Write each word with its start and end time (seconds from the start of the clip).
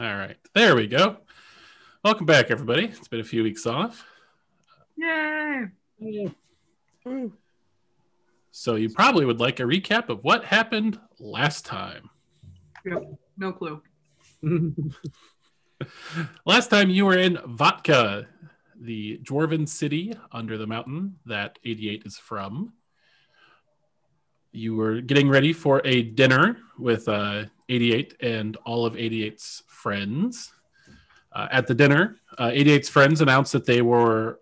All 0.00 0.16
right. 0.16 0.36
There 0.54 0.74
we 0.74 0.88
go. 0.88 1.18
Welcome 2.04 2.26
back, 2.26 2.50
everybody. 2.50 2.86
It's 2.86 3.06
been 3.06 3.20
a 3.20 3.24
few 3.24 3.44
weeks 3.44 3.64
off. 3.64 4.04
Yay! 4.96 5.66
So, 8.50 8.74
you 8.74 8.90
probably 8.90 9.24
would 9.24 9.38
like 9.38 9.60
a 9.60 9.62
recap 9.62 10.08
of 10.08 10.24
what 10.24 10.46
happened 10.46 10.98
last 11.20 11.64
time. 11.64 12.10
Yep. 12.84 13.04
No 13.38 13.52
clue. 13.52 13.82
Last 16.44 16.68
time 16.68 16.90
you 16.90 17.04
were 17.04 17.16
in 17.16 17.36
Vatka, 17.36 18.26
the 18.80 19.18
dwarven 19.18 19.68
city 19.68 20.12
under 20.32 20.58
the 20.58 20.66
mountain 20.66 21.18
that 21.26 21.60
88 21.64 22.02
is 22.04 22.18
from. 22.18 22.72
You 24.50 24.74
were 24.74 25.00
getting 25.00 25.28
ready 25.28 25.52
for 25.52 25.82
a 25.84 26.02
dinner 26.02 26.58
with 26.78 27.08
uh, 27.08 27.44
88 27.68 28.14
and 28.20 28.56
all 28.64 28.84
of 28.86 28.94
88's 28.94 29.62
friends. 29.66 30.52
Uh, 31.32 31.48
at 31.50 31.66
the 31.66 31.74
dinner, 31.74 32.16
uh, 32.38 32.48
88's 32.48 32.88
friends 32.88 33.20
announced 33.20 33.52
that 33.52 33.66
they 33.66 33.82
were 33.82 34.40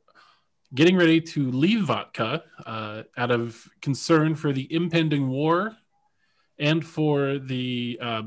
getting 0.75 0.97
ready 0.97 1.21
to 1.21 1.51
leave 1.51 1.85
Vodka 1.85 2.43
uh, 2.67 3.03
out 3.17 3.31
of 3.31 3.69
concern 3.81 4.35
for 4.35 4.53
the 4.53 4.73
impending 4.75 5.29
war 5.29 5.77
and 6.59 6.85
for 6.85 7.39
the 7.39 7.99
uh, 8.01 8.23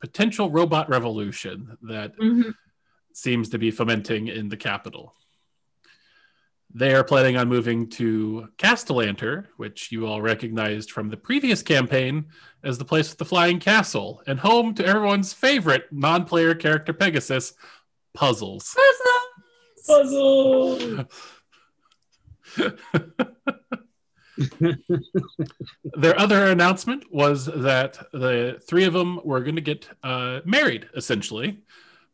potential 0.00 0.50
robot 0.50 0.88
revolution 0.88 1.76
that 1.82 2.16
Mhm. 2.18 2.54
seems 3.12 3.48
to 3.50 3.58
be 3.58 3.70
fomenting 3.70 4.28
in 4.28 4.48
the 4.48 4.56
capital. 4.56 5.14
They 6.72 6.94
are 6.94 7.04
planning 7.04 7.36
on 7.36 7.48
moving 7.48 7.88
to 7.90 8.48
Castellanter, 8.58 9.46
which 9.56 9.90
you 9.90 10.06
all 10.06 10.20
recognized 10.20 10.90
from 10.90 11.08
the 11.08 11.16
previous 11.16 11.62
campaign 11.62 12.26
as 12.62 12.76
the 12.76 12.84
place 12.84 13.08
with 13.08 13.18
the 13.18 13.24
flying 13.24 13.58
castle 13.58 14.22
and 14.26 14.40
home 14.40 14.74
to 14.74 14.84
everyone's 14.84 15.32
favorite 15.32 15.86
non 15.90 16.26
player 16.26 16.54
character 16.54 16.92
Pegasus, 16.92 17.54
Puzzles. 18.12 18.76
Puzzle. 19.86 21.06
Their 25.96 26.18
other 26.18 26.46
announcement 26.46 27.12
was 27.12 27.46
that 27.46 27.98
the 28.12 28.60
three 28.68 28.84
of 28.84 28.92
them 28.92 29.20
were 29.24 29.40
going 29.40 29.56
to 29.56 29.62
get 29.62 29.88
uh, 30.02 30.40
married, 30.44 30.88
essentially, 30.94 31.60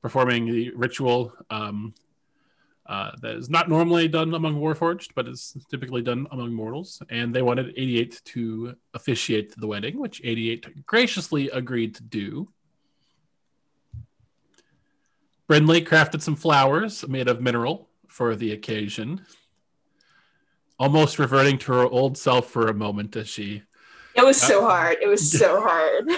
performing 0.01 0.47
the 0.47 0.71
ritual 0.71 1.33
um, 1.51 1.95
uh, 2.87 3.13
that 3.23 3.37
is 3.37 3.49
not 3.49 3.69
normally 3.69 4.09
done 4.09 4.35
among 4.35 4.57
Warforged, 4.57 5.11
but 5.15 5.27
is 5.27 5.57
typically 5.71 6.03
done 6.03 6.27
among 6.31 6.53
mortals. 6.53 7.03
And 7.09 7.35
they 7.35 7.41
wanted 7.43 7.73
88 7.77 8.21
to 8.27 8.77
officiate 8.93 9.55
the 9.57 9.67
wedding, 9.67 9.99
which 9.99 10.21
88 10.23 10.85
graciously 10.87 11.49
agreed 11.51 11.95
to 11.95 12.03
do. 12.03 12.51
Brindley 15.47 15.83
crafted 15.83 16.21
some 16.23 16.37
flowers 16.37 17.07
made 17.09 17.29
of 17.29 17.41
mineral 17.41 17.89
for 18.09 18.35
the 18.37 18.53
occasion, 18.53 19.25
almost 20.79 21.19
reverting 21.19 21.59
to 21.59 21.73
her 21.73 21.85
old 21.85 22.17
self 22.17 22.51
for 22.51 22.69
a 22.69 22.75
moment 22.75 23.17
as 23.17 23.29
she 23.29 23.63
It 24.15 24.25
was 24.25 24.41
so 24.41 24.63
hard. 24.63 24.99
It 25.03 25.07
was 25.07 25.31
so 25.31 25.61
hard. 25.67 26.09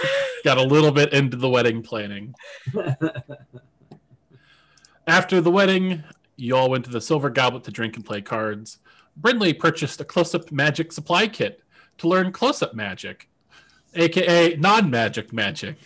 got 0.45 0.59
a 0.59 0.63
little 0.63 0.93
bit 0.93 1.13
into 1.13 1.37
the 1.37 1.49
wedding 1.49 1.83
planning. 1.83 2.35
After 5.09 5.41
the 5.41 5.53
wedding, 5.53 6.03
you 6.37 6.57
all 6.57 6.71
went 6.71 6.85
to 6.85 6.91
the 6.91 7.01
Silver 7.01 7.31
Goblet 7.31 7.65
to 7.65 7.71
drink 7.71 7.97
and 7.97 8.05
play 8.05 8.21
cards. 8.21 8.79
Brindley 9.17 9.55
purchased 9.55 10.01
a 10.01 10.05
close 10.05 10.35
up 10.35 10.53
magic 10.53 10.93
supply 10.93 11.27
kit 11.29 11.63
to 11.99 12.09
learn 12.09 12.33
close 12.33 12.63
up 12.63 12.75
magic, 12.75 13.29
aka 13.95 14.57
non 14.57 14.91
magic 14.91 15.33
magic. 15.33 15.77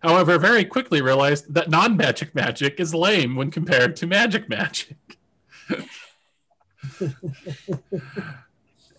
However, 0.00 0.38
very 0.38 0.64
quickly 0.64 1.02
realized 1.02 1.52
that 1.54 1.68
non 1.68 1.96
magic 1.96 2.34
magic 2.34 2.78
is 2.78 2.94
lame 2.94 3.34
when 3.34 3.50
compared 3.50 3.96
to 3.96 4.06
magic 4.06 4.48
magic. 4.48 4.96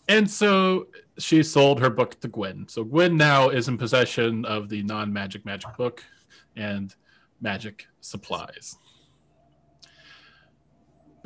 and 0.10 0.30
so 0.30 0.88
she 1.18 1.42
sold 1.44 1.80
her 1.80 1.90
book 1.90 2.20
to 2.20 2.28
Gwen. 2.28 2.68
So 2.68 2.84
Gwen 2.84 3.16
now 3.16 3.48
is 3.50 3.70
in 3.70 3.78
possession 3.78 4.44
of 4.44 4.68
the 4.70 4.84
non 4.84 5.14
magic 5.14 5.46
magic 5.46 5.78
book 5.78 6.04
and 6.56 6.94
magic 7.40 7.88
supplies. 8.02 8.78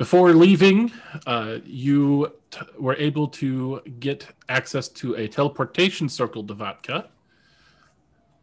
Before 0.02 0.32
leaving, 0.32 0.90
uh, 1.28 1.58
you 1.64 2.32
t- 2.50 2.58
were 2.76 2.96
able 2.96 3.28
to 3.28 3.80
get 4.00 4.26
access 4.48 4.88
to 4.88 5.14
a 5.14 5.28
teleportation 5.28 6.08
circle 6.08 6.42
to 6.48 6.56
Vatka 6.56 7.06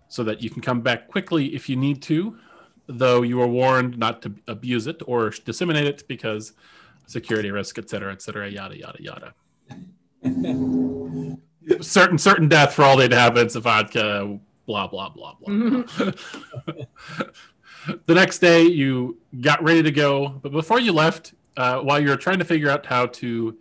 so 0.07 0.23
that 0.23 0.41
you 0.41 0.49
can 0.49 0.61
come 0.61 0.79
back 0.79 1.09
quickly 1.09 1.53
if 1.53 1.67
you 1.67 1.75
need 1.75 2.01
to, 2.03 2.37
though 2.87 3.23
you 3.23 3.37
were 3.39 3.45
warned 3.45 3.97
not 3.97 4.21
to 4.21 4.35
abuse 4.47 4.87
it 4.87 5.01
or 5.05 5.31
disseminate 5.31 5.85
it 5.85 6.07
because 6.07 6.53
security 7.07 7.51
risk, 7.51 7.77
et 7.77 7.89
cetera, 7.89 8.13
et 8.13 8.21
cetera, 8.21 8.49
yada, 8.49 8.77
yada, 8.77 9.03
yada. 9.03 9.33
certain 11.83 12.17
certain 12.17 12.47
death 12.47 12.73
for 12.73 12.83
all 12.83 12.95
the 12.95 13.03
inhabitants 13.03 13.55
of 13.55 13.63
Vodka, 13.63 14.39
blah, 14.65 14.87
blah, 14.87 15.09
blah, 15.09 15.33
blah. 15.33 15.53
Mhm. 15.53 16.87
the 18.05 18.15
next 18.15 18.39
day, 18.39 18.63
you 18.63 19.17
got 19.41 19.61
ready 19.61 19.83
to 19.83 19.91
go, 19.91 20.29
but 20.41 20.53
before 20.53 20.79
you 20.79 20.93
left, 20.93 21.33
uh, 21.59 21.81
while 21.81 21.99
you're 21.99 22.15
trying 22.15 22.39
to 22.39 22.45
figure 22.45 22.69
out 22.69 22.85
how 22.85 23.05
to 23.05 23.57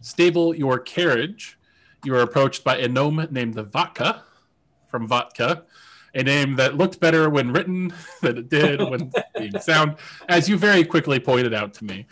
stable 0.00 0.52
your 0.52 0.80
carriage, 0.80 1.56
you 2.04 2.12
are 2.16 2.22
approached 2.22 2.64
by 2.64 2.76
a 2.76 2.88
gnome 2.88 3.28
named 3.30 3.54
the 3.54 3.62
Vodka 3.62 4.24
from 4.88 5.06
Vodka, 5.06 5.62
a 6.12 6.24
name 6.24 6.56
that 6.56 6.76
looked 6.76 6.98
better 6.98 7.30
when 7.30 7.52
written 7.52 7.94
than 8.20 8.36
it 8.36 8.48
did 8.48 8.80
when 8.80 9.12
being 9.38 9.56
sound, 9.60 9.94
as 10.28 10.48
you 10.48 10.58
very 10.58 10.84
quickly 10.84 11.20
pointed 11.20 11.54
out 11.54 11.72
to 11.74 11.84
me. 11.84 12.06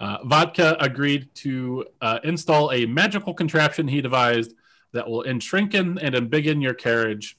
Uh, 0.00 0.18
Vodka 0.24 0.74
agreed 0.80 1.28
to 1.34 1.84
uh, 2.00 2.20
install 2.24 2.72
a 2.72 2.86
magical 2.86 3.34
contraption 3.34 3.86
he 3.86 4.00
devised 4.00 4.54
that 4.92 5.06
will 5.06 5.24
enshrinken 5.24 5.98
and 5.98 6.14
embiggen 6.14 6.62
your 6.62 6.74
carriage. 6.74 7.36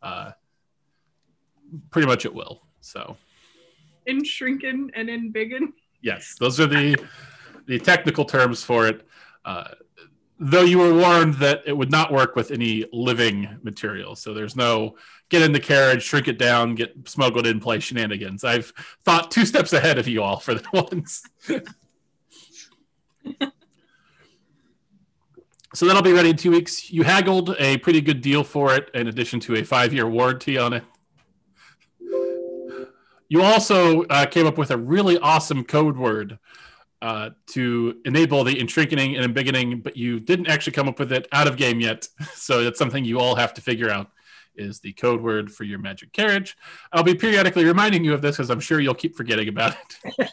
Uh, 0.00 0.30
pretty 1.90 2.08
much 2.08 2.24
it 2.24 2.34
will. 2.34 2.62
So, 2.80 3.18
In 4.06 4.24
shrinking 4.24 4.90
and 4.94 5.08
in 5.08 5.30
biggin. 5.30 5.72
yes, 6.02 6.36
those 6.38 6.58
are 6.60 6.66
the 6.66 6.96
the 7.66 7.78
technical 7.78 8.24
terms 8.24 8.64
for 8.64 8.88
it. 8.88 9.06
Uh, 9.44 9.68
though 10.38 10.62
you 10.62 10.78
were 10.78 10.94
warned 10.94 11.34
that 11.34 11.62
it 11.66 11.76
would 11.76 11.90
not 11.90 12.10
work 12.12 12.34
with 12.34 12.50
any 12.50 12.86
living 12.92 13.58
material, 13.62 14.16
so 14.16 14.32
there's 14.34 14.56
no 14.56 14.96
get 15.28 15.42
in 15.42 15.52
the 15.52 15.60
carriage, 15.60 16.02
shrink 16.02 16.26
it 16.28 16.38
down, 16.38 16.74
get 16.74 17.08
smuggled 17.08 17.46
in, 17.46 17.60
play 17.60 17.78
shenanigans. 17.78 18.42
I've 18.42 18.72
thought 19.04 19.30
two 19.30 19.46
steps 19.46 19.72
ahead 19.72 19.98
of 19.98 20.08
you 20.08 20.22
all 20.22 20.38
for 20.38 20.54
the 20.54 20.64
ones. 20.72 21.22
so 25.74 25.86
that'll 25.86 26.02
be 26.02 26.12
ready 26.12 26.30
in 26.30 26.36
two 26.36 26.50
weeks. 26.50 26.90
You 26.90 27.04
haggled 27.04 27.54
a 27.58 27.76
pretty 27.78 28.00
good 28.00 28.20
deal 28.22 28.42
for 28.42 28.74
it, 28.74 28.90
in 28.94 29.06
addition 29.06 29.38
to 29.40 29.54
a 29.56 29.62
five-year 29.62 30.08
warranty 30.08 30.58
on 30.58 30.72
it. 30.72 30.84
You 33.30 33.42
also 33.42 34.02
uh, 34.06 34.26
came 34.26 34.46
up 34.46 34.58
with 34.58 34.72
a 34.72 34.76
really 34.76 35.16
awesome 35.16 35.62
code 35.62 35.96
word 35.96 36.40
uh, 37.00 37.30
to 37.46 37.96
enable 38.04 38.42
the 38.42 38.56
entrinkening 38.56 39.16
and 39.16 39.24
embiggening, 39.32 39.84
but 39.84 39.96
you 39.96 40.18
didn't 40.18 40.48
actually 40.48 40.72
come 40.72 40.88
up 40.88 40.98
with 40.98 41.12
it 41.12 41.28
out 41.32 41.46
of 41.46 41.56
game 41.56 41.80
yet. 41.80 42.08
So 42.34 42.64
that's 42.64 42.78
something 42.78 43.04
you 43.04 43.20
all 43.20 43.36
have 43.36 43.54
to 43.54 43.60
figure 43.60 43.88
out 43.88 44.10
is 44.56 44.80
the 44.80 44.92
code 44.94 45.20
word 45.20 45.52
for 45.52 45.62
your 45.62 45.78
magic 45.78 46.12
carriage. 46.12 46.56
I'll 46.92 47.04
be 47.04 47.14
periodically 47.14 47.64
reminding 47.64 48.04
you 48.04 48.14
of 48.14 48.22
this 48.22 48.36
because 48.36 48.50
I'm 48.50 48.58
sure 48.60 48.80
you'll 48.80 48.94
keep 48.94 49.16
forgetting 49.16 49.46
about 49.46 49.76
it. 50.04 50.30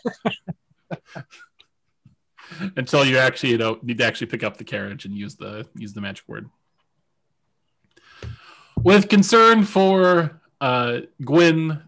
Until 2.75 3.06
you 3.06 3.19
actually 3.19 3.52
you 3.52 3.57
know 3.59 3.78
need 3.84 4.00
to 4.00 4.06
actually 4.06 4.28
pick 4.28 4.44
up 4.44 4.57
the 4.57 4.63
carriage 4.63 5.06
and 5.06 5.16
use 5.16 5.36
the 5.36 5.68
use 5.75 5.94
the 5.94 6.02
magic 6.02 6.28
word. 6.28 6.50
With 8.78 9.09
concern 9.09 9.63
for 9.63 10.41
uh, 10.59 11.01
Gwyn, 11.24 11.83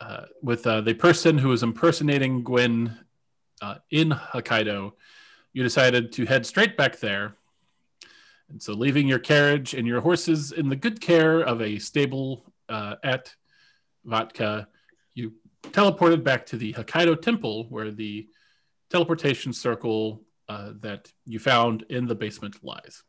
uh, 0.00 0.24
with 0.42 0.66
uh, 0.66 0.80
the 0.80 0.94
person 0.94 1.38
who 1.38 1.48
was 1.48 1.62
impersonating 1.62 2.42
Gwyn 2.42 2.98
uh, 3.60 3.76
in 3.90 4.10
Hokkaido, 4.10 4.92
you 5.52 5.62
decided 5.62 6.12
to 6.12 6.24
head 6.24 6.46
straight 6.46 6.76
back 6.76 7.00
there. 7.00 7.34
And 8.48 8.62
so, 8.62 8.72
leaving 8.72 9.06
your 9.06 9.18
carriage 9.18 9.74
and 9.74 9.86
your 9.86 10.00
horses 10.00 10.52
in 10.52 10.70
the 10.70 10.76
good 10.76 11.00
care 11.00 11.40
of 11.40 11.60
a 11.60 11.78
stable 11.78 12.44
uh, 12.68 12.96
at 13.04 13.34
Vatka, 14.06 14.66
you 15.14 15.34
teleported 15.62 16.24
back 16.24 16.46
to 16.46 16.56
the 16.56 16.72
Hokkaido 16.72 17.20
Temple, 17.20 17.66
where 17.68 17.90
the 17.90 18.28
teleportation 18.88 19.52
circle 19.52 20.22
uh, 20.48 20.72
that 20.80 21.12
you 21.26 21.38
found 21.38 21.82
in 21.90 22.06
the 22.06 22.14
basement 22.14 22.64
lies. 22.64 23.02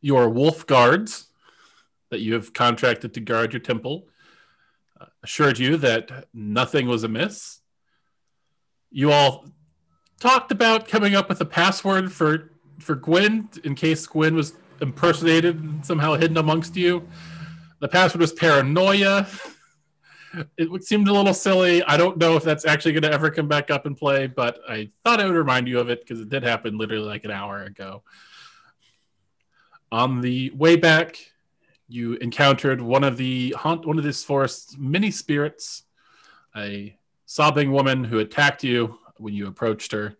Your 0.00 0.28
wolf 0.28 0.66
guards 0.66 1.27
that 2.10 2.20
you 2.20 2.34
have 2.34 2.52
contracted 2.52 3.14
to 3.14 3.20
guard 3.20 3.52
your 3.52 3.60
temple 3.60 4.06
uh, 5.00 5.06
assured 5.22 5.58
you 5.58 5.76
that 5.76 6.26
nothing 6.32 6.88
was 6.88 7.04
amiss. 7.04 7.60
You 8.90 9.12
all 9.12 9.46
talked 10.20 10.50
about 10.50 10.88
coming 10.88 11.14
up 11.14 11.28
with 11.28 11.40
a 11.40 11.46
password 11.46 12.12
for 12.12 12.52
for 12.78 12.94
Gwen 12.94 13.48
in 13.64 13.74
case 13.74 14.06
Gwen 14.06 14.34
was 14.34 14.54
impersonated 14.80 15.60
and 15.60 15.84
somehow 15.84 16.14
hidden 16.14 16.36
amongst 16.36 16.76
you. 16.76 17.08
The 17.80 17.88
password 17.88 18.20
was 18.20 18.32
paranoia. 18.32 19.26
It 20.58 20.84
seemed 20.84 21.08
a 21.08 21.12
little 21.12 21.32
silly. 21.32 21.82
I 21.82 21.96
don't 21.96 22.18
know 22.18 22.36
if 22.36 22.44
that's 22.44 22.66
actually 22.66 22.92
going 22.92 23.02
to 23.02 23.10
ever 23.10 23.30
come 23.30 23.48
back 23.48 23.70
up 23.70 23.86
and 23.86 23.96
play, 23.96 24.26
but 24.26 24.60
I 24.68 24.90
thought 25.02 25.20
I 25.20 25.24
would 25.24 25.34
remind 25.34 25.66
you 25.66 25.80
of 25.80 25.88
it 25.88 26.00
because 26.00 26.20
it 26.20 26.28
did 26.28 26.42
happen 26.42 26.76
literally 26.76 27.06
like 27.06 27.24
an 27.24 27.30
hour 27.30 27.62
ago. 27.62 28.02
On 29.90 30.20
the 30.20 30.50
way 30.50 30.76
back, 30.76 31.16
you 31.88 32.14
encountered 32.14 32.80
one 32.80 33.02
of 33.04 33.16
the 33.16 33.54
haunt, 33.58 33.86
one 33.86 33.98
of 33.98 34.04
this 34.04 34.22
forest's 34.24 34.76
many 34.76 35.10
spirits, 35.10 35.84
a 36.56 36.96
sobbing 37.26 37.72
woman 37.72 38.04
who 38.04 38.18
attacked 38.18 38.62
you 38.64 38.98
when 39.16 39.34
you 39.34 39.46
approached 39.46 39.92
her. 39.92 40.16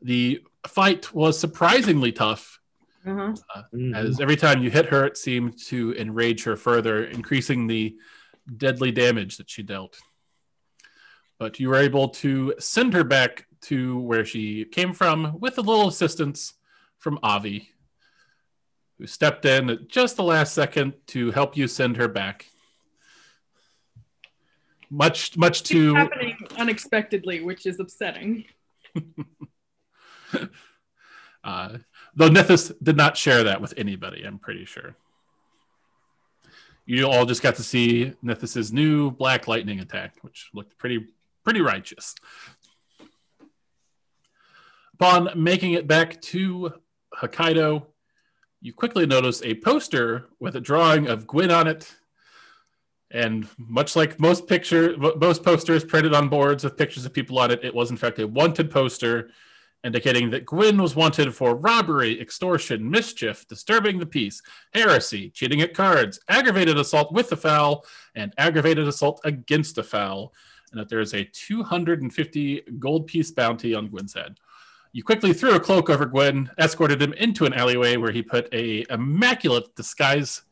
The 0.00 0.42
fight 0.66 1.12
was 1.12 1.38
surprisingly 1.38 2.12
tough, 2.12 2.60
Uh-huh. 3.06 3.32
Mhm. 3.74 3.96
as 3.96 4.20
every 4.20 4.36
time 4.36 4.62
you 4.62 4.70
hit 4.70 4.86
her, 4.86 5.04
it 5.04 5.16
seemed 5.16 5.58
to 5.66 5.92
enrage 5.94 6.44
her 6.44 6.56
further, 6.56 7.02
increasing 7.04 7.66
the 7.66 7.96
deadly 8.56 8.92
damage 8.92 9.36
that 9.38 9.48
she 9.50 9.62
dealt. 9.62 9.98
But 11.38 11.58
you 11.58 11.70
were 11.70 11.76
able 11.76 12.08
to 12.10 12.54
send 12.58 12.92
her 12.92 13.04
back 13.04 13.46
to 13.62 13.98
where 13.98 14.24
she 14.24 14.64
came 14.66 14.92
from 14.92 15.38
with 15.40 15.56
a 15.58 15.62
little 15.62 15.88
assistance 15.88 16.54
from 16.98 17.18
Avi, 17.22 17.70
who 19.00 19.06
stepped 19.06 19.46
in 19.46 19.70
at 19.70 19.88
just 19.88 20.16
the 20.16 20.22
last 20.22 20.52
second 20.52 20.92
to 21.06 21.30
help 21.30 21.56
you 21.56 21.66
send 21.66 21.96
her 21.96 22.06
back. 22.06 22.46
Much, 24.90 25.38
much 25.38 25.60
It's 25.60 25.70
to 25.70 25.94
happening 25.94 26.36
unexpectedly, 26.58 27.40
which 27.40 27.66
is 27.66 27.80
upsetting. 27.80 28.44
Uh, 31.42 31.78
though 32.14 32.28
Nithis 32.28 32.70
did 32.82 32.98
not 32.98 33.16
share 33.16 33.44
that 33.44 33.62
with 33.62 33.72
anybody, 33.78 34.22
I'm 34.24 34.38
pretty 34.38 34.66
sure. 34.66 34.94
You 36.84 37.06
all 37.06 37.24
just 37.24 37.42
got 37.42 37.56
to 37.56 37.62
see 37.62 38.12
Nithis's 38.22 38.74
new 38.74 39.10
black 39.10 39.48
lightning 39.48 39.80
attack, 39.80 40.16
which 40.20 40.50
looked 40.52 40.76
pretty 40.76 41.06
pretty 41.42 41.62
righteous. 41.62 42.14
Upon 44.92 45.30
making 45.34 45.72
it 45.72 45.86
back 45.86 46.20
to 46.20 46.74
Hokkaido, 47.16 47.86
you 48.60 48.72
quickly 48.72 49.06
notice 49.06 49.42
a 49.42 49.54
poster 49.54 50.28
with 50.38 50.56
a 50.56 50.60
drawing 50.60 51.06
of 51.06 51.26
Gwyn 51.26 51.50
on 51.50 51.66
it. 51.66 51.96
And 53.10 53.48
much 53.58 53.96
like 53.96 54.20
most 54.20 54.46
picture, 54.46 54.96
most 54.96 55.42
posters 55.42 55.84
printed 55.84 56.14
on 56.14 56.28
boards 56.28 56.62
with 56.62 56.76
pictures 56.76 57.04
of 57.04 57.12
people 57.12 57.38
on 57.38 57.50
it, 57.50 57.64
it 57.64 57.74
was 57.74 57.90
in 57.90 57.96
fact 57.96 58.18
a 58.18 58.26
wanted 58.26 58.70
poster 58.70 59.30
indicating 59.82 60.30
that 60.30 60.44
Gwyn 60.44 60.80
was 60.80 60.94
wanted 60.94 61.34
for 61.34 61.54
robbery, 61.54 62.20
extortion, 62.20 62.90
mischief, 62.90 63.48
disturbing 63.48 63.98
the 63.98 64.06
peace, 64.06 64.42
heresy, 64.74 65.30
cheating 65.30 65.60
at 65.60 65.74
cards, 65.74 66.20
aggravated 66.28 66.76
assault 66.76 67.12
with 67.12 67.32
a 67.32 67.36
foul, 67.36 67.84
and 68.14 68.34
aggravated 68.36 68.86
assault 68.86 69.20
against 69.24 69.78
a 69.78 69.82
foul, 69.82 70.32
and 70.70 70.78
that 70.78 70.88
there 70.88 71.00
is 71.00 71.14
a 71.14 71.24
250 71.24 72.62
gold 72.78 73.06
piece 73.06 73.30
bounty 73.30 73.74
on 73.74 73.88
Gwyn's 73.88 74.14
head. 74.14 74.38
You 74.92 75.04
quickly 75.04 75.32
threw 75.32 75.54
a 75.54 75.60
cloak 75.60 75.88
over 75.88 76.04
Gwyn, 76.04 76.50
escorted 76.58 77.00
him 77.00 77.12
into 77.12 77.46
an 77.46 77.54
alleyway 77.54 77.96
where 77.96 78.10
he 78.10 78.22
put 78.22 78.52
a 78.52 78.84
immaculate 78.90 79.76
disguise 79.76 80.42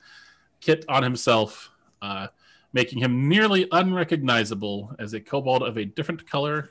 kit 0.61 0.85
on 0.89 1.03
himself, 1.03 1.71
uh, 2.01 2.29
making 2.73 3.01
him 3.01 3.29
nearly 3.29 3.67
unrecognizable 3.73 4.95
as 4.99 5.13
a 5.13 5.21
kobold 5.21 5.63
of 5.63 5.77
a 5.77 5.85
different 5.85 6.31
color. 6.31 6.71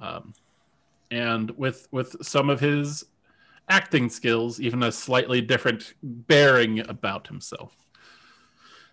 Um, 0.00 0.34
and 1.10 1.50
with 1.52 1.88
with 1.90 2.24
some 2.24 2.48
of 2.48 2.60
his 2.60 3.06
acting 3.68 4.08
skills, 4.08 4.60
even 4.60 4.84
a 4.84 4.92
slightly 4.92 5.40
different 5.40 5.94
bearing 6.02 6.78
about 6.88 7.26
himself. 7.26 7.76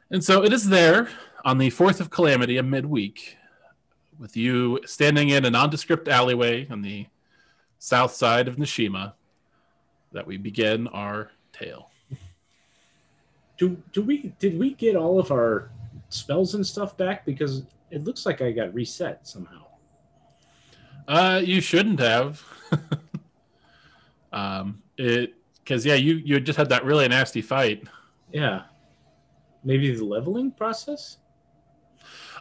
And 0.09 0.23
so 0.23 0.43
it 0.43 0.51
is 0.51 0.69
there 0.69 1.09
on 1.45 1.59
the 1.59 1.69
4th 1.69 1.99
of 1.99 2.09
Calamity, 2.09 2.57
a 2.57 2.63
midweek, 2.63 3.37
with 4.17 4.35
you 4.35 4.79
standing 4.85 5.29
in 5.29 5.45
a 5.45 5.51
nondescript 5.51 6.07
alleyway 6.07 6.67
on 6.69 6.81
the 6.81 7.07
south 7.79 8.13
side 8.13 8.47
of 8.47 8.57
Nishima, 8.57 9.13
that 10.11 10.27
we 10.27 10.37
begin 10.37 10.87
our 10.87 11.31
tale. 11.51 11.89
Do 13.57 13.81
do 13.91 14.01
we 14.01 14.33
did 14.39 14.57
we 14.57 14.73
get 14.73 14.95
all 14.95 15.19
of 15.19 15.31
our 15.31 15.71
spells 16.09 16.55
and 16.55 16.65
stuff 16.65 16.95
back? 16.95 17.25
Because 17.25 17.63
it 17.91 18.03
looks 18.03 18.25
like 18.25 18.41
I 18.41 18.51
got 18.51 18.73
reset 18.73 19.27
somehow. 19.27 19.65
Uh, 21.07 21.41
you 21.43 21.59
shouldn't 21.59 21.99
have. 21.99 22.43
um, 24.31 24.81
it 24.97 25.33
because 25.63 25.85
yeah, 25.85 25.95
you 25.95 26.15
you 26.15 26.39
just 26.39 26.57
had 26.57 26.69
that 26.69 26.85
really 26.85 27.07
nasty 27.07 27.41
fight. 27.41 27.83
Yeah. 28.31 28.63
Maybe 29.63 29.93
the 29.93 30.05
leveling 30.05 30.51
process? 30.51 31.17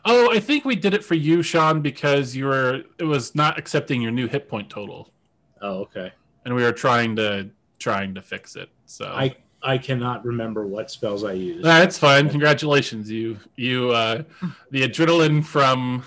Oh, 0.04 0.30
I 0.30 0.38
think 0.38 0.64
we 0.64 0.76
did 0.76 0.94
it 0.94 1.04
for 1.04 1.14
you, 1.14 1.42
Sean, 1.42 1.82
because 1.82 2.36
you 2.36 2.46
were 2.46 2.82
it 2.98 3.04
was 3.04 3.34
not 3.34 3.58
accepting 3.58 4.00
your 4.00 4.12
new 4.12 4.28
hit 4.28 4.48
point 4.48 4.70
total, 4.70 5.12
Oh, 5.60 5.80
okay. 5.80 6.12
and 6.44 6.54
we 6.54 6.62
were 6.62 6.72
trying 6.72 7.16
to 7.16 7.50
trying 7.78 8.14
to 8.14 8.22
fix 8.22 8.56
it. 8.56 8.70
So 8.86 9.06
I 9.06 9.36
I 9.62 9.78
cannot 9.78 10.24
remember 10.24 10.66
what 10.66 10.90
spells 10.90 11.24
I 11.24 11.32
used. 11.32 11.64
that's 11.64 11.98
fine. 11.98 12.28
Congratulations, 12.30 13.10
you 13.10 13.38
you 13.56 13.90
uh, 13.90 14.22
the 14.70 14.82
adrenaline 14.82 15.44
from 15.44 16.04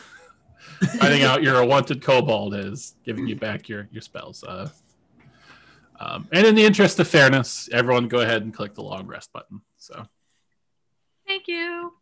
finding 1.00 1.24
out 1.24 1.44
you're 1.44 1.60
a 1.60 1.66
wanted 1.66 2.02
kobold 2.02 2.54
is 2.56 2.96
giving 3.04 3.28
you 3.28 3.36
back 3.36 3.70
your 3.70 3.88
your 3.92 4.02
spells. 4.02 4.44
Uh, 4.44 4.70
um, 6.00 6.28
and 6.32 6.48
in 6.48 6.56
the 6.56 6.66
interest 6.66 7.00
of 7.00 7.08
fairness, 7.08 7.70
everyone 7.72 8.08
go 8.08 8.22
ahead 8.22 8.42
and 8.42 8.54
click 8.54 8.74
the 8.74 8.82
long 8.82 9.06
rest 9.06 9.32
button. 9.32 9.62
So. 9.78 10.08
Thank 11.28 11.48
you. 11.48 11.94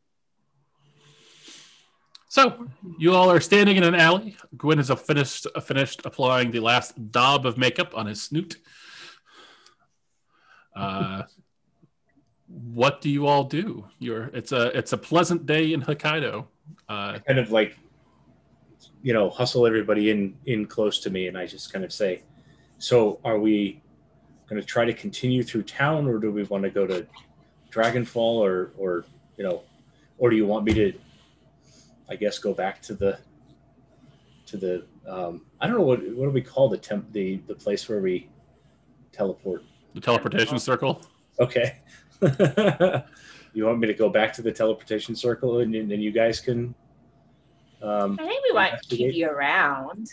So 2.29 2.67
you 2.99 3.13
all 3.13 3.31
are 3.31 3.39
standing 3.39 3.75
in 3.75 3.83
an 3.83 3.95
alley. 3.95 4.37
Gwyn 4.55 4.77
has 4.77 4.91
finished 4.91 5.47
finished 5.63 6.01
applying 6.05 6.51
the 6.51 6.59
last 6.59 7.11
daub 7.11 7.45
of 7.45 7.57
makeup 7.57 7.97
on 7.97 8.05
his 8.05 8.21
snoot. 8.21 8.57
Uh, 10.75 11.23
what 12.47 13.01
do 13.01 13.09
you 13.09 13.25
all 13.25 13.43
do? 13.45 13.87
You're 13.97 14.29
it's 14.31 14.51
a 14.51 14.77
it's 14.77 14.93
a 14.93 14.97
pleasant 14.97 15.47
day 15.47 15.73
in 15.73 15.81
Hokkaido. 15.81 16.45
Uh, 16.87 17.17
kind 17.19 17.39
of 17.39 17.51
like 17.51 17.75
you 19.01 19.11
know 19.13 19.31
hustle 19.31 19.65
everybody 19.65 20.11
in 20.11 20.35
in 20.45 20.65
close 20.65 20.99
to 20.99 21.09
me 21.09 21.27
and 21.27 21.37
i 21.37 21.45
just 21.45 21.71
kind 21.71 21.85
of 21.85 21.91
say 21.91 22.21
so 22.77 23.19
are 23.23 23.39
we 23.39 23.81
going 24.47 24.61
to 24.61 24.65
try 24.65 24.85
to 24.85 24.93
continue 24.93 25.43
through 25.43 25.63
town 25.63 26.07
or 26.07 26.17
do 26.17 26.31
we 26.31 26.43
want 26.43 26.63
to 26.63 26.69
go 26.69 26.85
to 26.85 27.05
dragonfall 27.71 28.37
or 28.37 28.71
or 28.77 29.05
you 29.37 29.43
know 29.43 29.63
or 30.17 30.29
do 30.29 30.35
you 30.35 30.45
want 30.45 30.65
me 30.65 30.73
to 30.73 30.93
i 32.09 32.15
guess 32.15 32.39
go 32.39 32.53
back 32.53 32.81
to 32.81 32.93
the 32.93 33.17
to 34.45 34.57
the 34.57 34.85
um 35.07 35.45
i 35.61 35.67
don't 35.67 35.77
know 35.77 35.83
what 35.83 35.99
what 36.15 36.25
do 36.25 36.31
we 36.31 36.41
call 36.41 36.69
the 36.69 36.77
temp 36.77 37.11
the 37.13 37.37
the 37.47 37.55
place 37.55 37.87
where 37.87 37.99
we 38.01 38.29
teleport 39.11 39.63
the 39.93 40.01
teleportation 40.01 40.59
circle. 40.59 41.01
okay 41.39 41.79
you 43.53 43.65
want 43.65 43.79
me 43.79 43.87
to 43.87 43.93
go 43.93 44.09
back 44.09 44.33
to 44.33 44.41
the 44.41 44.51
teleportation 44.51 45.15
circle 45.15 45.59
and, 45.59 45.73
then 45.73 45.89
you 46.01 46.11
guys 46.11 46.39
can 46.39 46.73
um 47.81 48.17
I 48.19 48.27
think 48.27 48.43
we 48.43 48.53
want 48.53 48.73
to 48.81 48.95
keep 48.95 49.15
you 49.15 49.29
around. 49.29 50.07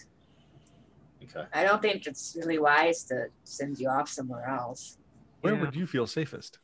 okay 1.23 1.47
I 1.53 1.65
don't 1.65 1.83
think 1.83 2.07
it's 2.07 2.37
really 2.39 2.59
wise 2.59 3.05
to 3.05 3.27
send 3.45 3.79
you 3.79 3.89
off 3.89 4.09
somewhere 4.09 4.47
else. 4.47 4.99
Where 5.41 5.55
Yeah. 5.55 5.61
would 5.61 5.75
you 5.75 5.87
feel 5.87 6.07
safest? 6.07 6.59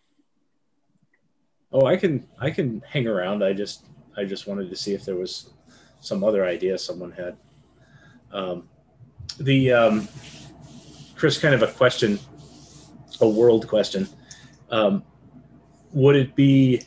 Oh, 1.73 1.87
I 1.87 1.97
can 1.97 2.27
I 2.39 2.51
can 2.51 2.83
hang 2.87 3.07
around. 3.07 3.43
I 3.43 3.53
just 3.53 3.87
I 4.17 4.25
just 4.25 4.47
wanted 4.47 4.69
to 4.71 4.77
see 4.77 4.93
if 4.95 5.05
there 5.05 5.17
was 5.17 5.51
some 6.01 6.25
other 6.25 6.45
idea 6.45 6.77
someone 6.79 7.13
had. 7.13 7.37
Um, 8.33 8.69
the 9.39 9.73
um, 9.73 10.09
Chris, 11.15 11.39
kind 11.39 11.55
of 11.55 11.63
a 11.63 11.69
question, 11.69 12.19
a 13.21 13.29
world 13.29 13.69
question. 13.69 14.09
Um, 14.71 15.05
would 15.93 16.17
it 16.17 16.35
be 16.35 16.83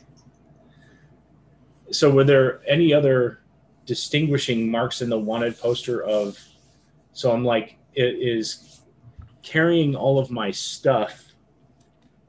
so? 1.90 2.10
Were 2.10 2.24
there 2.24 2.60
any 2.66 2.92
other 2.92 3.40
distinguishing 3.86 4.70
marks 4.70 5.02
in 5.02 5.08
the 5.08 5.18
wanted 5.18 5.58
poster 5.58 6.02
of? 6.02 6.38
So 7.12 7.32
I'm 7.32 7.44
like, 7.44 7.78
it 7.94 8.16
is 8.20 8.82
carrying 9.42 9.96
all 9.96 10.18
of 10.18 10.30
my 10.30 10.50
stuff. 10.50 11.32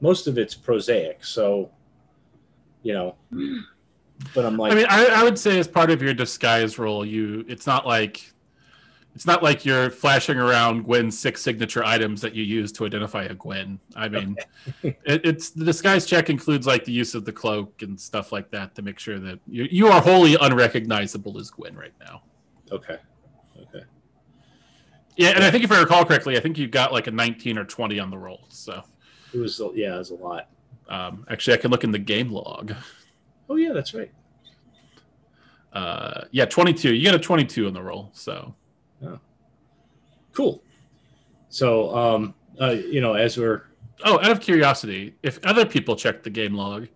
Most 0.00 0.28
of 0.28 0.38
it's 0.38 0.54
prosaic, 0.54 1.24
so 1.24 1.70
you 2.82 2.94
know. 2.94 3.16
But 4.34 4.44
I'm 4.44 4.56
like, 4.56 4.72
I 4.72 4.74
mean, 4.74 4.86
I, 4.88 5.06
I 5.06 5.24
would 5.24 5.38
say 5.38 5.58
as 5.58 5.68
part 5.68 5.90
of 5.90 6.02
your 6.02 6.14
disguise 6.14 6.78
role, 6.78 7.04
you 7.04 7.44
it's 7.48 7.66
not 7.66 7.86
like 7.86 8.32
it's 9.14 9.26
not 9.26 9.42
like 9.42 9.64
you're 9.64 9.90
flashing 9.90 10.38
around 10.38 10.84
Gwen's 10.84 11.18
six 11.18 11.42
signature 11.42 11.84
items 11.84 12.20
that 12.20 12.34
you 12.34 12.44
use 12.44 12.70
to 12.72 12.86
identify 12.86 13.24
a 13.24 13.34
Gwen. 13.34 13.80
I 13.96 14.08
mean, 14.08 14.36
it, 14.82 14.96
it's 15.04 15.50
the 15.50 15.64
disguise 15.64 16.06
check 16.06 16.30
includes 16.30 16.66
like 16.66 16.84
the 16.84 16.92
use 16.92 17.14
of 17.14 17.24
the 17.24 17.32
cloak 17.32 17.82
and 17.82 18.00
stuff 18.00 18.32
like 18.32 18.50
that 18.50 18.74
to 18.76 18.82
make 18.82 18.98
sure 18.98 19.18
that 19.18 19.40
you 19.46 19.66
you 19.70 19.88
are 19.88 20.00
wholly 20.00 20.36
unrecognizable 20.40 21.38
as 21.38 21.50
Gwen 21.50 21.76
right 21.76 21.94
now. 22.00 22.22
okay, 22.70 22.98
okay. 23.60 23.84
Yeah, 25.16 25.30
and 25.30 25.42
I 25.42 25.50
think 25.50 25.64
if 25.64 25.72
I 25.72 25.80
recall 25.80 26.04
correctly, 26.04 26.36
I 26.36 26.40
think 26.40 26.56
you 26.56 26.68
got 26.68 26.92
like 26.92 27.08
a 27.08 27.10
19 27.10 27.58
or 27.58 27.64
20 27.64 27.98
on 27.98 28.10
the 28.10 28.18
roll. 28.18 28.46
So 28.50 28.84
It 29.34 29.38
was 29.38 29.60
yeah, 29.74 29.96
it 29.96 29.98
was 29.98 30.10
a 30.10 30.14
lot. 30.14 30.48
Um, 30.88 31.26
actually, 31.28 31.54
I 31.54 31.56
can 31.56 31.70
look 31.70 31.82
in 31.82 31.90
the 31.90 31.98
game 31.98 32.30
log. 32.30 32.72
Oh 33.48 33.56
yeah, 33.56 33.72
that's 33.72 33.94
right. 33.94 34.10
Uh, 35.72 36.24
yeah, 36.30 36.44
22. 36.44 36.94
You 36.94 37.02
get 37.02 37.14
a 37.14 37.18
22 37.18 37.66
on 37.66 37.72
the 37.74 37.82
roll. 37.82 38.10
So 38.12 38.54
Cool. 40.32 40.62
So 41.48 41.94
um, 41.96 42.34
uh, 42.60 42.70
you 42.70 43.00
know, 43.00 43.14
as 43.14 43.36
we're 43.36 43.62
Oh, 44.04 44.20
out 44.20 44.30
of 44.30 44.40
curiosity, 44.40 45.16
if 45.24 45.44
other 45.44 45.66
people 45.66 45.96
check 45.96 46.22
the 46.22 46.30
game 46.30 46.54
log, 46.54 46.86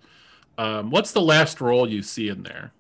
um, 0.59 0.91
what's 0.91 1.11
the 1.11 1.21
last 1.21 1.61
roll 1.61 1.89
you 1.89 2.03
see 2.03 2.29
in 2.29 2.43
there? 2.45 2.73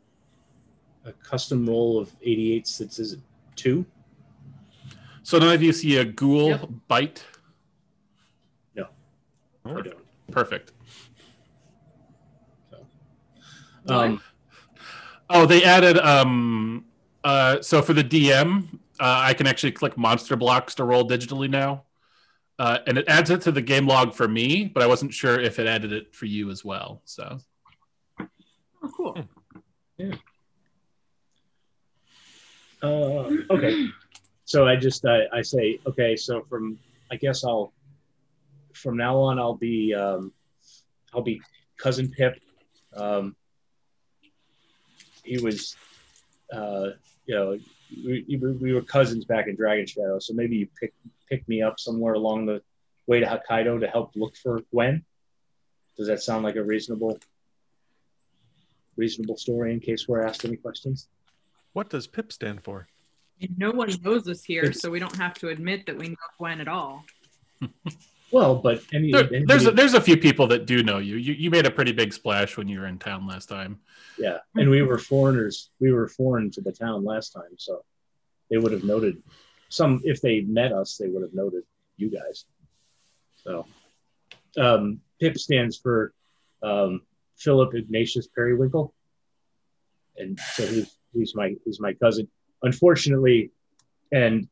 a 1.05 1.11
custom 1.15 1.67
roll 1.69 1.99
of 1.99 2.13
88 2.23 2.69
sits 2.69 3.01
is 3.01 3.17
two? 3.57 3.85
So 5.25 5.41
none 5.41 5.53
of 5.53 5.61
you 5.61 5.73
see 5.73 5.97
a 5.97 6.05
ghoul 6.05 6.51
Yep. 6.51 6.69
bite. 6.87 7.25
I 9.65 9.81
don't. 9.81 9.95
Perfect. 10.31 10.73
Um, 13.89 14.21
Oh, 15.35 15.47
they 15.47 15.65
added. 15.65 15.97
Um, 15.99 16.85
uh, 17.25 17.63
so 17.63 17.81
for 17.81 17.95
the 17.95 18.05
DM, 18.05 18.75
uh, 19.01 19.23
I 19.25 19.33
can 19.33 19.47
actually 19.47 19.73
click 19.73 19.97
monster 19.97 20.37
blocks 20.37 20.75
to 20.75 20.85
roll 20.85 21.09
digitally 21.09 21.49
now, 21.49 21.85
uh, 22.59 22.79
and 22.87 22.99
it 22.99 23.09
adds 23.09 23.31
it 23.31 23.41
to 23.43 23.53
the 23.53 23.63
game 23.63 23.87
log 23.87 24.13
for 24.13 24.29
me. 24.29 24.67
But 24.67 24.83
I 24.83 24.87
wasn't 24.87 25.15
sure 25.15 25.41
if 25.41 25.59
it 25.59 25.67
added 25.67 25.91
it 25.91 26.15
for 26.15 26.27
you 26.27 26.51
as 26.51 26.65
well. 26.65 27.01
So 27.07 27.39
Oh, 28.21 28.91
cool. 28.95 29.17
Yeah. 29.97 30.15
Uh, 32.83 33.31
okay. 33.51 33.87
So 34.45 34.67
I 34.67 34.77
just 34.77 35.07
I, 35.07 35.23
I 35.33 35.41
say 35.41 35.79
okay. 35.87 36.15
So 36.15 36.43
from 36.43 36.79
I 37.11 37.17
guess 37.17 37.43
I'll 37.43 37.73
from 38.75 38.99
now 38.99 39.17
on 39.17 39.39
I'll 39.39 39.55
be 39.55 39.95
um, 39.95 40.33
I'll 41.15 41.23
be 41.23 41.41
cousin 41.79 42.11
Pip. 42.11 42.39
Um, 42.95 43.35
he 45.23 45.39
was 45.39 45.77
uh, 46.53 46.91
you 47.27 47.35
know 47.35 47.59
we, 48.05 48.25
we 48.29 48.53
we 48.53 48.73
were 48.73 48.83
cousins 48.83 49.25
back 49.25 49.49
in 49.49 49.57
Dragon 49.57 49.87
Shadow. 49.87 50.19
So 50.19 50.35
maybe 50.35 50.57
you 50.57 50.69
pick 50.79 50.93
pick 51.29 51.49
me 51.49 51.63
up 51.63 51.79
somewhere 51.79 52.15
along 52.15 52.47
the 52.47 52.63
way 53.07 53.21
to 53.21 53.27
Hokkaido 53.27 53.81
to 53.81 53.87
help 53.87 54.13
look 54.15 54.37
for 54.37 54.61
Gwen. 54.71 55.05
Does 55.97 56.07
that 56.07 56.23
sound 56.23 56.45
like 56.45 56.57
a 56.57 56.63
reasonable 56.63 57.19
reasonable 58.97 59.37
story 59.37 59.73
in 59.73 59.81
case 59.81 60.07
we're 60.09 60.23
asked 60.23 60.45
any 60.45 60.57
questions? 60.57 61.09
What 61.73 61.89
does 61.89 62.07
PIP 62.07 62.33
stand 62.33 62.63
for? 62.63 62.89
And 63.41 63.59
no 63.59 63.71
one 63.71 63.91
knows 64.03 64.29
us 64.29 64.45
here, 64.45 64.73
so 64.81 64.91
we 64.91 64.99
don't 64.99 65.17
have 65.17 65.35
to 65.35 65.49
admit 65.49 65.87
that 65.87 65.97
we 65.97 66.09
know 66.09 66.17
Gwen 66.39 66.61
at 66.61 66.69
all. 66.69 67.05
Well, 68.33 68.57
but 68.57 68.83
any, 68.95 69.13
there, 69.13 69.25
anybody- 69.25 69.45
there's 69.45 69.67
a, 69.67 69.71
there's 69.73 69.95
a 69.95 70.01
few 70.01 70.17
people 70.17 70.47
that 70.49 70.65
do 70.67 70.83
know 70.83 70.99
you. 70.99 71.17
You 71.17 71.35
you 71.35 71.51
made 71.51 71.67
a 71.67 71.71
pretty 71.71 71.93
big 71.93 72.13
splash 72.15 72.57
when 72.57 72.67
you 72.67 72.81
were 72.81 72.87
in 72.87 72.99
town 72.99 73.27
last 73.27 73.49
time. 73.49 73.81
yeah, 74.19 74.39
and 74.57 74.71
we 74.71 74.81
were 74.83 74.99
foreigners. 74.99 75.71
We 75.81 75.93
were 75.93 76.09
foreign 76.09 76.51
to 76.53 76.61
the 76.63 76.73
town 76.73 77.05
last 77.05 77.31
time, 77.31 77.57
so 77.59 77.85
they 78.51 78.57
would 78.57 78.73
have 78.73 78.85
noted 78.85 79.23
some. 79.69 80.01
If 80.05 80.23
they 80.23 80.41
met 80.41 80.73
us, 80.73 80.97
they 80.97 81.09
would 81.09 81.23
have 81.23 81.35
noted 81.35 81.65
you 81.99 82.11
guys. 82.11 82.47
So, 83.45 83.67
um, 84.57 85.01
PIP 85.21 85.37
stands 85.39 85.77
for 85.77 86.15
um, 86.63 87.03
Philip 87.37 87.75
Ignatius 87.75 88.29
Periwinkle, 88.29 88.95
and 90.17 90.41
so 90.41 90.67
he's 90.67 90.97
he's 91.13 91.35
my 91.35 91.55
he's 91.67 91.81
my 91.81 91.93
cousin. 91.93 92.29
Unfortunately, 92.63 93.51
and 94.11 94.49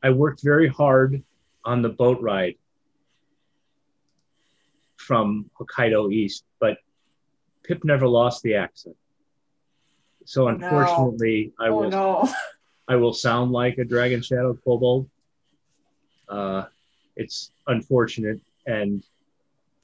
I 0.00 0.10
worked 0.10 0.42
very 0.44 0.68
hard 0.68 1.24
on 1.64 1.82
the 1.82 1.88
boat 1.88 2.20
ride 2.20 2.54
from 4.96 5.50
Hokkaido 5.58 6.12
east, 6.12 6.44
but 6.60 6.78
Pip 7.64 7.84
never 7.84 8.06
lost 8.06 8.42
the 8.42 8.54
accent. 8.54 8.96
So 10.24 10.48
unfortunately, 10.48 11.52
I 11.58 11.70
will 11.70 11.90
no. 11.90 12.32
I 12.88 12.96
will 12.96 13.12
sound 13.12 13.52
like 13.52 13.78
a 13.78 13.84
Dragon 13.84 14.22
Shadow 14.22 14.54
kobold. 14.64 15.08
Uh, 16.28 16.64
it's 17.16 17.50
unfortunate, 17.66 18.40
and 18.66 19.04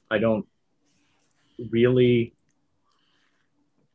I 0.09 0.17
don't 0.17 0.45
really. 1.69 2.33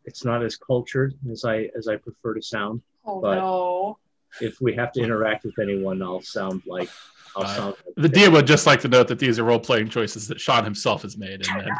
It's 0.07 0.25
not 0.25 0.43
as 0.45 0.57
cultured 0.57 1.14
as 1.31 1.45
I 1.45 1.71
as 1.76 1.88
I 1.88 1.97
prefer 1.97 2.35
to 2.35 2.43
sound. 2.43 2.83
Oh 3.05 3.21
But- 3.21 3.37
no. 3.37 3.99
If 4.41 4.61
we 4.61 4.75
have 4.75 4.91
to 4.95 5.00
interact 5.00 5.45
with 5.45 5.61
anyone, 5.61 6.03
I'll 6.03 6.21
sound 6.21 6.62
like 6.67 6.91
Uh. 7.37 7.73
The 7.97 8.09
DM 8.09 8.33
would 8.33 8.47
just 8.47 8.67
like 8.67 8.81
to 8.81 8.88
note 8.88 9.09
that 9.09 9.19
these 9.19 9.38
are 9.38 9.45
role 9.45 9.59
playing 9.59 9.88
choices 9.88 10.29
that 10.29 10.41
Sean 10.41 10.64
himself 10.64 11.03
has 11.03 11.17
made, 11.17 11.47
and 11.49 11.71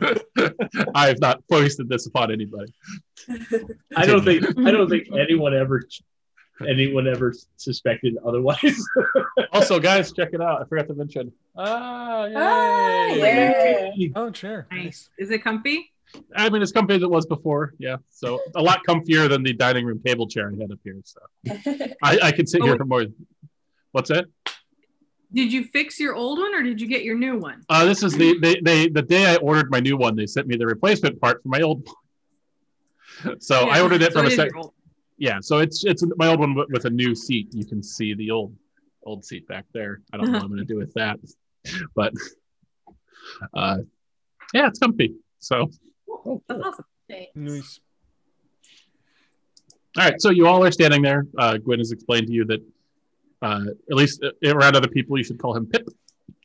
that 0.00 0.90
I 0.94 1.08
have 1.08 1.20
not 1.20 1.42
foisted 1.48 1.88
this 1.88 2.06
upon 2.06 2.30
anybody. 2.32 2.72
I 3.96 4.06
don't 4.06 4.24
think 4.24 4.44
I 4.58 4.70
don't 4.70 4.88
think 4.88 5.08
anyone 5.18 5.54
ever 5.54 5.82
anyone 6.66 7.08
ever 7.08 7.34
suspected 7.56 8.16
otherwise. 8.24 8.84
Also, 9.52 9.80
guys, 9.80 10.12
check 10.12 10.30
it 10.32 10.40
out. 10.40 10.62
I 10.62 10.64
forgot 10.64 10.86
to 10.88 10.94
mention. 10.94 11.32
Ah, 11.56 12.24
yay! 12.26 12.34
Ah, 12.36 13.06
yay. 13.14 14.12
Oh, 14.14 14.30
chair. 14.30 14.66
Nice. 14.70 15.10
Is 15.18 15.30
it 15.30 15.42
comfy? 15.42 15.90
I 16.36 16.50
mean, 16.50 16.62
as 16.62 16.72
comfy 16.72 16.94
as 16.94 17.02
it 17.02 17.10
was 17.10 17.26
before. 17.26 17.72
Yeah, 17.78 17.96
so 18.10 18.40
a 18.54 18.62
lot 18.62 18.80
comfier 18.86 19.28
than 19.28 19.42
the 19.42 19.54
dining 19.54 19.86
room 19.86 20.00
table 20.04 20.26
chair 20.28 20.52
I 20.54 20.60
had 20.60 20.70
up 20.70 20.78
here. 20.84 21.00
So 21.04 21.20
I, 22.02 22.18
I 22.22 22.32
could 22.32 22.48
sit 22.48 22.60
Oh, 22.62 22.66
here 22.66 22.76
for 22.76 22.84
more. 22.84 23.06
What's 23.92 24.10
that? 24.10 24.26
Did 25.34 25.52
you 25.52 25.64
fix 25.64 25.98
your 25.98 26.14
old 26.14 26.38
one 26.38 26.54
or 26.54 26.62
did 26.62 26.80
you 26.80 26.86
get 26.86 27.04
your 27.04 27.16
new 27.16 27.38
one? 27.38 27.64
Uh, 27.68 27.84
this 27.84 28.02
is 28.02 28.12
the 28.12 28.38
they, 28.40 28.60
they 28.62 28.88
the 28.88 29.02
day 29.02 29.26
I 29.26 29.36
ordered 29.36 29.70
my 29.70 29.80
new 29.80 29.96
one. 29.96 30.14
They 30.14 30.26
sent 30.26 30.46
me 30.46 30.56
the 30.56 30.66
replacement 30.66 31.20
part 31.20 31.42
for 31.42 31.48
my 31.48 31.60
old 31.60 31.86
one. 31.86 31.96
So 33.38 33.68
I 33.68 33.80
ordered 33.80 34.02
it 34.02 34.12
so 34.12 34.18
from 34.18 34.26
a 34.26 34.28
is 34.30 34.36
sec- 34.36 34.50
your 34.50 34.58
old- 34.58 34.74
yeah. 35.16 35.38
So 35.40 35.58
it's 35.58 35.84
it's 35.84 36.02
my 36.16 36.28
old 36.28 36.40
one 36.40 36.54
with- 36.54 36.68
with 36.70 36.84
a 36.86 36.90
new 36.90 37.14
seat. 37.14 37.48
You 37.52 37.64
can 37.64 37.82
see 37.82 38.14
the 38.14 38.30
old 38.30 38.56
old 39.04 39.24
seat 39.24 39.46
back 39.46 39.64
there. 39.72 40.00
I 40.12 40.16
don't 40.16 40.26
know 40.26 40.32
what 40.38 40.42
I'm 40.42 40.48
going 40.48 40.58
to 40.58 40.64
do 40.64 40.76
with 40.76 40.92
that, 40.94 41.18
but 41.94 42.12
uh, 43.54 43.78
yeah, 44.54 44.66
it's 44.68 44.78
comfy. 44.78 45.14
So 45.38 45.70
That's 46.48 46.62
awesome. 46.64 46.84
Nice. 47.34 47.80
All 49.98 50.04
right, 50.04 50.20
so 50.20 50.30
you 50.30 50.46
all 50.46 50.64
are 50.64 50.72
standing 50.72 51.02
there. 51.02 51.26
Uh, 51.36 51.58
Gwen 51.58 51.78
has 51.78 51.92
explained 51.92 52.26
to 52.28 52.32
you 52.32 52.44
that, 52.46 52.60
uh, 53.42 53.64
at 53.90 53.96
least 53.96 54.22
uh, 54.22 54.54
around 54.54 54.76
other 54.76 54.88
people, 54.88 55.18
you 55.18 55.24
should 55.24 55.38
call 55.38 55.54
him 55.54 55.66
Pip. 55.66 55.86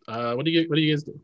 Uh, 0.07 0.33
what 0.33 0.45
do 0.45 0.51
you 0.51 0.67
What 0.67 0.75
do 0.75 0.81
you 0.81 0.93
guys 0.93 1.03
do? 1.03 1.19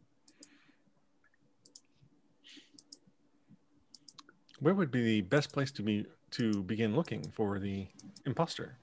Where 4.59 4.73
would 4.73 4.91
be 4.91 5.03
the 5.03 5.21
best 5.21 5.51
place 5.51 5.71
to 5.73 5.81
be 5.81 6.05
to 6.31 6.63
begin 6.63 6.95
looking 6.95 7.23
for 7.31 7.59
the 7.59 7.87
imposter? 8.25 8.77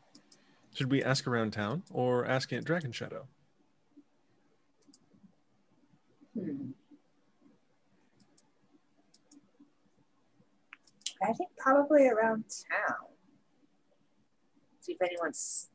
Should 0.75 0.91
we 0.91 1.03
ask 1.03 1.27
around 1.27 1.53
town 1.53 1.83
or 1.91 2.27
ask 2.27 2.53
at 2.53 2.65
Dragon 2.65 2.93
Shadow? 2.93 3.27
Hmm. 6.35 6.71
I 11.23 11.33
think 11.33 11.51
probably 11.59 12.09
around 12.09 12.45
town. 12.71 13.09
See 14.81 14.93
if 14.93 15.03
anyone's. 15.03 15.70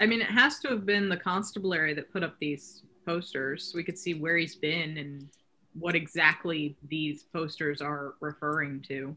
I 0.00 0.06
mean, 0.06 0.22
it 0.22 0.30
has 0.30 0.58
to 0.60 0.68
have 0.68 0.86
been 0.86 1.10
the 1.10 1.16
constabulary 1.16 1.92
that 1.94 2.10
put 2.10 2.22
up 2.22 2.38
these 2.40 2.82
posters. 3.06 3.72
We 3.74 3.84
could 3.84 3.98
see 3.98 4.14
where 4.14 4.36
he's 4.36 4.56
been 4.56 4.96
and 4.96 5.28
what 5.74 5.94
exactly 5.94 6.76
these 6.88 7.24
posters 7.24 7.82
are 7.82 8.14
referring 8.20 8.82
to. 8.88 9.14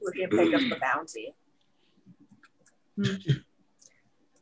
We're 0.00 0.12
gonna 0.12 0.44
pick 0.44 0.54
up 0.54 0.60
the 0.60 0.78
bounty. 0.80 1.34
Hmm. 2.96 3.38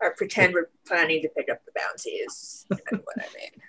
or 0.03 0.11
pretend 0.15 0.53
we're 0.53 0.69
planning 0.87 1.23
to 1.23 1.29
pick 1.31 1.49
up 1.51 1.65
the 1.65 1.73
bounty 1.75 2.11
is 2.11 2.67
kind 2.69 3.03
what 3.03 3.17
I 3.19 3.27
mean. 3.35 3.63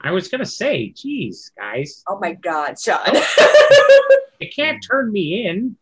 I 0.00 0.10
was 0.10 0.28
gonna 0.28 0.44
say, 0.44 0.88
geez, 0.88 1.52
guys, 1.56 2.02
Oh 2.08 2.18
my 2.18 2.34
god, 2.34 2.78
Sean. 2.78 2.98
you 4.40 4.48
can't 4.54 4.84
turn 4.84 5.12
me 5.12 5.46
in. 5.46 5.76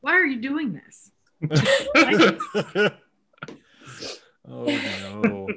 Why 0.00 0.14
are 0.14 0.26
you 0.26 0.40
doing 0.40 0.72
this? 0.72 1.12
oh 4.50 4.64
no. 4.64 5.48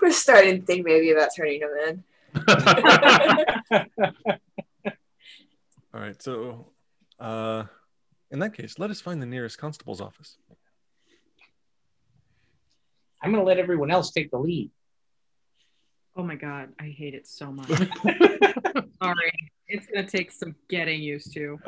we're 0.00 0.12
starting 0.12 0.60
to 0.60 0.66
think 0.66 0.84
maybe 0.84 1.10
about 1.10 1.30
turning 1.36 1.60
him 1.60 1.70
in. 1.88 2.04
All 5.94 6.00
right, 6.00 6.20
so 6.22 6.66
uh 7.20 7.64
in 8.30 8.40
that 8.40 8.54
case, 8.54 8.78
let 8.78 8.90
us 8.90 9.00
find 9.00 9.22
the 9.22 9.26
nearest 9.26 9.58
constable's 9.58 10.00
office. 10.00 10.36
I'm 13.22 13.30
gonna 13.30 13.44
let 13.44 13.58
everyone 13.58 13.90
else 13.90 14.10
take 14.10 14.30
the 14.30 14.38
lead. 14.38 14.70
Oh 16.16 16.22
my 16.22 16.34
god, 16.34 16.72
I 16.80 16.88
hate 16.88 17.14
it 17.14 17.26
so 17.26 17.52
much. 17.52 17.68
Sorry. 19.02 19.32
It's 19.68 19.86
gonna 19.86 20.06
take 20.06 20.30
some 20.30 20.54
getting 20.68 21.00
used 21.00 21.32
to. 21.34 21.58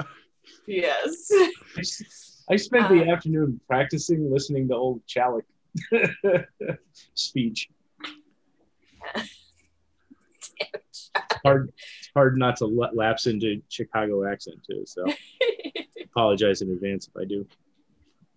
Yes. 0.67 1.31
I 2.49 2.57
spent 2.57 2.89
the 2.89 3.11
afternoon 3.11 3.61
practicing 3.67 4.31
listening 4.31 4.69
to 4.69 4.75
old 4.75 5.03
Chalik 5.07 5.43
speech. 7.15 7.69
hard, 11.45 11.73
it's 11.77 12.11
hard 12.15 12.39
not 12.39 12.57
to 12.57 12.67
let 12.67 12.97
lapse 12.97 13.27
into 13.27 13.61
Chicago 13.69 14.31
accent 14.31 14.59
too. 14.69 14.85
So 14.87 15.05
apologize 16.05 16.63
in 16.63 16.71
advance 16.71 17.09
if 17.09 17.17
I 17.21 17.25
do. 17.25 17.47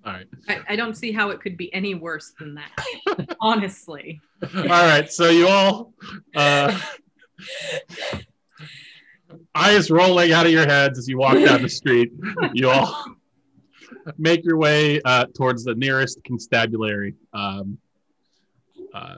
All 0.06 0.14
right. 0.14 0.28
I, 0.48 0.62
I 0.70 0.76
don't 0.76 0.96
see 0.96 1.12
how 1.12 1.30
it 1.30 1.42
could 1.42 1.58
be 1.58 1.74
any 1.74 1.94
worse 1.94 2.34
than 2.40 2.56
that. 2.56 3.36
honestly. 3.42 4.22
All 4.56 4.64
right. 4.64 5.12
So 5.12 5.30
you 5.30 5.48
all, 5.48 5.94
uh, 6.36 6.80
eyes 9.54 9.92
rolling 9.92 10.32
out 10.32 10.46
of 10.46 10.54
your 10.54 10.66
heads 10.66 10.98
as 10.98 11.08
you 11.10 11.18
walk 11.18 11.34
down 11.34 11.62
the 11.62 11.70
street. 11.70 12.14
You 12.54 12.70
all 12.70 13.06
make 14.18 14.44
your 14.44 14.58
way 14.58 15.02
uh, 15.04 15.26
towards 15.36 15.64
the 15.64 15.76
nearest 15.76 16.24
constabulary, 16.24 17.16
um, 17.34 17.78
uh, 18.94 19.18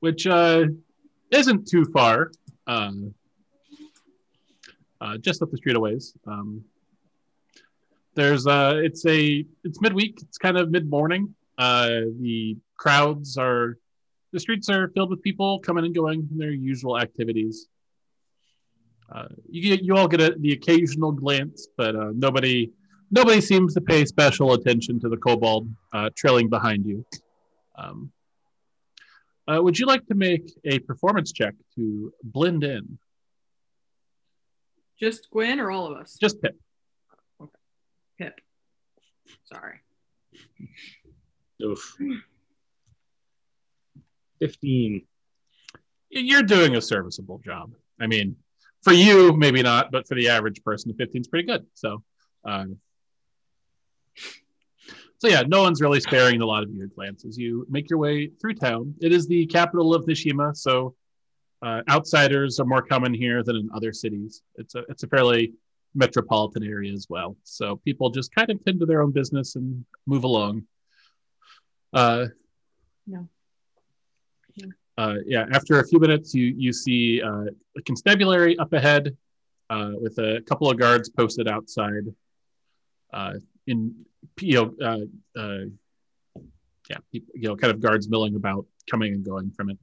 which 0.00 0.26
uh, 0.26 0.64
isn't 1.30 1.68
too 1.68 1.84
far. 1.86 2.30
Um, 2.66 3.14
just 5.20 5.42
up 5.42 5.50
the 5.50 5.56
street 5.56 5.76
a 5.76 5.80
ways. 5.80 6.14
Um, 6.26 6.64
there's 8.14 8.46
uh, 8.46 8.80
it's 8.82 9.06
a 9.06 9.44
it's 9.64 9.80
midweek. 9.80 10.18
It's 10.22 10.38
kind 10.38 10.58
of 10.58 10.70
mid 10.70 10.90
morning. 10.90 11.34
The 11.56 12.56
crowds 12.76 13.36
are 13.36 13.78
the 14.32 14.40
streets 14.40 14.68
are 14.68 14.88
filled 14.88 15.10
with 15.10 15.22
people 15.22 15.60
coming 15.60 15.84
and 15.84 15.94
going 15.94 16.26
from 16.26 16.38
their 16.38 16.50
usual 16.50 16.98
activities. 16.98 17.68
You 19.48 19.78
you 19.80 19.96
all 19.96 20.08
get 20.08 20.20
a, 20.20 20.34
the 20.38 20.52
occasional 20.52 21.12
glance, 21.12 21.68
but 21.76 21.94
nobody 22.16 22.72
nobody 23.10 23.40
seems 23.40 23.74
to 23.74 23.80
pay 23.80 24.04
special 24.04 24.52
attention 24.52 25.00
to 25.00 25.08
the 25.08 25.16
kobold 25.16 25.68
uh, 25.92 26.10
trailing 26.16 26.48
behind 26.48 26.86
you. 26.86 27.04
Um, 27.76 28.12
uh, 29.46 29.62
would 29.62 29.78
you 29.78 29.86
like 29.86 30.06
to 30.06 30.14
make 30.14 30.52
a 30.64 30.78
performance 30.80 31.32
check 31.32 31.54
to 31.76 32.12
blend 32.22 32.64
in? 32.64 32.98
Just 35.00 35.30
Gwen 35.30 35.60
or 35.60 35.70
all 35.70 35.86
of 35.86 35.96
us? 35.96 36.16
Just 36.20 36.42
Pip. 36.42 36.56
Okay. 37.40 37.50
Pip. 38.18 38.34
Sorry. 39.44 39.80
Oof. 41.62 41.96
15. 44.40 45.02
You're 46.10 46.42
doing 46.42 46.76
a 46.76 46.80
serviceable 46.80 47.38
job. 47.38 47.72
I 48.00 48.06
mean, 48.06 48.36
for 48.82 48.92
you, 48.92 49.36
maybe 49.36 49.62
not, 49.62 49.90
but 49.90 50.06
for 50.06 50.14
the 50.14 50.28
average 50.28 50.62
person, 50.62 50.94
15 50.94 51.20
is 51.20 51.28
pretty 51.28 51.46
good. 51.46 51.66
So, 51.74 52.02
um, 52.44 52.78
so 55.18 55.28
yeah, 55.28 55.42
no 55.46 55.62
one's 55.62 55.80
really 55.80 56.00
sparing 56.00 56.40
a 56.40 56.46
lot 56.46 56.62
of 56.62 56.70
your 56.70 56.86
glances. 56.86 57.36
You 57.36 57.66
make 57.68 57.90
your 57.90 57.98
way 57.98 58.28
through 58.40 58.54
town. 58.54 58.94
It 59.00 59.12
is 59.12 59.26
the 59.26 59.46
capital 59.46 59.94
of 59.94 60.04
Nishima, 60.06 60.56
so 60.56 60.94
uh, 61.60 61.82
outsiders 61.90 62.60
are 62.60 62.64
more 62.64 62.82
common 62.82 63.12
here 63.12 63.42
than 63.42 63.56
in 63.56 63.68
other 63.74 63.92
cities. 63.92 64.42
It's 64.56 64.74
a 64.76 64.84
it's 64.88 65.02
a 65.02 65.08
fairly 65.08 65.54
metropolitan 65.94 66.62
area 66.62 66.92
as 66.92 67.06
well. 67.08 67.36
So 67.42 67.76
people 67.84 68.10
just 68.10 68.32
kind 68.32 68.48
of 68.50 68.64
tend 68.64 68.78
to 68.80 68.86
their 68.86 69.02
own 69.02 69.10
business 69.10 69.56
and 69.56 69.84
move 70.06 70.24
along. 70.24 70.64
Uh, 71.92 72.26
No. 73.06 73.28
uh, 74.98 75.16
yeah, 75.26 75.46
after 75.52 75.80
a 75.80 75.86
few 75.86 75.98
minutes, 75.98 76.32
you 76.34 76.54
you 76.56 76.72
see 76.72 77.20
uh, 77.22 77.46
a 77.76 77.82
constabulary 77.84 78.56
up 78.58 78.72
ahead 78.72 79.16
uh, 79.70 79.92
with 80.00 80.18
a 80.18 80.42
couple 80.46 80.70
of 80.70 80.78
guards 80.78 81.08
posted 81.08 81.48
outside. 81.48 82.04
Uh, 83.12 83.34
in 83.66 83.94
you 84.42 84.54
know, 84.54 84.74
uh, 84.82 85.40
uh, 85.40 85.64
yeah, 86.90 86.96
you 87.12 87.48
know, 87.48 87.56
kind 87.56 87.72
of 87.72 87.80
guards 87.80 88.08
milling 88.08 88.34
about, 88.34 88.66
coming 88.90 89.12
and 89.12 89.24
going 89.24 89.50
from 89.50 89.70
it. 89.70 89.78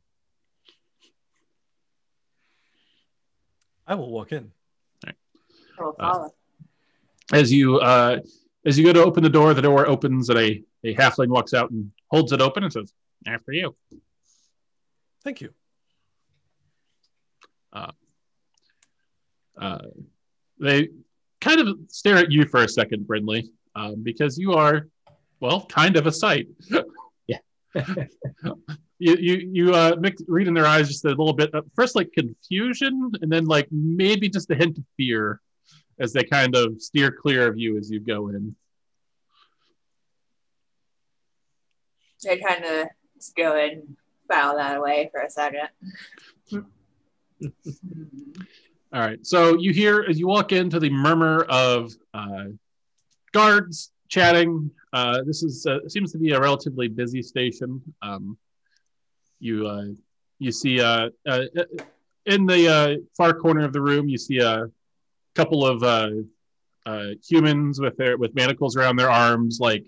I 3.87 3.95
will 3.95 4.09
walk 4.09 4.31
in. 4.31 4.51
We'll 5.77 5.93
follow. 5.93 6.33
As 7.33 7.51
you 7.51 7.77
uh, 7.79 8.19
as 8.65 8.77
you 8.77 8.85
go 8.85 8.93
to 8.93 9.03
open 9.03 9.23
the 9.23 9.29
door, 9.29 9.53
the 9.53 9.61
door 9.61 9.87
opens 9.87 10.29
and 10.29 10.39
a 10.39 10.63
a 10.83 10.95
halfling 10.95 11.27
walks 11.27 11.53
out 11.53 11.69
and 11.71 11.91
holds 12.07 12.31
it 12.31 12.41
open 12.41 12.63
and 12.63 12.71
says, 12.71 12.93
"After 13.27 13.51
you." 13.51 13.75
Thank 15.23 15.41
you. 15.41 15.53
Uh, 19.57 19.79
they 20.59 20.89
kind 21.41 21.59
of 21.61 21.77
stare 21.87 22.17
at 22.17 22.31
you 22.31 22.45
for 22.45 22.63
a 22.63 22.69
second, 22.69 23.07
Brindley, 23.07 23.49
um, 23.75 24.03
because 24.03 24.37
you 24.37 24.53
are, 24.53 24.87
well, 25.39 25.65
kind 25.65 25.97
of 25.97 26.07
a 26.07 26.11
sight. 26.11 26.47
Yeah. 27.27 27.39
you 28.99 29.15
you 29.15 29.49
you 29.51 29.73
uh, 29.73 29.95
mix, 29.99 30.21
read 30.27 30.47
in 30.47 30.53
their 30.53 30.65
eyes 30.65 30.87
just 30.87 31.03
a 31.03 31.09
little 31.09 31.33
bit. 31.33 31.53
At 31.53 31.65
first, 31.75 31.95
like 31.95 32.11
confusion, 32.13 33.11
and 33.21 33.29
then 33.29 33.45
like 33.45 33.67
maybe 33.71 34.29
just 34.29 34.49
a 34.51 34.55
hint 34.55 34.77
of 34.77 34.85
fear 34.95 35.41
as 35.99 36.13
they 36.13 36.23
kind 36.23 36.55
of 36.55 36.81
steer 36.81 37.11
clear 37.11 37.47
of 37.47 37.57
you 37.57 37.77
as 37.77 37.91
you 37.91 37.99
go 37.99 38.29
in. 38.29 38.55
I 42.29 42.37
kind 42.37 42.65
of 42.65 42.87
go 43.37 43.55
and 43.55 43.95
file 44.27 44.55
that 44.55 44.77
away 44.77 45.09
for 45.11 45.21
a 45.21 45.29
second. 45.29 45.69
All 48.93 49.01
right. 49.01 49.23
So 49.25 49.57
you 49.57 49.73
hear 49.73 50.05
as 50.09 50.17
you 50.17 50.27
walk 50.27 50.51
into 50.51 50.79
the 50.79 50.89
murmur 50.89 51.43
of 51.43 51.93
uh, 52.13 52.45
guards 53.35 53.91
chatting. 54.07 54.71
Uh, 54.93 55.21
this 55.27 55.43
is 55.43 55.65
uh, 55.65 55.79
seems 55.89 56.11
to 56.13 56.17
be 56.17 56.31
a 56.31 56.39
relatively 56.39 56.87
busy 56.87 57.21
station. 57.21 57.81
Um, 58.01 58.37
you 59.39 59.67
uh, 59.67 59.87
you 60.39 60.51
see 60.51 60.79
uh, 60.81 61.09
uh, 61.27 61.43
in 62.25 62.45
the 62.45 62.61
uh, 62.77 62.89
far 63.17 63.33
corner 63.33 63.65
of 63.65 63.73
the 63.73 63.81
room, 63.81 64.07
you 64.07 64.17
see 64.17 64.39
a 64.39 64.71
couple 65.35 65.65
of 65.65 65.83
uh, 65.83 66.11
uh, 66.85 67.09
humans 67.29 67.79
with 67.81 67.97
their 67.97 68.17
with 68.17 68.33
manacles 68.35 68.77
around 68.77 68.95
their 68.95 69.11
arms, 69.11 69.59
like 69.59 69.85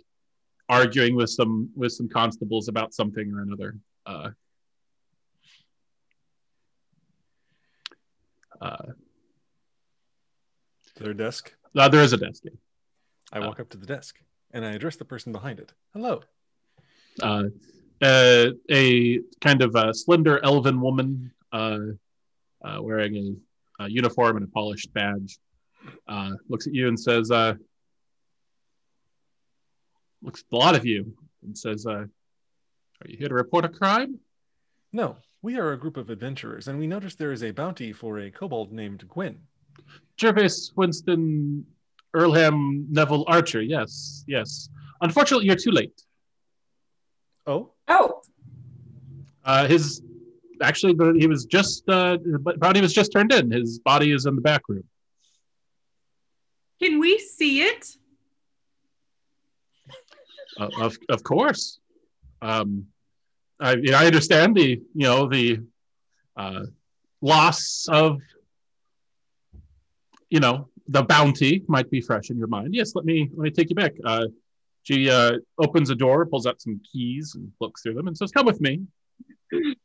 arguing 0.68 1.16
with 1.16 1.30
some 1.30 1.70
with 1.74 1.94
some 1.94 2.10
constables 2.10 2.68
about 2.68 2.94
something 2.94 3.32
or 3.34 3.42
another. 3.42 3.78
Uh, 4.06 4.30
uh, 8.60 8.88
their 11.00 11.14
desk. 11.14 11.54
uh, 11.78 11.88
there 11.88 12.04
is 12.04 12.14
a 12.14 12.18
desk. 12.18 12.44
I 13.32 13.40
walk 13.40 13.60
up 13.60 13.70
to 13.70 13.78
the 13.78 13.86
desk 13.86 14.20
and 14.52 14.66
I 14.66 14.72
address 14.72 14.96
the 14.96 15.06
person 15.06 15.32
behind 15.32 15.60
it. 15.60 15.74
Hello. 15.94 16.22
uh, 17.22 17.44
uh, 18.02 18.46
a 18.72 19.20
kind 19.42 19.62
of 19.62 19.76
a 19.76 19.94
slender 19.94 20.44
elven 20.44 20.80
woman 20.80 21.32
uh, 21.52 21.80
uh, 22.64 22.82
wearing 22.82 23.40
a, 23.80 23.86
a 23.86 23.90
uniform 23.90 24.38
and 24.38 24.46
a 24.46 24.50
polished 24.50 24.94
badge 24.94 25.38
uh, 26.08 26.32
looks 26.48 26.68
at 26.68 26.74
you 26.74 26.88
and 26.88 27.00
says, 27.00 27.32
uh, 27.32 27.54
looks 30.22 30.44
at 30.52 30.56
a 30.56 30.58
lot 30.58 30.76
of 30.76 30.86
you 30.86 31.14
and 31.44 31.58
says, 31.58 31.86
uh, 31.86 31.92
Are 31.92 33.08
you 33.08 33.18
here 33.18 33.30
to 33.30 33.36
report 33.36 33.66
a 33.66 33.70
crime? 33.70 34.20
No, 34.94 35.18
we 35.42 35.58
are 35.58 35.74
a 35.74 35.78
group 35.80 35.98
of 35.98 36.10
adventurers 36.10 36.68
and 36.68 36.80
we 36.80 36.88
noticed 36.88 37.18
there 37.18 37.32
is 37.32 37.44
a 37.44 37.52
bounty 37.52 37.92
for 37.92 38.20
a 38.20 38.32
kobold 38.32 38.72
named 38.72 39.08
Gwyn. 39.08 39.40
Jervis 40.18 40.72
Winston 40.76 41.66
Earlham 42.14 42.86
Neville 42.90 43.26
Archer. 43.28 43.62
Yes, 43.62 44.24
yes. 44.28 44.70
Unfortunately, 45.02 45.46
you're 45.46 45.56
too 45.56 45.72
late. 45.72 46.02
Oh, 47.46 47.72
Oh, 47.88 48.22
Uh, 49.46 49.68
his 49.68 50.02
actually, 50.62 50.96
he 51.20 51.28
was 51.28 51.46
just 51.46 51.88
uh, 51.90 52.18
but 52.42 52.60
bounty 52.60 52.82
was 52.82 52.94
just 52.94 53.12
turned 53.12 53.32
in. 53.32 53.52
His 53.52 53.80
body 53.80 54.12
is 54.12 54.26
in 54.26 54.36
the 54.36 54.42
back 54.42 54.64
room. 54.68 54.84
Can 56.82 57.00
we 57.00 57.18
see 57.20 57.62
it? 57.62 57.88
Uh, 60.60 60.70
of 60.82 60.98
of 61.10 61.24
course. 61.24 61.80
Um, 62.42 62.88
I 63.60 63.74
you 63.76 63.92
know, 63.92 63.98
I 63.98 64.06
understand 64.06 64.56
the 64.56 64.82
you 64.94 65.08
know 65.08 65.28
the 65.30 65.60
uh, 66.36 66.64
loss 67.22 67.88
of 67.90 68.20
you 70.30 70.40
know 70.40 70.70
the 70.88 71.04
bounty 71.04 71.64
might 71.68 71.90
be 71.90 72.02
fresh 72.02 72.30
in 72.30 72.38
your 72.38 72.48
mind. 72.48 72.74
Yes, 72.74 72.96
let 72.96 73.06
me 73.06 73.30
let 73.36 73.44
me 73.44 73.52
take 73.52 73.70
you 73.70 73.76
back. 73.76 73.94
Uh, 74.04 74.28
she 74.84 75.10
uh, 75.10 75.34
opens 75.60 75.90
a 75.90 75.96
door, 75.96 76.26
pulls 76.26 76.48
out 76.48 76.62
some 76.62 76.80
keys, 76.92 77.36
and 77.36 77.52
looks 77.60 77.82
through 77.82 77.94
them, 77.96 78.08
and 78.08 78.18
says, 78.18 78.32
"Come 78.32 78.46
with 78.46 78.62
me." 78.62 78.82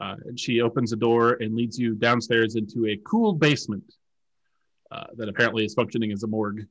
Uh, 0.00 0.16
and 0.24 0.38
she 0.38 0.60
opens 0.60 0.92
a 0.92 0.96
door 0.96 1.36
and 1.40 1.54
leads 1.54 1.78
you 1.78 1.94
downstairs 1.94 2.56
into 2.56 2.86
a 2.86 2.98
cool 3.06 3.32
basement 3.32 3.84
uh, 4.90 5.04
that 5.16 5.28
apparently 5.28 5.64
is 5.64 5.72
functioning 5.72 6.10
as 6.10 6.24
a 6.24 6.26
morgue. 6.26 6.66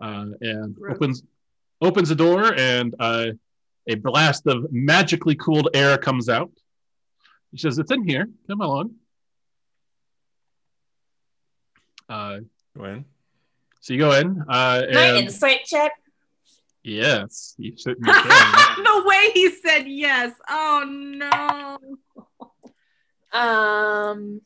Uh, 0.00 0.28
and 0.40 0.74
Gross. 0.74 0.96
opens 0.96 1.22
opens 1.82 2.10
a 2.10 2.14
door, 2.14 2.54
and 2.56 2.94
uh, 2.98 3.26
a 3.86 3.96
blast 3.96 4.46
of 4.46 4.72
magically 4.72 5.34
cooled 5.34 5.68
air 5.74 5.98
comes 5.98 6.28
out. 6.28 6.50
She 7.54 7.60
says, 7.60 7.78
"It's 7.78 7.92
in 7.92 8.08
here. 8.08 8.28
Come 8.48 8.62
along." 8.62 8.94
Uh, 12.10 12.40
go 12.76 12.84
in. 12.86 13.04
so 13.80 13.92
you 13.94 14.00
go 14.00 14.10
in, 14.12 14.40
uh, 14.48 14.82
my 14.92 15.00
and 15.00 15.16
insight 15.18 15.60
check. 15.64 15.92
Yes, 16.82 17.54
you 17.56 17.76
certainly 17.76 18.12
can. 18.12 18.82
the 18.84 19.02
way 19.06 19.30
he 19.32 19.48
said 19.50 19.86
yes. 19.86 20.32
Oh 20.48 21.78
no. 23.32 23.38
Um, 23.38 24.40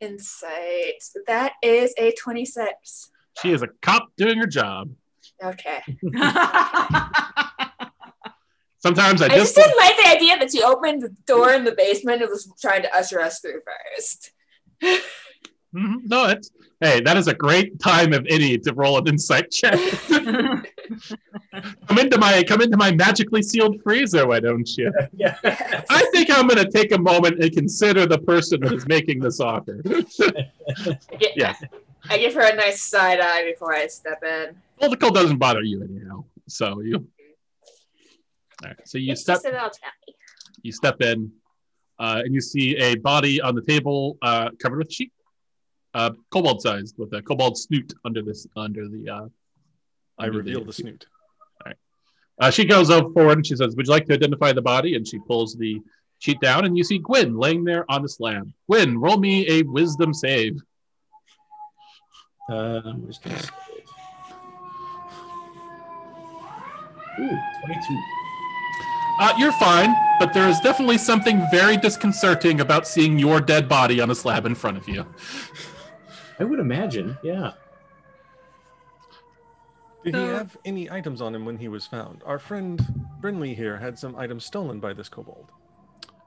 insight. 0.00 1.02
That 1.28 1.52
is 1.62 1.94
a 1.96 2.12
twenty-six. 2.20 3.12
she 3.40 3.52
is 3.52 3.62
a 3.62 3.68
cop 3.80 4.08
doing 4.16 4.38
her 4.38 4.46
job. 4.46 4.90
Okay. 5.42 5.82
Sometimes 8.86 9.20
I 9.22 9.26
I 9.26 9.28
just 9.30 9.54
just 9.54 9.56
didn't 9.56 9.76
like 9.76 9.96
the 9.96 10.08
idea 10.16 10.38
that 10.38 10.52
she 10.52 10.62
opened 10.62 11.02
the 11.02 11.08
door 11.26 11.52
in 11.52 11.64
the 11.64 11.72
basement 11.72 12.22
and 12.22 12.30
was 12.30 12.48
trying 12.60 12.82
to 12.82 12.94
usher 12.96 13.20
us 13.20 13.40
through 13.40 13.60
first. 13.70 14.30
Mhm. 15.74 15.96
no. 16.04 16.26
It's 16.26 16.50
hey, 16.80 17.00
that 17.00 17.16
is 17.16 17.26
a 17.26 17.34
great 17.34 17.78
time 17.80 18.12
of 18.12 18.24
any 18.30 18.56
to 18.58 18.72
roll 18.74 18.98
an 18.98 19.08
insight 19.08 19.50
check. 19.50 19.78
come 21.88 21.98
into 21.98 22.18
my 22.18 22.42
come 22.44 22.60
into 22.62 22.76
my 22.76 22.92
magically 22.92 23.42
sealed 23.42 23.82
freezer, 23.82 24.26
why 24.26 24.40
don't 24.40 24.68
you? 24.76 24.92
Yeah. 25.12 25.36
I 25.90 26.02
think 26.12 26.30
I'm 26.30 26.46
going 26.46 26.62
to 26.64 26.70
take 26.70 26.92
a 26.92 26.98
moment 26.98 27.42
and 27.42 27.50
consider 27.52 28.06
the 28.06 28.18
person 28.18 28.60
that 28.60 28.72
is 28.72 28.86
making 28.86 29.20
this 29.20 29.40
offer. 29.40 29.80
I 29.84 31.16
get, 31.18 31.32
Yeah. 31.36 31.54
I 32.08 32.18
give 32.18 32.34
her 32.34 32.42
a 32.52 32.54
nice 32.54 32.82
side 32.82 33.18
eye 33.20 33.44
before 33.50 33.74
I 33.74 33.86
step 33.88 34.22
in. 34.22 34.54
well, 34.80 34.90
the 34.90 34.96
cold 34.96 35.14
doesn't 35.14 35.38
bother 35.38 35.62
you 35.62 35.82
anyhow, 35.82 36.24
so 36.46 36.80
you. 36.80 37.06
All 38.62 38.70
right, 38.70 38.88
so 38.88 38.98
you 38.98 39.12
It's 39.12 39.22
step 39.22 39.36
just 39.36 39.46
a 39.46 39.50
little 39.50 39.68
tappy. 39.68 40.16
you 40.62 40.72
step 40.72 41.00
in, 41.02 41.30
uh, 41.98 42.22
and 42.24 42.34
you 42.34 42.40
see 42.40 42.76
a 42.76 42.94
body 42.96 43.40
on 43.40 43.54
the 43.54 43.62
table 43.62 44.16
uh, 44.22 44.50
covered 44.62 44.78
with 44.78 44.92
sheep, 44.92 45.12
uh, 45.94 46.10
kobold 46.30 46.62
sized, 46.62 46.96
with 46.98 47.12
a 47.12 47.22
kobold 47.22 47.58
snoot 47.58 47.92
under 48.04 48.22
this 48.22 48.46
under 48.56 48.88
the. 48.88 49.10
Uh, 49.10 49.28
I 50.18 50.26
under 50.26 50.38
reveal 50.38 50.64
the 50.64 50.72
snoot. 50.72 51.06
Uh, 52.38 52.50
she 52.50 52.66
goes 52.66 52.90
over 52.90 53.10
forward 53.14 53.38
and 53.38 53.46
she 53.46 53.56
says, 53.56 53.76
"Would 53.76 53.86
you 53.86 53.92
like 53.92 54.06
to 54.06 54.14
identify 54.14 54.52
the 54.52 54.62
body?" 54.62 54.94
And 54.94 55.06
she 55.06 55.18
pulls 55.18 55.54
the 55.56 55.80
sheet 56.18 56.40
down, 56.40 56.64
and 56.64 56.76
you 56.76 56.84
see 56.84 56.98
Gwyn 56.98 57.36
laying 57.36 57.64
there 57.64 57.90
on 57.90 58.02
the 58.02 58.08
slab. 58.08 58.50
Gwyn, 58.70 58.98
roll 58.98 59.18
me 59.18 59.48
a 59.48 59.62
wisdom 59.62 60.12
save. 60.14 60.58
Uh, 62.50 62.92
wisdom 62.98 63.32
save. 63.32 63.50
Ooh, 67.18 67.38
22. 67.64 68.25
Uh, 69.18 69.32
you're 69.38 69.52
fine, 69.52 69.94
but 70.20 70.32
there 70.34 70.48
is 70.48 70.60
definitely 70.60 70.98
something 70.98 71.42
very 71.50 71.76
disconcerting 71.76 72.60
about 72.60 72.86
seeing 72.86 73.18
your 73.18 73.40
dead 73.40 73.68
body 73.68 74.00
on 74.00 74.10
a 74.10 74.14
slab 74.14 74.44
in 74.44 74.54
front 74.54 74.76
of 74.76 74.86
you. 74.88 75.06
I 76.38 76.44
would 76.44 76.58
imagine, 76.60 77.16
yeah. 77.22 77.52
Did 80.04 80.14
he 80.14 80.20
So- 80.20 80.34
have 80.34 80.56
any 80.64 80.90
items 80.90 81.20
on 81.20 81.34
him 81.34 81.44
when 81.46 81.56
he 81.58 81.68
was 81.68 81.86
found? 81.86 82.22
Our 82.26 82.38
friend 82.38 83.06
Brindley 83.20 83.54
here 83.54 83.78
had 83.78 83.98
some 83.98 84.14
items 84.16 84.44
stolen 84.44 84.80
by 84.80 84.92
this 84.92 85.08
kobold. 85.08 85.50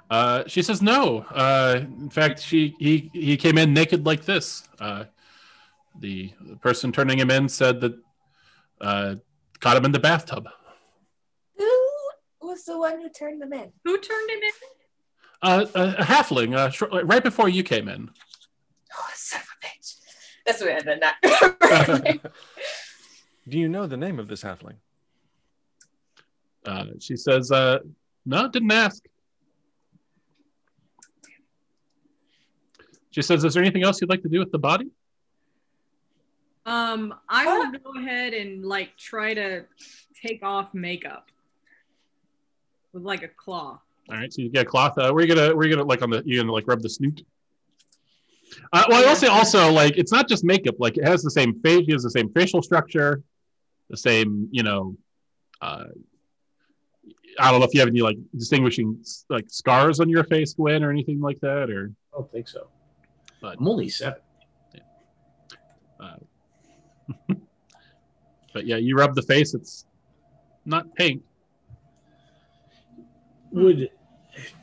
Uh, 0.10 0.44
she 0.48 0.64
says 0.64 0.82
no. 0.82 1.20
Uh, 1.30 1.82
in 1.84 2.10
fact, 2.10 2.42
she 2.42 2.76
he 2.80 3.12
he 3.14 3.38
came 3.38 3.60
in 3.60 3.76
naked 3.76 4.08
like 4.08 4.26
this. 4.26 4.68
Uh, 4.80 5.04
the, 6.00 6.34
the 6.42 6.56
person 6.56 6.92
turning 6.92 7.20
him 7.20 7.30
in 7.30 7.48
said 7.48 7.80
that 7.82 7.94
uh, 8.82 9.16
caught 9.60 9.78
him 9.78 9.86
in 9.86 9.92
the 9.92 10.00
bathtub. 10.00 10.50
Who 12.50 12.54
was 12.54 12.66
the 12.66 12.80
one 12.80 13.00
who 13.00 13.10
turned 13.10 13.40
them 13.40 13.54
in? 13.54 13.72
Who 13.86 14.00
turned 14.00 14.30
him 14.32 14.40
in? 14.42 14.52
Uh, 15.40 15.66
a, 15.76 16.02
a 16.02 16.04
halfling, 16.04 16.56
uh, 16.56 16.72
short, 16.72 16.92
right 17.06 17.24
before 17.24 17.48
you 17.48 17.62
came 17.62 17.88
in. 17.88 18.10
Oh, 18.98 19.10
son 19.14 19.42
of 19.42 19.48
a 19.54 19.68
bitch. 19.68 19.98
That's 20.48 20.60
what 20.60 20.72
I 20.72 20.80
did 20.80 21.00
not. 22.12 22.32
Do 23.48 23.60
you 23.60 23.70
know 23.70 23.86
the 23.86 23.98
name 23.98 24.18
of 24.18 24.28
this 24.28 24.42
halfling? 24.42 24.78
Uh, 26.66 26.86
she 27.00 27.16
says, 27.16 27.52
uh, 27.52 27.78
"No, 28.26 28.50
didn't 28.50 28.72
ask." 28.72 29.04
She 33.12 33.22
says, 33.22 33.44
"Is 33.44 33.54
there 33.54 33.62
anything 33.62 33.84
else 33.84 34.02
you'd 34.02 34.10
like 34.10 34.24
to 34.24 34.30
do 34.30 34.40
with 34.40 34.52
the 34.52 34.58
body?" 34.58 34.88
Um, 36.66 37.14
I 37.30 37.46
will 37.46 37.72
go 37.78 38.00
ahead 38.00 38.34
and 38.34 38.66
like 38.66 38.98
try 38.98 39.36
to 39.36 39.66
take 40.24 40.42
off 40.42 40.74
makeup 40.74 41.30
with 42.94 43.04
like 43.04 43.24
a 43.24 43.28
claw. 43.28 43.80
All 44.10 44.18
right, 44.18 44.32
so 44.32 44.42
you 44.42 44.50
get 44.50 44.64
a 44.64 44.70
cloth. 44.70 44.98
Uh, 44.98 45.12
where 45.12 45.26
you 45.26 45.34
gonna, 45.34 45.56
where 45.56 45.68
you 45.68 45.76
gonna 45.76 45.88
like 45.88 46.02
on 46.02 46.10
the, 46.10 46.24
you 46.26 46.40
gonna 46.40 46.52
like 46.52 46.68
rub 46.68 46.82
the 46.82 46.90
snoot? 46.90 47.24
Uh, 48.74 48.84
well, 48.90 49.04
I 49.04 49.08
will 49.08 49.16
say 49.16 49.28
also 49.28 49.72
like 49.72 49.98
it's 49.98 50.12
not 50.12 50.28
just 50.28 50.44
makeup. 50.44 50.76
Like 50.80 50.98
it 50.98 51.06
has 51.06 51.22
the 51.22 51.32
same 51.32 51.60
face, 51.62 51.86
it 51.88 51.94
has 51.94 52.04
the 52.04 52.10
same 52.10 52.30
facial 52.32 52.62
structure, 52.62 53.22
the 53.90 53.98
same, 53.98 54.50
you 54.52 54.64
know. 54.64 54.98
Uh, 55.62 55.86
I 57.40 57.52
don't 57.52 57.60
know 57.60 57.66
if 57.66 57.74
you 57.74 57.80
have 57.80 57.90
any 57.90 58.02
like 58.02 58.18
distinguishing 58.36 59.04
like 59.30 59.46
scars 59.50 60.00
on 60.00 60.10
your 60.10 60.24
face, 60.24 60.54
Gwen, 60.54 60.84
or 60.84 60.90
anything 60.90 61.22
like 61.22 61.40
that, 61.42 61.70
or. 61.70 61.92
I 62.14 62.18
don't 62.18 62.32
think 62.32 62.48
so. 62.48 62.68
But- 63.42 63.58
I'm 63.60 63.68
only 63.68 63.90
seven. 63.90 64.22
But 68.54 68.66
yeah, 68.66 68.78
you 68.78 68.96
rub 68.96 69.16
the 69.16 69.22
face. 69.22 69.54
It's 69.54 69.86
not 70.66 70.94
pink. 70.96 71.22
Would 73.52 73.90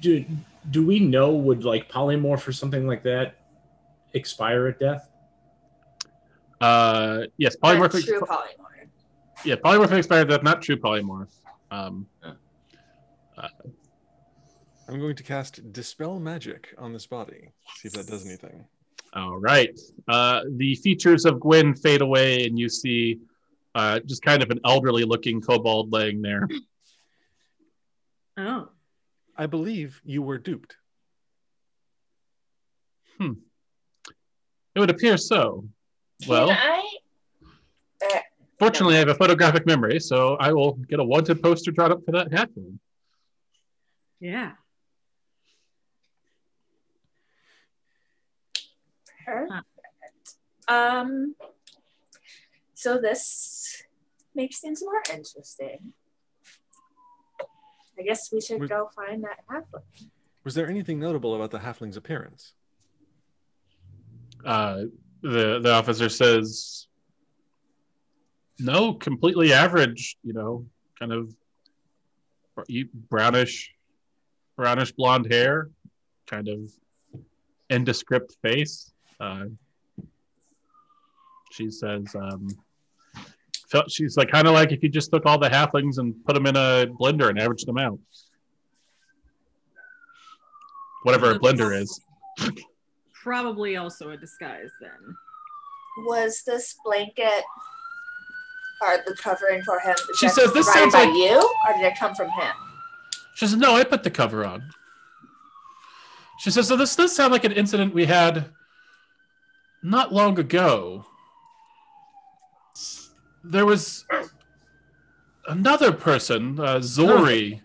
do 0.00 0.24
do 0.70 0.86
we 0.86 1.00
know 1.00 1.34
would 1.34 1.64
like 1.64 1.90
polymorph 1.90 2.46
or 2.46 2.52
something 2.52 2.86
like 2.86 3.02
that 3.04 3.36
expire 4.14 4.66
at 4.68 4.78
death? 4.80 5.08
Uh, 6.60 7.22
yes, 7.36 7.56
Not 7.62 7.76
polymorphic. 7.76 8.04
true 8.04 8.20
polymorph. 8.20 8.88
Yeah, 9.44 9.56
polymorphic 9.56 9.98
expired. 9.98 10.28
That's 10.30 10.42
not 10.42 10.62
true 10.62 10.76
polymorph. 10.76 11.28
Um, 11.70 12.06
I'm 14.88 15.00
going 15.00 15.16
to 15.16 15.22
cast 15.22 15.72
Dispel 15.72 16.20
Magic 16.20 16.72
on 16.78 16.92
this 16.92 17.06
body. 17.06 17.50
See 17.76 17.88
if 17.88 17.94
that 17.94 18.06
does 18.06 18.24
anything. 18.24 18.64
all 19.14 19.36
right. 19.38 19.78
Uh, 20.08 20.42
the 20.52 20.76
features 20.76 21.24
of 21.24 21.40
Gwen 21.40 21.74
fade 21.74 22.02
away, 22.02 22.46
and 22.46 22.56
you 22.58 22.68
see 22.68 23.18
uh, 23.74 23.98
just 24.06 24.22
kind 24.22 24.42
of 24.42 24.50
an 24.50 24.60
elderly-looking 24.64 25.40
kobold 25.40 25.92
laying 25.92 26.22
there. 26.22 26.48
Oh. 28.38 28.68
I 29.36 29.46
believe 29.46 30.00
you 30.04 30.22
were 30.22 30.38
duped. 30.38 30.76
Hmm. 33.18 33.32
It 34.74 34.80
would 34.80 34.90
appear 34.90 35.16
so. 35.16 35.64
Well, 36.26 36.50
I? 36.50 36.96
Uh, 38.02 38.18
fortunately, 38.58 38.96
I 38.96 38.98
have 39.00 39.08
a 39.08 39.14
photographic 39.14 39.66
memory, 39.66 40.00
so 40.00 40.36
I 40.36 40.52
will 40.52 40.72
get 40.72 41.00
a 41.00 41.04
wanted 41.04 41.42
poster 41.42 41.70
drawn 41.70 41.92
up 41.92 42.04
for 42.04 42.12
that 42.12 42.30
halfling. 42.30 42.78
Yeah. 44.20 44.52
Perfect. 49.24 49.64
Um. 50.68 51.34
So 52.74 52.98
this 52.98 53.82
makes 54.34 54.60
things 54.60 54.82
more 54.82 55.02
interesting. 55.12 55.94
I 57.98 58.02
guess 58.02 58.30
we 58.32 58.40
should 58.40 58.60
Was- 58.60 58.68
go 58.68 58.90
find 58.94 59.24
that 59.24 59.40
halfling. 59.50 60.08
Was 60.44 60.54
there 60.54 60.68
anything 60.68 60.98
notable 61.00 61.34
about 61.34 61.50
the 61.50 61.58
halfling's 61.58 61.96
appearance? 61.96 62.52
Uh, 64.44 64.84
the 65.22 65.58
the 65.58 65.72
officer 65.72 66.08
says, 66.08 66.86
"No, 68.60 68.94
completely 68.94 69.52
average. 69.52 70.16
You 70.22 70.34
know, 70.34 70.66
kind 70.98 71.12
of 71.12 71.34
brownish, 73.10 73.74
brownish 74.56 74.92
blonde 74.92 75.32
hair, 75.32 75.70
kind 76.26 76.48
of 76.48 76.70
indescript 77.70 78.36
face." 78.40 78.92
Uh, 79.18 79.46
she 81.50 81.70
says, 81.70 82.14
um, 82.14 82.46
felt 83.70 83.90
"She's 83.90 84.16
like 84.16 84.30
kind 84.30 84.46
of 84.46 84.54
like 84.54 84.72
if 84.72 84.82
you 84.82 84.88
just 84.88 85.10
took 85.10 85.26
all 85.26 85.38
the 85.38 85.48
halflings 85.48 85.98
and 85.98 86.14
put 86.24 86.34
them 86.34 86.46
in 86.46 86.56
a 86.56 86.86
blender 86.86 87.28
and 87.28 87.38
averaged 87.38 87.66
them 87.66 87.78
out, 87.78 87.98
whatever 91.02 91.30
a 91.32 91.38
blender 91.38 91.78
is." 91.78 92.00
Probably 93.12 93.76
also 93.76 94.10
a 94.10 94.16
disguise 94.16 94.70
then. 94.80 95.16
Was 96.06 96.42
this 96.46 96.76
blanket 96.84 97.44
or 98.82 98.98
the 99.06 99.16
covering 99.16 99.62
for 99.62 99.80
him? 99.80 99.94
is 100.10 100.18
She 100.18 100.28
says, 100.28 100.52
"This 100.52 100.72
sounds 100.72 100.92
by 100.92 101.04
like- 101.04 101.14
you, 101.14 101.36
or 101.66 101.72
did 101.74 101.84
it 101.84 101.98
come 101.98 102.14
from 102.14 102.30
him?" 102.30 102.52
She 103.34 103.46
says, 103.46 103.56
"No, 103.56 103.74
I 103.74 103.84
put 103.84 104.02
the 104.02 104.10
cover 104.10 104.44
on." 104.44 104.70
She 106.38 106.50
says, 106.50 106.68
"So 106.68 106.76
this 106.76 106.94
does 106.94 107.16
sound 107.16 107.32
like 107.32 107.44
an 107.44 107.52
incident 107.52 107.94
we 107.94 108.04
had 108.06 108.50
not 109.82 110.12
long 110.12 110.38
ago. 110.38 111.06
There 113.48 113.64
was 113.64 114.04
another 115.46 115.92
person, 115.92 116.58
uh, 116.58 116.80
Zori, 116.80 117.62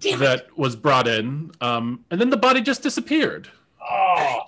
Damn 0.00 0.14
it. 0.14 0.24
that 0.24 0.58
was 0.58 0.76
brought 0.76 1.08
in, 1.08 1.50
um, 1.60 2.04
and 2.10 2.20
then 2.20 2.28
the 2.30 2.36
body 2.36 2.60
just 2.60 2.82
disappeared." 2.82 3.48
Oh, 3.80 4.40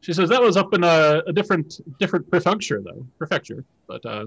She 0.00 0.12
She 0.12 0.12
says 0.12 0.28
that 0.28 0.40
was 0.40 0.56
up 0.56 0.72
in 0.72 0.84
a, 0.84 1.22
a 1.26 1.32
different 1.32 1.80
different 1.98 2.30
prefecture 2.30 2.80
though, 2.84 3.06
prefecture. 3.18 3.64
But 3.88 4.06
uh, 4.06 4.26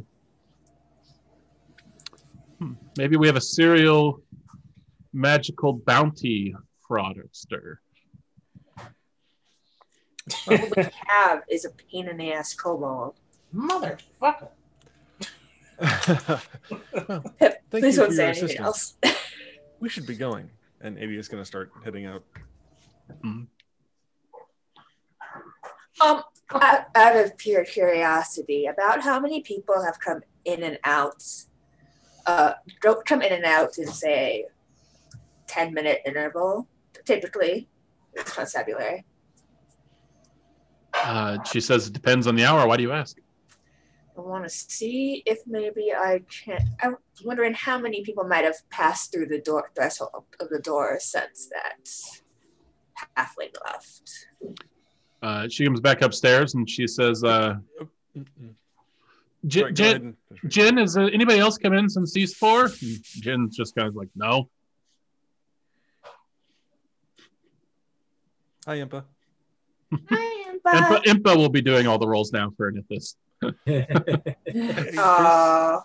hmm, 2.59 2.73
maybe 2.97 3.15
we 3.15 3.27
have 3.27 3.37
a 3.37 3.41
serial 3.41 4.21
magical 5.13 5.73
bounty 5.73 6.53
fraudster. 6.89 7.77
What 10.45 10.75
we 10.75 10.83
have 11.07 11.43
is 11.49 11.65
a 11.65 11.69
pain 11.69 12.07
in 12.09 12.17
the 12.17 12.33
ass 12.33 12.53
kobold. 12.53 13.15
Motherfucker. 13.55 13.97
well, 14.21 14.49
Thank 17.39 17.57
please 17.71 17.95
you 17.95 18.01
don't 18.01 18.07
for 18.09 18.13
say 18.13 18.23
your 18.23 18.29
anything 18.29 18.43
assistance. 18.61 18.95
else. 19.03 19.15
we 19.79 19.89
should 19.89 20.05
be 20.05 20.15
going. 20.15 20.49
And 20.81 20.97
Adi 20.97 21.17
is 21.17 21.27
going 21.27 21.41
to 21.41 21.45
start 21.45 21.71
heading 21.83 22.05
out. 22.05 22.23
um, 23.23 23.47
out, 26.01 26.23
out 26.95 27.15
of 27.15 27.37
pure 27.37 27.63
curiosity, 27.65 28.65
about 28.65 29.01
how 29.01 29.19
many 29.19 29.41
people 29.41 29.83
have 29.83 29.99
come 29.99 30.21
in 30.45 30.63
and 30.63 30.79
out, 30.83 31.23
uh, 32.25 32.53
don't 32.81 33.05
come 33.05 33.21
in 33.21 33.31
and 33.33 33.45
out 33.45 33.77
in 33.77 33.87
say, 33.87 34.45
ten 35.47 35.73
minute 35.73 35.99
interval, 36.05 36.67
typically. 37.05 37.67
It's 38.13 38.33
constabulary. 38.33 39.05
Uh, 40.93 41.41
she 41.43 41.61
says 41.61 41.87
it 41.87 41.93
depends 41.93 42.27
on 42.27 42.35
the 42.35 42.45
hour. 42.45 42.67
Why 42.67 42.77
do 42.77 42.83
you 42.83 42.91
ask? 42.91 43.17
I 44.21 44.27
want 44.27 44.43
to 44.43 44.49
see 44.49 45.23
if 45.25 45.39
maybe 45.47 45.91
I 45.93 46.21
can. 46.29 46.59
I'm 46.83 46.97
wondering 47.23 47.53
how 47.53 47.79
many 47.79 48.03
people 48.03 48.23
might 48.23 48.43
have 48.43 48.57
passed 48.69 49.11
through 49.11 49.27
the 49.27 49.39
door 49.39 49.71
threshold 49.75 50.25
of 50.39 50.49
the 50.49 50.59
door 50.59 50.97
since 50.99 51.49
that 51.49 51.89
halfling 53.17 53.53
left. 53.65 54.27
Uh, 55.23 55.47
she 55.47 55.65
comes 55.65 55.79
back 55.81 56.03
upstairs 56.03 56.53
and 56.53 56.69
she 56.69 56.85
says, 56.85 57.23
uh, 57.23 57.55
Jen, 59.47 59.73
ahead 59.79 60.01
and 60.01 60.15
finish. 60.29 60.53
Jen, 60.53 60.77
is 60.77 60.97
uh, 60.97 61.01
anybody 61.05 61.39
else 61.39 61.57
come 61.57 61.73
in 61.73 61.89
since 61.89 62.13
these 62.13 62.35
four? 62.35 62.65
And 62.65 63.03
Jen's 63.03 63.55
just 63.55 63.75
kind 63.75 63.87
of 63.87 63.95
like, 63.95 64.09
no. 64.15 64.49
Hi, 68.67 68.77
Impa. 68.77 69.03
I 70.11 70.45
am 70.47 70.59
Impa. 70.59 71.03
Impa 71.05 71.35
will 71.35 71.49
be 71.49 71.61
doing 71.61 71.87
all 71.87 71.97
the 71.97 72.07
roles 72.07 72.31
now 72.31 72.51
for 72.55 72.71
Anithis. 72.71 73.15
Oh, 74.97 75.83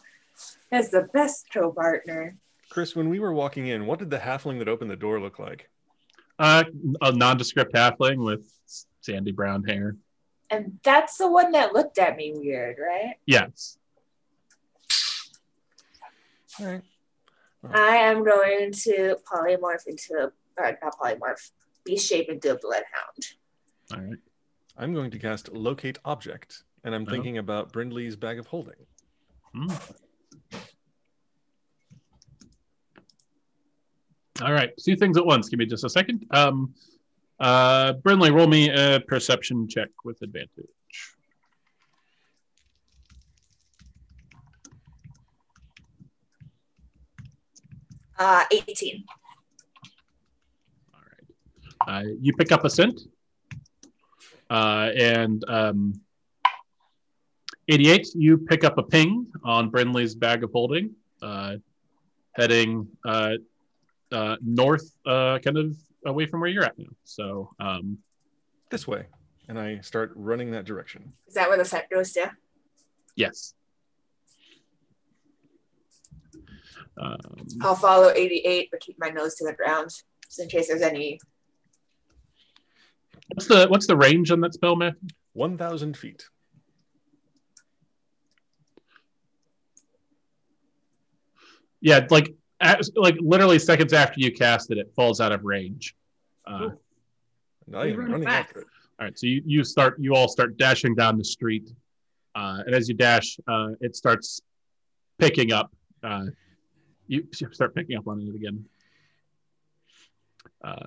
that's 0.70 0.88
the 0.90 1.08
best 1.12 1.46
co 1.52 1.72
partner. 1.72 2.36
Chris, 2.68 2.96
when 2.96 3.08
we 3.08 3.20
were 3.20 3.32
walking 3.32 3.68
in, 3.68 3.86
what 3.86 3.98
did 3.98 4.10
the 4.10 4.18
halfling 4.18 4.58
that 4.58 4.68
opened 4.68 4.90
the 4.90 4.96
door 4.96 5.20
look 5.20 5.38
like? 5.38 5.70
Uh, 6.38 6.64
a 7.00 7.12
nondescript 7.12 7.72
halfling 7.74 8.24
with 8.24 8.52
sandy 9.00 9.32
brown 9.32 9.64
hair. 9.64 9.96
And 10.50 10.78
that's 10.82 11.16
the 11.16 11.30
one 11.30 11.52
that 11.52 11.72
looked 11.72 11.98
at 11.98 12.16
me 12.16 12.34
weird, 12.36 12.76
right? 12.78 13.14
Yes. 13.24 13.78
All 16.60 16.66
right. 16.66 16.82
I 17.72 17.96
am 17.96 18.24
going 18.24 18.72
to 18.72 19.16
polymorph 19.30 19.86
into, 19.86 20.14
a, 20.14 20.32
or 20.60 20.78
not 20.82 20.98
polymorph, 20.98 21.50
beast 21.84 22.08
shape 22.08 22.28
into 22.28 22.52
a 22.52 22.58
bloodhound. 22.58 23.26
All 23.92 24.00
right. 24.00 24.18
I'm 24.76 24.92
going 24.92 25.10
to 25.10 25.18
cast 25.18 25.52
Locate 25.52 25.98
Object, 26.04 26.62
and 26.86 26.94
I'm 26.94 27.04
Oh. 27.06 27.10
thinking 27.10 27.38
about 27.38 27.72
Brindley's 27.72 28.14
Bag 28.16 28.38
of 28.38 28.46
Holding. 28.46 28.86
Hmm. 29.52 29.66
All 34.42 34.52
right. 34.52 34.70
Two 34.76 34.96
things 34.96 35.16
at 35.16 35.26
once. 35.26 35.48
Give 35.48 35.58
me 35.58 35.66
just 35.66 35.82
a 35.84 35.90
second. 35.90 36.26
Um, 36.30 36.74
uh, 37.40 37.94
Brindley, 37.94 38.30
roll 38.30 38.46
me 38.46 38.70
a 38.70 39.00
perception 39.00 39.66
check 39.66 39.88
with 40.04 40.22
advantage. 40.22 40.68
Uh, 48.18 48.44
18. 48.50 49.04
All 50.94 51.00
right. 51.88 52.04
Uh, 52.04 52.08
you 52.20 52.32
pick 52.32 52.50
up 52.50 52.64
a 52.64 52.70
scent, 52.70 53.00
uh, 54.48 54.90
and 54.96 55.44
um, 55.48 56.00
88, 57.68 58.08
you 58.14 58.38
pick 58.38 58.64
up 58.64 58.78
a 58.78 58.82
ping 58.82 59.26
on 59.44 59.70
Brindley's 59.70 60.14
bag 60.14 60.44
of 60.44 60.50
holding, 60.52 60.92
uh, 61.20 61.56
heading 62.32 62.86
uh, 63.04 63.32
uh, 64.12 64.36
north, 64.40 64.88
uh, 65.04 65.38
kind 65.40 65.58
of 65.58 65.76
away 66.04 66.26
from 66.26 66.40
where 66.40 66.48
you're 66.48 66.64
at 66.64 66.78
now. 66.78 66.86
So, 67.04 67.50
um, 67.58 67.98
This 68.70 68.86
way. 68.86 69.06
And 69.48 69.58
I 69.58 69.80
start 69.80 70.12
running 70.14 70.52
that 70.52 70.64
direction. 70.64 71.12
Is 71.26 71.34
that 71.34 71.48
where 71.48 71.58
the 71.58 71.64
scent 71.64 71.90
goes 71.90 72.12
to? 72.12 72.30
yes. 73.16 73.54
Um, 76.98 77.46
I'll 77.60 77.74
follow 77.74 78.10
88, 78.14 78.68
but 78.70 78.80
keep 78.80 78.96
my 78.98 79.10
nose 79.10 79.34
to 79.36 79.44
the 79.44 79.52
ground 79.52 79.90
just 80.24 80.40
in 80.40 80.48
case 80.48 80.68
there's 80.68 80.80
any. 80.80 81.20
what's 83.34 83.46
the 83.48 83.66
what's 83.68 83.86
the 83.86 83.96
range 83.96 84.30
on 84.30 84.40
that 84.40 84.54
spell, 84.54 84.76
Matt? 84.76 84.94
1,000 85.34 85.94
feet. 85.94 86.24
Yeah, 91.80 92.06
like 92.10 92.34
as, 92.60 92.90
like 92.96 93.16
literally 93.20 93.58
seconds 93.58 93.92
after 93.92 94.20
you 94.20 94.32
cast 94.32 94.70
it, 94.70 94.78
it 94.78 94.92
falls 94.94 95.20
out 95.20 95.32
of 95.32 95.44
range. 95.44 95.94
Uh, 96.46 96.70
Not 97.66 97.84
We 97.84 97.92
even 97.92 98.00
run 98.00 98.12
running 98.12 98.28
after 98.28 98.60
it. 98.60 98.66
All 98.98 99.06
right, 99.06 99.18
so 99.18 99.26
you, 99.26 99.42
you 99.44 99.62
start 99.62 99.96
you 99.98 100.14
all 100.14 100.28
start 100.28 100.56
dashing 100.56 100.94
down 100.94 101.18
the 101.18 101.24
street, 101.24 101.70
uh, 102.34 102.62
and 102.64 102.74
as 102.74 102.88
you 102.88 102.94
dash, 102.94 103.38
uh, 103.46 103.68
it 103.80 103.94
starts 103.94 104.40
picking 105.18 105.52
up. 105.52 105.70
Uh, 106.02 106.26
you 107.06 107.26
you 107.38 107.52
start 107.52 107.74
picking 107.74 107.96
up 107.96 108.08
on 108.08 108.20
it 108.20 108.34
again. 108.34 108.64
Uh, 110.64 110.86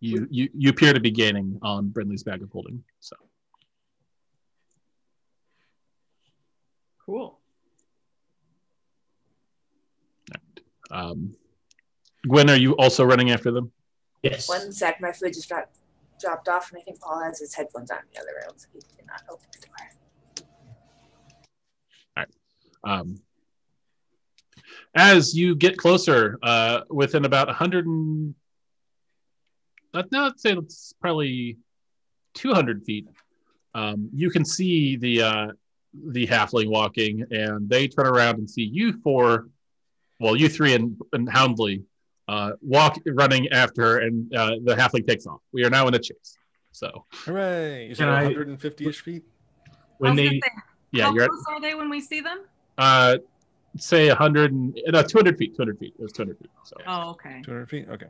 you 0.00 0.26
you 0.30 0.48
you 0.52 0.70
appear 0.70 0.92
to 0.92 1.00
be 1.00 1.12
gaining 1.12 1.58
on 1.62 1.88
Brindley's 1.88 2.24
bag 2.24 2.42
of 2.42 2.50
holding. 2.50 2.82
So 3.00 3.16
Cool. 7.06 7.38
Um, 10.90 11.34
Gwen, 12.28 12.50
are 12.50 12.56
you 12.56 12.76
also 12.76 13.04
running 13.04 13.30
after 13.30 13.50
them? 13.50 13.72
yes. 14.22 14.48
One 14.48 14.72
sec, 14.72 15.00
my 15.00 15.12
food 15.12 15.32
just 15.34 15.48
got 15.48 15.68
dropped 16.20 16.48
off, 16.48 16.70
and 16.72 16.80
I 16.80 16.82
think 16.82 17.00
Paul 17.00 17.22
has 17.22 17.38
his 17.38 17.54
headphones 17.54 17.90
on 17.90 17.98
in 17.98 18.04
the 18.14 18.20
other 18.20 18.32
room, 18.42 18.54
so 18.56 18.66
he 18.72 18.80
did 18.80 19.06
not 19.06 19.22
open 19.30 19.46
the 19.52 19.58
door. 19.58 19.72
Um, 22.84 23.16
as 24.94 25.34
you 25.34 25.56
get 25.56 25.76
closer, 25.76 26.38
uh, 26.42 26.82
within 26.88 27.24
about 27.24 27.48
100 27.48 27.84
and 27.86 28.34
no, 30.12 30.26
I'd 30.26 30.38
say 30.38 30.52
it's 30.52 30.94
probably 31.00 31.58
200 32.34 32.84
feet, 32.84 33.08
um, 33.74 34.08
you 34.14 34.30
can 34.30 34.44
see 34.44 34.96
the 34.96 35.22
uh, 35.22 35.46
the 36.08 36.26
halfling 36.26 36.68
walking, 36.68 37.24
and 37.30 37.68
they 37.68 37.88
turn 37.88 38.06
around 38.06 38.38
and 38.38 38.48
see 38.48 38.62
you 38.62 39.00
four, 39.02 39.48
well, 40.18 40.36
you 40.36 40.48
three 40.48 40.74
and, 40.74 41.00
and 41.12 41.28
Houndley 41.28 41.84
uh, 42.28 42.52
walk 42.60 42.98
running 43.06 43.48
after 43.48 43.82
her, 43.82 43.98
and 44.00 44.34
uh, 44.34 44.56
the 44.64 44.74
halfling 44.74 45.06
takes 45.06 45.26
off. 45.26 45.40
We 45.52 45.64
are 45.64 45.70
now 45.70 45.86
in 45.88 45.94
a 45.94 45.98
chase. 45.98 46.36
So, 46.72 47.06
Hooray! 47.10 47.88
You 47.88 47.94
said 47.94 48.08
150 48.08 48.86
ish 48.86 49.00
feet? 49.00 49.24
When 49.98 50.14
they 50.14 50.28
say, 50.28 50.40
yeah, 50.92 51.04
how 51.04 51.14
you're 51.14 51.24
at, 51.24 51.30
close 51.30 51.44
are 51.48 51.60
they 51.60 51.74
when 51.74 51.88
we 51.88 52.00
see 52.00 52.20
them? 52.20 52.40
uh, 52.78 53.16
say 53.78 54.08
100 54.08 54.52
and 54.52 54.78
no, 54.88 55.02
200 55.02 55.38
feet, 55.38 55.56
200 55.56 55.78
feet. 55.78 55.94
It 55.98 56.02
was 56.02 56.12
200 56.12 56.38
feet. 56.38 56.50
So. 56.64 56.76
Oh, 56.86 57.10
okay. 57.10 57.40
200 57.44 57.70
feet? 57.70 57.88
Okay. 57.88 58.06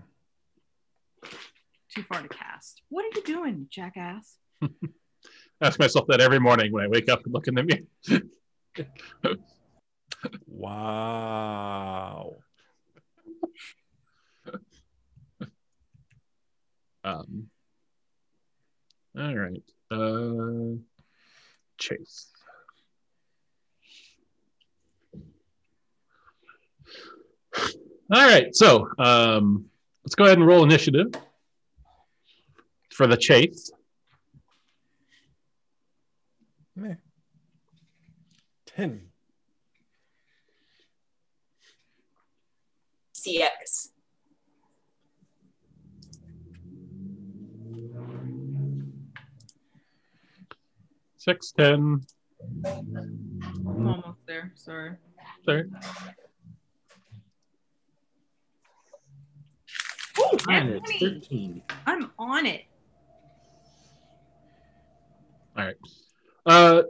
Too 1.95 2.03
far 2.03 2.23
to 2.23 2.29
cast. 2.29 2.83
What 2.89 3.05
are 3.05 3.17
you 3.17 3.23
doing, 3.23 3.69
jackass? 3.71 4.37
ask 5.61 5.79
myself 5.79 6.07
that 6.09 6.21
every 6.21 6.39
morning 6.39 6.73
when 6.73 6.85
I 6.85 6.89
wake 6.89 7.09
up 7.09 7.25
and 7.25 7.33
look 7.33 7.49
in 7.49 7.55
the 7.55 7.63
mirror. 7.63 8.23
Wow. 10.47 12.37
Um, 17.05 17.49
all 19.17 19.35
right. 19.35 19.63
Uh, 19.91 20.79
chase. 21.79 22.33
All 28.11 28.29
right. 28.29 28.55
So 28.55 28.89
um, 28.99 29.67
let's 30.05 30.15
go 30.15 30.25
ahead 30.25 30.39
and 30.39 30.47
roll 30.47 30.65
initiative 30.65 31.15
for 32.93 33.07
the 33.07 33.17
chase. 33.17 33.71
Meh. 36.75 36.95
CX. 43.27 43.89
Six, 51.17 51.53
ten. 51.53 52.03
I'm 52.65 53.87
almost 53.87 54.19
there. 54.27 54.53
Sorry. 54.55 54.93
Sorry. 55.45 55.65
Oh, 60.19 60.39
Nine, 60.47 60.71
nat 60.71 60.77
it's 60.77 60.99
20. 60.99 61.21
13. 61.21 61.63
I'm 61.87 62.13
on 62.19 62.47
it. 62.47 62.63
All 65.57 65.65
right. 65.65 65.77
Uh, 66.45 66.83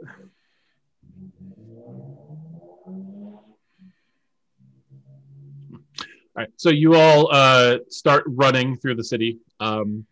all 6.37 6.43
right. 6.43 6.51
So 6.55 6.69
you 6.69 6.93
all 6.93 7.29
uh, 7.31 7.79
start 7.89 8.23
running 8.27 8.77
through 8.77 8.95
the 8.95 9.03
city. 9.03 9.39
Um, 9.59 10.05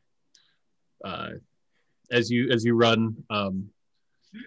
uh, 1.03 1.31
as 2.11 2.31
you 2.31 2.49
as 2.49 2.65
you 2.65 2.73
run, 2.73 3.15
um, 3.29 3.69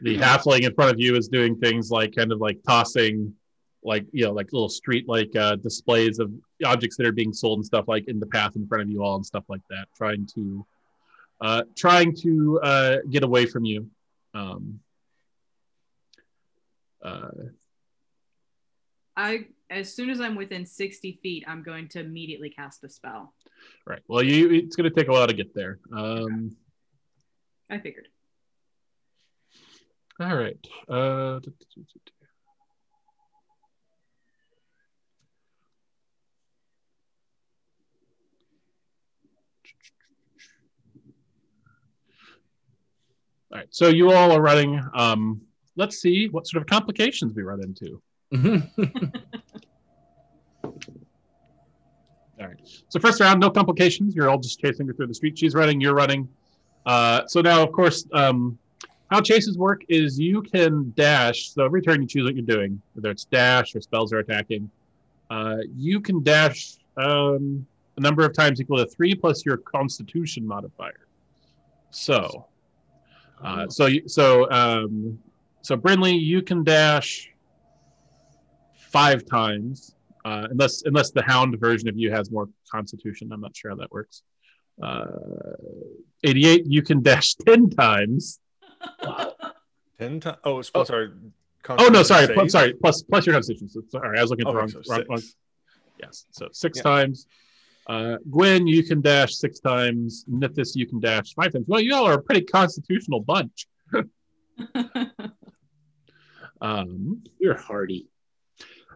the 0.02 0.18
halfling 0.18 0.62
in 0.62 0.74
front 0.74 0.90
of 0.90 0.98
you 0.98 1.14
is 1.14 1.28
doing 1.28 1.56
things 1.56 1.88
like 1.90 2.16
kind 2.16 2.32
of 2.32 2.40
like 2.40 2.58
tossing, 2.66 3.32
like 3.84 4.04
you 4.10 4.24
know, 4.24 4.32
like 4.32 4.52
little 4.52 4.68
street 4.68 5.08
like 5.08 5.34
uh, 5.36 5.54
displays 5.54 6.18
of 6.18 6.32
objects 6.64 6.96
that 6.96 7.06
are 7.06 7.12
being 7.12 7.32
sold 7.32 7.58
and 7.58 7.66
stuff 7.66 7.86
like 7.86 8.08
in 8.08 8.18
the 8.18 8.26
path 8.26 8.56
in 8.56 8.66
front 8.66 8.82
of 8.82 8.90
you 8.90 9.04
all 9.04 9.14
and 9.14 9.24
stuff 9.24 9.44
like 9.48 9.62
that, 9.70 9.86
trying 9.96 10.26
to 10.34 10.66
uh, 11.40 11.62
trying 11.76 12.12
to 12.16 12.58
uh, 12.60 12.96
get 13.08 13.22
away 13.22 13.46
from 13.46 13.64
you. 13.64 13.88
Um, 14.34 14.80
uh, 17.04 17.28
I 19.16 19.46
as 19.70 19.94
soon 19.94 20.10
as 20.10 20.20
I'm 20.20 20.34
within 20.34 20.64
60 20.64 21.20
feet, 21.22 21.44
I'm 21.46 21.62
going 21.62 21.88
to 21.88 22.00
immediately 22.00 22.50
cast 22.50 22.84
a 22.84 22.88
spell. 22.88 23.34
right. 23.86 24.02
Well, 24.08 24.22
you 24.22 24.50
it's 24.50 24.76
going 24.76 24.90
to 24.90 24.94
take 24.94 25.08
a 25.08 25.12
while 25.12 25.26
to 25.26 25.34
get 25.34 25.54
there. 25.54 25.78
Um, 25.94 26.56
I 27.70 27.78
figured. 27.78 28.08
all 30.20 30.36
right. 30.36 30.58
Uh, 30.88 31.40
All 43.50 43.56
right. 43.56 43.68
So 43.70 43.88
you 43.88 44.12
all 44.12 44.32
are 44.32 44.42
running. 44.42 44.82
Um, 44.94 45.40
let's 45.76 46.00
see 46.00 46.28
what 46.28 46.46
sort 46.46 46.60
of 46.62 46.68
complications 46.68 47.34
we 47.34 47.42
run 47.42 47.62
into. 47.62 48.02
All 52.40 52.46
right. 52.46 52.60
So 52.88 53.00
first 53.00 53.20
round, 53.20 53.40
no 53.40 53.50
complications. 53.50 54.14
You're 54.14 54.30
all 54.30 54.38
just 54.38 54.60
chasing 54.60 54.86
her 54.86 54.92
through 54.92 55.08
the 55.08 55.14
street. 55.14 55.36
She's 55.38 55.54
running. 55.54 55.80
You're 55.80 55.94
running. 55.94 56.28
Uh, 56.86 57.26
so 57.26 57.40
now, 57.40 57.62
of 57.62 57.72
course, 57.72 58.06
um, 58.12 58.58
how 59.10 59.20
chases 59.20 59.58
work 59.58 59.82
is 59.88 60.20
you 60.20 60.42
can 60.42 60.92
dash. 60.96 61.50
So 61.50 61.64
every 61.64 61.82
turn 61.82 62.02
you 62.02 62.08
choose 62.08 62.24
what 62.24 62.36
you're 62.36 62.44
doing, 62.44 62.80
whether 62.94 63.10
it's 63.10 63.24
dash 63.24 63.74
or 63.74 63.80
spells 63.80 64.12
are 64.12 64.18
attacking, 64.18 64.70
uh, 65.30 65.58
you 65.74 66.00
can 66.00 66.22
dash 66.22 66.76
um, 66.96 67.66
a 67.96 68.00
number 68.00 68.24
of 68.24 68.32
times 68.34 68.60
equal 68.60 68.78
to 68.78 68.86
three 68.86 69.14
plus 69.14 69.44
your 69.44 69.56
Constitution 69.56 70.46
modifier. 70.46 71.06
So, 71.90 72.46
uh, 73.42 73.68
so 73.68 73.88
so 74.06 74.50
um, 74.50 75.18
so 75.62 75.76
Brindley, 75.76 76.14
you 76.14 76.42
can 76.42 76.62
dash 76.62 77.30
five 78.90 79.24
times, 79.26 79.94
uh, 80.24 80.46
unless 80.50 80.82
unless 80.84 81.10
the 81.10 81.22
Hound 81.22 81.58
version 81.60 81.88
of 81.88 81.96
you 81.96 82.10
has 82.10 82.30
more 82.30 82.48
Constitution. 82.70 83.30
I'm 83.32 83.40
not 83.40 83.56
sure 83.56 83.70
how 83.70 83.76
that 83.76 83.90
works. 83.92 84.22
Uh, 84.82 85.06
88, 86.24 86.64
you 86.66 86.82
can 86.82 87.02
dash 87.02 87.34
ten 87.46 87.70
times. 87.70 88.40
Ten 89.98 90.20
times. 90.20 90.36
Oh, 90.44 90.60
it's 90.60 90.70
plus 90.70 90.90
our. 90.90 91.12
Oh 91.70 91.88
no, 91.88 92.02
sorry, 92.04 92.28
plus, 92.32 92.52
sorry, 92.52 92.72
plus 92.74 93.02
plus 93.02 93.26
your 93.26 93.34
Constitution. 93.34 93.68
So, 93.68 93.82
sorry, 93.88 94.16
I 94.18 94.22
was 94.22 94.30
looking 94.30 94.46
at 94.46 94.52
the 94.52 94.58
Okay, 94.58 94.58
wrong, 94.60 94.68
so 94.68 94.82
wrong 94.88 94.98
six. 95.00 95.08
one. 95.08 95.22
Yes, 96.00 96.26
so 96.30 96.48
six 96.52 96.78
Yeah. 96.78 96.82
times. 96.84 97.26
Uh, 97.88 98.16
Gwen, 98.30 98.66
you 98.68 98.84
can 98.84 99.00
dash 99.00 99.34
six 99.34 99.58
times. 99.58 100.24
Nithis, 100.30 100.76
you 100.76 100.86
can 100.86 101.00
dash 101.00 101.34
five 101.34 101.52
times. 101.52 101.64
Well, 101.66 101.80
you 101.80 101.94
all 101.96 102.06
are 102.06 102.12
a 102.14 102.22
pretty 102.22 102.42
constitutional 102.42 103.20
bunch. 103.20 103.66
Um, 106.60 107.22
You're 107.38 107.56
hardy. 107.56 108.08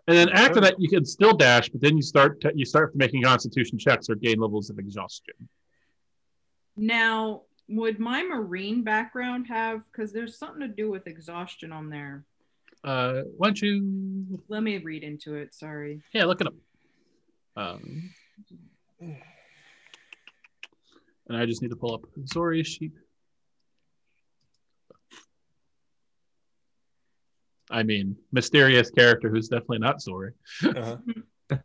And 0.09 0.17
then 0.17 0.29
after 0.31 0.61
that, 0.61 0.75
you 0.79 0.89
can 0.89 1.05
still 1.05 1.33
dash, 1.33 1.69
but 1.69 1.81
then 1.81 1.97
you 1.97 2.03
start 2.03 2.41
to, 2.41 2.53
you 2.55 2.65
start 2.65 2.95
making 2.97 3.23
Constitution 3.23 3.79
checks 3.79 4.09
or 4.09 4.15
gain 4.17 4.39
levels 4.39 4.71
of 4.71 4.79
exhaustion. 4.79 5.35
now, 6.77 7.43
would 7.69 7.99
my 7.99 8.23
marine 8.23 8.83
background 8.83 9.47
have? 9.49 9.85
Because 9.91 10.13
there's 10.13 10.37
something 10.37 10.61
to 10.61 10.69
do 10.69 10.91
with 10.91 11.07
exhaustion 11.07 11.73
on 11.73 11.89
there. 11.89 12.25
Uh, 12.85 13.23
why 13.37 13.49
don't 13.49 13.63
you? 13.63 14.43
Let 14.49 14.63
me 14.63 14.79
read 14.79 15.05
into 15.05 15.37
it. 15.37 15.55
Sorry. 15.55 16.03
Yeah, 16.13 16.25
look 16.25 16.41
it 16.41 16.49
up. 16.49 16.55
Um, 17.57 18.11
and 19.01 19.17
I 21.37 21.47
just 21.47 21.63
need 21.63 21.71
to 21.71 21.77
pull 21.77 21.95
up 21.95 22.03
Zori's 22.25 22.67
sheet. 22.67 22.93
I 27.73 27.83
mean, 27.83 28.17
mysterious 28.33 28.91
character 28.91 29.31
who's 29.31 29.49
definitely 29.49 29.79
not 29.79 30.01
Zori. 30.01 30.33
Uh-huh. 30.65 30.97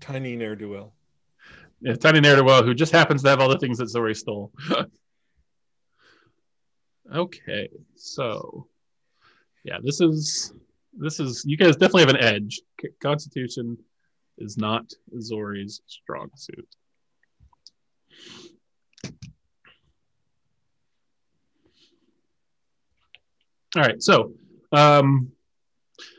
Tiny 0.00 0.36
ne'er 0.36 0.56
do 0.56 0.70
well. 0.70 0.94
Yeah, 1.82 1.96
Tiny 1.96 2.20
Ne'er-do-well, 2.20 2.62
who 2.62 2.74
just 2.74 2.92
happens 2.92 3.24
to 3.24 3.28
have 3.28 3.40
all 3.40 3.48
the 3.48 3.58
things 3.58 3.78
that 3.78 3.88
Zori 3.88 4.14
stole. 4.14 4.52
okay, 7.14 7.68
so 7.96 8.68
yeah, 9.64 9.78
this 9.82 10.00
is 10.00 10.52
this 10.96 11.18
is 11.18 11.44
you 11.44 11.56
guys 11.56 11.74
definitely 11.74 12.02
have 12.02 12.10
an 12.10 12.22
edge. 12.22 12.60
Constitution 13.02 13.76
is 14.38 14.56
not 14.56 14.92
Zori's 15.18 15.82
strong 15.86 16.30
suit. 16.36 16.68
All 23.74 23.82
right, 23.82 24.02
so 24.02 24.34
um, 24.72 25.32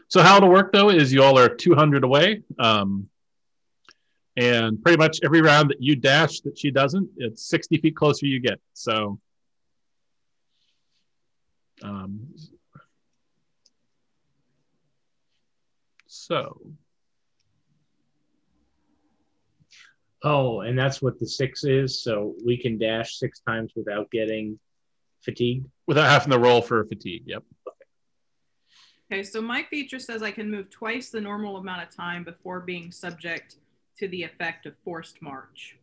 so 0.07 0.21
how 0.21 0.37
it'll 0.37 0.49
work 0.49 0.71
though 0.71 0.89
is 0.89 1.13
you 1.13 1.23
all 1.23 1.37
are 1.37 1.49
200 1.49 2.03
away. 2.03 2.41
Um, 2.59 3.09
and 4.35 4.81
pretty 4.81 4.97
much 4.97 5.19
every 5.23 5.41
round 5.41 5.69
that 5.69 5.81
you 5.81 5.95
dash 5.95 6.41
that 6.41 6.57
she 6.57 6.71
doesn't, 6.71 7.09
it's 7.17 7.47
60 7.47 7.77
feet 7.77 7.95
closer 7.95 8.25
you 8.25 8.39
get. 8.39 8.59
So, 8.73 9.19
um, 11.83 12.33
so 16.07 16.59
Oh, 20.23 20.61
and 20.61 20.79
that's 20.79 21.01
what 21.01 21.19
the 21.19 21.27
six 21.27 21.65
is. 21.65 22.01
So 22.01 22.33
we 22.45 22.57
can 22.57 22.77
dash 22.77 23.17
six 23.17 23.41
times 23.41 23.73
without 23.75 24.09
getting 24.09 24.57
fatigued. 25.21 25.67
Without 25.87 26.09
having 26.09 26.31
to 26.31 26.39
roll 26.39 26.61
for 26.61 26.83
fatigue. 26.85 27.23
Yep. 27.25 27.43
Okay, 29.11 29.23
so 29.23 29.41
my 29.41 29.63
feature 29.63 29.99
says 29.99 30.23
I 30.23 30.31
can 30.31 30.49
move 30.49 30.69
twice 30.69 31.09
the 31.09 31.21
normal 31.21 31.57
amount 31.57 31.83
of 31.83 31.95
time 31.95 32.23
before 32.23 32.59
being 32.61 32.91
subject 32.91 33.57
to 33.99 34.07
the 34.07 34.23
effect 34.23 34.65
of 34.65 34.73
forced 34.83 35.21
march. 35.21 35.77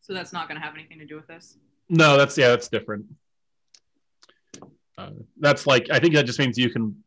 So 0.00 0.14
that's 0.14 0.32
not 0.32 0.48
going 0.48 0.60
to 0.60 0.64
have 0.64 0.74
anything 0.76 0.98
to 1.00 1.06
do 1.06 1.16
with 1.16 1.26
this. 1.26 1.56
No, 1.88 2.16
that's 2.16 2.36
yeah, 2.38 2.48
that's 2.48 2.68
different. 2.68 3.06
Uh, 4.98 5.10
that's 5.38 5.66
like 5.66 5.88
I 5.90 5.98
think 5.98 6.14
that 6.14 6.26
just 6.26 6.38
means 6.38 6.56
you 6.56 6.70
can 6.70 7.02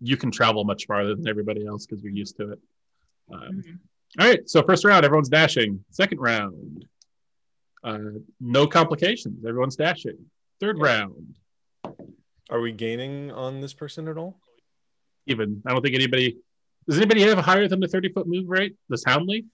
you 0.00 0.16
can 0.16 0.30
travel 0.30 0.64
much 0.64 0.86
farther 0.86 1.14
than 1.14 1.26
everybody 1.28 1.66
else 1.66 1.86
because 1.86 2.02
you're 2.02 2.12
used 2.12 2.36
to 2.36 2.52
it. 2.52 2.58
Um, 3.32 3.62
Mhm. 3.62 3.78
All 4.20 4.28
right, 4.28 4.46
so 4.48 4.62
first 4.62 4.84
round, 4.84 5.06
everyone's 5.06 5.30
dashing. 5.30 5.82
Second 5.90 6.18
round, 6.18 6.84
uh, 7.82 7.98
no 8.40 8.66
complications. 8.66 9.42
Everyone's 9.46 9.76
dashing. 9.76 10.18
Third 10.60 10.78
round, 10.78 11.34
Are 12.52 12.60
we 12.60 12.70
gaining 12.70 13.32
on 13.32 13.60
this 13.60 13.72
person 13.72 14.06
at 14.08 14.16
all? 14.18 14.38
even. 15.26 15.62
I 15.66 15.70
don't 15.72 15.82
think 15.82 15.94
anybody. 15.94 16.36
Does 16.88 16.98
anybody 16.98 17.22
have 17.22 17.38
a 17.38 17.42
higher 17.42 17.66
than 17.66 17.80
the 17.80 17.88
thirty 17.88 18.08
foot 18.10 18.26
move 18.28 18.48
rate? 18.48 18.76
This 18.88 19.04
Houndley. 19.04 19.46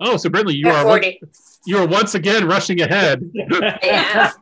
Oh, 0.00 0.16
so 0.16 0.28
Brindley, 0.28 0.56
you 0.56 0.66
At 0.68 0.84
are 0.84 0.86
once, 0.86 1.04
40. 1.04 1.20
you 1.66 1.78
are 1.78 1.86
once 1.86 2.14
again 2.16 2.46
rushing 2.46 2.80
ahead. 2.82 3.22
Yeah. 3.82 4.32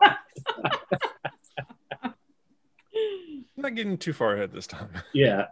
I'm 2.03 2.13
not 3.59 3.75
getting 3.75 3.99
too 3.99 4.15
far 4.15 4.35
ahead 4.35 4.53
this 4.53 4.67
time. 4.67 4.89
Yeah. 5.13 5.47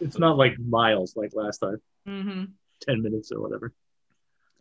It's 0.00 0.18
not 0.18 0.38
like 0.38 0.58
miles 0.58 1.14
like 1.14 1.32
last 1.34 1.58
time. 1.58 1.76
Mm-hmm. 2.08 2.44
10 2.82 3.02
minutes 3.02 3.30
or 3.32 3.40
whatever. 3.42 3.74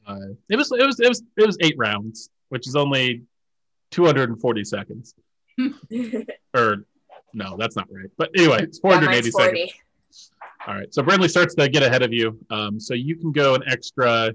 Uh, 0.06 0.18
it 0.50 0.58
was 0.58 0.70
it 0.74 0.86
was 0.86 1.00
it 1.00 1.08
was 1.08 1.24
it 1.38 1.46
was 1.46 1.58
eight 1.62 1.76
rounds, 1.78 2.30
which 2.50 2.68
is 2.68 2.76
only 2.76 3.24
two 3.92 4.06
hundred 4.06 4.30
and 4.30 4.42
forty 4.42 4.64
seconds. 4.66 5.14
Or 6.54 6.86
no, 7.34 7.56
that's 7.58 7.76
not 7.76 7.88
right. 7.92 8.10
But 8.18 8.30
anyway, 8.36 8.64
it's 8.64 8.80
four 8.80 8.92
Yeah, 8.92 8.96
hundred 8.98 9.08
mine's 9.12 9.20
eighty 9.20 9.32
seconds. 9.32 9.72
All 10.68 10.76
right. 10.76 10.94
So 10.94 11.04
Brindley 11.04 11.28
starts 11.30 11.56
to 11.56 11.70
get 11.70 11.84
ahead 11.84 12.02
of 12.04 12.12
you. 12.14 12.38
Um, 12.50 12.80
so 12.80 12.94
you 12.94 13.16
can 13.16 13.32
go 13.32 13.56
an 13.56 13.64
extra 13.68 14.34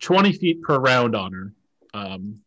20 0.00 0.32
feet 0.32 0.62
per 0.62 0.78
round 0.78 1.14
on 1.14 1.32
her. 1.32 1.52
Um, 1.94 2.40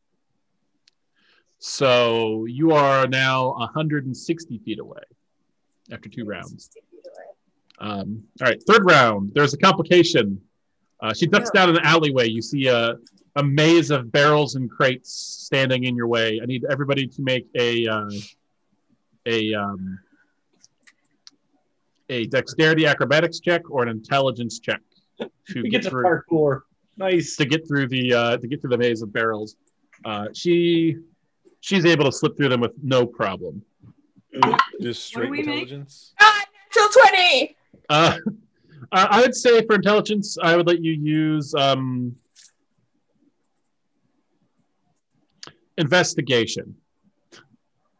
So 1.60 2.46
you 2.46 2.72
are 2.72 3.08
now 3.08 3.50
160 3.58 4.60
feet 4.60 4.80
away 4.80 5.02
after 5.92 6.08
two 6.10 6.24
rounds. 6.26 6.70
Um, 7.80 8.24
all 8.42 8.48
right, 8.48 8.62
third 8.64 8.86
round. 8.86 9.32
There's 9.34 9.54
a 9.54 9.58
complication. 9.58 10.42
Uh, 11.02 11.14
she 11.14 11.28
ducks 11.28 11.50
Yeah. 11.54 11.66
down 11.66 11.76
an 11.76 11.82
alleyway. 11.86 12.28
You 12.30 12.42
see 12.42 12.68
a, 12.68 12.96
a 13.36 13.44
maze 13.44 13.92
of 13.92 14.12
barrels 14.12 14.56
and 14.56 14.70
crates 14.70 15.12
standing 15.12 15.84
in 15.84 15.96
your 15.96 16.08
way. 16.08 16.40
I 16.42 16.46
need 16.46 16.66
everybody 16.70 17.08
to 17.08 17.22
make 17.22 17.48
a 17.56 17.88
uh, 17.88 18.10
a 19.26 19.54
um, 19.54 20.00
a 22.10 22.26
dexterity 22.28 22.86
acrobatics 22.86 23.40
check 23.40 23.70
or 23.70 23.84
an 23.84 23.90
intelligence 23.90 24.60
check 24.60 24.82
to 25.20 25.62
We 25.62 25.70
get 25.70 25.84
get 25.84 25.92
through 25.92 26.04
parkour. 26.04 26.62
Nice. 26.98 27.38
to 27.38 27.46
get 27.46 27.68
through 27.68 27.88
the 27.88 28.14
uh, 28.14 28.38
to 28.38 28.48
get 28.48 28.62
through 28.62 28.72
the 28.72 28.78
maze 28.78 29.02
of 29.02 29.14
barrels. 29.14 29.56
Uh, 30.04 30.28
she 30.34 30.98
she's 31.62 31.86
able 31.86 32.06
to 32.06 32.12
slip 32.12 32.36
through 32.38 32.50
them 32.50 32.62
with 32.62 32.74
no 32.82 33.06
problem. 33.06 33.64
Just 34.82 35.06
straight 35.06 35.30
we 35.30 35.38
make? 35.38 35.48
intelligence. 35.48 36.14
Ah, 36.20 36.44
natural 36.76 37.04
20! 37.12 37.58
Uh, 37.90 38.18
I 38.92 39.06
I 39.06 39.22
would 39.22 39.36
say 39.36 39.66
for 39.66 39.76
intelligence, 39.76 40.38
I 40.42 40.56
would 40.56 40.68
let 40.68 40.84
you 40.84 40.94
use 40.94 41.54
um, 41.56 42.16
investigation. 45.80 46.76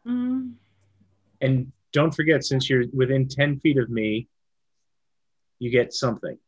Mm, 0.06 0.52
And 1.40 1.72
don't 1.92 2.14
forget, 2.14 2.44
since 2.44 2.70
you're 2.70 2.84
within 2.92 3.26
10 3.26 3.58
feet 3.60 3.78
of 3.78 3.90
me, 3.90 4.28
you 5.58 5.70
get 5.70 5.92
something. 5.92 6.38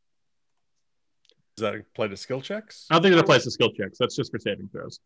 Does 1.57 1.63
that 1.63 1.75
apply 1.75 2.09
to 2.09 2.17
skill 2.17 2.41
checks? 2.41 2.87
I 2.91 2.95
don't 2.95 3.03
think 3.03 3.15
it 3.15 3.19
applies 3.19 3.45
to 3.45 3.51
skill 3.51 3.73
checks. 3.73 3.99
That's 3.99 4.15
just 4.15 4.31
for 4.31 4.39
saving 4.39 4.69
throws. 4.69 5.01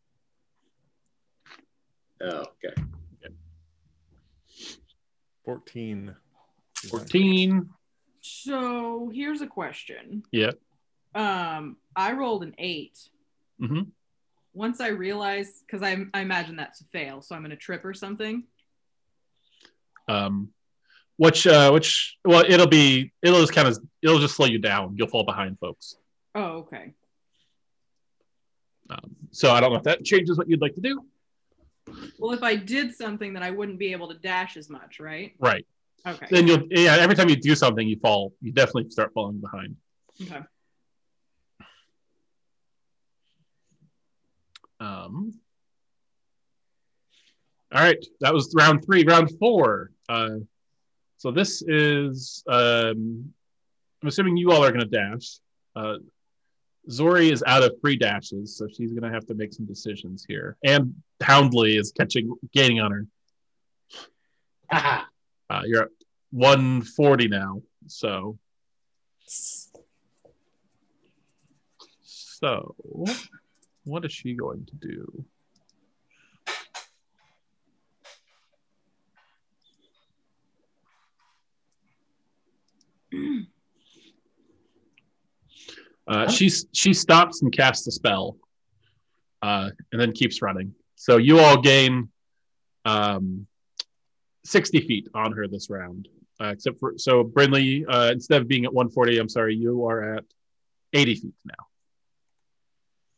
Oh, 2.23 2.45
okay. 2.65 2.83
14. 5.45 6.15
14. 6.89 7.69
so 8.21 9.11
here's 9.15 9.41
a 9.41 9.47
question. 9.47 10.23
Yeah. 10.33 10.53
Um, 11.15 11.77
I 11.95 12.13
rolled 12.13 12.43
an 12.43 12.55
8 12.59 12.99
hmm 13.61 13.81
Once 14.57 14.81
I 14.81 14.89
realized, 14.89 15.53
because 15.67 15.83
I, 15.83 16.07
I 16.15 16.23
imagine 16.23 16.57
that's 16.57 16.81
a 16.81 16.85
fail, 16.85 17.21
so 17.21 17.35
I'm 17.35 17.43
gonna 17.43 17.57
trip 17.57 17.85
or 17.85 17.93
something. 17.93 18.45
Um, 20.09 20.49
which 21.19 21.47
uh, 21.47 21.71
which 21.71 22.17
well, 22.25 22.43
it'll 22.49 22.67
be 22.67 23.13
it'll 23.23 23.41
just 23.41 23.53
kind 23.53 23.69
of 23.69 23.79
it'll 24.03 24.19
just 24.19 24.35
slow 24.35 24.47
you 24.47 24.59
down. 24.59 24.95
You'll 24.97 25.09
fall 25.09 25.25
behind 25.25 25.59
folks. 25.59 25.97
Oh, 26.35 26.65
okay. 26.65 26.95
Um, 28.89 29.17
so 29.31 29.51
I 29.51 29.61
don't 29.61 29.73
know 29.73 29.79
if 29.79 29.85
that 29.85 30.05
changes 30.05 30.39
what 30.39 30.49
you'd 30.49 30.63
like 30.63 30.75
to 30.75 30.81
do. 30.81 31.05
Well, 32.19 32.33
if 32.33 32.43
I 32.43 32.57
did 32.57 32.95
something, 32.95 33.35
then 33.35 33.43
I 33.43 33.51
wouldn't 33.51 33.79
be 33.79 33.93
able 33.93 34.09
to 34.09 34.15
dash 34.15 34.57
as 34.57 34.71
much, 34.71 35.01
right? 35.01 35.35
Right. 35.39 35.67
Okay. 36.07 36.27
Then 36.31 36.47
you'll 36.47 36.67
yeah. 36.71 36.97
Every 36.97 37.15
time 37.15 37.29
you 37.29 37.37
do 37.37 37.55
something, 37.55 37.87
you 37.87 37.99
fall. 37.99 38.33
You 38.41 38.53
definitely 38.53 38.89
start 38.89 39.13
falling 39.13 39.39
behind. 39.39 39.77
Okay. 40.23 40.41
Um, 44.81 45.35
all 47.73 47.83
right, 47.83 48.05
that 48.21 48.33
was 48.33 48.55
round 48.57 48.85
three. 48.85 49.05
Round 49.05 49.31
four. 49.39 49.91
Uh, 50.09 50.37
so 51.17 51.31
this 51.31 51.63
is. 51.67 52.45
Um, 52.47 53.33
I'm 54.03 54.09
assuming 54.09 54.37
you 54.37 54.53
all 54.53 54.65
are 54.65 54.71
going 54.71 54.81
to 54.81 54.87
dash. 54.87 55.39
Uh, 55.75 55.97
Zori 56.91 57.31
is 57.31 57.43
out 57.47 57.65
of 57.65 57.75
free 57.81 57.97
dashes, 57.97 58.57
so 58.57 58.69
she's 58.69 58.93
going 58.93 59.03
to 59.03 59.11
have 59.11 59.27
to 59.27 59.35
make 59.35 59.53
some 59.53 59.67
decisions 59.67 60.25
here. 60.29 60.57
And 60.65 60.95
Houndley 61.21 61.79
is 61.79 61.93
catching, 61.93 62.33
gaining 62.53 62.81
on 62.81 62.93
her. 62.93 63.07
Haha. 64.71 65.05
Uh, 65.49 65.63
you're 65.65 65.83
at 65.83 65.89
140 66.33 67.29
now. 67.29 67.63
So, 67.87 68.37
so 72.03 72.75
what 73.87 74.05
is 74.05 74.13
she 74.13 74.35
going 74.35 74.67
to 74.67 74.75
do? 74.75 75.25
Uh, 86.09 86.31
she 86.31 86.49
she 86.73 86.95
stops 86.95 87.43
and 87.43 87.51
casts 87.51 87.85
a 87.89 87.91
spell, 87.91 88.37
uh, 89.43 89.71
and 89.91 90.01
then 90.01 90.13
keeps 90.13 90.41
running. 90.41 90.73
So 90.95 91.17
you 91.17 91.41
all 91.41 91.61
gain 91.61 92.11
um, 92.85 93.49
sixty 94.45 94.81
feet 94.83 95.09
on 95.17 95.33
her 95.33 95.49
this 95.49 95.69
round, 95.69 96.07
uh, 96.41 96.51
except 96.51 96.79
for 96.79 96.95
so 96.97 97.25
Brindley. 97.25 97.85
Uh, 97.89 98.11
instead 98.13 98.41
of 98.41 98.47
being 98.47 98.65
at 98.65 98.73
one 98.73 98.89
forty, 98.89 99.19
I'm 99.19 99.29
sorry, 99.29 99.57
you 99.57 99.85
are 99.87 100.15
at 100.15 100.25
eighty 100.93 101.17
feet 101.17 101.35
now. 101.45 101.67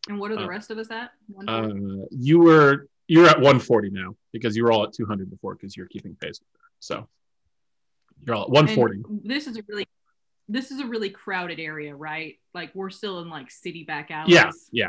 And 0.09 0.18
what 0.18 0.30
are 0.30 0.36
the 0.36 0.44
Uh, 0.44 0.49
rest 0.49 0.70
of 0.70 0.78
us 0.78 0.90
at? 0.90 1.12
Uh, 1.46 1.70
you 2.11 2.38
were 2.38 2.88
you're 3.09 3.26
at 3.26 3.36
140 3.36 3.90
now 3.90 4.14
because 4.32 4.55
you 4.57 4.62
were 4.64 4.70
all 4.70 4.84
at 4.84 4.92
200 4.92 5.30
before 5.30 5.55
because 5.55 5.76
you're 5.76 5.86
keeping 5.86 6.14
pace 6.14 6.40
with 6.40 6.61
her. 6.61 6.68
So 6.78 7.09
you're 8.24 8.36
all 8.36 8.42
at 8.42 8.51
140. 8.51 9.03
And 9.09 9.20
this 9.24 9.46
is 9.46 9.57
a 9.57 9.62
really 9.66 9.86
this 10.49 10.70
is 10.70 10.80
a 10.80 10.86
really 10.86 11.11
crowded 11.11 11.61
area, 11.61 11.94
right? 11.94 12.38
Like 12.55 12.74
we're 12.74 12.90
still 12.90 13.20
in 13.20 13.28
like 13.28 13.51
city 13.51 13.84
back 13.84 14.11
alleys. 14.11 14.34
Yeah, 14.34 14.51
yeah. 14.72 14.88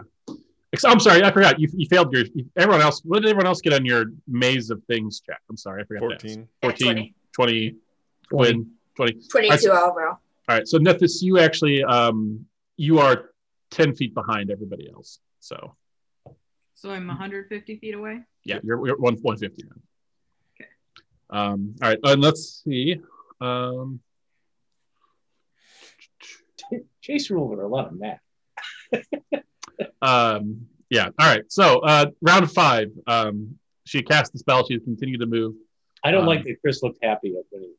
I'm 0.85 0.99
sorry, 0.99 1.23
I 1.23 1.31
forgot. 1.31 1.59
You, 1.59 1.67
you 1.73 1.87
failed 1.87 2.13
your. 2.13 2.25
You, 2.33 2.45
everyone 2.55 2.81
else. 2.81 3.01
What 3.03 3.21
did 3.21 3.29
everyone 3.29 3.47
else 3.47 3.59
get 3.59 3.73
on 3.73 3.85
your 3.85 4.05
maze 4.27 4.69
of 4.69 4.83
things 4.85 5.19
check? 5.19 5.39
I'm 5.49 5.57
sorry, 5.57 5.81
I 5.81 5.85
forgot. 5.85 6.09
that. 6.09 6.21
14. 6.21 6.47
14, 6.61 7.13
20, 7.33 7.75
Quinn, 8.31 8.71
20. 8.95 9.13
22 9.31 9.71
overall. 9.71 10.07
All 10.09 10.19
right. 10.47 10.67
So 10.67 10.77
Nithis, 10.77 11.21
you 11.21 11.39
actually 11.39 11.83
um 11.83 12.45
you 12.77 12.99
are 12.99 13.31
10 13.71 13.95
feet 13.95 14.13
behind 14.13 14.49
everybody 14.51 14.89
else. 14.91 15.19
So 15.39 15.75
So 16.75 16.91
I'm 16.91 17.07
150 17.07 17.77
feet 17.77 17.93
away. 17.95 18.21
yeah, 18.45 18.59
you're, 18.63 18.85
you're 18.87 18.97
one 18.97 19.15
150 19.15 19.63
now. 19.69 19.81
Okay. 20.55 20.69
Um. 21.29 21.75
All 21.81 21.89
right. 21.89 21.99
And 22.03 22.21
let's 22.21 22.61
see. 22.63 22.99
Um. 23.41 23.99
Chase 27.01 27.29
rule 27.31 27.47
with 27.49 27.59
a 27.59 27.67
lot 27.67 27.87
of 27.87 27.93
math. 27.99 28.21
Um, 30.01 30.67
yeah. 30.89 31.09
All 31.19 31.27
right. 31.27 31.43
So 31.49 31.79
uh, 31.79 32.07
round 32.21 32.49
five. 32.51 32.87
Um, 33.07 33.57
she 33.85 34.01
cast 34.01 34.31
the 34.33 34.39
spell. 34.39 34.65
She's 34.67 34.81
continued 34.83 35.19
to 35.21 35.25
move. 35.25 35.55
I 36.03 36.11
don't 36.11 36.21
Um, 36.21 36.27
like 36.27 36.43
that 36.45 36.55
Chris 36.61 36.81
looked 36.83 36.99
happy 37.03 37.29
at 37.37 37.43
when 37.49 37.63
he. 37.63 37.73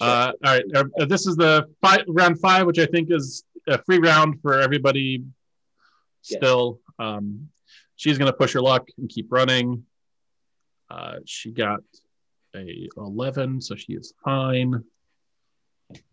Uh, 0.00 0.32
all 0.44 0.52
right. 0.52 0.64
Uh, 0.74 1.04
this 1.06 1.26
is 1.26 1.36
the 1.36 1.66
fi- 1.80 2.04
round 2.08 2.40
five, 2.40 2.66
which 2.66 2.78
I 2.78 2.86
think 2.86 3.10
is 3.10 3.44
a 3.68 3.82
free 3.82 3.98
round 3.98 4.40
for 4.40 4.60
everybody. 4.60 5.24
Still, 6.22 6.80
um, 6.98 7.48
she's 7.96 8.18
going 8.18 8.30
to 8.30 8.36
push 8.36 8.52
her 8.54 8.60
luck 8.60 8.88
and 8.98 9.08
keep 9.08 9.26
running. 9.30 9.84
Uh, 10.90 11.16
she 11.24 11.52
got 11.52 11.80
a 12.54 12.88
11, 12.96 13.60
so 13.60 13.76
she 13.76 13.92
is 13.92 14.14
fine. 14.24 14.82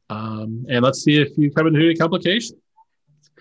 Um, 0.10 0.66
and 0.70 0.84
let's 0.84 1.02
see 1.02 1.20
if 1.22 1.30
you 1.38 1.52
come 1.52 1.68
into 1.68 1.80
any 1.80 1.96
complications. 1.96 2.60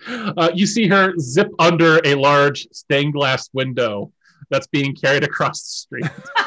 Uh, 0.07 0.49
you 0.53 0.65
see 0.65 0.87
her 0.87 1.13
zip 1.19 1.49
under 1.59 2.01
a 2.03 2.15
large 2.15 2.67
stained 2.71 3.13
glass 3.13 3.49
window 3.53 4.11
that's 4.49 4.67
being 4.67 4.95
carried 4.95 5.23
across 5.23 5.61
the 5.61 5.69
street. 5.69 6.11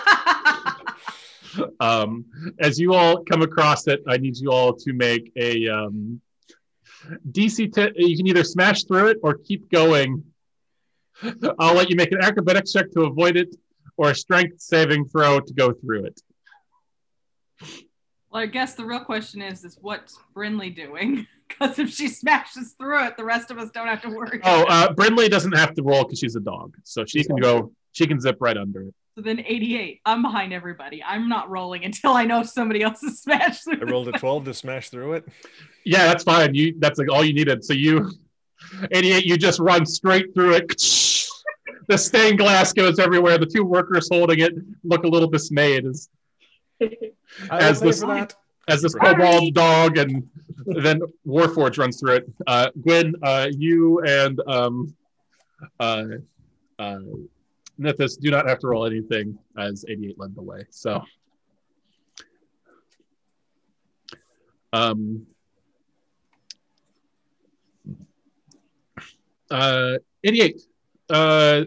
um, 1.81 2.25
as 2.59 2.79
you 2.79 2.95
all 2.95 3.23
come 3.25 3.43
across 3.43 3.87
it, 3.87 4.03
I 4.07 4.17
need 4.17 4.37
you 4.37 4.51
all 4.51 4.73
to 4.75 4.93
make 4.93 5.33
a 5.37 5.69
um, 5.69 6.21
DC. 7.31 7.73
T- 7.73 7.93
you 7.97 8.17
can 8.17 8.27
either 8.27 8.45
smash 8.45 8.85
through 8.85 9.09
it 9.09 9.19
or 9.23 9.35
keep 9.35 9.71
going. 9.71 10.25
I'll 11.59 11.75
let 11.75 11.89
you 11.91 11.97
make 11.97 12.13
an 12.13 12.23
acrobatics 12.23 12.73
check 12.73 12.91
to 12.93 13.03
avoid 13.03 13.37
it, 13.37 13.55
or 13.97 14.11
a 14.11 14.15
strength 14.15 14.61
saving 14.61 15.09
throw 15.09 15.41
to 15.41 15.55
go 15.55 15.73
through 15.73 16.07
it. 16.07 16.21
well, 18.31 18.43
I 18.43 18.47
guess 18.47 18.75
the 18.75 18.85
real 18.85 19.01
question 19.01 19.41
is, 19.41 19.65
is 19.65 19.79
what's 19.81 20.19
Brindley 20.35 20.71
doing? 20.71 21.27
Because 21.49 21.79
if 21.79 21.91
she 21.91 22.09
smashes 22.09 22.73
through 22.73 23.07
it, 23.07 23.17
the 23.17 23.23
rest 23.23 23.53
of 23.53 23.59
us 23.59 23.71
don't 23.71 23.87
have 23.87 24.03
to 24.03 24.09
worry. 24.09 24.41
Oh, 24.43 24.65
uh, 24.69 24.93
Brindley 24.93 25.29
doesn't 25.29 25.53
have 25.53 25.75
to 25.75 25.83
roll 25.85 26.03
because 26.03 26.19
she's 26.19 26.35
a 26.35 26.41
dog, 26.41 26.75
so 26.83 27.05
she 27.05 27.23
can 27.23 27.37
go. 27.37 27.71
She 27.93 28.05
can 28.09 28.21
zip 28.21 28.39
right 28.41 28.57
under 28.57 28.83
it. 28.83 28.95
So 29.17 29.23
then 29.23 29.41
88. 29.41 30.03
I'm 30.05 30.21
behind 30.21 30.53
everybody. 30.53 31.03
I'm 31.03 31.27
not 31.27 31.49
rolling 31.49 31.85
until 31.89 32.13
I 32.13 32.25
know 32.27 32.43
somebody 32.43 32.83
else 32.83 33.01
has 33.01 33.21
smashed 33.21 33.65
through. 33.65 33.81
I 33.81 33.91
rolled 33.91 34.09
a 34.09 34.13
12 34.13 34.45
to 34.45 34.55
smash 34.55 34.91
through 34.91 35.15
it. 35.15 35.25
Yeah, 35.85 36.05
that's 36.05 36.23
fine. 36.23 36.55
You 36.55 36.75
that's 36.79 36.99
like 36.99 37.11
all 37.11 37.25
you 37.25 37.33
needed. 37.33 37.65
So 37.65 37.73
you, 37.73 38.11
88, 38.93 39.25
you 39.25 39.37
just 39.39 39.59
run 39.59 39.87
straight 39.87 40.35
through 40.35 40.55
it. 40.57 40.69
the 41.89 41.97
stained 41.97 42.39
glass 42.39 42.75
goes 42.75 42.99
everywhere. 42.99 43.39
The 43.39 43.47
two 43.47 43.65
workers 43.65 44.09
holding 44.13 44.41
it 44.41 44.53
look 44.85 45.05
a 45.05 45.09
little 45.09 45.29
dismayed 45.31 45.87
as 45.87 46.09
As 47.51 47.81
will 47.81 47.89
this- 47.89 48.35
as 48.69 48.83
this 48.83 48.93
Sorry. 48.93 49.15
kobold 49.15 49.55
dog 49.55 49.97
and 49.97 50.29
then 50.67 51.01
Warforged 51.25 51.79
runs 51.79 52.01
through 52.01 52.17
it. 52.17 52.33
Uh, 52.49 52.69
Gwen, 52.83 53.15
uh, 53.23 53.47
you 53.57 54.01
and 54.01 54.41
um, 54.49 54.93
uh, 55.79 56.07
Nithis 57.81 58.19
do 58.19 58.31
not 58.31 58.49
have 58.49 58.59
to 58.61 58.69
roll 58.69 58.87
anything 58.87 59.39
as 59.59 59.85
88 59.89 60.19
led 60.19 60.35
the 60.35 60.43
way. 60.43 60.65
So, 60.71 61.05
um, 64.73 65.27
uh, 69.51 69.97
88. 70.25 70.61
Uh, 71.09 71.65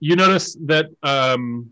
you 0.00 0.16
notice 0.16 0.56
that 0.66 0.86
um, 1.02 1.70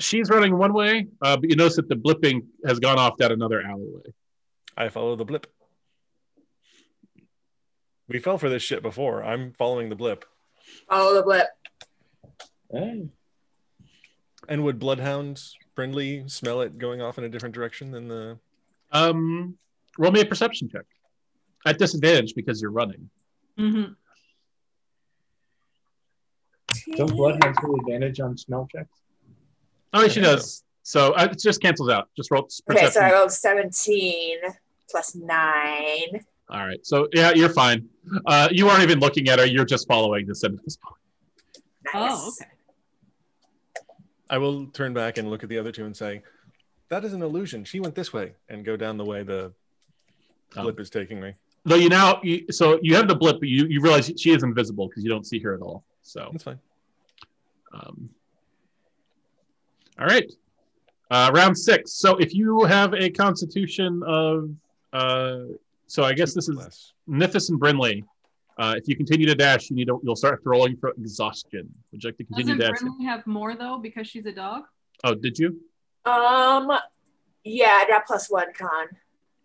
she's 0.00 0.30
running 0.30 0.56
one 0.56 0.72
way, 0.72 1.06
uh, 1.22 1.36
but 1.36 1.48
you 1.48 1.56
notice 1.56 1.76
that 1.76 1.88
the 1.88 1.94
blipping 1.94 2.46
has 2.66 2.78
gone 2.80 2.98
off 2.98 3.16
down 3.16 3.32
another 3.32 3.62
alleyway. 3.62 4.02
I 4.76 4.88
follow 4.88 5.16
the 5.16 5.24
blip. 5.24 5.46
We 8.08 8.18
fell 8.18 8.38
for 8.38 8.48
this 8.48 8.62
shit 8.62 8.82
before. 8.82 9.22
I'm 9.22 9.52
following 9.52 9.90
the 9.90 9.96
blip. 9.96 10.24
Follow 10.88 11.14
the 11.14 11.22
blip. 11.22 11.46
Hey. 12.72 13.08
And 14.48 14.64
would 14.64 14.78
Bloodhound 14.78 15.42
friendly 15.74 16.26
smell 16.28 16.62
it 16.62 16.78
going 16.78 17.02
off 17.02 17.18
in 17.18 17.24
a 17.24 17.28
different 17.28 17.54
direction 17.54 17.90
than 17.90 18.08
the? 18.08 18.38
Um, 18.92 19.58
roll 19.98 20.10
me 20.10 20.20
a 20.20 20.24
perception 20.24 20.70
check 20.70 20.84
at 21.66 21.78
disadvantage 21.78 22.34
because 22.34 22.62
you're 22.62 22.70
running. 22.70 23.10
Mm-hmm. 23.58 23.92
Don't 26.96 27.14
bloodhounds 27.14 27.58
have 27.60 27.70
advantage 27.70 28.20
on 28.20 28.36
smell 28.38 28.68
checks? 28.72 28.98
Oh, 29.92 30.08
she 30.08 30.20
does. 30.20 30.64
So 30.82 31.12
uh, 31.12 31.28
it 31.30 31.38
just 31.38 31.60
cancels 31.60 31.90
out. 31.90 32.08
Just 32.16 32.30
roll 32.30 32.48
Okay, 32.70 32.88
so 32.88 33.00
I 33.00 33.12
rolled 33.12 33.32
17 33.32 34.38
plus 34.90 35.14
9. 35.14 36.24
All 36.50 36.66
right. 36.66 36.84
So 36.86 37.08
yeah, 37.12 37.32
you're 37.34 37.48
fine. 37.50 37.88
Uh, 38.26 38.48
you 38.50 38.68
aren't 38.68 38.82
even 38.82 39.00
looking 39.00 39.28
at 39.28 39.38
her. 39.38 39.46
You're 39.46 39.64
just 39.66 39.86
following 39.86 40.26
the 40.26 40.34
scent 40.34 40.54
at 40.58 40.64
this 40.64 40.76
point. 40.76 40.96
Nice. 41.94 41.94
Oh, 41.94 42.28
okay. 42.40 42.50
I 44.30 44.38
will 44.38 44.66
turn 44.68 44.92
back 44.94 45.18
and 45.18 45.30
look 45.30 45.42
at 45.42 45.48
the 45.48 45.58
other 45.58 45.72
two 45.72 45.84
and 45.84 45.96
say, 45.96 46.22
"That 46.88 47.04
is 47.04 47.12
an 47.12 47.22
illusion. 47.22 47.64
She 47.64 47.80
went 47.80 47.94
this 47.94 48.12
way," 48.12 48.34
and 48.48 48.64
go 48.64 48.76
down 48.76 48.96
the 48.96 49.04
way 49.04 49.22
the 49.22 49.52
Oh. 50.56 50.62
blip 50.62 50.80
is 50.80 50.88
taking 50.88 51.20
me. 51.20 51.34
Though 51.66 51.74
you 51.76 51.90
now, 51.90 52.20
you, 52.22 52.46
so 52.50 52.78
you 52.82 52.94
have 52.94 53.06
the 53.08 53.14
blip, 53.14 53.38
but 53.40 53.48
you, 53.50 53.66
you 53.66 53.82
realize 53.82 54.10
she 54.16 54.30
is 54.30 54.42
invisible 54.42 54.88
because 54.88 55.04
you 55.04 55.10
don't 55.10 55.26
see 55.26 55.38
her 55.40 55.52
at 55.54 55.60
all. 55.60 55.84
So, 56.02 56.30
That's 56.32 56.44
fine. 56.44 56.58
um, 57.74 58.08
all 59.98 60.06
right. 60.06 60.30
Uh, 61.10 61.30
round 61.34 61.58
six. 61.58 61.92
So 61.92 62.16
if 62.16 62.32
you 62.34 62.64
have 62.64 62.94
a 62.94 63.10
constitution 63.10 64.02
of, 64.06 64.48
uh, 64.94 65.40
so 65.88 66.04
I 66.04 66.12
guess 66.12 66.32
this 66.34 66.48
is 66.48 66.56
Less. 66.56 66.92
Nithis 67.08 67.48
and 67.50 67.58
Brindley. 67.58 68.04
Uh, 68.58 68.74
if 68.76 68.88
you 68.88 68.96
continue 68.96 69.26
to 69.26 69.34
dash, 69.34 69.70
you 69.70 69.76
need 69.76 69.86
to, 69.86 70.00
you'll 70.02 70.16
start 70.16 70.40
rolling 70.44 70.76
for 70.76 70.90
exhaustion. 70.90 71.68
Would 71.92 72.02
you 72.02 72.08
like 72.10 72.16
to 72.18 72.24
continue 72.24 72.56
Doesn't 72.56 72.72
dashing? 72.72 72.88
Brindley 72.88 73.06
have 73.06 73.26
more 73.26 73.54
though 73.56 73.78
because 73.78 74.06
she's 74.06 74.26
a 74.26 74.32
dog? 74.32 74.62
Oh, 75.04 75.14
did 75.14 75.38
you? 75.38 75.60
Um, 76.04 76.70
yeah, 77.44 77.80
I 77.82 77.86
got 77.88 78.06
plus 78.06 78.28
one 78.28 78.52
con. 78.54 78.86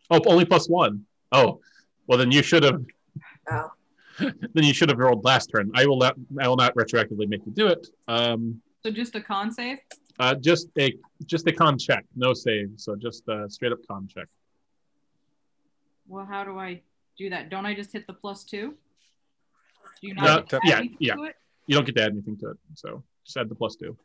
Oh, 0.09 0.19
only 0.27 0.45
plus 0.45 0.67
one. 0.67 1.05
Oh, 1.31 1.59
well 2.07 2.17
then 2.17 2.31
you 2.31 2.41
should 2.43 2.63
have. 2.63 2.81
Oh. 3.51 3.71
then 4.19 4.63
you 4.63 4.73
should 4.73 4.89
have 4.89 4.99
rolled 4.99 5.23
last 5.25 5.47
turn. 5.47 5.71
I 5.75 5.85
will 5.87 5.97
not. 5.97 6.15
I 6.39 6.47
will 6.47 6.55
not 6.55 6.75
retroactively 6.75 7.27
make 7.27 7.45
you 7.45 7.51
do 7.51 7.67
it. 7.67 7.87
Um, 8.07 8.61
So 8.83 8.91
just 8.91 9.15
a 9.15 9.21
con 9.21 9.51
save? 9.51 9.77
uh, 10.19 10.35
just 10.35 10.67
a 10.79 10.93
just 11.25 11.47
a 11.47 11.51
con 11.51 11.77
check, 11.77 12.05
no 12.15 12.33
save. 12.33 12.71
So 12.77 12.95
just 12.95 13.23
a 13.27 13.49
straight 13.49 13.71
up 13.71 13.79
con 13.87 14.07
check. 14.07 14.27
Well, 16.07 16.25
how 16.25 16.43
do 16.43 16.59
I 16.59 16.81
do 17.17 17.29
that? 17.29 17.49
Don't 17.49 17.65
I 17.65 17.73
just 17.73 17.93
hit 17.93 18.07
the 18.07 18.13
plus 18.13 18.43
two? 18.43 18.75
Do 20.01 20.07
you 20.07 20.15
not 20.15 20.49
tap- 20.49 20.61
add 20.63 20.69
yeah, 20.69 20.77
anything 20.77 20.97
yeah. 20.99 21.15
to 21.15 21.23
it? 21.23 21.35
You 21.67 21.75
don't 21.75 21.85
get 21.85 21.95
to 21.95 22.03
add 22.03 22.11
anything 22.11 22.37
to 22.39 22.51
it. 22.51 22.57
So 22.75 23.03
just 23.25 23.37
add 23.37 23.49
the 23.49 23.55
plus 23.55 23.75
two. 23.75 23.97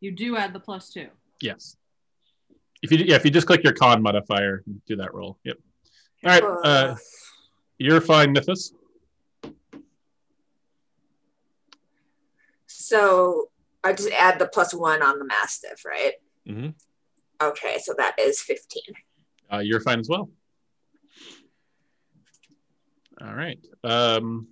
You 0.00 0.10
do 0.10 0.36
add 0.36 0.52
the 0.52 0.60
plus 0.60 0.90
two. 0.90 1.08
Yes. 1.40 1.76
If 2.82 2.90
you 2.90 2.98
yeah, 2.98 3.14
if 3.16 3.24
you 3.24 3.30
just 3.30 3.46
click 3.46 3.62
your 3.62 3.72
con 3.72 4.02
modifier, 4.02 4.64
do 4.86 4.96
that 4.96 5.14
roll. 5.14 5.38
Yep. 5.44 5.56
All 6.24 6.30
right. 6.30 6.42
Uh, 6.64 6.96
you're 7.78 8.00
fine, 8.00 8.34
Nithis. 8.34 8.72
so 12.92 13.48
I 13.82 13.92
just 13.92 14.10
add 14.10 14.38
the 14.38 14.46
plus 14.46 14.74
one 14.74 15.02
on 15.02 15.18
the 15.18 15.24
Mastiff, 15.24 15.84
right? 15.84 16.14
hmm 16.46 16.68
Okay, 17.40 17.78
so 17.82 17.92
that 17.98 18.14
is 18.20 18.40
15. 18.40 18.82
Uh, 19.52 19.58
you're 19.58 19.80
fine 19.80 20.00
as 20.00 20.08
well. 20.08 20.30
All 23.20 23.34
right. 23.34 23.58
Um, 23.84 24.48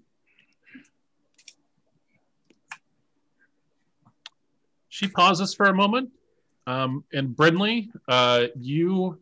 she 4.88 5.08
pauses 5.08 5.54
for 5.54 5.66
a 5.66 5.74
moment. 5.74 6.10
Um, 6.66 7.04
and 7.12 7.34
Brindley, 7.34 7.90
uh, 8.06 8.46
you. 8.56 9.18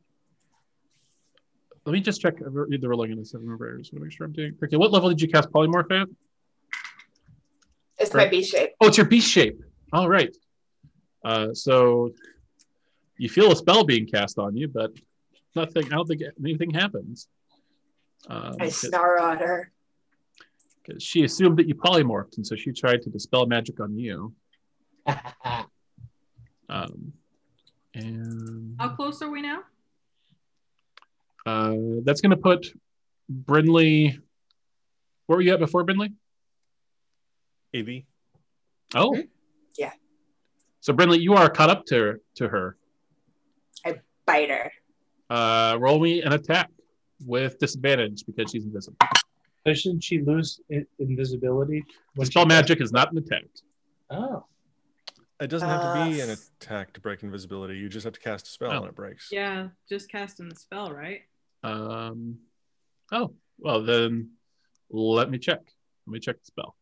Let 1.86 1.92
me 1.92 2.00
just 2.00 2.20
check 2.20 2.38
the 2.38 2.50
rolling 2.88 3.12
in 3.12 3.18
the 3.18 3.24
seven 3.24 3.48
members. 3.48 3.90
Make 3.92 4.12
sure 4.12 4.26
I'm 4.26 4.32
doing. 4.32 4.54
Okay, 4.62 4.76
what 4.76 4.92
level 4.92 5.08
did 5.08 5.22
you 5.22 5.28
cast 5.28 5.48
polymorph 5.50 5.90
at? 6.02 6.08
It's 7.96 8.12
my 8.12 8.24
Right. 8.24 8.30
B 8.30 8.42
shape. 8.42 8.72
Oh, 8.80 8.88
it's 8.88 8.98
your 8.98 9.06
beast 9.06 9.30
shape. 9.30 9.58
All 9.92 10.08
right. 10.08 10.36
Uh, 11.24 11.54
so 11.54 12.12
you 13.16 13.30
feel 13.30 13.52
a 13.52 13.56
spell 13.56 13.84
being 13.84 14.06
cast 14.06 14.38
on 14.38 14.54
you, 14.54 14.68
but 14.68 14.92
nothing. 15.55 15.86
I 15.86 15.90
don't 15.96 16.07
think 16.07 16.22
anything 16.40 16.70
happens. 16.70 17.28
Um, 18.28 18.57
I 18.61 18.68
snarl 18.68 19.24
at 19.24 19.40
her. 19.40 19.72
because 20.84 21.03
she 21.03 21.24
assumed 21.24 21.59
that 21.59 21.68
you 21.68 21.74
polymorphed, 21.74 22.36
and 22.36 22.46
so 22.46 22.57
she 22.57 22.72
tried 22.72 23.03
to 23.03 23.11
dispel 23.11 23.46
magic 23.46 23.80
on 23.80 23.96
you. 23.99 24.34
Um, 26.70 27.14
and 27.94 28.76
How 28.78 28.90
close 28.90 29.22
are 29.22 29.30
we 29.30 29.40
now? 29.40 29.61
uh, 31.46 31.74
that's 32.05 32.20
going 32.20 32.28
to 32.32 32.36
put 32.36 32.66
Brindley. 33.26 34.18
Where 35.24 35.36
were 35.38 35.40
you 35.42 35.55
at 35.55 35.61
before 35.61 35.82
Brindley? 35.84 36.12
AV. 37.74 38.03
Oh, 38.94 39.12
Mhm. 39.12 39.28
Yeah. 39.78 39.92
So 40.80 40.92
Brindley, 40.92 41.20
you 41.20 41.32
are 41.34 41.49
caught 41.49 41.70
up 41.70 41.86
to 41.86 42.20
to 42.34 42.49
her. 42.49 42.76
I 43.86 44.01
bite 44.26 44.51
her. 44.51 44.70
Uh, 45.30 45.76
roll 45.80 45.98
me 46.00 46.22
an 46.22 46.32
attack 46.32 46.70
with 47.26 47.58
disadvantage 47.58 48.24
because 48.26 48.50
she's 48.50 48.64
invisible. 48.64 48.96
Doesn't 49.66 50.02
she 50.02 50.20
lose 50.22 50.60
i- 50.72 50.86
invisibility? 50.98 51.82
when 52.14 52.24
Dispel 52.24 52.44
she- 52.44 52.48
magic 52.48 52.80
is 52.80 52.92
not 52.92 53.12
an 53.12 53.18
attack. 53.18 53.44
Oh. 54.10 54.46
It 55.40 55.48
doesn't 55.48 55.68
have 55.68 55.80
to 56.06 56.10
be 56.10 56.20
an 56.20 56.30
Uh, 56.30 56.36
attack 56.60 56.92
to 56.94 57.00
break 57.00 57.22
invisibility. 57.22 57.76
You 57.78 57.88
just 57.88 58.04
have 58.04 58.14
to 58.14 58.20
cast 58.20 58.46
a 58.48 58.50
spell 58.50 58.72
Oh. 58.72 58.76
and 58.78 58.86
it 58.88 58.94
breaks. 58.94 59.28
Yeah, 59.30 59.68
just 59.88 60.10
casting 60.10 60.48
the 60.48 60.56
spell, 60.56 60.90
right? 60.92 61.22
Um, 61.62 62.38
oh, 63.12 63.34
well 63.58 63.82
then, 63.82 64.30
let 64.90 65.30
me 65.30 65.38
check. 65.38 65.60
Let 66.06 66.12
me 66.12 66.18
check 66.20 66.38
the 66.38 66.44
spell. 66.46 66.76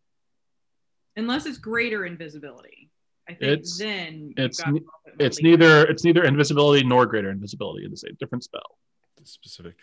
Unless 1.17 1.47
it's 1.47 1.59
greater 1.59 2.05
invisibility. 2.07 2.91
I 3.29 3.35
think 3.35 3.43
It's- 3.53 3.79
then 3.79 4.29
you've 4.37 4.39
it's 4.39 4.61
got 4.63 4.75
It's 5.19 5.39
relief. 5.43 5.59
neither 5.61 5.87
it's 5.87 6.05
neither 6.05 6.25
invisibility 6.25 6.85
nor 6.85 7.07
greater 7.07 7.31
invisibility. 7.31 7.85
It's 7.87 8.05
a 8.05 8.13
different 8.13 8.45
spell. 8.45 8.79
Specific. 9.25 9.75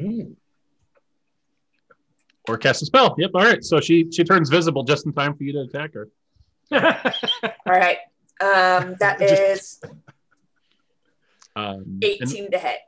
Hmm. 0.00 0.32
Or 2.48 2.56
cast 2.58 2.82
a 2.82 2.86
spell. 2.86 3.14
Yep. 3.18 3.30
All 3.34 3.42
right. 3.42 3.62
So 3.64 3.80
she 3.80 4.10
she 4.10 4.24
turns 4.24 4.48
visible 4.48 4.82
just 4.84 5.06
in 5.06 5.12
time 5.12 5.36
for 5.36 5.42
you 5.44 5.52
to 5.54 5.60
attack 5.60 5.94
her. 5.94 6.08
All 6.72 7.72
right. 7.72 7.98
Um, 8.40 8.96
that 9.00 9.18
Just- 9.18 9.84
is 9.84 9.90
Um, 11.56 11.98
18 12.02 12.50
to 12.52 12.58
hit. 12.58 12.78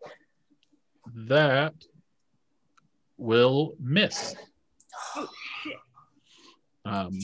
that 1.14 1.74
will 3.18 3.74
miss. 3.80 4.34
Oh, 5.16 5.28
shit. 5.62 5.76
Um, 6.84 7.18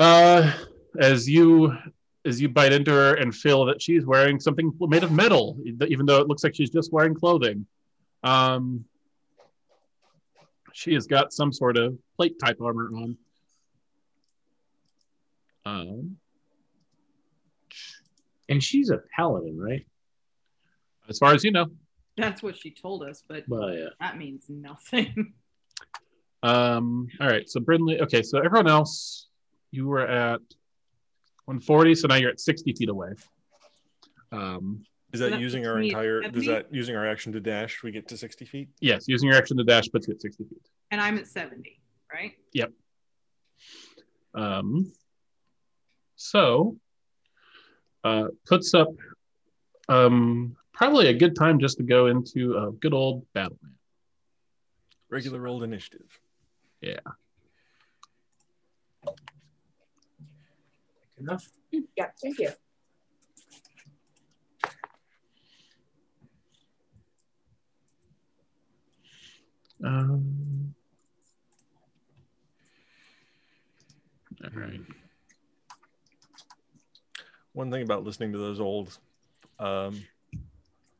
uh, 0.00 0.52
as 0.98 1.28
you 1.28 1.76
as 2.26 2.40
you 2.40 2.48
bite 2.48 2.72
into 2.72 2.90
her 2.90 3.14
and 3.14 3.34
feel 3.34 3.64
that 3.66 3.80
she's 3.80 4.04
wearing 4.04 4.38
something 4.40 4.72
made 4.80 5.04
of 5.04 5.12
metal, 5.12 5.56
even 5.64 6.04
though 6.04 6.20
it 6.20 6.26
looks 6.28 6.42
like 6.44 6.54
she's 6.54 6.70
just 6.70 6.92
wearing 6.92 7.14
clothing. 7.14 7.64
Um, 8.24 8.84
she 10.74 10.92
has 10.94 11.06
got 11.06 11.32
some 11.32 11.52
sort 11.52 11.76
of 11.78 11.96
plate 12.16 12.38
type 12.38 12.60
armor 12.60 12.90
on. 12.94 13.16
Um, 15.64 16.16
And 18.48 18.62
she's 18.62 18.90
a 18.90 18.98
paladin, 19.16 19.58
right? 19.58 19.86
as 21.08 21.18
far 21.18 21.32
as 21.34 21.42
you 21.42 21.50
know. 21.52 21.66
That's 22.16 22.42
what 22.42 22.56
she 22.56 22.70
told 22.70 23.02
us, 23.02 23.22
but 23.26 23.44
Well, 23.48 23.72
yeah. 23.74 23.88
that 24.00 24.18
means 24.18 24.44
nothing. 24.48 25.32
Um, 26.42 27.08
all 27.20 27.26
right, 27.28 27.46
so 27.46 27.60
Brindley. 27.60 28.00
Okay, 28.00 28.22
so 28.22 28.38
everyone 28.38 28.66
else, 28.66 29.26
you 29.70 29.86
were 29.86 30.00
at 30.00 30.40
140, 31.44 31.94
so 31.94 32.08
now 32.08 32.16
you're 32.16 32.30
at 32.30 32.40
60 32.40 32.72
feet 32.72 32.88
away. 32.88 33.10
Um, 34.32 34.84
Is 35.12 35.20
that 35.20 35.30
that 35.32 35.40
using 35.40 35.66
our 35.66 35.80
entire? 35.80 36.22
Is 36.22 36.46
that 36.46 36.72
using 36.72 36.96
our 36.96 37.06
action 37.06 37.32
to 37.32 37.40
dash? 37.40 37.82
We 37.82 37.90
get 37.90 38.06
to 38.08 38.16
sixty 38.16 38.44
feet. 38.44 38.68
Yes, 38.80 39.06
using 39.08 39.28
your 39.28 39.36
action 39.36 39.56
to 39.56 39.64
dash 39.64 39.88
puts 39.90 40.06
you 40.06 40.14
at 40.14 40.20
60 40.20 40.44
feet. 40.44 40.68
And 40.92 41.00
I'm 41.00 41.18
at 41.18 41.26
70, 41.26 41.80
right? 42.12 42.32
Yep. 42.52 42.72
Um, 44.34 44.92
so, 46.14 46.76
uh, 48.04 48.28
puts 48.46 48.72
up 48.74 48.88
um, 49.88 50.56
probably 50.72 51.08
a 51.08 51.14
good 51.14 51.34
time 51.34 51.58
just 51.58 51.76
to 51.78 51.82
go 51.82 52.06
into 52.06 52.56
a 52.56 52.72
good 52.72 52.94
old 52.94 53.26
battle. 53.32 53.58
man. 53.62 53.74
Regular 55.10 55.46
old 55.48 55.64
initiative. 55.64 56.06
Enough. 61.20 61.48
Yeah, 61.70 62.06
thank 62.20 62.38
you. 62.38 62.48
Um, 69.84 70.74
all 74.44 74.50
right. 74.60 74.80
One 77.52 77.70
thing 77.70 77.82
about 77.82 78.04
listening 78.04 78.32
to 78.32 78.38
those 78.38 78.60
old 78.60 78.96
um, 79.58 80.02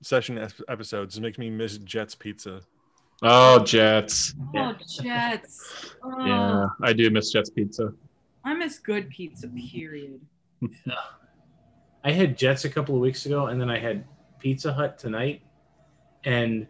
session 0.02 0.38
ep- 0.38 0.52
episodes 0.68 1.18
makes 1.20 1.38
me 1.38 1.50
miss 1.50 1.78
Jet's 1.78 2.14
Pizza. 2.14 2.60
Oh, 3.22 3.62
Jets. 3.64 4.34
Oh, 4.56 4.74
Jets. 5.02 5.94
Oh, 6.02 6.26
Yeah, 6.26 6.66
I 6.82 6.92
do 6.92 7.10
miss 7.10 7.30
Jets 7.32 7.50
Pizza. 7.50 7.92
I 8.44 8.54
miss 8.54 8.78
good 8.78 9.10
pizza, 9.10 9.48
period. 9.48 10.20
I 12.02 12.12
had 12.12 12.36
Jets 12.36 12.64
a 12.64 12.70
couple 12.70 12.94
of 12.94 13.00
weeks 13.00 13.26
ago, 13.26 13.46
and 13.46 13.60
then 13.60 13.70
I 13.70 13.78
had 13.78 14.04
Pizza 14.38 14.72
Hut 14.72 14.98
tonight, 14.98 15.42
and 16.24 16.66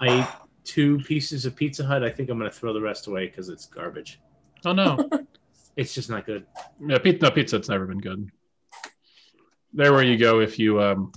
I 0.00 0.20
ate 0.20 0.26
two 0.64 0.98
pieces 0.98 1.46
of 1.46 1.54
Pizza 1.54 1.84
Hut. 1.84 2.02
I 2.02 2.10
think 2.10 2.30
I'm 2.30 2.38
going 2.38 2.50
to 2.50 2.56
throw 2.56 2.72
the 2.72 2.80
rest 2.80 3.06
away 3.06 3.26
because 3.26 3.48
it's 3.48 3.66
garbage. 3.66 4.20
Oh 4.64 4.72
no, 4.72 5.08
It's 5.76 5.94
just 5.94 6.10
not 6.10 6.26
good. 6.26 6.46
yeah, 6.84 6.98
pizza. 6.98 7.24
No, 7.26 7.30
pizza. 7.30 7.56
It's 7.56 7.68
never 7.68 7.86
been 7.86 8.00
good. 8.00 8.30
There, 9.72 9.92
where 9.92 10.02
you 10.02 10.18
go 10.18 10.40
if 10.40 10.58
you 10.58 10.82
um 10.82 11.12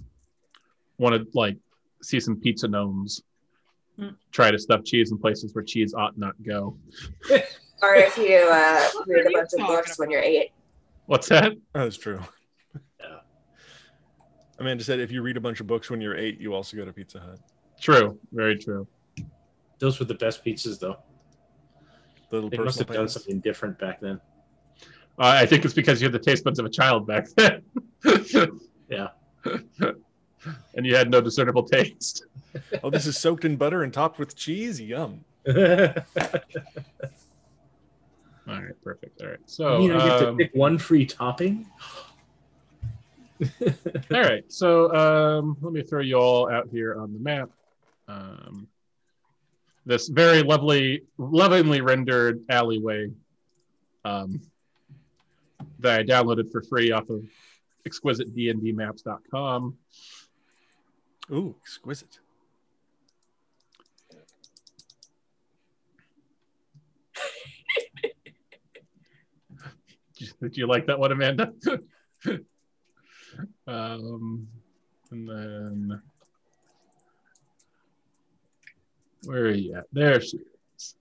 want 0.97 1.15
to 1.15 1.28
like 1.38 1.57
see 2.01 2.19
some 2.19 2.39
pizza 2.39 2.67
gnomes. 2.67 3.21
Hmm. 3.97 4.09
Try 4.32 4.51
to 4.51 4.59
stuff 4.59 4.84
cheese 4.84 5.11
in 5.11 5.17
places 5.17 5.53
where 5.53 5.63
cheese 5.63 5.93
ought 5.93 6.17
not 6.17 6.36
go. 6.43 6.78
Or 7.84 7.96
if 7.96 8.18
you 8.18 8.38
uh, 8.50 8.88
read 9.08 9.28
a 9.28 9.32
bunch 9.32 9.52
of 9.60 9.68
books 9.68 10.00
when 10.00 10.10
you're 10.10 10.22
eight. 10.22 10.52
What's 11.06 11.28
that? 11.28 11.52
Oh, 11.76 11.84
that's 11.84 11.98
true. 11.98 12.22
Yeah. 13.00 13.18
Amanda 14.58 14.86
said 14.86 15.02
if 15.02 15.12
you 15.12 15.22
read 15.22 15.36
a 15.36 15.42
bunch 15.42 15.60
of 15.60 15.68
books 15.68 15.90
when 15.90 16.00
you're 16.00 16.16
eight, 16.16 16.40
you 16.40 16.54
also 16.54 16.78
go 16.78 16.86
to 16.86 16.94
Pizza 16.94 17.20
Hut. 17.20 17.40
True. 17.82 18.18
Very 18.32 18.58
true. 18.58 18.88
Those 19.80 20.00
were 20.00 20.06
the 20.06 20.14
best 20.14 20.46
pizzas, 20.46 20.80
though. 20.80 20.96
The 22.30 22.38
little 22.38 22.50
They 22.50 22.58
must 22.58 22.78
personal 22.78 22.88
have 22.88 22.96
done 22.96 23.10
something 23.10 23.42
different 23.42 23.78
back 23.80 24.00
then. 24.00 24.22
Uh, 25.20 25.38
I 25.42 25.46
think 25.46 25.66
it's 25.66 25.74
because 25.74 26.02
you 26.02 26.06
had 26.06 26.14
the 26.14 26.20
taste 26.20 26.46
buds 26.46 26.60
of 26.60 26.66
a 26.66 26.70
child 26.70 27.06
back 27.06 27.28
then. 27.36 27.62
Yeah. 28.90 29.08
and 30.76 30.86
you 30.86 30.96
had 30.96 31.10
no 31.10 31.20
discernible 31.20 31.64
taste. 31.64 32.26
Oh, 32.84 32.90
this 32.92 33.08
is 33.08 33.18
soaked 33.18 33.44
in 33.44 33.56
butter 33.56 33.82
and 33.84 33.92
topped 33.92 34.20
with 34.20 34.36
cheese. 34.36 34.80
Yum. 34.80 35.24
All 38.48 38.56
right, 38.56 38.84
perfect. 38.84 39.22
All 39.22 39.30
right. 39.30 39.39
So, 39.46 39.82
you 39.82 39.88
know, 39.89 40.04
you 40.04 40.10
get 40.10 40.20
to 40.20 40.30
um, 40.30 40.38
pick 40.38 40.54
one 40.54 40.78
free 40.78 41.06
topping. 41.06 41.66
all 43.62 44.22
right. 44.22 44.44
So, 44.52 44.94
um, 44.94 45.58
let 45.62 45.74
me 45.74 45.82
throw 45.82 46.02
you 46.02 46.16
all 46.16 46.52
out 46.52 46.68
here 46.70 47.00
on 47.00 47.14
the 47.14 47.20
map. 47.20 47.50
Um, 48.08 48.68
this 49.86 50.08
very 50.08 50.44
lovely, 50.44 51.04
lovingly 51.18 51.82
rendered 51.82 52.44
alleyway 52.50 53.10
um, 54.06 54.41
that 55.80 56.00
I 56.00 56.04
downloaded 56.04 56.52
for 56.52 56.62
free 56.62 56.91
off 56.91 57.10
of 57.10 57.24
exquisitedndmaps.com. 57.88 59.78
Ooh, 61.32 61.56
exquisite. 61.62 62.20
Did 70.41 70.57
you 70.57 70.67
like 70.67 70.88
that 70.88 70.99
one, 70.99 71.11
Amanda? 71.11 71.51
um, 73.67 74.47
and 75.11 75.30
then 75.30 76.01
where 79.26 79.43
are 79.45 79.51
you 79.51 79.76
at? 79.76 79.86
There 79.93 80.19
she 80.21 80.38
is. 80.76 80.95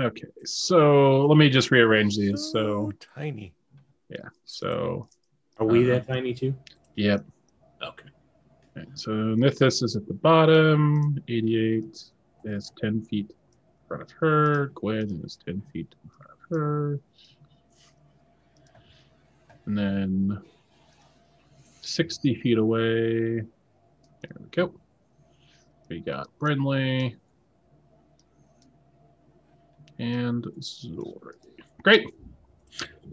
Okay, 0.00 0.26
so 0.44 1.26
let 1.26 1.36
me 1.38 1.48
just 1.48 1.70
rearrange 1.70 2.16
these. 2.16 2.50
So 2.52 2.92
tiny. 3.14 3.52
yeah, 4.08 4.28
so 4.44 5.08
Are 5.58 5.66
we 5.66 5.84
Uh, 5.84 5.94
that 5.94 6.06
tiny 6.06 6.34
too? 6.34 6.54
yep. 6.96 7.24
Okay. 7.82 8.08
Okay, 8.76 8.88
so 8.94 9.10
Nithis 9.12 9.82
is 9.84 9.94
at 9.96 10.06
the 10.08 10.14
bottom. 10.14 11.16
88 11.28 11.84
is 12.44 12.72
10 12.80 13.02
feet 13.02 13.30
in 13.30 13.36
front 13.94 14.10
of 14.10 14.16
her. 14.18 14.66
Gwen 14.74 15.20
is 15.24 15.38
10 15.44 15.62
feet 15.72 15.94
in 16.02 16.10
front 16.10 16.30
of 16.32 16.38
her. 16.50 17.00
And 19.66 19.78
then 19.78 20.42
60 21.80 22.34
feet 22.36 22.58
away. 22.58 23.36
There 23.36 24.36
we 24.40 24.46
go. 24.50 24.74
We 25.88 26.00
got 26.00 26.28
Brindley 26.38 27.16
and 29.98 30.44
Zori. 30.60 31.36
Great. 31.82 32.06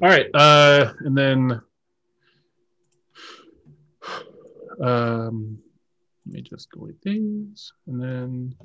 All 0.01 0.09
right. 0.09 0.27
Uh, 0.33 0.93
and 0.99 1.15
then 1.15 1.61
um, 4.81 5.59
let 6.25 6.33
me 6.33 6.41
just 6.41 6.71
go 6.71 6.81
with 6.81 6.99
these, 7.01 7.71
and 7.85 8.01
then. 8.01 8.55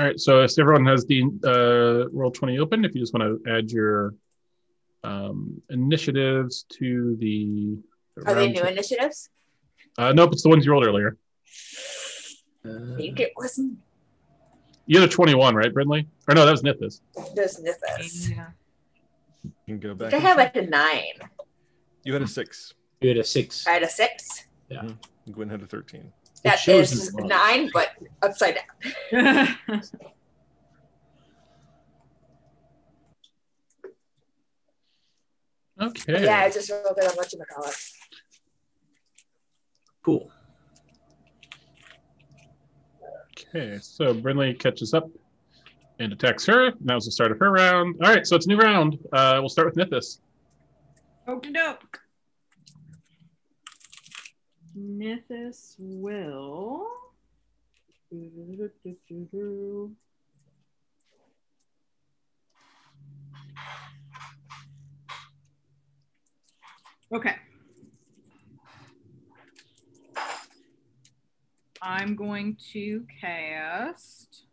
All 0.00 0.06
right. 0.06 0.18
So 0.18 0.40
if 0.42 0.58
everyone 0.58 0.86
has 0.86 1.04
the 1.04 1.24
uh, 1.44 2.08
Roll20 2.16 2.58
open, 2.58 2.86
if 2.86 2.94
you 2.94 3.02
just 3.02 3.12
want 3.12 3.44
to 3.44 3.50
add 3.52 3.70
your 3.70 4.14
um, 5.04 5.60
initiatives 5.68 6.64
to 6.78 7.16
the. 7.20 7.76
the 8.16 8.30
Are 8.30 8.34
they 8.34 8.48
new 8.48 8.62
t- 8.62 8.68
initiatives? 8.68 9.28
Uh, 9.98 10.14
nope, 10.14 10.32
it's 10.32 10.42
the 10.42 10.48
ones 10.48 10.64
you 10.64 10.72
rolled 10.72 10.86
earlier. 10.86 11.18
I 12.64 12.96
think 12.96 13.20
it 13.20 13.32
wasn't. 13.36 13.76
You 14.86 15.00
had 15.00 15.06
a 15.06 15.12
twenty-one, 15.12 15.54
right, 15.54 15.72
Brindley? 15.72 16.08
Or 16.26 16.34
no, 16.34 16.46
that 16.46 16.52
was 16.52 16.62
Nithis. 16.62 17.00
There's 17.34 17.58
Nithis. 17.60 18.30
Yeah. 18.30 18.46
You 19.44 19.50
can 19.66 19.80
go 19.80 19.94
back. 19.94 20.12
think 20.12 20.24
I 20.24 20.30
and 20.30 20.38
had 20.38 20.38
like 20.38 20.56
a 20.56 20.66
nine. 20.66 21.28
You 22.04 22.14
had 22.14 22.22
a 22.22 22.26
six. 22.26 22.72
You 23.02 23.10
had 23.10 23.18
a 23.18 23.24
six. 23.24 23.66
I 23.66 23.72
had 23.72 23.82
a 23.82 23.88
six. 23.88 24.46
Yeah, 24.70 24.88
Gwen 25.30 25.50
had 25.50 25.60
a 25.60 25.66
thirteen. 25.66 26.10
That 26.44 26.58
shows 26.58 26.92
is 26.92 27.08
in 27.08 27.16
the 27.16 27.22
log. 27.22 27.28
nine, 27.28 27.70
but 27.72 27.90
upside 28.22 28.58
down. 29.12 29.56
Okay. 35.80 36.24
Yeah, 36.24 36.40
I 36.40 36.50
just 36.50 36.68
rolled 36.70 36.98
it 36.98 37.04
on 37.10 37.14
what 37.16 37.32
you 37.32 37.38
call 37.50 37.64
it. 37.64 37.76
Cool. 40.04 40.30
Okay, 43.54 43.78
so 43.80 44.12
Brindley 44.12 44.52
catches 44.54 44.92
up 44.92 45.08
and 45.98 46.12
attacks 46.12 46.44
her. 46.46 46.72
Now's 46.80 47.06
the 47.06 47.12
start 47.12 47.32
of 47.32 47.38
her 47.38 47.50
round. 47.50 47.96
All 48.02 48.10
right, 48.12 48.26
so 48.26 48.36
it's 48.36 48.46
a 48.46 48.48
new 48.48 48.58
round. 48.58 48.98
Uh, 49.12 49.36
we'll 49.40 49.48
start 49.48 49.74
with 49.74 49.76
Nithis. 49.76 50.18
Okie 51.26 51.54
doke. 51.54 51.98
Nithis 54.76 55.74
will. 55.78 56.86
Okay. 67.12 67.34
I'm 71.82 72.14
going 72.14 72.56
to 72.72 73.04
cast. 73.20 74.44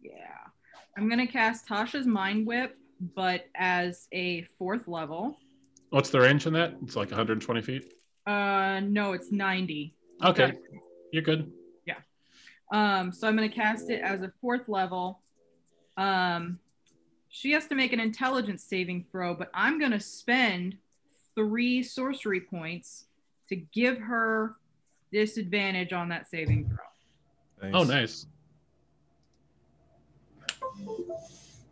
Yeah. 0.00 0.12
I'm 0.96 1.08
going 1.08 1.26
to 1.26 1.32
cast 1.32 1.66
Tasha's 1.66 2.06
Mind 2.06 2.46
Whip, 2.46 2.76
but 3.00 3.46
as 3.54 4.08
a 4.12 4.42
fourth 4.58 4.88
level. 4.88 5.38
What's 5.90 6.10
the 6.10 6.20
range 6.20 6.46
in 6.46 6.52
that? 6.54 6.74
It's 6.82 6.96
like 6.96 7.10
120 7.10 7.62
feet. 7.62 7.92
Uh, 8.26 8.80
no, 8.82 9.12
it's 9.12 9.30
90. 9.30 9.94
Okay, 10.24 10.44
Okay. 10.44 10.58
you're 11.12 11.22
good. 11.22 11.52
Yeah. 11.86 11.94
Um, 12.72 13.12
so 13.12 13.28
I'm 13.28 13.36
going 13.36 13.48
to 13.48 13.54
cast 13.54 13.90
it 13.90 14.00
as 14.02 14.22
a 14.22 14.32
fourth 14.40 14.68
level. 14.68 15.20
Um, 15.96 16.58
she 17.28 17.52
has 17.52 17.66
to 17.68 17.74
make 17.74 17.92
an 17.92 18.00
intelligence 18.00 18.64
saving 18.64 19.06
throw, 19.12 19.34
but 19.34 19.50
I'm 19.54 19.78
going 19.78 19.92
to 19.92 20.00
spend 20.00 20.76
three 21.34 21.82
sorcery 21.82 22.40
points 22.40 23.04
to 23.48 23.56
give 23.56 23.98
her 23.98 24.56
disadvantage 25.12 25.92
on 25.92 26.08
that 26.08 26.28
saving 26.28 26.68
throw. 26.68 27.70
Oh, 27.72 27.84
nice. 27.84 28.26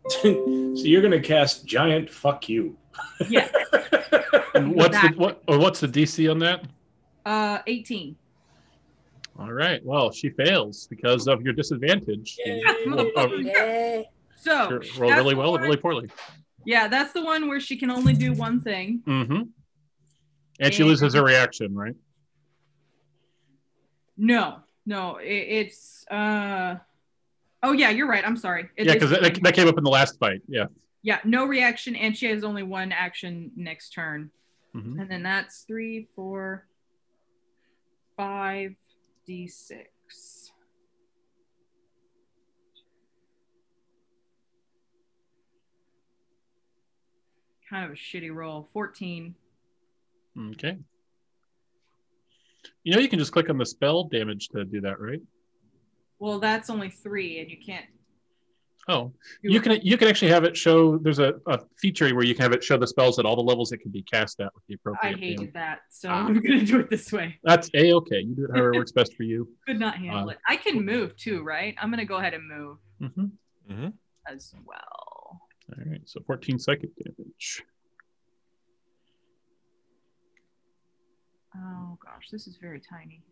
so 0.21 0.83
you're 0.83 1.01
gonna 1.01 1.19
cast 1.21 1.65
giant 1.65 2.09
fuck 2.09 2.47
you. 2.49 2.77
Yeah. 3.29 3.49
And 4.53 4.73
what's 4.73 4.97
the 5.01 5.09
what 5.17 5.43
or 5.49 5.57
what's 5.59 5.81
the 5.81 5.87
DC 5.87 6.31
on 6.31 6.39
that? 6.39 6.63
Uh, 7.25 7.59
18. 7.67 8.15
All 9.37 9.51
right. 9.51 9.83
Well, 9.85 10.11
she 10.11 10.29
fails 10.29 10.87
because 10.87 11.27
of 11.27 11.41
your 11.41 11.51
disadvantage. 11.53 12.37
Yay. 12.45 12.63
Oh, 12.87 13.11
oh, 13.17 14.03
So, 14.37 14.69
Sure, 14.69 14.81
roll 14.97 15.11
really 15.11 15.35
well 15.35 15.49
or 15.49 15.51
one- 15.53 15.61
really 15.63 15.75
poorly. 15.75 16.09
yeah, 16.65 16.87
that's 16.87 17.11
the 17.11 17.21
one 17.21 17.49
where 17.49 17.59
she 17.59 17.75
can 17.75 17.91
only 17.91 18.13
do 18.13 18.31
one 18.31 18.61
thing. 18.61 19.01
Mm-hmm. 19.05 19.41
And 20.61 20.73
she 20.73 20.85
loses 20.85 21.13
her 21.15 21.23
reaction, 21.23 21.75
right? 21.75 21.95
No, 24.17 24.59
no, 24.85 25.17
it, 25.17 25.25
it's 25.27 26.05
uh 26.09 26.75
oh 27.65 27.71
yeah, 27.73 27.89
you're 27.89 28.07
right. 28.07 28.25
I'm 28.25 28.37
sorry. 28.37 28.69
It 28.77 28.85
yeah, 28.85 28.93
because 28.93 29.09
that, 29.09 29.41
that 29.41 29.53
came 29.53 29.67
up 29.67 29.77
in 29.77 29.83
the 29.83 29.89
last 29.89 30.17
fight. 30.19 30.41
Yeah. 30.47 30.65
yeah, 31.01 31.19
no 31.25 31.45
reaction, 31.45 31.95
and 31.95 32.15
she 32.15 32.27
has 32.27 32.43
only 32.43 32.63
one 32.63 32.91
action 32.91 33.51
next 33.55 33.89
turn. 33.89 34.31
Mhm. 34.75 35.01
And 35.01 35.09
then 35.09 35.23
that's 35.23 35.61
three, 35.61 36.07
four, 36.15 36.67
five, 38.15 38.75
d6. 39.27 40.51
Kind 47.69 47.85
of 47.85 47.91
a 47.91 47.95
shitty 47.95 48.33
roll. 48.33 48.69
14. 48.73 49.33
Okay. 50.51 50.77
You 52.83 52.93
know, 52.93 52.99
you 52.99 53.09
can 53.09 53.17
just 53.17 53.31
click 53.31 53.49
on 53.49 53.57
the 53.57 53.65
spell 53.65 54.03
damage 54.03 54.49
to 54.49 54.65
do 54.65 54.81
that, 54.81 54.99
right? 54.99 55.21
Well, 56.19 56.39
that's 56.39 56.69
only 56.69 56.89
three, 56.89 57.39
and 57.39 57.49
you 57.51 57.57
can't. 57.57 57.85
Oh, 58.87 59.11
you 59.41 59.59
can 59.61 59.79
you 59.81 59.97
can 59.97 60.07
actually 60.07 60.29
have 60.29 60.43
it 60.43 60.55
show. 60.55 60.99
There's 60.99 61.17
a, 61.17 61.33
a 61.47 61.59
feature 61.77 62.07
where 62.13 62.23
you 62.23 62.35
can 62.35 62.43
have 62.43 62.51
it 62.53 62.63
show 62.63 62.77
the 62.77 62.85
spells 62.85 63.17
at 63.17 63.25
all 63.25 63.35
the 63.35 63.41
levels 63.41 63.71
it 63.71 63.79
can 63.79 63.89
be 63.89 64.03
cast 64.03 64.39
at 64.39 64.53
with 64.53 64.63
the 64.67 64.75
appropriate. 64.75 65.15
I 65.15 65.17
hated 65.19 65.37
damage. 65.37 65.53
that, 65.53 65.79
so 65.89 66.09
Ah. 66.09 66.25
I'm 66.27 66.33
gonna 66.41 66.63
do 66.63 66.79
it 66.81 66.89
this 66.91 67.11
way. 67.11 67.39
That's 67.43 67.69
a 67.73 67.93
okay. 67.93 68.19
You 68.19 68.35
do 68.35 68.45
it 68.45 68.51
however 68.51 68.73
works 68.75 68.91
best 68.91 69.15
for 69.15 69.23
you. 69.23 69.49
Could 69.67 69.79
not 69.79 69.95
handle 69.97 70.29
Uh, 70.29 70.33
it. 70.33 70.37
I 70.47 70.55
can 70.55 70.85
move 70.85 71.15
too, 71.17 71.41
right? 71.41 71.75
I'm 71.81 71.89
gonna 71.89 72.05
go 72.05 72.17
ahead 72.17 72.35
and 72.35 72.47
move 72.47 72.77
hmm 72.99 73.25
hmm 73.67 73.87
as 74.27 74.53
well. 74.65 75.41
All 75.77 75.83
right. 75.87 76.01
So 76.05 76.21
14 76.27 76.59
psychic 76.59 76.91
damage. 76.95 77.63
Oh 81.57 81.97
gosh, 82.03 82.29
this 82.31 82.45
is 82.47 82.57
very 82.57 82.79
tiny. 82.81 83.23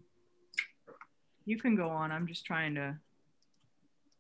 You 1.46 1.58
can 1.58 1.76
go 1.76 1.90
on. 1.90 2.12
I'm 2.12 2.28
just 2.28 2.46
trying 2.46 2.76
to 2.76 2.96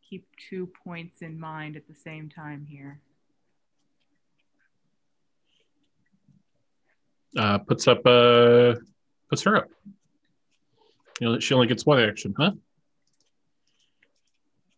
keep 0.07 0.27
two 0.49 0.69
points 0.83 1.21
in 1.21 1.39
mind 1.39 1.75
at 1.75 1.87
the 1.87 1.95
same 1.95 2.29
time 2.29 2.65
here. 2.69 2.99
Uh, 7.35 7.57
puts 7.57 7.87
up 7.87 8.05
uh 8.05 8.75
puts 9.29 9.41
her 9.43 9.57
up. 9.57 9.69
You 11.19 11.29
know, 11.29 11.39
she 11.39 11.53
only 11.53 11.67
gets 11.67 11.85
one 11.85 11.99
action, 11.99 12.33
huh? 12.37 12.51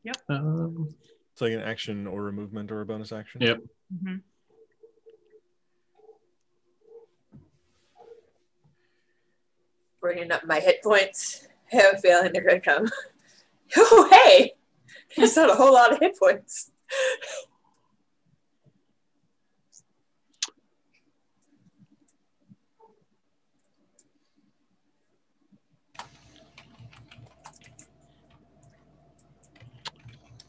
Yep. 0.04 0.18
Um, 0.30 0.96
It's 1.34 1.41
like 1.41 1.54
an 1.54 1.62
action 1.62 2.08
or 2.08 2.28
a 2.30 2.32
movement 2.32 2.72
or 2.72 2.82
a 2.82 2.86
bonus 2.86 3.12
action. 3.12 3.41
Yep. 3.41 3.58
Mm-hmm. 3.93 4.16
Bringing 10.00 10.32
up 10.32 10.46
my 10.46 10.60
hit 10.60 10.82
points. 10.84 11.48
Have 11.76 11.95
a 11.95 11.97
feeling 11.97 12.32
they're 12.34 12.43
gonna 12.43 12.61
come. 12.61 12.89
Oh 13.76 14.07
hey, 14.11 14.53
there's 15.17 15.36
not 15.36 15.49
a 15.49 15.55
whole 15.55 15.73
lot 15.73 15.91
of 15.91 15.99
hit 15.99 16.17
points. 16.19 16.69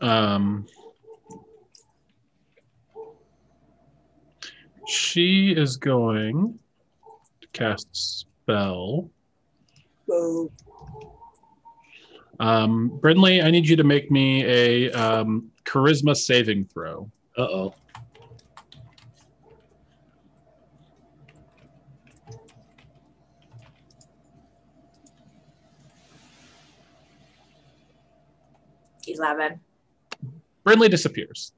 um, 0.00 0.66
she 4.86 5.52
is 5.52 5.76
going 5.76 6.58
to 7.40 7.48
cast 7.52 7.88
spell. 7.92 9.10
Whoa. 10.06 10.50
Um, 12.38 12.98
Brindley, 13.00 13.40
I 13.40 13.50
need 13.50 13.68
you 13.68 13.76
to 13.76 13.84
make 13.84 14.10
me 14.10 14.44
a 14.44 14.90
um, 14.92 15.50
charisma 15.64 16.16
saving 16.16 16.66
throw. 16.66 17.10
Uh 17.36 17.42
oh. 17.42 17.74
Eleven. 29.08 29.60
Brindley 30.64 30.88
disappears. 30.88 31.52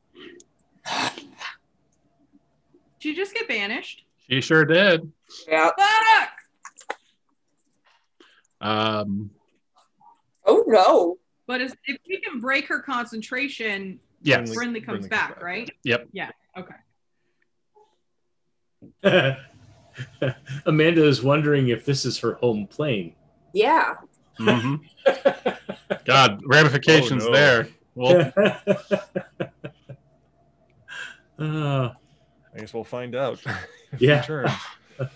Did 3.00 3.10
you 3.10 3.16
just 3.16 3.34
get 3.34 3.48
banished? 3.48 4.04
She 4.28 4.40
sure 4.40 4.64
did. 4.64 5.10
Yeah. 5.48 5.70
Um, 8.60 9.30
Oh 10.48 10.64
no. 10.66 11.18
But 11.46 11.60
if, 11.60 11.72
if 11.84 11.98
we 12.08 12.20
can 12.20 12.40
break 12.40 12.66
her 12.68 12.80
concentration, 12.80 14.00
yes. 14.22 14.52
Brindley 14.54 14.80
comes 14.80 15.06
Brindley 15.06 15.08
comes 15.08 15.08
back, 15.08 15.34
back, 15.36 15.42
right? 15.42 15.70
Yep. 15.84 16.08
Yeah. 16.12 16.30
Okay. 19.02 19.36
Amanda 20.66 21.04
is 21.06 21.22
wondering 21.22 21.68
if 21.68 21.84
this 21.84 22.04
is 22.04 22.18
her 22.18 22.34
home 22.34 22.66
plane. 22.66 23.14
Yeah. 23.54 23.94
Mm-hmm. 24.38 24.76
God, 26.04 26.40
ramifications 26.44 27.24
Oh, 27.24 27.28
no. 27.28 27.32
there. 27.32 27.68
Well, 27.94 28.32
Uh, 31.40 31.90
I 32.52 32.58
guess 32.58 32.74
we'll 32.74 32.82
find 32.82 33.14
out. 33.14 33.40
Yeah. 34.00 34.22
Turn. 34.22 34.48
all 34.98 35.06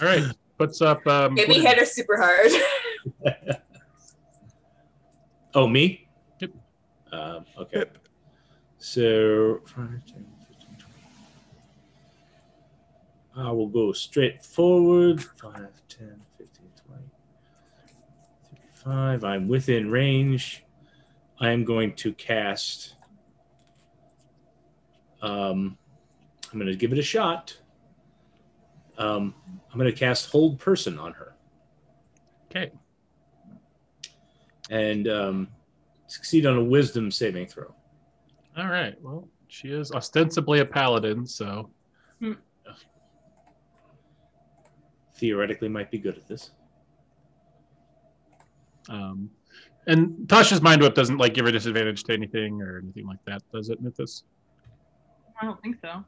right. 0.00 0.22
Puts 0.60 0.82
up. 0.82 1.06
Um, 1.06 1.32
Maybe 1.32 1.54
what- 1.54 1.62
hit 1.62 1.78
her 1.78 1.86
super 1.86 2.18
hard. 2.18 2.52
oh, 5.54 5.66
me? 5.66 6.06
Yep. 6.38 6.50
Um, 7.12 7.46
okay. 7.60 7.84
So, 8.76 9.62
5, 9.64 9.74
10, 9.74 10.26
15, 10.48 10.76
20. 13.34 13.48
I 13.48 13.50
will 13.52 13.68
go 13.68 13.92
straight 13.92 14.44
forward. 14.44 15.22
5, 15.22 15.54
10, 15.88 16.20
15, 16.36 16.66
20. 16.86 17.04
35. 18.84 19.24
I'm 19.24 19.48
within 19.48 19.90
range. 19.90 20.66
I 21.40 21.52
am 21.52 21.64
going 21.64 21.94
to 21.94 22.12
cast. 22.12 22.96
Um, 25.22 25.78
I'm 26.52 26.58
going 26.58 26.70
to 26.70 26.76
give 26.76 26.92
it 26.92 26.98
a 26.98 27.02
shot. 27.02 27.56
Um, 29.00 29.34
I'm 29.72 29.78
going 29.78 29.90
to 29.90 29.98
cast 29.98 30.30
Hold 30.30 30.58
Person 30.60 30.98
on 30.98 31.12
her 31.14 31.34
Okay. 32.50 32.70
and 34.68 35.08
um, 35.08 35.48
succeed 36.06 36.44
on 36.44 36.56
a 36.58 36.62
Wisdom 36.62 37.10
saving 37.10 37.46
throw. 37.46 37.74
All 38.58 38.66
right. 38.68 38.94
Well, 39.00 39.26
she 39.48 39.68
is 39.68 39.90
ostensibly 39.90 40.60
a 40.60 40.64
paladin, 40.66 41.26
so 41.26 41.70
Theoretically, 45.14 45.68
might 45.68 45.90
be 45.90 45.98
good 45.98 46.16
at 46.16 46.26
this. 46.28 46.50
um, 48.88 49.30
and 49.86 50.10
Tasha's 50.26 50.62
mind 50.62 50.80
whip 50.82 50.94
doesn't 50.94 51.18
like 51.18 51.34
give 51.34 51.44
her 51.46 51.52
disadvantage 51.52 52.04
to 52.04 52.12
anything 52.14 52.60
or 52.62 52.78
anything 52.78 53.06
like 53.06 53.18
that, 53.26 53.42
does 53.52 53.68
it, 53.70 53.80
Mythos? 53.82 54.24
I 55.40 55.44
don't 55.46 55.60
think 55.62 55.76
so. 55.82 56.04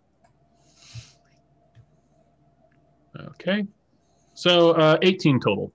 Okay. 3.19 3.67
So 4.35 4.71
uh, 4.73 4.99
18 5.03 5.41
total. 5.41 5.73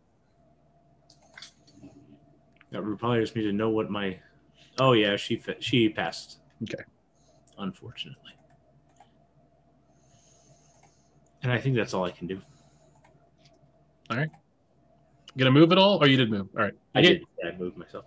That 2.72 2.82
requires 2.82 3.36
me 3.36 3.44
to 3.44 3.54
know 3.54 3.70
what 3.70 3.90
my. 3.90 4.20
Oh 4.80 4.94
yeah, 4.94 5.16
she 5.16 5.38
fa- 5.38 5.56
she 5.60 5.90
passed. 5.90 6.40
Okay. 6.64 6.84
Unfortunately. 7.58 8.34
And 11.44 11.52
I 11.52 11.60
think 11.60 11.76
that's 11.76 11.94
all 11.94 12.04
I 12.04 12.12
can 12.12 12.28
do. 12.28 12.42
All 14.10 14.18
right. 14.18 14.30
Gonna 15.38 15.52
move 15.52 15.72
at 15.72 15.78
all? 15.78 16.04
Or 16.04 16.08
you 16.08 16.18
did 16.18 16.30
move? 16.30 16.48
All 16.58 16.64
right. 16.64 16.74
I 16.96 17.02
did. 17.02 17.24
I 17.46 17.56
moved 17.58 17.78
myself. 17.78 18.06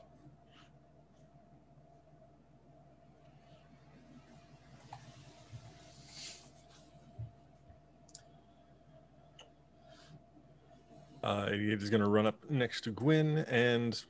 Uh, 11.23 11.47
it 11.51 11.83
is 11.83 11.91
going 11.91 12.03
to 12.03 12.09
run 12.09 12.27
up 12.27 12.37
next 12.49 12.83
to 12.83 12.91
Gwen, 12.91 13.39
and 13.49 14.03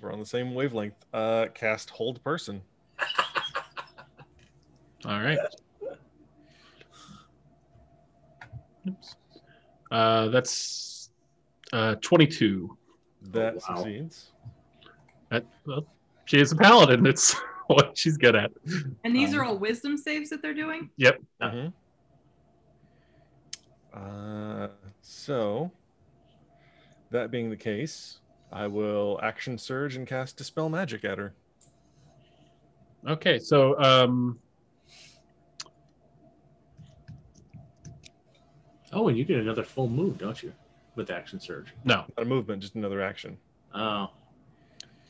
we're 0.00 0.12
on 0.12 0.18
the 0.18 0.26
same 0.26 0.54
wavelength. 0.54 1.04
Uh, 1.12 1.46
cast 1.54 1.90
Hold 1.90 2.22
Person. 2.22 2.60
All 5.04 5.20
right. 5.20 5.38
Oops. 8.88 9.16
Uh, 9.90 10.28
that's 10.28 11.10
uh, 11.72 11.94
22. 11.96 12.76
That 13.30 13.54
wow. 13.54 13.60
succeeds. 13.76 14.32
That, 15.30 15.44
well, 15.64 15.86
she 16.26 16.38
is 16.38 16.52
a 16.52 16.56
paladin. 16.56 17.06
It's 17.06 17.34
what 17.66 17.96
she's 17.96 18.16
good 18.16 18.36
at. 18.36 18.52
And 19.04 19.14
these 19.14 19.32
Um, 19.32 19.40
are 19.40 19.44
all 19.44 19.58
wisdom 19.58 19.96
saves 19.96 20.30
that 20.30 20.42
they're 20.42 20.54
doing? 20.54 20.90
Yep. 20.98 21.20
Mhm. 21.42 21.72
Uh, 23.92 24.68
so, 25.00 25.72
that 27.10 27.30
being 27.30 27.50
the 27.50 27.56
case, 27.56 28.18
I 28.52 28.66
will 28.66 29.18
action 29.22 29.58
surge 29.58 29.96
and 29.96 30.06
cast 30.06 30.36
Dispel 30.36 30.68
Magic 30.68 31.04
at 31.04 31.18
her. 31.18 31.34
Okay, 33.08 33.38
so 33.38 33.80
um, 33.80 34.38
Oh, 38.92 39.08
and 39.08 39.18
you 39.18 39.24
get 39.24 39.38
another 39.38 39.62
full 39.62 39.88
move, 39.88 40.18
don't 40.18 40.42
you? 40.42 40.52
With 40.94 41.10
action 41.10 41.38
surge. 41.38 41.74
no. 41.84 41.96
Not 41.96 42.10
a 42.18 42.24
movement, 42.24 42.62
just 42.62 42.76
another 42.76 43.02
action. 43.02 43.36
Oh. 43.74 44.08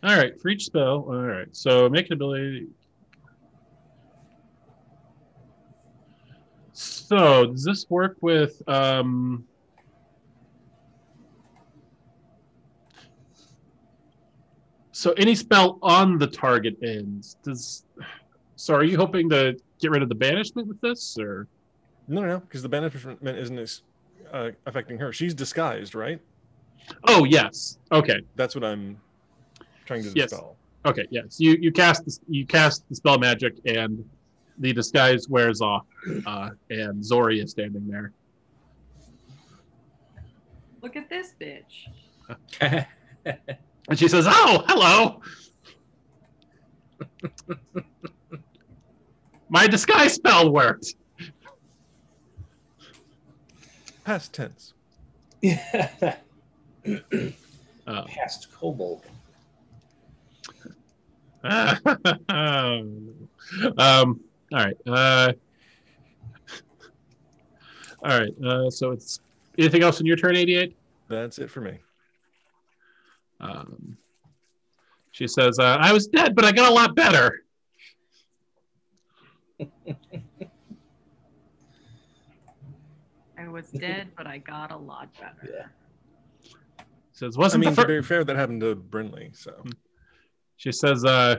All 0.03 0.17
right, 0.17 0.39
for 0.41 0.49
each 0.49 0.65
spell. 0.67 1.05
All 1.07 1.23
right, 1.23 1.49
so 1.53 1.89
make 1.89 2.07
an 2.07 2.15
ability. 2.15 2.67
So 6.73 7.47
does 7.47 7.65
this 7.65 7.87
work 7.89 8.17
with 8.21 8.61
um? 8.69 9.45
So 14.97 15.13
any 15.19 15.35
spell 15.35 15.79
on 15.83 16.17
the 16.17 16.27
target 16.27 16.75
ends. 16.83 17.37
Does 17.45 17.85
so? 18.57 18.75
Are 18.75 18.83
you 18.83 18.97
hoping 18.97 19.29
to 19.29 19.55
get 19.79 19.91
rid 19.91 20.03
of 20.03 20.09
the 20.09 20.15
banishment 20.15 20.67
with 20.67 20.81
this, 20.81 21.19
or 21.21 21.49
No, 22.09 22.23
no, 22.23 22.27
no, 22.29 22.41
because 22.41 22.63
the 22.63 22.71
banishment 22.71 23.19
isn't 23.23 23.83
uh, 24.33 24.53
affecting 24.65 24.97
her. 24.97 25.13
She's 25.13 25.35
disguised, 25.35 25.95
right? 25.95 26.19
oh 27.09 27.25
yes, 27.25 27.77
okay, 27.93 28.21
That's 28.37 28.55
what 28.55 28.65
I'm 28.65 28.99
trying 29.85 30.03
to 30.05 30.13
Yes. 30.15 30.31
dispel. 30.31 30.57
okay, 30.87 31.05
yes. 31.11 31.37
You 31.39 31.59
you 31.61 31.73
cast 31.73 32.07
this, 32.07 32.19
you 32.27 32.47
cast 32.47 32.89
dispel 32.89 33.19
magic, 33.19 33.53
and 33.67 34.03
the 34.57 34.73
disguise 34.73 35.29
wears 35.29 35.61
off, 35.61 35.85
uh, 36.25 36.51
and 36.71 37.05
Zori 37.05 37.41
is 37.41 37.51
standing 37.51 37.87
there. 37.87 38.13
Look 40.81 40.97
at 40.97 41.11
this 41.11 41.35
bitch. 41.39 42.87
And 43.89 43.99
she 43.99 44.09
says, 44.09 44.27
"Oh, 44.29 44.65
hello." 44.69 45.21
My 49.49 49.67
disguise 49.67 50.15
spell 50.15 50.51
worked. 50.53 50.95
Past 54.05 54.33
tense. 54.33 54.75
yeah. 55.43 56.17
Uh, 57.89 58.05
Past 58.05 58.49
kobold. 58.53 59.05
um, 61.45 63.15
all 63.79 64.17
right. 64.53 64.77
Uh, 64.85 65.33
all 68.03 68.19
right. 68.19 68.35
Uh, 68.45 68.69
so 68.71 68.91
it's 68.91 69.21
anything 69.57 69.85
else 69.85 70.01
in 70.01 70.07
your 70.07 70.17
turn, 70.17 70.35
eighty-eight. 70.35 70.77
That's 71.09 71.39
it 71.39 71.49
for 71.49 71.61
me. 71.61 71.79
Um, 73.41 73.97
she 75.11 75.27
says, 75.27 75.59
uh, 75.59 75.79
"I 75.81 75.93
was 75.93 76.07
dead, 76.09 76.35
but 76.35 76.45
I 76.45 76.53
got 76.53 76.71
a 76.71 76.75
lot 76.75 76.95
better." 76.95 77.43
I 83.39 83.49
was 83.49 83.71
dead, 83.71 84.09
but 84.17 84.27
I 84.27 84.39
got 84.39 84.71
a 84.73 84.77
lot 84.77 85.09
better. 85.19 85.51
Yeah. 85.53 85.67
Says, 87.13 87.37
"Wasn't 87.39 87.63
I 87.63 87.67
mean, 87.67 87.75
the 87.75 87.83
to 87.83 87.89
fir-" 87.89 88.01
be 88.01 88.07
fair, 88.07 88.25
that 88.25 88.37
happened 88.37 88.61
to 88.63 88.75
Brindley, 88.75 89.31
so 89.33 89.65
She 90.57 90.73
says, 90.73 91.05
uh, 91.05 91.37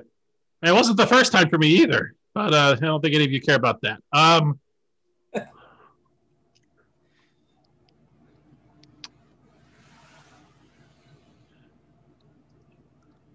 it 0.64 0.72
wasn't 0.72 0.98
the 0.98 1.08
first 1.08 1.32
time 1.32 1.50
for 1.50 1.58
me 1.58 1.68
either, 1.68 2.16
but 2.34 2.54
uh, 2.54 2.76
I 2.78 2.86
don't 2.86 3.02
think 3.02 3.16
any 3.16 3.26
of 3.26 3.32
you 3.32 3.42
care 3.42 3.56
about 3.56 3.82
that. 3.82 4.02
Um, 4.12 4.60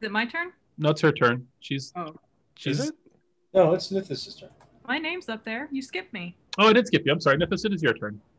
Is 0.03 0.07
it 0.07 0.11
my 0.11 0.27
turn? 0.27 0.51
no, 0.79 0.91
it's 0.91 1.01
her 1.01 1.13
turn. 1.13 1.47
She's, 1.61 1.93
Oh. 1.95 2.17
she's, 2.57 2.81
is 2.81 2.89
it? 2.89 2.95
No, 3.55 3.73
it's 3.73 3.93
Nithis' 3.93 4.41
turn. 4.41 4.49
My 4.89 4.99
name's 4.99 5.29
up 5.29 5.45
there. 5.45 5.69
You 5.71 5.81
skipped 5.81 6.13
me. 6.13 6.35
oh, 6.59 6.67
I 6.71 6.73
did 6.73 6.89
skip 6.89 7.07
you. 7.07 7.13
I'm 7.13 7.21
sorry. 7.21 7.37
Nithis, 7.37 7.65
it 7.65 7.73
is 7.73 7.83
your 7.85 7.95
turn. 7.95 8.21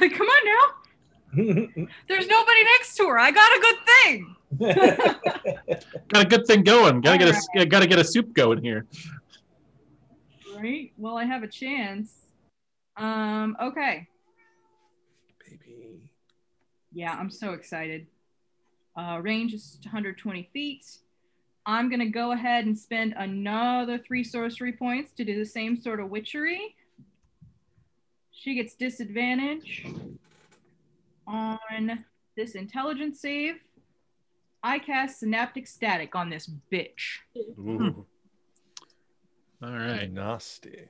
Like, 0.00 0.14
come 0.14 0.26
on 0.26 0.46
now. 0.46 1.86
There's 2.08 2.26
nobody 2.26 2.64
next 2.64 2.96
to 2.96 3.06
her. 3.08 3.18
I 3.18 3.30
got 3.30 3.56
a 3.56 3.60
good 3.60 3.76
thing. 3.86 4.36
Got 6.08 6.22
a 6.24 6.28
good 6.28 6.46
thing 6.46 6.62
going. 6.62 7.02
Gotta 7.02 7.18
get 7.18 7.36
a, 7.56 7.66
gotta 7.66 7.86
get 7.86 7.98
a 7.98 8.04
soup 8.04 8.32
going 8.32 8.62
here. 8.62 8.86
Right? 10.56 10.92
Well, 10.96 11.18
I 11.18 11.24
have 11.24 11.42
a 11.42 11.48
chance. 11.48 12.14
Um, 12.96 13.56
okay. 13.62 14.08
Baby. 15.48 16.10
Yeah, 16.92 17.12
I'm 17.12 17.30
so 17.30 17.52
excited. 17.52 18.06
Uh, 18.96 19.20
range 19.22 19.52
is 19.52 19.78
120 19.82 20.48
feet. 20.52 20.84
I'm 21.66 21.88
going 21.88 22.00
to 22.00 22.06
go 22.06 22.32
ahead 22.32 22.64
and 22.64 22.78
spend 22.78 23.14
another 23.16 23.98
three 23.98 24.24
sorcery 24.24 24.72
points 24.72 25.12
to 25.12 25.24
do 25.24 25.36
the 25.36 25.44
same 25.44 25.76
sort 25.76 26.00
of 26.00 26.08
witchery. 26.10 26.76
She 28.30 28.54
gets 28.54 28.74
disadvantage 28.74 29.86
on 31.26 32.04
this 32.36 32.54
intelligence 32.54 33.20
save. 33.20 33.56
I 34.62 34.78
cast 34.78 35.20
Synaptic 35.20 35.66
Static 35.66 36.14
on 36.14 36.30
this 36.30 36.48
bitch. 36.72 37.18
Ooh, 37.58 38.06
All 39.62 39.70
right. 39.70 40.10
nasty. 40.10 40.88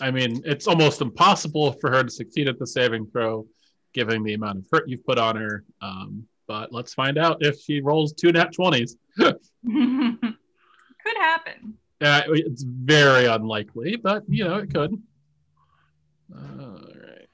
I 0.00 0.10
mean, 0.10 0.42
it's 0.44 0.66
almost 0.66 1.00
impossible 1.00 1.72
for 1.72 1.90
her 1.90 2.04
to 2.04 2.10
succeed 2.10 2.48
at 2.48 2.58
the 2.58 2.66
saving 2.66 3.06
throw, 3.06 3.46
given 3.94 4.22
the 4.22 4.34
amount 4.34 4.58
of 4.58 4.66
hurt 4.70 4.88
you've 4.88 5.04
put 5.04 5.18
on 5.18 5.36
her. 5.36 5.64
Um, 5.80 6.26
but 6.48 6.72
let's 6.72 6.94
find 6.94 7.18
out 7.18 7.36
if 7.40 7.60
she 7.60 7.80
rolls 7.80 8.12
two 8.14 8.32
nat 8.32 8.52
20s. 8.52 8.92
Could 9.18 11.16
happen. 11.20 11.74
Uh, 12.00 12.22
it's 12.28 12.62
very 12.64 13.26
unlikely, 13.26 13.96
but 13.96 14.22
you 14.28 14.44
know, 14.44 14.56
it 14.56 14.72
could. 14.72 14.92
All 16.34 16.40
right. 16.40 17.26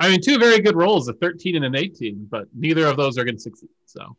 I 0.00 0.08
mean, 0.10 0.20
two 0.20 0.38
very 0.38 0.60
good 0.60 0.76
rolls, 0.76 1.08
a 1.08 1.12
13 1.14 1.56
and 1.56 1.64
an 1.64 1.76
18, 1.76 2.26
but 2.30 2.46
neither 2.54 2.86
of 2.86 2.96
those 2.96 3.16
are 3.18 3.24
going 3.24 3.36
to 3.36 3.40
succeed. 3.40 3.70
So, 3.86 4.16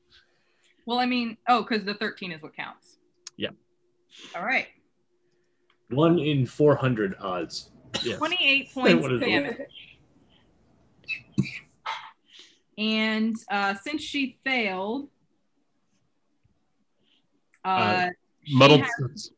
Well, 0.86 0.98
I 1.00 1.06
mean, 1.06 1.38
oh, 1.48 1.62
because 1.64 1.84
the 1.84 1.94
13 1.96 2.32
is 2.32 2.42
what 2.42 2.56
counts. 2.56 2.98
Yeah. 3.38 3.50
All 4.36 4.44
right. 4.46 4.68
One 5.90 6.18
in 6.20 6.46
400 6.46 7.16
odds. 7.20 7.70
yes. 8.02 8.18
28 8.18 8.74
points 8.74 9.02
What 9.04 9.12
it? 9.12 9.20
damage. 9.20 9.58
And 12.78 13.36
uh, 13.52 13.76
since 13.76 14.02
she 14.02 14.38
failed, 14.44 15.10
uh, 17.66 17.68
Uh, 17.68 18.10
she 18.44 18.56
muddled, 18.58 18.82
has- 18.82 19.32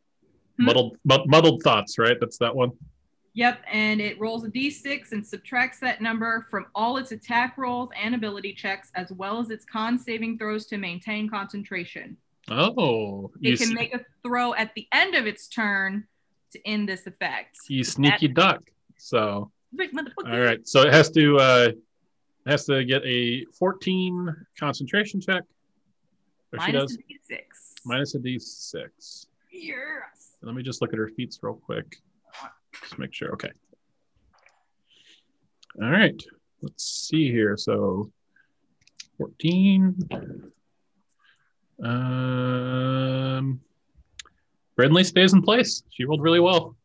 muddled, 0.57 0.97
mud- 1.03 1.27
muddled 1.27 1.61
thoughts, 1.63 1.97
right? 1.97 2.17
That's 2.19 2.37
that 2.39 2.55
one. 2.55 2.71
Yep, 3.33 3.63
and 3.69 3.99
it 3.99 4.17
rolls 4.17 4.45
a 4.45 4.49
d6 4.49 5.11
and 5.11 5.25
subtracts 5.25 5.79
that 5.81 6.01
number 6.01 6.47
from 6.49 6.67
all 6.73 6.95
its 6.95 7.11
attack 7.11 7.57
rolls 7.57 7.89
and 8.01 8.15
ability 8.15 8.53
checks, 8.53 8.91
as 8.95 9.11
well 9.11 9.39
as 9.39 9.49
its 9.49 9.65
con 9.65 9.99
saving 9.99 10.37
throws 10.37 10.65
to 10.67 10.77
maintain 10.77 11.29
concentration. 11.29 12.15
Oh, 12.49 13.31
It 13.41 13.57
can 13.59 13.69
s- 13.69 13.73
make 13.73 13.93
a 13.93 14.05
throw 14.23 14.53
at 14.53 14.73
the 14.73 14.87
end 14.93 15.15
of 15.15 15.25
its 15.27 15.49
turn 15.49 16.07
to 16.51 16.65
end 16.65 16.87
this 16.87 17.05
effect. 17.07 17.57
you 17.67 17.83
sneaky 17.83 18.29
duck. 18.29 18.63
So, 18.97 19.51
all 20.25 20.39
right. 20.39 20.65
So 20.65 20.83
it 20.83 20.93
has 20.93 21.11
to 21.11 21.37
uh, 21.37 21.71
has 22.45 22.65
to 22.65 22.83
get 22.85 23.03
a 23.05 23.45
14 23.57 24.35
concentration 24.59 25.19
check. 25.19 25.43
Minus 26.53 26.73
does 26.73 26.93
a 26.95 27.33
d6. 27.33 27.39
minus 27.85 28.15
a 28.15 28.19
d6. 28.19 29.27
Yes. 29.51 30.35
Let 30.41 30.55
me 30.55 30.63
just 30.63 30.81
look 30.81 30.93
at 30.93 30.99
her 30.99 31.09
feats 31.09 31.39
real 31.41 31.55
quick. 31.55 31.97
Just 32.81 32.99
make 32.99 33.13
sure. 33.13 33.31
Okay. 33.33 33.51
All 35.81 35.89
right. 35.89 36.21
Let's 36.61 36.83
see 36.83 37.31
here. 37.31 37.57
So 37.57 38.11
14. 39.17 39.97
Um 41.83 43.59
Brindley 44.75 45.03
stays 45.03 45.33
in 45.33 45.41
place. 45.41 45.83
She 45.89 46.05
rolled 46.05 46.21
really 46.21 46.39
well. 46.39 46.75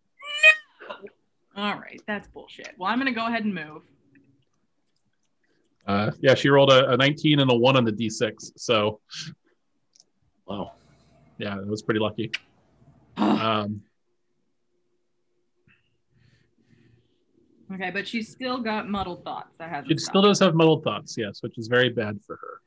No! 0.89 1.63
All 1.63 1.75
right, 1.79 2.01
that's 2.07 2.29
bullshit. 2.29 2.71
Well, 2.79 2.89
I'm 2.89 2.99
going 3.01 3.13
to 3.13 3.19
go 3.19 3.27
ahead 3.27 3.45
and 3.45 3.53
move. 3.55 3.83
Uh, 5.91 6.13
yeah, 6.21 6.35
she 6.35 6.49
rolled 6.49 6.71
a, 6.71 6.93
a 6.93 6.97
19 6.97 7.41
and 7.41 7.51
a 7.51 7.55
1 7.55 7.77
on 7.77 7.85
the 7.85 7.93
d6. 7.93 8.53
So, 8.57 9.01
Wow. 10.47 10.73
yeah, 11.39 11.59
it 11.59 11.67
was 11.67 11.83
pretty 11.83 12.01
lucky. 12.01 12.31
Um, 13.17 13.83
okay, 17.73 17.91
but 17.91 18.07
she's 18.07 18.31
still 18.31 18.59
got 18.59 18.89
muddled 18.89 19.25
thoughts. 19.25 19.55
That 19.59 19.71
hasn't 19.71 19.91
She 19.91 19.99
still 19.99 20.23
does 20.23 20.39
have 20.41 20.55
muddled 20.55 20.85
thoughts, 20.85 21.17
yes, 21.19 21.43
which 21.43 21.59
is 21.59 21.67
very 21.69 21.89
bad 21.89 22.21
for 22.27 22.37
her. 22.37 22.61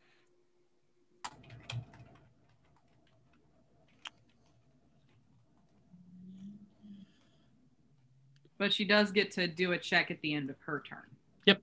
But 8.57 8.73
she 8.73 8.85
does 8.85 9.11
get 9.11 9.31
to 9.31 9.47
do 9.47 9.71
a 9.71 9.77
check 9.77 10.11
at 10.11 10.21
the 10.21 10.33
end 10.33 10.49
of 10.49 10.57
her 10.65 10.83
turn. 10.87 11.05
Yep. 11.45 11.61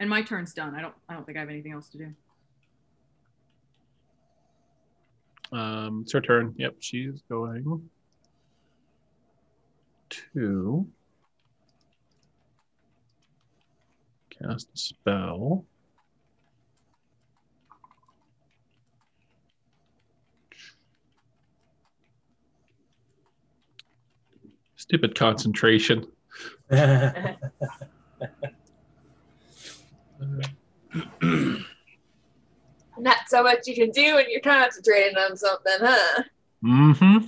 And 0.00 0.08
my 0.08 0.22
turn's 0.22 0.54
done. 0.54 0.74
I 0.74 0.80
don't 0.80 0.94
I 1.08 1.14
don't 1.14 1.26
think 1.26 1.38
I 1.38 1.40
have 1.40 1.48
anything 1.48 1.72
else 1.72 1.88
to 1.90 1.98
do. 1.98 2.14
Um, 5.50 6.02
it's 6.02 6.12
her 6.12 6.20
turn. 6.20 6.54
Yep, 6.56 6.76
she's 6.80 7.22
going 7.28 7.82
to 10.10 10.86
cast 14.30 14.68
a 14.74 14.78
spell. 14.78 15.64
Stupid 24.76 25.14
concentration. 25.14 26.06
Not 32.98 33.16
so 33.28 33.42
much 33.42 33.66
you 33.66 33.74
can 33.74 33.90
do 33.90 34.14
when 34.14 34.26
you're 34.28 34.40
concentrating 34.40 35.16
on 35.16 35.36
something, 35.36 35.76
huh? 35.78 36.22
Mm-hmm. 36.64 37.26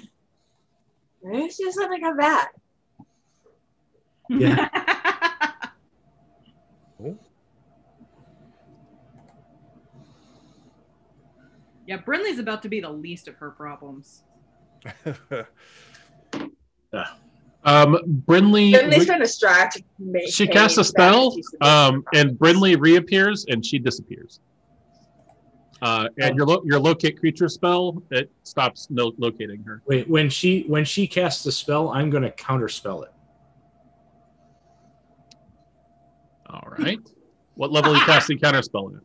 It's 1.22 1.58
just 1.58 1.76
something 1.76 2.00
come 2.00 2.16
back. 2.16 2.54
Yeah. 4.28 4.68
yeah, 11.86 11.98
Brindley's 11.98 12.38
about 12.38 12.62
to 12.62 12.68
be 12.68 12.80
the 12.80 12.90
least 12.90 13.28
of 13.28 13.36
her 13.36 13.50
problems. 13.50 14.22
Um, 17.64 17.98
Brindley. 18.06 18.72
Then 18.72 18.88
they 18.90 19.04
trying 19.04 19.20
to 19.20 19.28
strive 19.28 19.70
to 19.74 19.82
she 20.28 20.46
casts 20.46 20.78
a 20.78 20.84
spell, 20.84 21.36
um, 21.60 22.04
and 22.14 22.38
Brindley 22.38 22.76
reappears, 22.76 23.44
and 23.48 23.64
she 23.64 23.78
disappears. 23.78 24.40
Uh, 25.82 26.08
and 26.18 26.36
your 26.36 26.46
lo- 26.46 26.62
your 26.64 26.78
locate 26.78 27.18
creature 27.18 27.48
spell 27.48 28.02
it 28.10 28.30
stops 28.42 28.88
no- 28.90 29.12
locating 29.18 29.62
her. 29.64 29.82
Wait, 29.86 30.08
when 30.08 30.28
she 30.28 30.62
when 30.68 30.84
she 30.84 31.06
casts 31.06 31.42
the 31.42 31.52
spell, 31.52 31.88
I'm 31.90 32.10
going 32.10 32.22
to 32.22 32.30
counterspell 32.30 33.04
it. 33.04 33.12
All 36.46 36.68
right. 36.78 36.98
What 37.54 37.72
level 37.72 37.92
are 37.92 37.96
you 37.96 38.04
casting 38.04 38.38
counterspell 38.38 38.92
in? 38.92 39.00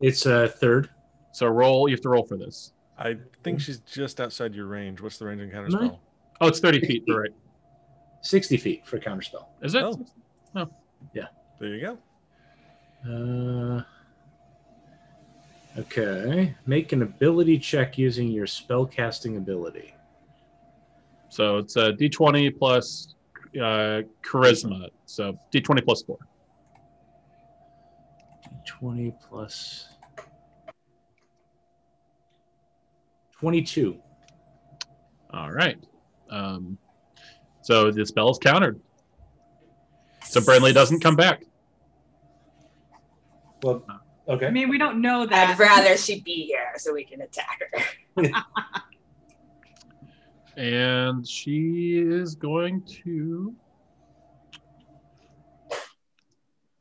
It's 0.00 0.26
a 0.26 0.48
third. 0.48 0.90
So 1.32 1.46
roll. 1.46 1.88
You 1.88 1.94
have 1.94 2.02
to 2.02 2.08
roll 2.08 2.24
for 2.24 2.36
this. 2.36 2.72
I 2.98 3.16
think 3.42 3.60
she's 3.60 3.78
just 3.80 4.20
outside 4.20 4.54
your 4.54 4.66
range. 4.66 5.00
What's 5.00 5.18
the 5.18 5.26
range 5.26 5.42
in 5.42 5.50
Am 5.50 5.64
I? 5.64 5.68
counterspell? 5.68 5.98
Oh, 6.40 6.48
it's 6.48 6.60
thirty 6.60 6.80
feet. 6.80 7.04
You're 7.06 7.22
right. 7.22 7.30
60 8.26 8.56
feet 8.56 8.86
for 8.86 8.98
counterspell. 8.98 9.46
Is 9.62 9.74
it? 9.74 9.82
Oh. 9.82 10.04
No. 10.54 10.68
Yeah. 11.14 11.26
There 11.60 11.68
you 11.68 11.96
go. 13.04 13.78
Uh, 13.78 13.82
okay. 15.78 16.54
Make 16.66 16.92
an 16.92 17.02
ability 17.02 17.58
check 17.58 17.96
using 17.96 18.28
your 18.28 18.46
spell 18.46 18.84
casting 18.84 19.36
ability. 19.36 19.94
So 21.28 21.58
it's 21.58 21.76
a 21.76 21.92
D 21.92 22.08
twenty 22.08 22.50
plus 22.50 23.14
uh, 23.56 24.02
charisma. 24.22 24.88
So 25.04 25.38
D 25.50 25.60
twenty 25.60 25.82
plus 25.82 26.02
four. 26.02 26.18
20 28.66 29.14
plus 29.28 29.88
22. 33.38 33.96
All 35.30 35.52
right. 35.52 35.78
Um, 36.30 36.76
so 37.66 37.90
the 37.90 38.06
spell 38.06 38.30
is 38.30 38.38
countered. 38.38 38.80
So 40.22 40.40
Brindley 40.40 40.72
doesn't 40.72 41.00
come 41.00 41.16
back. 41.16 41.42
Well, 43.60 43.84
okay. 44.28 44.46
I 44.46 44.50
mean, 44.50 44.68
we 44.68 44.78
don't 44.78 45.00
know 45.00 45.26
that. 45.26 45.50
I'd 45.50 45.58
rather 45.58 45.96
she 45.96 46.20
be 46.20 46.44
here 46.44 46.74
so 46.76 46.94
we 46.94 47.02
can 47.02 47.22
attack 47.22 47.60
her. 48.14 48.30
and 50.56 51.26
she 51.26 51.98
is 51.98 52.36
going 52.36 52.82
to 53.04 53.52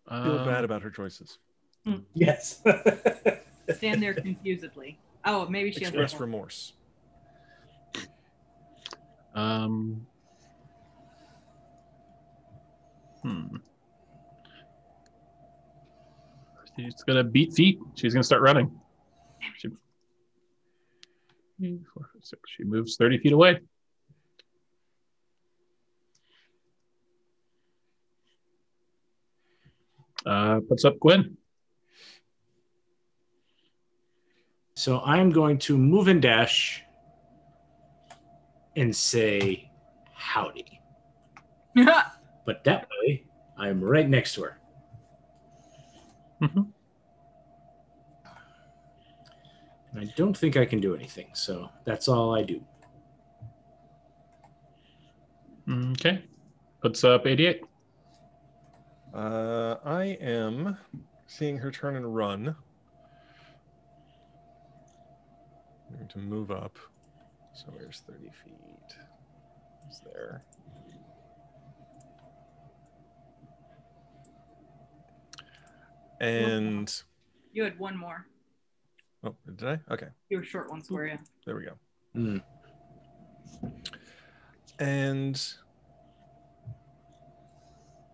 Feel 0.08 0.38
um, 0.38 0.46
bad 0.46 0.64
about 0.64 0.84
her 0.84 0.92
choices. 0.92 1.40
Yes. 2.14 2.62
stand 3.76 4.04
there 4.04 4.14
confusedly. 4.14 5.00
Oh, 5.26 5.48
maybe 5.48 5.72
she 5.72 5.80
has. 5.84 5.90
Express 5.90 6.20
remorse. 6.20 6.74
um 9.34 10.06
hmm. 13.26 13.56
She's 16.78 17.04
gonna 17.08 17.24
beat 17.24 17.54
feet. 17.54 17.80
She's 17.96 18.14
gonna 18.14 18.24
start 18.24 18.42
running. 18.42 18.70
She, 19.58 19.70
Three, 21.58 21.80
four, 21.94 22.10
five, 22.14 22.24
six. 22.24 22.42
she 22.58 22.64
moves 22.66 22.98
30 22.98 23.20
feet 23.20 23.32
away. 23.32 23.60
Uh 30.26 30.60
puts 30.68 30.84
up 30.84 31.00
gwen 31.00 31.38
so 34.76 35.00
I'm 35.00 35.32
going 35.32 35.58
to 35.60 35.78
move 35.78 36.08
and 36.10 36.22
dash 36.22 36.84
and 38.76 38.96
say 38.96 39.72
howdy. 40.14 40.82
But 42.46 42.64
that 42.64 42.88
way, 43.02 43.26
I'm 43.58 43.84
right 43.84 44.08
next 44.08 44.36
to 44.36 44.44
her. 44.44 44.58
Mhm. 46.42 46.72
And 49.92 50.00
I 50.00 50.14
don't 50.16 50.36
think 50.38 50.58
I 50.58 50.66
can 50.66 50.80
do 50.82 50.94
anything, 50.94 51.30
so 51.34 51.70
that's 51.86 52.08
all 52.08 52.36
I 52.36 52.44
do. 52.44 52.64
okay 55.94 56.24
puts 56.80 57.04
up 57.04 57.26
88 57.26 57.64
Uh, 59.12 59.78
I 59.84 60.04
am 60.22 60.78
seeing 61.26 61.58
her 61.58 61.72
turn 61.72 61.96
and 61.96 62.14
run. 62.16 62.56
I'm 65.90 65.96
going 65.96 66.08
to 66.10 66.20
move 66.20 66.52
up. 66.52 66.78
So 67.54 67.68
where's 67.72 68.02
30 68.02 68.30
feet? 68.44 68.98
It's 69.88 70.02
there. 70.02 70.44
And 76.26 77.04
You 77.54 77.64
had 77.64 77.78
one 77.80 77.96
more. 77.98 78.26
oh, 79.24 79.36
did 79.56 79.68
I? 79.68 79.94
Okay, 79.94 80.08
You 80.30 80.38
were 80.38 80.44
short 80.44 80.70
one 80.70 80.84
square, 80.84 81.08
yeah. 81.08 81.18
there 81.46 81.56
we 81.56 81.66
go. 81.66 81.74
Mm. 82.16 82.42
And 84.80 85.42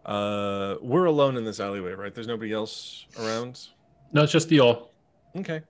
uh, 0.05 0.75
we're 0.81 1.05
alone 1.05 1.37
in 1.37 1.43
this 1.45 1.59
alleyway, 1.59 1.91
right? 1.93 2.13
There's 2.13 2.27
nobody 2.27 2.51
else 2.51 3.05
around. 3.19 3.67
no 4.11 4.23
it's 4.23 4.31
just 4.31 4.49
the 4.49 4.59
all 4.59 4.91
Okay. 5.35 5.61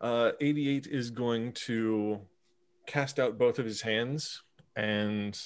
Uh, 0.00 0.30
88 0.40 0.86
is 0.86 1.10
going 1.10 1.52
to 1.52 2.20
cast 2.86 3.18
out 3.18 3.36
both 3.36 3.58
of 3.58 3.66
his 3.66 3.82
hands 3.82 4.42
and, 4.76 5.38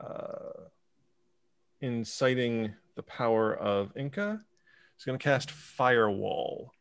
uh, 0.00 0.52
inciting 1.80 2.72
the 2.94 3.02
power 3.02 3.54
of 3.56 3.92
Inca, 3.96 4.40
he's 4.96 5.04
going 5.04 5.18
to 5.18 5.22
cast 5.22 5.50
Firewall. 5.50 6.72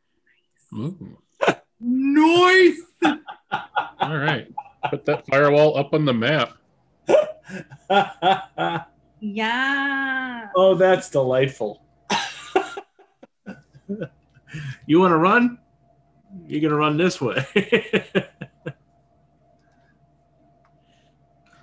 Ooh. 0.74 1.18
Nice. 1.80 2.82
all 4.00 4.18
right 4.18 4.48
put 4.90 5.06
that 5.06 5.26
firewall 5.28 5.78
up 5.78 5.94
on 5.94 6.06
the 6.06 6.14
map 6.14 6.54
Yeah. 9.28 10.50
oh, 10.56 10.76
that's 10.76 11.10
delightful. 11.10 11.82
you 14.86 15.00
want 15.00 15.14
to 15.14 15.18
run? 15.18 15.58
You're 16.46 16.62
going 16.62 16.72
to 16.72 16.78
run 16.78 16.98
this 16.98 17.20
way. 17.20 17.44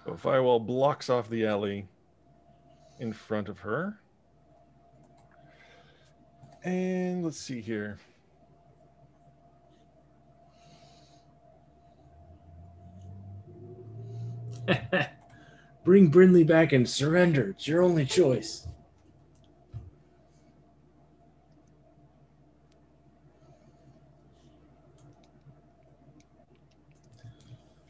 So 0.05 0.17
Firewall 0.17 0.59
blocks 0.59 1.09
off 1.09 1.31
the 1.31 1.47
alley 1.47 1.87
in 2.99 3.13
front 3.13 3.49
of 3.49 3.61
her. 3.61 4.01
And 6.65 7.25
let's 7.25 7.41
see 7.41 7.61
here. 7.61 7.99
Bring 15.85 16.09
Brindley 16.09 16.45
back 16.45 16.73
and 16.73 16.89
surrender. 16.89 17.51
It's 17.51 17.67
your 17.67 17.83
only 17.83 18.07
choice. 18.07 18.69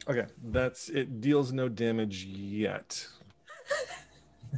Okay, 0.09 0.25
that's 0.43 0.89
it. 0.89 1.21
Deals 1.21 1.53
no 1.53 1.69
damage 1.69 2.25
yet, 2.25 3.07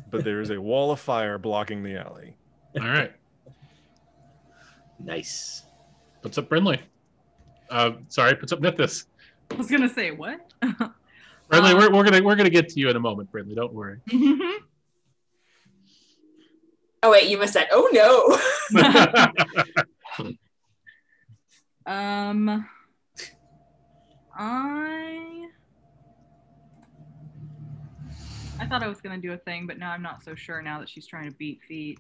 but 0.09 0.24
there 0.24 0.41
is 0.41 0.49
a 0.49 0.59
wall 0.59 0.91
of 0.91 0.99
fire 0.99 1.38
blocking 1.38 1.84
the 1.84 1.97
alley. 1.97 2.36
All 2.80 2.88
right. 2.88 3.13
Nice. 5.06 5.64
Puts 6.24 6.38
up 6.39 6.49
Brindley. 6.49 6.82
Uh, 7.70 7.91
sorry, 8.10 8.36
puts 8.36 8.51
up 8.51 8.60
Nithis. 8.60 9.06
I 9.51 9.56
was 9.56 9.70
gonna 9.70 9.88
say 9.88 10.10
what? 10.12 10.51
Brindley, 10.62 11.72
Um, 11.72 11.78
we're, 11.78 11.91
we're 11.91 12.03
gonna 12.03 12.24
we're 12.24 12.36
gonna 12.36 12.49
get 12.49 12.70
to 12.70 12.80
you 12.80 12.89
in 12.89 12.95
a 12.95 12.99
moment, 12.99 13.32
Brindley. 13.32 13.56
Don't 13.56 13.74
worry. 13.74 13.99
Oh 17.03 17.12
wait, 17.12 17.30
you 17.30 17.38
missed 17.38 17.53
that. 17.53 17.68
Oh 17.72 17.88
no. 17.93 18.74
um, 21.86 22.68
I 24.36 25.47
I 28.60 28.66
thought 28.66 28.82
I 28.82 28.88
was 28.88 29.01
gonna 29.01 29.20
do 29.20 29.34
a 29.34 29.38
thing, 29.38 29.68
but 29.68 29.78
now 29.78 29.91
I'm 29.91 30.01
not 30.01 30.24
so 30.24 30.34
sure. 30.34 30.64
Now 30.64 30.80
that 30.80 30.89
she's 30.89 31.06
trying 31.06 31.30
to 31.30 31.36
beat 31.38 31.62
feet. 31.68 31.99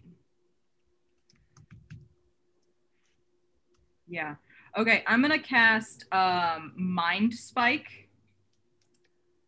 Yeah. 4.07 4.35
Okay, 4.77 5.03
I'm 5.07 5.21
gonna 5.21 5.39
cast 5.39 6.05
um, 6.11 6.73
Mind 6.75 7.33
Spike. 7.33 8.09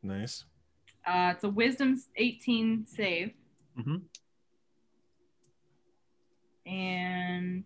Nice. 0.04 0.46
Uh, 1.06 1.34
it's 1.36 1.44
a 1.44 1.50
Wisdom 1.50 2.02
18 2.16 2.86
save. 2.86 3.32
Mm-hmm. 3.78 3.98
And 6.70 7.64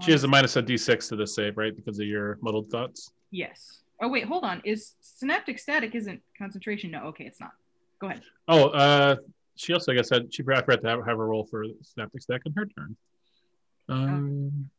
She 0.00 0.12
has 0.12 0.22
a 0.24 0.28
minus 0.28 0.56
a 0.56 0.62
d6 0.62 1.08
to 1.08 1.16
this 1.16 1.34
save, 1.34 1.56
right? 1.56 1.74
Because 1.74 1.98
of 1.98 2.06
your 2.06 2.38
muddled 2.40 2.68
thoughts. 2.68 3.12
Yes. 3.30 3.80
Oh 4.00 4.08
wait, 4.08 4.24
hold 4.24 4.44
on. 4.44 4.60
Is 4.64 4.94
synaptic 5.00 5.58
static 5.58 5.94
isn't 5.94 6.20
concentration? 6.36 6.90
No, 6.90 7.04
okay, 7.04 7.24
it's 7.24 7.40
not. 7.40 7.52
Go 8.00 8.08
ahead. 8.08 8.22
Oh, 8.48 8.68
uh, 8.70 9.16
she 9.54 9.72
also, 9.72 9.92
I 9.92 9.96
guess, 9.96 10.10
had 10.10 10.32
she 10.32 10.42
forgot 10.42 10.66
to 10.66 10.88
have, 10.88 11.06
have 11.06 11.18
a 11.18 11.24
roll 11.24 11.44
for 11.44 11.64
synaptic 11.82 12.22
static 12.22 12.42
in 12.46 12.52
her 12.56 12.66
turn. 12.66 12.96
Um, 13.88 14.70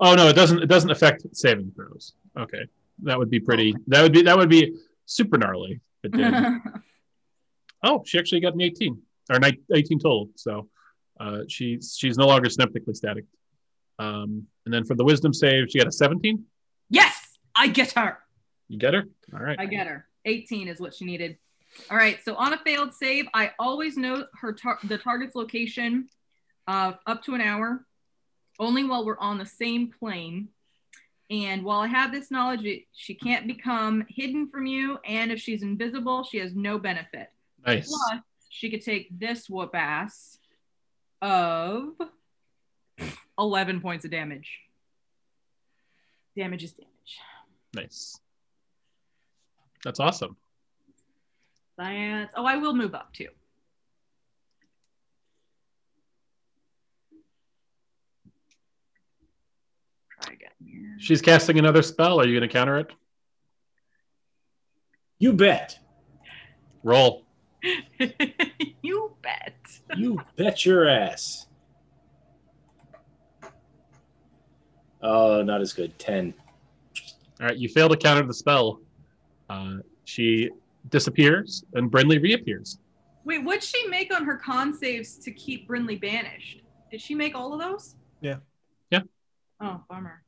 oh 0.00 0.14
no, 0.14 0.28
it 0.28 0.34
doesn't. 0.34 0.62
It 0.62 0.66
doesn't 0.66 0.90
affect 0.90 1.24
saving 1.32 1.72
throws. 1.74 2.14
Okay, 2.38 2.66
that 3.02 3.18
would 3.18 3.30
be 3.30 3.40
pretty. 3.40 3.74
That 3.88 4.02
would 4.02 4.12
be 4.12 4.22
that 4.22 4.36
would 4.36 4.48
be 4.50 4.74
super 5.06 5.38
gnarly. 5.38 5.80
if 6.02 6.12
It 6.14 6.16
did. 6.16 6.34
oh, 7.82 8.02
she 8.06 8.18
actually 8.18 8.40
got 8.40 8.54
an 8.54 8.60
18 8.60 9.00
or 9.30 9.38
nine- 9.38 9.58
18 9.74 9.98
total. 9.98 10.28
So 10.36 10.68
uh, 11.20 11.40
she's 11.48 11.96
she's 11.98 12.16
no 12.18 12.26
longer 12.26 12.48
synaptically 12.48 12.94
static. 12.96 13.24
Um, 13.98 14.46
and 14.64 14.74
then 14.74 14.84
for 14.84 14.94
the 14.94 15.04
wisdom 15.04 15.32
save, 15.32 15.70
she 15.70 15.78
got 15.78 15.88
a 15.88 15.92
17. 15.92 16.44
yes, 16.90 17.38
I 17.54 17.68
get 17.68 17.92
her. 17.92 18.18
You 18.68 18.78
get 18.78 18.92
her. 18.94 19.04
All 19.32 19.40
right. 19.40 19.56
I 19.58 19.64
get 19.66 19.86
her. 19.86 20.06
18 20.26 20.68
is 20.68 20.80
what 20.80 20.92
she 20.94 21.04
needed. 21.04 21.38
All 21.90 21.96
right. 21.96 22.18
So 22.24 22.34
on 22.34 22.52
a 22.52 22.58
failed 22.58 22.92
save, 22.92 23.26
I 23.32 23.52
always 23.58 23.96
know 23.96 24.26
her 24.40 24.52
tar- 24.52 24.78
the 24.84 24.98
target's 24.98 25.34
location 25.34 26.08
uh, 26.66 26.92
up 27.06 27.22
to 27.24 27.34
an 27.34 27.40
hour, 27.40 27.86
only 28.58 28.84
while 28.84 29.04
we're 29.04 29.18
on 29.18 29.38
the 29.38 29.46
same 29.46 29.92
plane. 29.98 30.48
And 31.30 31.64
while 31.64 31.80
I 31.80 31.88
have 31.88 32.12
this 32.12 32.30
knowledge, 32.30 32.64
it, 32.64 32.84
she 32.92 33.14
can't 33.14 33.46
become 33.46 34.04
hidden 34.08 34.48
from 34.48 34.66
you. 34.66 34.98
And 35.04 35.32
if 35.32 35.40
she's 35.40 35.62
invisible, 35.62 36.24
she 36.24 36.38
has 36.38 36.54
no 36.54 36.78
benefit. 36.78 37.30
Nice. 37.66 37.88
Plus, 37.88 38.20
she 38.48 38.70
could 38.70 38.82
take 38.82 39.08
this 39.18 39.50
whoop 39.50 39.74
ass 39.74 40.38
of 41.20 41.94
11 43.38 43.80
points 43.80 44.04
of 44.04 44.10
damage. 44.10 44.60
Damage 46.36 46.64
is 46.64 46.72
damage. 46.72 46.92
Nice. 47.74 48.20
That's 49.82 50.00
awesome. 50.00 50.36
That's, 51.76 52.32
oh, 52.36 52.44
I 52.44 52.56
will 52.56 52.74
move 52.74 52.94
up 52.94 53.12
too. 53.12 53.28
Again 60.36 60.96
She's 60.98 61.22
casting 61.22 61.58
another 61.58 61.82
spell. 61.82 62.20
Are 62.20 62.26
you 62.26 62.38
going 62.38 62.48
to 62.48 62.52
counter 62.52 62.78
it? 62.78 62.90
You 65.18 65.32
bet. 65.32 65.78
Roll. 66.82 67.24
you 68.82 69.16
bet. 69.22 69.54
You 69.96 70.20
bet 70.36 70.64
your 70.64 70.88
ass. 70.88 71.46
Oh, 75.02 75.42
not 75.42 75.60
as 75.60 75.72
good. 75.72 75.98
10. 75.98 76.34
All 77.40 77.46
right. 77.46 77.56
You 77.56 77.68
fail 77.68 77.88
to 77.88 77.96
counter 77.96 78.26
the 78.26 78.34
spell. 78.34 78.80
Uh, 79.48 79.76
she 80.04 80.50
disappears 80.90 81.64
and 81.74 81.90
Brindley 81.90 82.18
reappears. 82.18 82.78
Wait, 83.24 83.42
what'd 83.42 83.62
she 83.62 83.86
make 83.88 84.14
on 84.14 84.24
her 84.24 84.36
con 84.36 84.72
saves 84.72 85.16
to 85.18 85.30
keep 85.32 85.66
Brindley 85.66 85.96
banished? 85.96 86.62
Did 86.90 87.00
she 87.00 87.14
make 87.14 87.34
all 87.34 87.52
of 87.52 87.60
those? 87.60 87.96
Yeah. 88.20 88.36
Yeah. 88.90 89.00
Oh, 89.60 89.82
bummer. 89.88 90.22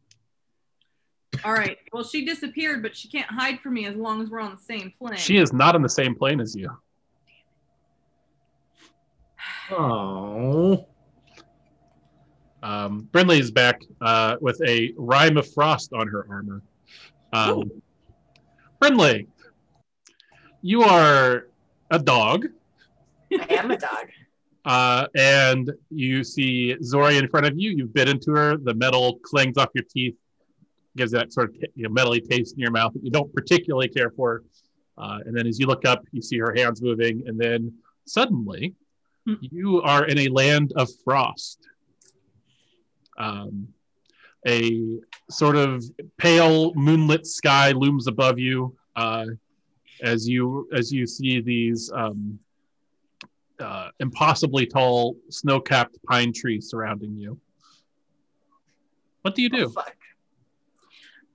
All 1.45 1.53
right. 1.53 1.79
Well, 1.93 2.05
she 2.05 2.25
disappeared, 2.25 2.83
but 2.83 2.97
she 2.97 3.09
can't 3.09 3.31
hide 3.31 3.61
from 3.61 3.75
me 3.75 3.87
as 3.87 3.97
long 3.97 4.23
as 4.23 4.31
we're 4.31 4.41
on 4.41 4.53
the 4.57 4.63
same 4.63 4.93
plane. 4.99 5.17
She 5.17 5.37
is 5.37 5.53
not 5.53 5.75
on 5.75 5.83
the 5.83 5.89
same 5.89 6.15
plane 6.15 6.41
as 6.41 6.55
you. 6.55 6.71
Oh. 9.71 10.87
Um, 12.63 13.09
Brindley 13.13 13.39
is 13.39 13.51
back 13.51 13.83
uh, 14.01 14.37
with 14.41 14.61
a 14.67 14.95
rime 14.97 15.37
of 15.37 15.53
frost 15.53 15.93
on 15.93 16.09
her 16.09 16.27
armor. 16.29 16.63
Um, 17.35 17.71
Brindley, 18.81 19.29
you 20.63 20.83
are 20.83 21.49
a 21.91 21.99
dog. 21.99 22.47
I 23.33 23.55
am 23.55 23.71
a 23.71 23.77
dog. 23.77 24.07
Uh, 24.65 25.07
and 25.15 25.73
you 25.89 26.23
see 26.23 26.77
Zori 26.83 27.17
in 27.17 27.27
front 27.29 27.47
of 27.47 27.59
you. 27.59 27.71
You've 27.71 27.95
bit 27.95 28.07
into 28.07 28.33
her. 28.33 28.59
The 28.59 28.75
metal 28.75 29.19
clings 29.21 29.57
off 29.57 29.71
your 29.75 29.85
teeth, 29.85 30.15
gives 30.97 31.13
that 31.13 31.33
sort 31.33 31.51
of 31.51 31.57
you 31.75 31.89
know, 31.89 31.91
metally 31.91 32.27
taste 32.27 32.55
in 32.55 32.61
your 32.61 32.71
mouth 32.71 32.93
that 32.95 33.05
you 33.05 33.11
don't 33.11 33.33
particularly 33.35 33.89
care 33.89 34.11
for. 34.11 34.43
Uh, 34.97 35.19
and 35.27 35.37
then 35.37 35.47
as 35.47 35.59
you 35.61 35.67
look 35.67 35.85
up, 35.85 36.03
you 36.13 36.21
see 36.21 36.39
her 36.39 36.53
hands 36.57 36.83
moving, 36.83 37.23
and 37.27 37.39
then 37.39 37.73
suddenly, 38.07 38.75
Hmm. 39.27 39.35
you 39.41 39.83
are 39.83 40.07
in 40.07 40.19
a 40.19 40.29
land 40.29 40.73
of 40.77 40.89
frost. 41.05 41.69
Um, 43.19 43.69
a 44.47 44.99
sort 45.31 45.57
of 45.57 45.85
pale 46.17 46.73
moonlit 46.75 47.27
sky 47.27 47.73
looms 47.73 48.07
above 48.07 48.39
you 48.39 48.75
uh, 48.97 49.27
as 50.03 50.27
you 50.29 50.69
as 50.73 50.93
you 50.93 51.07
see 51.07 51.41
these. 51.41 51.91
Um, 51.93 52.39
uh, 53.61 53.89
impossibly 53.99 54.65
tall 54.67 55.17
snow-capped 55.31 55.99
pine 56.09 56.33
trees 56.33 56.69
surrounding 56.71 57.17
you. 57.19 57.37
What 59.23 59.35
do 59.35 59.43
you 59.43 59.51
Oh, 59.53 59.57
do? 59.59 59.69
fuck. 59.71 59.97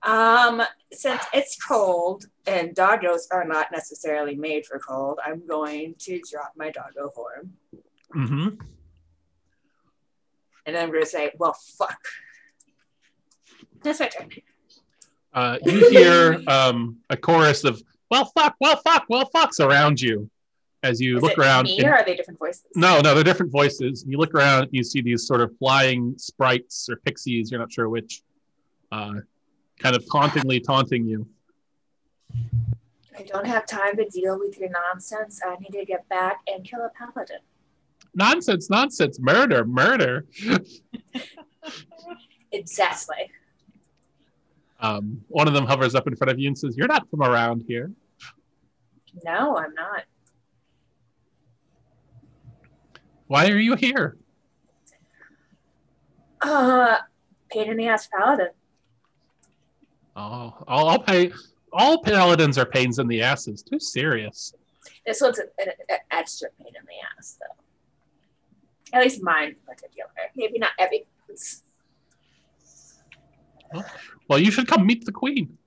Um, 0.04 0.62
since 0.92 1.22
it's 1.32 1.56
cold 1.56 2.26
and 2.46 2.74
doggos 2.76 3.22
are 3.32 3.44
not 3.44 3.72
necessarily 3.72 4.34
made 4.34 4.66
for 4.66 4.78
cold, 4.78 5.18
I'm 5.24 5.46
going 5.46 5.94
to 6.00 6.20
drop 6.30 6.52
my 6.56 6.70
doggo 6.70 7.08
form. 7.10 7.54
hmm 8.12 8.48
And 10.66 10.74
then 10.76 10.84
I'm 10.84 10.92
gonna 10.92 11.06
say, 11.06 11.30
well 11.38 11.56
fuck. 11.78 11.98
That's 13.82 14.00
my 14.00 14.08
turn. 14.08 14.30
Uh, 15.32 15.58
you 15.64 15.90
hear 15.90 16.40
um, 16.46 16.98
a 17.10 17.16
chorus 17.16 17.64
of 17.64 17.82
"Well, 18.10 18.30
fuck! 18.36 18.54
Well, 18.60 18.76
fuck! 18.84 19.04
Well, 19.08 19.28
fucks" 19.34 19.58
around 19.58 20.00
you 20.00 20.30
as 20.84 21.00
you 21.00 21.16
Is 21.16 21.22
look 21.22 21.38
around. 21.38 21.64
me 21.64 21.78
and- 21.78 21.88
or 21.88 21.94
are 21.96 22.04
they 22.04 22.14
different 22.14 22.38
voices? 22.38 22.66
no, 22.76 23.00
no, 23.00 23.14
they're 23.14 23.24
different 23.24 23.50
voices. 23.50 24.04
You 24.06 24.16
look 24.18 24.32
around, 24.34 24.68
you 24.70 24.84
see 24.84 25.00
these 25.02 25.26
sort 25.26 25.40
of 25.40 25.50
flying 25.58 26.14
sprites 26.18 26.88
or 26.88 26.96
pixies. 26.96 27.50
You're 27.50 27.60
not 27.60 27.72
sure 27.72 27.88
which. 27.88 28.22
Uh, 28.92 29.14
kind 29.78 29.96
of 29.96 30.04
tauntingly 30.10 30.60
taunting 30.60 31.06
you. 31.06 31.26
I 33.16 33.22
don't 33.22 33.46
have 33.46 33.66
time 33.66 33.96
to 33.96 34.08
deal 34.08 34.38
with 34.38 34.58
your 34.58 34.70
nonsense. 34.70 35.40
I 35.44 35.56
need 35.56 35.78
to 35.78 35.84
get 35.84 36.08
back 36.08 36.40
and 36.46 36.64
kill 36.64 36.80
a 36.80 36.90
paladin. 36.90 37.38
Nonsense! 38.14 38.70
Nonsense! 38.70 39.18
Murder! 39.20 39.64
Murder! 39.64 40.26
Exactly. 42.54 43.30
Um, 44.78 45.22
one 45.28 45.48
of 45.48 45.54
them 45.54 45.66
hovers 45.66 45.94
up 45.94 46.06
in 46.06 46.14
front 46.14 46.30
of 46.30 46.38
you 46.38 46.46
and 46.46 46.56
says, 46.56 46.76
"You're 46.76 46.86
not 46.86 47.08
from 47.10 47.22
around 47.22 47.64
here." 47.66 47.90
No, 49.24 49.56
I'm 49.56 49.74
not. 49.74 50.04
Why 53.26 53.48
are 53.48 53.58
you 53.58 53.74
here? 53.74 54.16
Uh, 56.40 56.98
pain 57.50 57.70
in 57.70 57.76
the 57.76 57.88
ass 57.88 58.06
paladin. 58.06 58.50
Oh, 60.16 60.54
I'll, 60.68 60.88
I'll 60.88 61.02
pay. 61.02 61.32
All 61.72 62.02
paladins 62.02 62.56
are 62.56 62.66
pains 62.66 62.98
in 62.98 63.08
the 63.08 63.22
asses. 63.22 63.62
Too 63.62 63.80
serious. 63.80 64.54
This 65.06 65.20
one's 65.20 65.38
an, 65.38 65.48
an, 65.58 65.98
extra 66.10 66.48
pain 66.58 66.68
in 66.68 66.84
the 66.86 67.18
ass, 67.18 67.38
though. 67.40 68.96
At 68.96 69.02
least 69.02 69.22
mine 69.22 69.48
in 69.48 69.56
particular. 69.66 70.10
Maybe 70.36 70.58
not 70.58 70.70
everyone's. 70.78 71.62
Well, 74.28 74.38
you 74.38 74.50
should 74.52 74.68
come 74.68 74.86
meet 74.86 75.04
the 75.04 75.12
queen. 75.12 75.58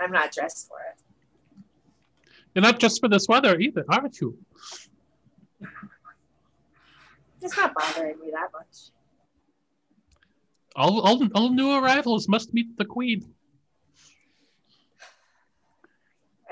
I'm 0.00 0.12
not 0.12 0.32
dressed 0.32 0.68
for 0.68 0.78
it. 0.80 1.62
You're 2.54 2.62
not 2.62 2.80
just 2.80 3.00
for 3.00 3.08
this 3.08 3.28
weather 3.28 3.58
either, 3.58 3.84
aren't 3.88 4.20
you? 4.20 4.36
It's 7.40 7.56
not 7.56 7.74
bothering 7.74 8.18
me 8.18 8.30
that 8.32 8.48
much. 8.52 8.90
All, 10.76 11.00
all, 11.00 11.22
all 11.34 11.50
new 11.50 11.72
arrivals 11.72 12.28
must 12.28 12.52
meet 12.52 12.76
the 12.76 12.84
queen. 12.84 13.32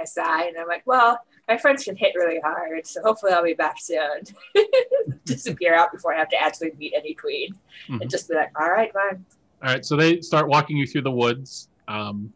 I 0.00 0.04
sigh 0.04 0.46
and 0.46 0.56
I'm 0.58 0.66
like, 0.66 0.82
well, 0.86 1.20
my 1.46 1.58
friends 1.58 1.84
can 1.84 1.94
hit 1.94 2.14
really 2.16 2.40
hard, 2.40 2.86
so 2.86 3.02
hopefully 3.02 3.32
I'll 3.32 3.44
be 3.44 3.52
back 3.54 3.76
soon. 3.78 4.22
Disappear 5.24 5.74
out 5.74 5.92
before 5.92 6.14
I 6.14 6.18
have 6.18 6.30
to 6.30 6.42
actually 6.42 6.72
meet 6.78 6.94
any 6.96 7.14
queen. 7.14 7.54
Mhm. 7.88 8.00
And 8.00 8.10
just 8.10 8.28
be 8.28 8.34
like, 8.34 8.50
all 8.58 8.70
right, 8.70 8.92
fine. 8.92 9.24
All 9.62 9.70
right, 9.70 9.84
so 9.84 9.94
they 9.96 10.20
start 10.20 10.48
walking 10.48 10.76
you 10.76 10.86
through 10.86 11.02
the 11.02 11.10
woods. 11.10 11.68
Um, 11.86 12.32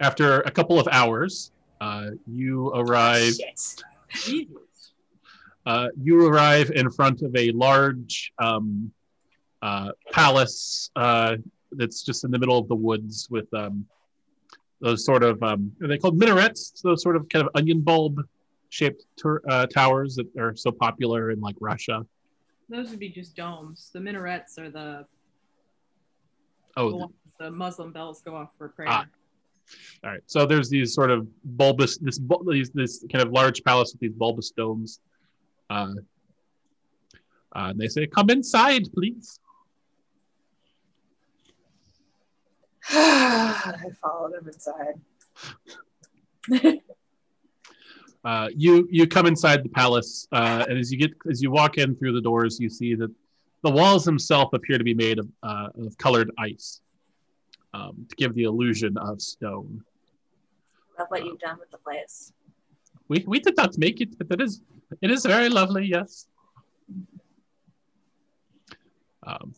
after 0.00 0.40
a 0.40 0.50
couple 0.50 0.80
of 0.80 0.88
hours, 0.90 1.52
uh, 1.80 2.10
you 2.26 2.68
arrive. 2.68 3.34
Shit. 3.34 4.48
Uh, 5.64 5.88
you 6.00 6.26
arrive 6.26 6.72
in 6.72 6.90
front 6.90 7.22
of 7.22 7.34
a 7.36 7.52
large 7.52 8.32
um, 8.38 8.92
uh, 9.62 9.92
palace 10.10 10.90
uh, 10.96 11.36
that's 11.72 12.02
just 12.02 12.24
in 12.24 12.30
the 12.30 12.38
middle 12.38 12.58
of 12.58 12.68
the 12.68 12.74
woods 12.74 13.28
with 13.30 13.52
um, 13.54 13.86
those 14.80 15.04
sort 15.04 15.22
of 15.22 15.42
um, 15.42 15.72
are 15.80 15.88
they 15.88 15.98
called 15.98 16.18
minarets? 16.18 16.82
Those 16.82 17.02
sort 17.02 17.16
of 17.16 17.28
kind 17.28 17.46
of 17.46 17.50
onion 17.54 17.80
bulb 17.80 18.20
shaped 18.68 19.04
uh, 19.48 19.66
towers 19.66 20.16
that 20.16 20.26
are 20.38 20.56
so 20.56 20.72
popular 20.72 21.30
in 21.30 21.40
like 21.40 21.56
Russia. 21.60 22.04
Those 22.68 22.90
would 22.90 22.98
be 22.98 23.08
just 23.08 23.36
domes. 23.36 23.90
The 23.92 24.00
minarets 24.00 24.58
are 24.58 24.70
the, 24.70 25.06
the, 26.74 26.80
Oh, 26.80 26.94
ones 26.94 27.12
the 27.38 27.50
Muslim 27.50 27.92
bells 27.92 28.22
go 28.22 28.36
off 28.36 28.50
for 28.56 28.68
prayer. 28.68 28.88
Ah. 28.90 29.06
All 30.04 30.10
right. 30.10 30.22
So 30.26 30.46
there's 30.46 30.68
these 30.68 30.94
sort 30.94 31.10
of 31.10 31.26
bulbous, 31.44 31.98
this 31.98 32.20
these, 32.48 32.70
this 32.70 33.04
kind 33.12 33.24
of 33.24 33.32
large 33.32 33.62
palace 33.64 33.92
with 33.92 34.00
these 34.00 34.12
bulbous 34.12 34.50
domes. 34.50 35.00
Uh, 35.70 35.94
uh, 37.54 37.68
and 37.70 37.78
they 37.78 37.88
say, 37.88 38.06
"Come 38.06 38.30
inside, 38.30 38.84
please." 38.94 39.38
I 42.88 43.90
followed 44.00 44.34
him 44.34 44.48
inside. 44.48 45.00
Uh, 48.24 48.48
you 48.54 48.86
you 48.88 49.04
come 49.04 49.26
inside 49.26 49.64
the 49.64 49.68
palace, 49.68 50.28
uh, 50.30 50.64
and 50.68 50.78
as 50.78 50.92
you 50.92 50.98
get 50.98 51.10
as 51.28 51.42
you 51.42 51.50
walk 51.50 51.76
in 51.78 51.96
through 51.96 52.12
the 52.12 52.20
doors, 52.20 52.60
you 52.60 52.70
see 52.70 52.94
that 52.94 53.10
the 53.62 53.70
walls 53.70 54.04
themselves 54.04 54.50
appear 54.52 54.78
to 54.78 54.84
be 54.84 54.94
made 54.94 55.18
of, 55.18 55.28
uh, 55.42 55.68
of 55.80 55.98
colored 55.98 56.30
ice 56.38 56.82
um, 57.74 58.06
to 58.08 58.14
give 58.16 58.34
the 58.34 58.44
illusion 58.44 58.96
of 58.96 59.20
stone. 59.20 59.82
Love 60.98 61.08
what 61.08 61.24
you've 61.24 61.40
done 61.40 61.58
with 61.58 61.70
the 61.72 61.78
place. 61.78 62.32
We 63.08 63.24
we 63.26 63.40
did 63.40 63.56
not 63.56 63.76
make 63.76 64.00
it, 64.00 64.16
but 64.16 64.40
it 64.40 64.44
is 64.44 64.62
it 65.00 65.10
is 65.10 65.26
very 65.26 65.48
lovely. 65.48 65.84
Yes. 65.84 66.26
Um, 69.24 69.54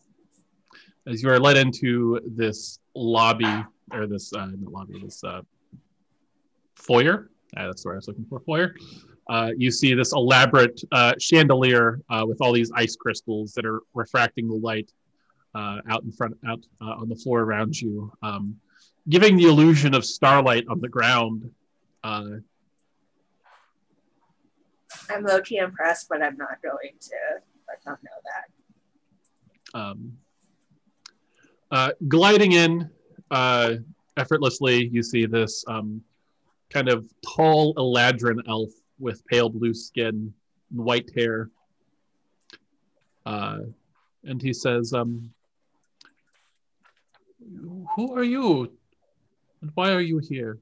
as 1.05 1.21
you 1.21 1.29
are 1.29 1.39
led 1.39 1.57
into 1.57 2.19
this 2.25 2.79
lobby 2.95 3.65
or 3.91 4.07
this 4.07 4.33
uh, 4.33 4.45
not 4.45 4.71
lobby, 4.71 4.99
this 5.03 5.23
uh, 5.23 5.41
foyer. 6.75 7.29
Uh, 7.55 7.67
that's 7.67 7.85
what 7.85 7.93
I 7.93 7.95
was 7.95 8.07
looking 8.07 8.25
for. 8.25 8.39
Foyer. 8.39 8.75
Uh, 9.27 9.51
you 9.57 9.71
see 9.71 9.93
this 9.93 10.13
elaborate 10.13 10.79
uh, 10.91 11.13
chandelier 11.19 11.99
uh, 12.09 12.23
with 12.27 12.41
all 12.41 12.51
these 12.51 12.71
ice 12.73 12.95
crystals 12.95 13.53
that 13.53 13.65
are 13.65 13.81
refracting 13.93 14.47
the 14.47 14.55
light 14.55 14.91
uh, 15.55 15.79
out 15.89 16.03
in 16.03 16.11
front, 16.11 16.37
out 16.47 16.63
uh, 16.81 16.85
on 16.85 17.09
the 17.09 17.15
floor 17.15 17.41
around 17.41 17.79
you, 17.79 18.11
um, 18.21 18.55
giving 19.09 19.35
the 19.35 19.45
illusion 19.45 19.93
of 19.95 20.05
starlight 20.05 20.65
on 20.69 20.79
the 20.79 20.89
ground. 20.89 21.49
Uh, 22.03 22.25
I'm 25.09 25.23
low 25.23 25.41
key 25.41 25.57
impressed, 25.57 26.07
but 26.09 26.21
I'm 26.21 26.37
not 26.37 26.61
going 26.61 26.93
to 26.99 27.15
let 27.67 27.83
them 27.83 27.97
know 28.03 28.21
that. 29.73 29.79
um, 29.79 30.17
uh, 31.71 31.91
gliding 32.07 32.53
in 32.53 32.89
uh, 33.31 33.75
effortlessly, 34.17 34.87
you 34.87 35.03
see 35.03 35.25
this 35.25 35.63
um, 35.67 36.01
kind 36.69 36.89
of 36.89 37.05
tall 37.25 37.73
Eladrin 37.75 38.41
elf 38.47 38.71
with 38.99 39.25
pale 39.27 39.49
blue 39.49 39.73
skin 39.73 40.33
and 40.71 40.79
white 40.79 41.09
hair. 41.15 41.49
Uh, 43.25 43.59
and 44.23 44.41
he 44.41 44.53
says, 44.53 44.93
um, 44.93 45.31
Who 47.95 48.15
are 48.15 48.23
you? 48.23 48.71
And 49.61 49.71
why 49.73 49.91
are 49.91 50.01
you 50.01 50.19
here? 50.19 50.59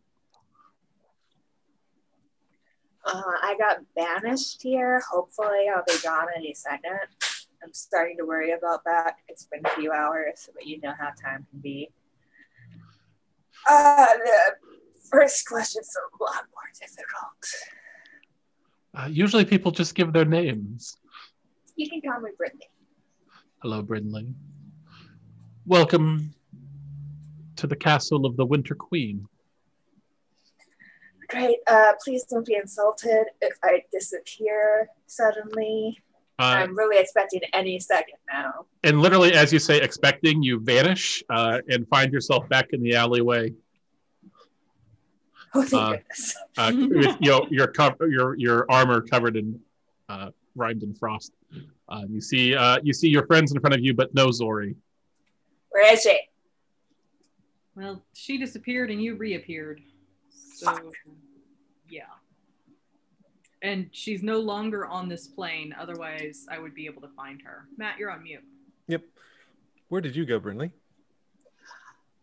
Uh, 3.05 3.21
I 3.41 3.55
got 3.57 3.79
banished 3.95 4.61
here. 4.61 5.01
Hopefully, 5.11 5.67
I'll 5.73 5.83
be 5.85 5.97
gone 6.01 6.27
any 6.35 6.53
second. 6.53 6.99
I'm 7.63 7.73
starting 7.73 8.17
to 8.17 8.25
worry 8.25 8.51
about 8.51 8.83
that. 8.83 9.15
It's 9.29 9.45
been 9.45 9.61
a 9.63 9.69
few 9.69 9.91
hours, 9.93 10.49
but 10.53 10.67
you 10.67 10.81
know 10.81 10.93
how 10.99 11.11
time 11.11 11.47
can 11.49 11.59
be. 11.61 11.89
Uh, 13.69 14.05
the 14.05 14.55
first 15.09 15.47
question's 15.47 15.95
a 15.95 16.23
lot 16.23 16.43
more 16.51 16.69
difficult. 16.77 17.45
Uh, 18.93 19.07
usually 19.09 19.45
people 19.45 19.71
just 19.71 19.95
give 19.95 20.11
their 20.11 20.25
names. 20.25 20.97
You 21.77 21.89
can 21.89 22.01
call 22.01 22.19
me 22.19 22.31
Brittany. 22.37 22.69
Hello, 23.61 23.81
Brindley. 23.81 24.27
Welcome 25.65 26.33
to 27.55 27.65
the 27.65 27.77
castle 27.77 28.25
of 28.25 28.35
the 28.35 28.45
Winter 28.45 28.75
Queen. 28.75 29.25
Great. 31.29 31.59
Uh, 31.65 31.93
please 32.03 32.25
don't 32.25 32.45
be 32.45 32.55
insulted 32.55 33.27
if 33.41 33.57
I 33.63 33.83
disappear 33.89 34.89
suddenly. 35.07 35.97
Uh, 36.39 36.43
I'm 36.43 36.75
really 36.75 36.97
expecting 36.99 37.41
any 37.53 37.79
second 37.79 38.15
now. 38.31 38.65
and 38.83 39.01
literally, 39.01 39.33
as 39.33 39.53
you 39.53 39.59
say, 39.59 39.79
expecting, 39.79 40.41
you 40.41 40.59
vanish 40.59 41.23
uh, 41.29 41.59
and 41.69 41.87
find 41.87 42.11
yourself 42.11 42.49
back 42.49 42.69
in 42.73 42.81
the 42.81 42.95
alleyway. 42.95 43.53
Oh, 45.53 45.61
thank 45.63 45.73
Uh, 45.73 45.91
goodness. 45.91 46.35
Uh, 46.57 46.71
with 46.75 47.21
your 47.21 47.47
your, 47.51 47.67
cover, 47.67 48.07
your 48.07 48.35
your 48.37 48.65
armor 48.71 49.01
covered 49.01 49.37
in 49.37 49.59
uh, 50.09 50.31
rimed 50.55 50.81
in 50.81 50.95
frost. 50.95 51.33
Uh, 51.87 52.01
you 52.09 52.19
see 52.19 52.55
uh, 52.55 52.79
you 52.81 52.93
see 52.93 53.09
your 53.09 53.27
friends 53.27 53.51
in 53.51 53.59
front 53.59 53.75
of 53.75 53.81
you, 53.81 53.93
but 53.93 54.13
no 54.15 54.31
Zori. 54.31 54.75
Where 55.69 55.93
is 55.93 56.01
she? 56.01 56.19
Well, 57.75 58.03
she 58.13 58.37
disappeared 58.37 58.89
and 58.91 59.01
you 59.01 59.15
reappeared. 59.15 59.81
So, 60.29 60.71
yeah. 60.71 60.79
And 63.63 63.87
she's 63.93 64.21
no 64.21 64.39
longer 64.39 64.85
on 64.85 65.07
this 65.07 65.27
plane. 65.27 65.73
Otherwise, 65.79 66.45
I 66.51 66.59
would 66.59 66.75
be 66.75 66.85
able 66.85 67.01
to 67.01 67.07
find 67.15 67.41
her. 67.43 67.65
Matt, 67.77 67.97
you're 67.97 68.11
on 68.11 68.21
mute. 68.21 68.43
Yep. 68.87 69.03
Where 69.87 70.01
did 70.01 70.17
you 70.17 70.25
go, 70.25 70.37
Brindley? 70.37 70.71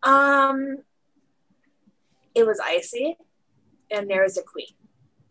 Um, 0.03 0.83
it 2.35 2.45
was 2.45 2.59
icy, 2.63 3.17
and 3.89 4.07
there 4.09 4.23
was 4.23 4.37
a 4.37 4.43
queen, 4.43 4.73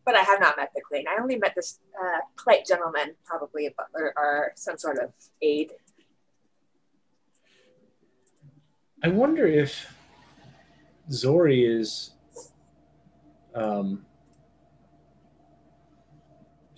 but 0.05 0.17
I 0.17 0.21
have 0.21 0.41
not 0.41 0.57
met 0.57 0.71
the 0.75 0.81
queen. 0.81 1.07
I 1.09 1.21
only 1.21 1.37
met 1.37 1.55
this 1.55 1.79
uh, 2.01 2.19
polite 2.37 2.67
gentleman, 2.67 3.15
probably 3.25 3.67
a 3.67 3.71
butler 3.71 4.13
or 4.17 4.53
some 4.57 4.79
sort 4.79 4.99
of 4.99 5.13
aide. 5.43 5.73
I 9.03 9.09
wonder 9.09 9.47
if 9.47 9.93
Zori 11.11 11.65
is. 11.65 12.13
Um, 13.55 14.07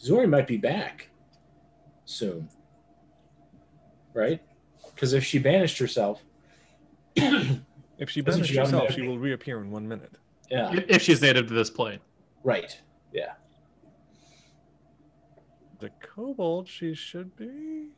Zori 0.03 0.27
might 0.27 0.47
be 0.49 0.57
back 0.57 1.09
soon, 2.05 2.49
right? 4.15 4.41
Because 4.95 5.13
if 5.13 5.25
she 5.25 5.39
banished 5.39 5.79
herself, 5.79 6.23
If 7.99 8.11
she 8.11 8.21
banished 8.21 8.51
she 8.51 8.57
herself, 8.57 8.91
she 8.93 9.03
will 9.03 9.19
reappear 9.19 9.61
in 9.61 9.71
one 9.71 9.87
minute. 9.87 10.15
yeah, 10.51 10.73
If 10.73 10.91
if 10.91 11.03
she's 11.03 11.23
native 11.23 11.47
to 11.49 11.55
this 11.55 11.71
plane. 11.71 12.01
right, 12.43 12.77
yeah. 13.13 13.35
The 15.79 15.91
kobold, 16.01 16.67
she 16.69 16.95
should 16.95 17.37
be. 17.37 17.91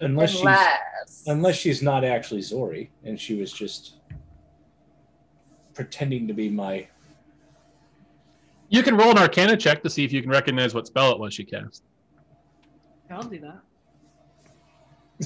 Unless 0.00 0.30
she's 0.32 0.40
Unless, 0.40 1.22
unless 1.26 1.56
she's 1.56 1.82
not 1.82 2.04
actually 2.04 2.42
Zori 2.42 2.90
and 3.04 3.18
she 3.18 3.36
was 3.40 3.52
just 3.52 3.98
pretending 5.72 6.26
to 6.28 6.34
be 6.34 6.50
my 6.50 6.86
You 8.74 8.82
can 8.82 8.96
roll 8.96 9.12
an 9.12 9.18
Arcana 9.18 9.56
check 9.56 9.84
to 9.84 9.88
see 9.88 10.04
if 10.04 10.12
you 10.12 10.20
can 10.20 10.32
recognize 10.32 10.74
what 10.74 10.88
spell 10.88 11.12
it 11.12 11.18
was 11.20 11.32
she 11.32 11.44
cast. 11.44 11.84
I'll 13.08 13.22
do 13.22 13.38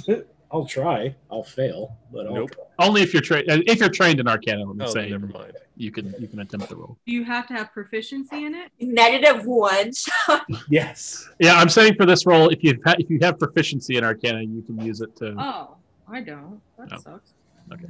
that. 0.04 0.26
I'll 0.52 0.66
try. 0.66 1.14
I'll 1.30 1.42
fail, 1.44 1.96
but 2.12 2.26
I'll 2.26 2.34
Nope. 2.34 2.50
try. 2.50 2.64
Only 2.86 3.00
if 3.00 3.14
you're 3.14 3.22
trained. 3.22 3.46
If 3.48 3.80
you're 3.80 3.88
trained 3.88 4.20
in 4.20 4.28
Arcana, 4.28 4.64
let 4.66 4.76
me 4.76 4.84
Oh, 4.84 4.92
say, 4.92 5.08
never 5.08 5.26
mind. 5.28 5.52
you 5.78 5.90
can 5.90 6.14
you 6.18 6.28
can 6.28 6.40
attempt 6.40 6.68
the 6.68 6.76
roll. 6.76 6.98
Do 7.06 7.12
you 7.14 7.24
have 7.24 7.46
to 7.46 7.54
have 7.54 7.72
proficiency 7.72 8.44
in 8.44 8.54
it? 8.54 8.70
Negative 8.80 9.46
one. 9.46 9.92
Yes. 10.68 11.30
Yeah, 11.38 11.54
I'm 11.54 11.70
saying 11.70 11.94
for 11.94 12.04
this 12.04 12.26
roll, 12.26 12.50
if 12.50 12.62
you 12.62 12.78
ha- 12.84 12.96
if 12.98 13.08
you 13.08 13.18
have 13.22 13.38
proficiency 13.38 13.96
in 13.96 14.04
Arcana, 14.04 14.42
you 14.42 14.60
can 14.60 14.78
use 14.84 15.00
it 15.00 15.16
to. 15.16 15.34
Oh, 15.38 15.76
I 16.06 16.20
don't. 16.20 16.60
That 16.76 16.88
Oh. 16.92 16.98
sucks. 17.00 17.32
Okay. 17.72 17.86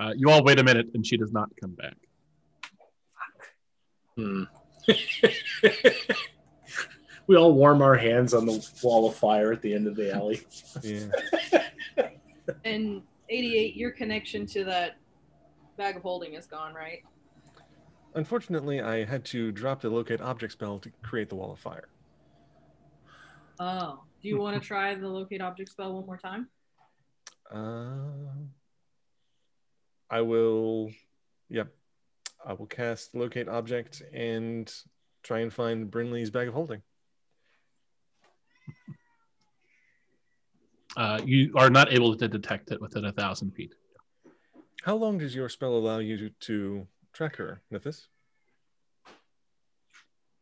Uh, 0.00 0.12
you 0.16 0.30
all 0.30 0.42
wait 0.42 0.58
a 0.58 0.64
minute, 0.64 0.86
and 0.94 1.06
she 1.06 1.18
does 1.18 1.30
not 1.32 1.50
come 1.60 1.72
back. 1.72 1.96
Hmm. 4.16 4.44
we 7.26 7.36
all 7.36 7.52
warm 7.52 7.82
our 7.82 7.96
hands 7.96 8.34
on 8.34 8.46
the 8.46 8.66
wall 8.82 9.08
of 9.08 9.16
fire 9.16 9.52
at 9.52 9.62
the 9.62 9.74
end 9.74 9.86
of 9.86 9.96
the 9.96 10.14
alley. 10.14 10.42
Yeah. 10.82 11.06
And 12.64 13.02
88, 13.30 13.74
your 13.74 13.90
connection 13.90 14.44
to 14.48 14.64
that 14.64 14.96
bag 15.78 15.96
of 15.96 16.02
holding 16.02 16.34
is 16.34 16.46
gone, 16.46 16.74
right? 16.74 16.98
Unfortunately, 18.14 18.80
I 18.80 19.04
had 19.04 19.24
to 19.26 19.50
drop 19.50 19.80
the 19.80 19.88
locate 19.88 20.20
object 20.20 20.52
spell 20.52 20.78
to 20.80 20.90
create 21.02 21.30
the 21.30 21.34
wall 21.34 21.52
of 21.52 21.58
fire. 21.58 21.88
Oh. 23.58 24.00
Do 24.22 24.28
you 24.28 24.38
want 24.38 24.60
to 24.60 24.66
try 24.66 24.94
the 24.94 25.08
locate 25.08 25.42
object 25.42 25.70
spell 25.70 25.94
one 25.94 26.06
more 26.06 26.16
time? 26.16 26.48
Uh, 27.50 28.32
I 30.10 30.22
will. 30.22 30.90
Yep. 31.50 31.68
I 32.46 32.52
will 32.52 32.66
cast 32.66 33.14
locate 33.14 33.48
object 33.48 34.02
and 34.12 34.72
try 35.22 35.40
and 35.40 35.52
find 35.52 35.90
Brindley's 35.90 36.30
bag 36.30 36.48
of 36.48 36.54
holding. 36.54 36.82
Uh, 40.96 41.20
you 41.24 41.52
are 41.56 41.70
not 41.70 41.92
able 41.92 42.16
to 42.16 42.28
detect 42.28 42.70
it 42.70 42.80
within 42.80 43.06
a 43.06 43.10
thousand 43.10 43.50
feet. 43.50 43.74
How 44.84 44.94
long 44.94 45.18
does 45.18 45.34
your 45.34 45.48
spell 45.48 45.72
allow 45.74 45.98
you 45.98 46.16
to, 46.16 46.30
to 46.42 46.86
track 47.12 47.34
her, 47.34 47.62
Nithis? 47.72 48.06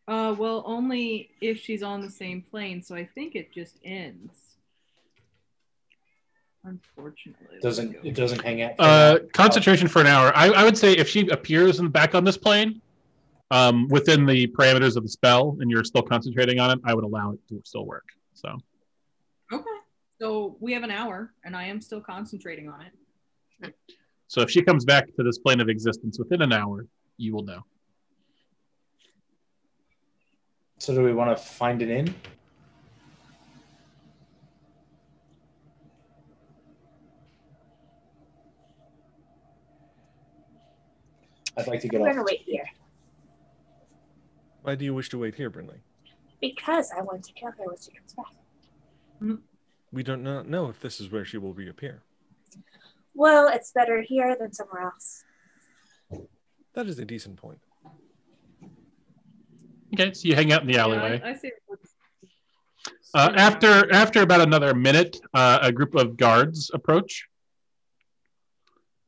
Uh, 0.07 0.35
well, 0.39 0.63
only 0.67 1.31
if 1.41 1.59
she's 1.59 1.83
on 1.83 2.03
the 2.03 2.11
same 2.11 2.43
plane, 2.43 2.83
so 2.83 2.95
I 2.95 3.07
think 3.15 3.35
it 3.35 3.51
just 3.51 3.79
ends. 3.83 4.52
Unfortunately. 6.65 7.59
Doesn't 7.61 7.97
it 8.05 8.15
doesn't 8.15 8.41
hang 8.41 8.63
out? 8.63 8.75
Uh, 8.79 9.19
concentration 9.33 9.89
for 9.89 10.01
an 10.01 10.07
hour. 10.07 10.33
I, 10.37 10.51
I 10.51 10.65
would 10.65 10.79
say 10.79 10.93
if 10.93 11.09
she 11.09 11.29
appears 11.29 11.81
in 11.81 11.89
back 11.89 12.15
on 12.15 12.25
this 12.25 12.37
plane, 12.37 12.81
um, 13.51 13.89
within 13.89 14.25
the 14.25 14.47
parameters 14.47 14.97
of 14.97 15.03
the 15.03 15.09
spell, 15.09 15.57
and 15.61 15.71
you're 15.71 15.85
still 15.85 16.03
concentrating 16.03 16.59
on 16.59 16.71
it, 16.71 16.79
I 16.85 16.95
would 16.95 17.05
allow 17.05 17.33
it 17.33 17.41
to 17.49 17.61
still 17.65 17.85
work. 17.85 18.05
So 18.35 18.57
Okay. 19.53 19.65
So 20.21 20.57
we 20.61 20.73
have 20.73 20.83
an 20.83 20.91
hour, 20.91 21.35
and 21.45 21.57
I 21.57 21.65
am 21.65 21.81
still 21.81 22.01
concentrating 22.01 22.69
on 22.69 22.85
it. 23.63 23.75
So 24.29 24.41
if 24.41 24.51
she 24.51 24.63
comes 24.63 24.85
back 24.85 25.07
to 25.17 25.23
this 25.23 25.39
plane 25.39 25.61
of 25.61 25.69
existence 25.69 26.19
within 26.19 26.43
an 26.43 26.53
hour, 26.53 26.87
you 27.19 27.35
will 27.35 27.43
know. 27.43 27.63
So 30.79 30.95
do 30.95 31.03
we 31.03 31.13
want 31.13 31.37
to 31.37 31.43
find 31.43 31.83
it 31.83 31.91
inn? 31.91 32.15
I'd 41.57 41.67
like 41.67 41.81
to 41.81 41.89
get 41.89 42.01
We're 42.01 42.09
off. 42.09 42.15
gonna 42.15 42.25
wait 42.25 42.43
here 42.45 42.65
Why 44.63 44.75
do 44.75 44.85
you 44.85 44.95
wish 44.95 45.09
to 45.11 45.19
wait 45.19 45.35
here, 45.35 45.51
Brindley? 45.51 45.81
because 46.41 46.91
I 46.97 47.01
want 47.03 47.23
to 47.25 47.33
kill 47.35 47.51
her 47.53 47.65
when 47.67 47.77
she 47.81 47.93
comes 47.93 48.15
back. 48.15 49.39
We 49.93 50.03
do 50.03 50.17
not 50.17 50.49
know 50.49 50.69
if 50.69 50.81
this 50.81 51.01
is 51.01 51.09
where 51.13 51.25
she 51.25 51.39
will 51.39 51.55
reappear. 51.55 52.03
Well, 53.15 53.47
it's 53.49 53.71
better 53.71 54.01
here 54.03 54.35
than 54.37 54.53
somewhere 54.53 54.83
else. 54.83 55.23
That 56.75 56.87
is 56.89 56.99
a 56.99 57.05
decent 57.05 57.37
point. 57.37 57.61
Okay, 59.95 60.13
so 60.15 60.27
you 60.27 60.35
hang 60.35 60.53
out 60.53 60.63
in 60.63 60.67
the 60.67 60.73
Yeah, 60.75 60.83
alleyway. 60.85 61.21
I, 61.23 61.31
I 61.31 61.35
say 61.37 61.53
let's 61.69 61.91
Uh, 63.15 63.31
after 63.37 63.93
after 63.93 64.23
about 64.23 64.41
another 64.41 64.75
minute, 64.75 65.21
uh, 65.35 65.59
a 65.63 65.71
group 65.71 65.95
of 65.95 66.17
guards 66.17 66.71
approach. 66.75 67.29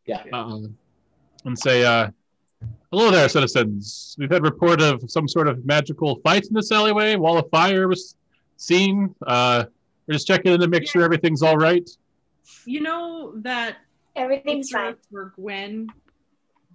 Yeah. 0.07 0.23
Uh, 0.33 0.59
and 1.47 1.59
say, 1.59 1.85
uh, 1.85 2.11
"Hello 2.97 3.11
there, 3.11 3.29
citizens. 3.29 4.15
We've 4.21 4.31
had 4.31 4.45
report 4.45 4.81
of 4.81 5.11
some 5.11 5.27
sort 5.27 5.49
of 5.49 5.67
magical 5.67 6.21
fight 6.23 6.47
in 6.47 6.55
this 6.55 6.71
alleyway. 6.71 7.17
Wall 7.17 7.37
of 7.37 7.51
fire 7.51 7.89
was 7.89 8.15
seen. 8.57 9.13
Uh, 9.27 9.65
we're 10.07 10.13
just 10.13 10.29
checking 10.29 10.53
in 10.53 10.61
to 10.61 10.69
make 10.69 10.87
sure 10.87 11.03
everything's 11.03 11.43
all 11.43 11.57
right." 11.57 11.91
You 12.67 12.83
know 12.83 13.33
that 13.39 13.79
Everything's 14.15 14.69
picture 14.69 14.93
fine. 14.93 14.97
for 15.11 15.33
Gwen, 15.35 15.89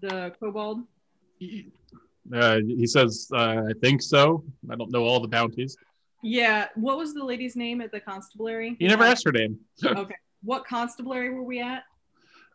the 0.02 0.34
kobold. 0.42 0.82
Uh, 2.34 2.60
he 2.68 2.86
says, 2.86 3.30
uh, 3.34 3.64
"I 3.70 3.74
think 3.80 4.02
so. 4.02 4.44
I 4.70 4.76
don't 4.76 4.92
know 4.92 5.06
all 5.06 5.22
the 5.22 5.30
bounties. 5.30 5.78
Yeah. 6.22 6.68
What 6.76 6.98
was 6.98 7.14
the 7.14 7.24
lady's 7.24 7.56
name 7.56 7.80
at 7.80 7.94
the 7.94 8.02
constabulary? 8.02 8.76
You 8.78 8.90
never 8.90 9.06
asked 9.06 9.24
her 9.24 9.32
name. 9.32 9.58
Okay. 9.86 10.16
What 10.44 10.66
constabulary 10.66 11.34
were 11.34 11.44
we 11.44 11.62
at? 11.62 11.84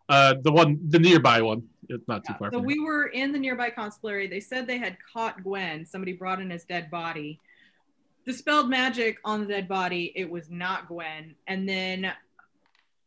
Uh, 0.09 0.35
the 0.43 0.53
one, 0.53 0.79
the 0.89 0.99
nearby 0.99 1.41
one. 1.41 1.63
It's 1.89 2.07
not 2.09 2.25
too 2.25 2.35
far. 2.39 2.51
So 2.53 2.59
we 2.59 2.81
were 2.81 3.07
in 3.07 3.33
the 3.33 3.39
nearby 3.39 3.71
constabulary. 3.71 4.27
They 4.27 4.41
said 4.41 4.67
they 4.67 4.79
had 4.79 4.97
caught 5.13 5.43
Gwen. 5.43 5.85
Somebody 5.87 6.13
brought 6.13 6.41
in 6.41 6.51
his 6.51 6.65
dead 6.65 6.91
body. 6.91 7.41
Dispelled 8.25 8.71
magic 8.71 9.19
on 9.25 9.43
the 9.43 9.47
dead 9.47 9.69
body. 9.69 10.13
It 10.17 10.31
was 10.31 10.51
not 10.51 10.89
Gwen. 10.89 11.35
And 11.47 11.69
then 11.69 12.13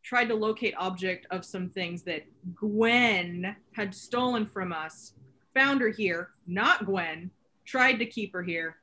tried 0.02 0.26
to 0.26 0.34
locate 0.34 0.74
object 0.78 1.26
of 1.30 1.44
some 1.44 1.68
things 1.68 2.02
that 2.04 2.24
Gwen 2.54 3.56
had 3.72 3.94
stolen 3.94 4.46
from 4.46 4.72
us. 4.72 5.12
Found 5.54 5.80
her 5.80 5.90
here, 5.90 6.30
not 6.46 6.86
Gwen. 6.86 7.30
Tried 7.64 7.96
to 7.96 8.06
keep 8.06 8.32
her 8.32 8.42
here. 8.42 8.76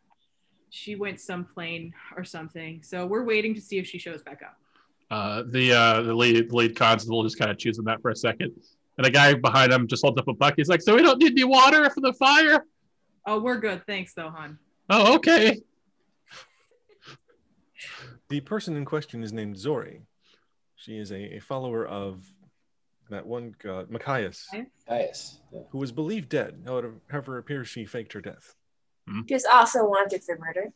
She 0.69 0.95
went 0.95 1.21
some 1.21 1.45
plane 1.45 1.93
or 2.17 2.25
something. 2.25 2.83
So 2.83 3.05
we're 3.05 3.23
waiting 3.23 3.55
to 3.55 3.61
see 3.61 3.77
if 3.77 3.87
she 3.87 3.97
shows 3.97 4.21
back 4.21 4.41
up. 4.43 4.59
Uh, 5.11 5.43
the 5.51 5.71
uh, 5.71 6.01
the 6.01 6.13
lead 6.13 6.51
lead 6.51 6.75
constable 6.75 7.23
just 7.23 7.37
kind 7.37 7.51
of 7.51 7.57
chews 7.57 7.77
on 7.77 7.85
that 7.85 8.01
for 8.01 8.09
a 8.11 8.15
second, 8.15 8.51
and 8.97 9.05
the 9.05 9.11
guy 9.11 9.33
behind 9.35 9.71
him 9.71 9.87
just 9.87 10.03
holds 10.03 10.17
up 10.19 10.27
a 10.27 10.33
bucket. 10.33 10.57
He's 10.57 10.67
like, 10.69 10.81
"So 10.81 10.95
we 10.95 11.03
don't 11.03 11.19
need 11.19 11.31
any 11.33 11.43
water 11.43 11.89
for 11.91 12.01
the 12.01 12.13
fire?" 12.13 12.65
Oh, 13.27 13.39
we're 13.39 13.57
good. 13.57 13.85
Thanks, 13.85 14.13
though, 14.13 14.29
hon. 14.29 14.57
Oh, 14.89 15.15
okay. 15.15 15.61
The 18.29 18.39
person 18.41 18.75
in 18.75 18.85
question 18.85 19.23
is 19.23 19.31
named 19.33 19.57
Zori. 19.57 20.01
She 20.75 20.97
is 20.97 21.11
a, 21.11 21.37
a 21.37 21.39
follower 21.39 21.85
of 21.85 22.23
that 23.09 23.25
one 23.25 23.55
god, 23.61 23.89
Machias, 23.91 24.47
Okay. 24.53 24.65
Nice. 24.89 25.39
Yeah. 25.53 25.61
who 25.69 25.77
was 25.77 25.91
believed 25.91 26.29
dead. 26.29 26.63
However, 26.65 26.95
however, 27.09 27.37
appears 27.37 27.67
she 27.67 27.85
faked 27.85 28.13
her 28.13 28.21
death. 28.21 28.55
She 29.27 29.35
was 29.35 29.45
also 29.45 29.83
wanted 29.85 30.23
for 30.23 30.37
murder. 30.39 30.73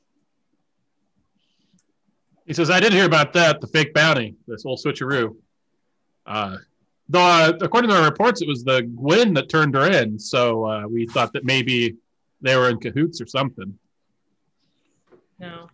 He 2.50 2.56
says, 2.56 2.72
"I 2.72 2.80
did 2.80 2.92
hear 2.92 3.06
about 3.06 3.32
that. 3.34 3.62
The 3.62 3.68
fake 3.68 3.94
bounty. 3.94 4.36
This 4.48 4.64
whole 4.64 4.76
switcheroo." 4.76 5.36
Uh, 6.26 6.58
though, 7.08 7.20
uh, 7.20 7.54
according 7.62 7.92
to 7.92 7.96
our 7.96 8.04
reports, 8.04 8.42
it 8.42 8.48
was 8.48 8.64
the 8.64 8.82
Gwen 8.82 9.36
that 9.36 9.50
turned 9.50 9.76
her 9.76 9.88
in. 9.88 10.18
So 10.18 10.66
uh, 10.66 10.88
we 10.88 11.06
thought 11.06 11.32
that 11.34 11.46
maybe 11.46 11.96
they 12.42 12.58
were 12.58 12.70
in 12.70 12.80
cahoots 12.80 13.22
or 13.22 13.28
something. 13.28 13.78
No. 15.38 15.70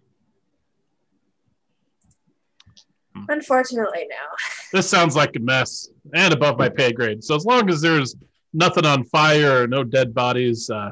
Unfortunately, 3.30 4.08
no. 4.10 4.16
This 4.74 4.90
sounds 4.90 5.16
like 5.16 5.34
a 5.38 5.40
mess 5.40 5.88
and 6.14 6.34
above 6.34 6.60
my 6.60 6.68
pay 6.68 6.92
grade. 6.92 7.24
So 7.24 7.36
as 7.36 7.46
long 7.46 7.70
as 7.70 7.80
there's 7.80 8.18
nothing 8.52 8.86
on 8.86 9.06
fire 9.06 9.62
or 9.62 9.68
no 9.68 9.86
dead 9.86 10.14
bodies, 10.14 10.70
uh, 10.70 10.92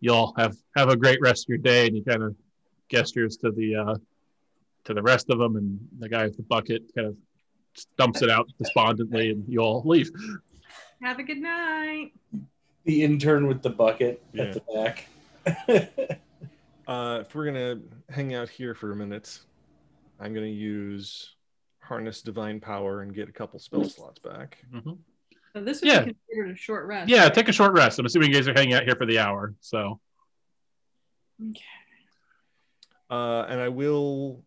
you'll 0.00 0.34
have 0.36 0.54
have 0.76 0.90
a 0.90 0.96
great 0.96 1.18
rest 1.22 1.46
of 1.46 1.48
your 1.48 1.58
day. 1.58 1.86
And 1.86 1.96
you 1.96 2.04
kind 2.04 2.22
of 2.22 2.36
gestures 2.90 3.38
to 3.38 3.50
the 3.50 3.76
uh, 3.76 3.94
to 4.84 4.94
the 4.94 5.02
rest 5.02 5.30
of 5.30 5.38
them, 5.38 5.56
and 5.56 5.78
the 5.98 6.08
guy 6.08 6.24
with 6.24 6.36
the 6.36 6.42
bucket 6.42 6.82
kind 6.94 7.08
of 7.08 7.16
dumps 7.96 8.22
it 8.22 8.30
out 8.30 8.48
despondently, 8.58 9.30
and 9.30 9.44
you 9.48 9.60
all 9.60 9.82
leave. 9.84 10.10
Have 11.02 11.18
a 11.18 11.22
good 11.22 11.38
night. 11.38 12.12
The 12.84 13.02
intern 13.02 13.46
with 13.46 13.62
the 13.62 13.70
bucket 13.70 14.22
Yeah. 14.32 14.44
at 14.44 14.52
the 14.54 14.62
back. 14.74 16.20
Uh, 16.86 17.20
if 17.22 17.34
we're 17.34 17.46
gonna 17.46 17.80
hang 18.10 18.34
out 18.34 18.46
here 18.46 18.74
for 18.74 18.92
a 18.92 18.94
minute, 18.96 19.40
I'm 20.20 20.34
gonna 20.34 20.44
use 20.48 21.34
harness 21.80 22.20
divine 22.20 22.60
power 22.60 23.00
and 23.00 23.14
get 23.14 23.26
a 23.26 23.32
couple 23.32 23.58
spell 23.58 23.84
slots 23.88 24.18
back. 24.18 24.62
Mhm. 24.70 24.98
So 25.54 25.64
this 25.64 25.80
would 25.80 25.88
Yeah. 25.88 26.04
be 26.04 26.12
considered 26.28 26.50
a 26.50 26.56
short 26.56 26.84
rest. 26.86 27.08
Yeah, 27.08 27.22
right? 27.22 27.32
take 27.32 27.48
a 27.48 27.52
short 27.52 27.72
rest. 27.72 27.98
I'm 27.98 28.04
assuming 28.04 28.28
you 28.28 28.34
guys 28.34 28.46
are 28.48 28.52
hanging 28.52 28.74
out 28.74 28.82
here 28.82 28.96
for 28.96 29.06
the 29.06 29.18
hour. 29.18 29.54
So 29.60 29.98
Okay. 31.42 31.62
Uh, 33.08 33.46
and 33.48 33.60
I 33.62 33.70
will, 33.70 34.44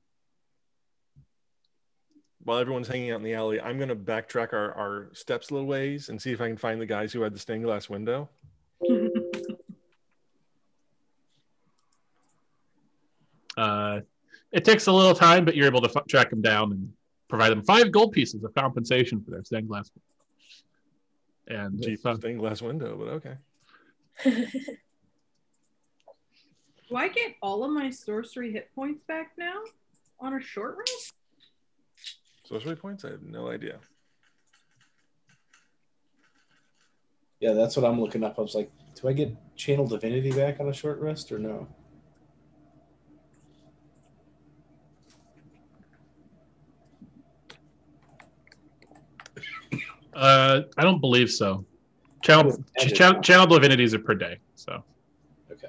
while 2.47 2.59
everyone's 2.59 2.87
hanging 2.87 3.11
out 3.11 3.17
in 3.17 3.23
the 3.23 3.33
alley, 3.33 3.59
I'm 3.59 3.77
gonna 3.77 3.93
backtrack 3.93 4.53
our, 4.53 4.71
our 4.73 5.09
steps 5.11 5.49
a 5.49 5.53
little 5.53 5.67
ways 5.67 6.07
and 6.07 6.21
see 6.21 6.31
if 6.31 6.39
I 6.39 6.47
can 6.47 6.55
find 6.55 6.79
the 6.79 6.85
guys 6.85 7.11
who 7.11 7.19
had 7.19 7.33
the 7.33 7.39
stained 7.39 7.65
glass 7.65 7.89
window. 7.89 8.29
Uh, 13.57 14.01
it 14.51 14.63
takes 14.63 14.85
a 14.85 14.91
little 14.91 15.15
time, 15.15 15.43
but 15.43 15.55
you're 15.55 15.65
able 15.65 15.81
to 15.81 15.89
f- 15.89 16.05
track 16.07 16.29
them 16.29 16.43
down 16.43 16.71
and 16.71 16.93
provide 17.27 17.49
them 17.49 17.63
five 17.63 17.91
gold 17.91 18.11
pieces 18.11 18.43
of 18.43 18.53
compensation 18.53 19.19
for 19.19 19.31
their 19.31 19.43
stained 19.43 19.67
glass. 19.67 19.89
And 21.47 21.81
Cheap 21.81 22.05
uh, 22.05 22.13
stained 22.17 22.37
glass 22.37 22.61
window, 22.61 22.95
but 22.95 23.07
okay. 23.15 23.33
Do 26.87 26.95
I 26.95 27.07
get 27.07 27.33
all 27.41 27.63
of 27.63 27.71
my 27.71 27.89
sorcery 27.89 28.51
hit 28.51 28.69
points 28.75 29.01
back 29.07 29.31
now 29.39 29.63
on 30.19 30.35
a 30.35 30.39
short 30.39 30.77
rest? 30.77 31.15
Sorcery 32.47 32.77
points? 32.77 33.03
I 33.03 33.11
have 33.11 33.23
no 33.23 33.49
idea. 33.49 33.79
Yeah, 37.41 37.51
that's 37.53 37.75
what 37.75 37.85
I'm 37.85 37.99
looking 37.99 38.23
up. 38.23 38.39
I 38.39 38.41
was 38.41 38.55
like, 38.55 38.71
do 38.95 39.09
I 39.09 39.13
get 39.13 39.35
channel 39.57 39.85
divinity 39.85 40.31
back 40.31 40.61
on 40.61 40.69
a 40.69 40.73
short 40.73 40.99
rest 40.99 41.31
or 41.31 41.39
no? 41.39 41.67
uh, 50.13 50.61
I 50.77 50.83
don't 50.83 51.01
believe 51.01 51.29
so. 51.29 51.65
Channel, 52.23 52.63
Imagine. 52.77 52.95
channel, 52.97 53.21
channel 53.21 53.45
divinities 53.45 53.93
are 53.93 53.99
per 53.99 54.15
day. 54.15 54.39
So, 54.55 54.83
Okay. 55.51 55.67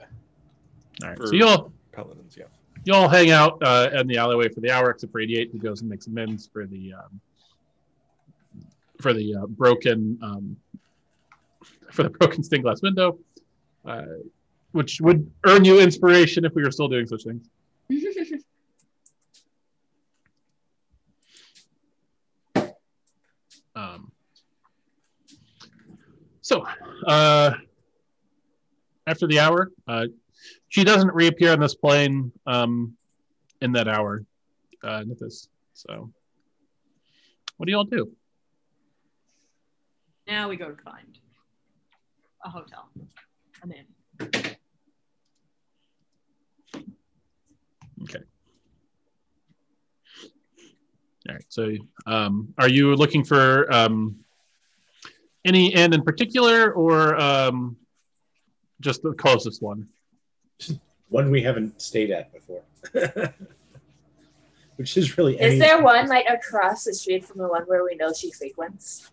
all 1.03 1.09
right. 1.09 1.17
For- 1.19 1.27
So 1.27 1.35
you'll 1.35 1.73
Paladins, 1.93 2.37
yeah. 2.37 2.45
You 2.89 2.95
all 2.95 3.09
hang 3.09 3.31
out 3.31 3.59
uh, 3.63 3.91
in 3.93 4.07
the 4.07 4.17
alleyway 4.17 4.49
for 4.49 4.61
the 4.61 4.71
hour, 4.71 4.91
except 4.91 5.13
for 5.13 5.21
88, 5.21 5.51
who 5.53 5.59
goes 5.59 5.83
and 5.83 5.91
makes 5.91 6.07
amends 6.07 6.49
for 6.51 6.67
the 6.67 6.95
um, 6.95 7.21
for 8.99 9.13
the 9.13 9.35
uh, 9.37 9.47
broken 9.47 10.19
um, 10.23 10.57
for 11.93 12.03
the 12.03 12.11
broken 12.19 12.43
stained 12.43 12.63
glass 12.63 12.81
window, 12.81 13.19
uh, 13.85 14.05
which 14.73 15.03
would 15.03 15.31
earn 15.45 15.67
you 15.67 15.81
inspiration 15.81 16.47
if 16.47 16.55
we 16.55 16.63
were 16.63 16.71
still 16.71 16.89
doing 16.89 17.07
such 17.07 17.25
things. 17.25 17.49
Um, 23.77 24.11
so, 26.41 26.67
uh, 27.07 27.53
after 29.07 29.29
the 29.29 29.39
hour, 29.39 29.71
uh, 29.87 30.07
she 30.69 30.85
doesn't 30.85 31.13
reappear 31.15 31.53
on 31.53 31.61
this 31.61 31.75
plane 31.75 32.33
um, 32.47 32.97
in 33.61 33.73
that 33.73 33.89
hour, 33.89 34.25
uh, 34.83 35.03
Nithis. 35.07 35.49
So, 35.73 36.11
what 37.57 37.67
do 37.67 37.73
you 37.73 37.79
all 37.79 37.85
do? 37.85 38.13
Now 40.27 40.49
we 40.49 40.57
go 40.57 40.71
to 40.71 40.83
find 40.83 41.19
a 42.45 42.51
hotel. 42.51 42.89
An 43.63 43.73
inn. 43.73 43.87
Okay. 48.03 48.21
All 51.29 51.35
right. 51.35 51.45
So, 51.49 51.73
um, 52.07 52.55
are 52.59 52.69
you 52.69 52.95
looking 52.95 53.25
for 53.25 53.73
um, 53.73 54.17
any 55.45 55.75
inn 55.75 55.93
in 55.93 56.03
particular, 56.03 56.73
or 56.73 57.17
um, 57.21 57.77
just 58.81 59.03
the 59.03 59.13
closest 59.15 59.63
one? 59.63 59.89
One 61.09 61.31
we 61.31 61.43
haven't 61.43 61.81
stayed 61.81 62.11
at 62.11 62.33
before. 62.33 62.63
Which 64.77 64.97
is 64.97 65.17
really 65.19 65.35
Is 65.35 65.41
any- 65.53 65.59
there 65.59 65.83
one 65.83 66.07
like 66.09 66.27
across 66.29 66.85
the 66.85 66.95
street 66.95 67.25
from 67.25 67.39
the 67.39 67.49
one 67.49 67.63
where 67.65 67.83
we 67.85 67.95
know 67.97 68.13
she 68.13 68.31
frequents? 68.31 69.11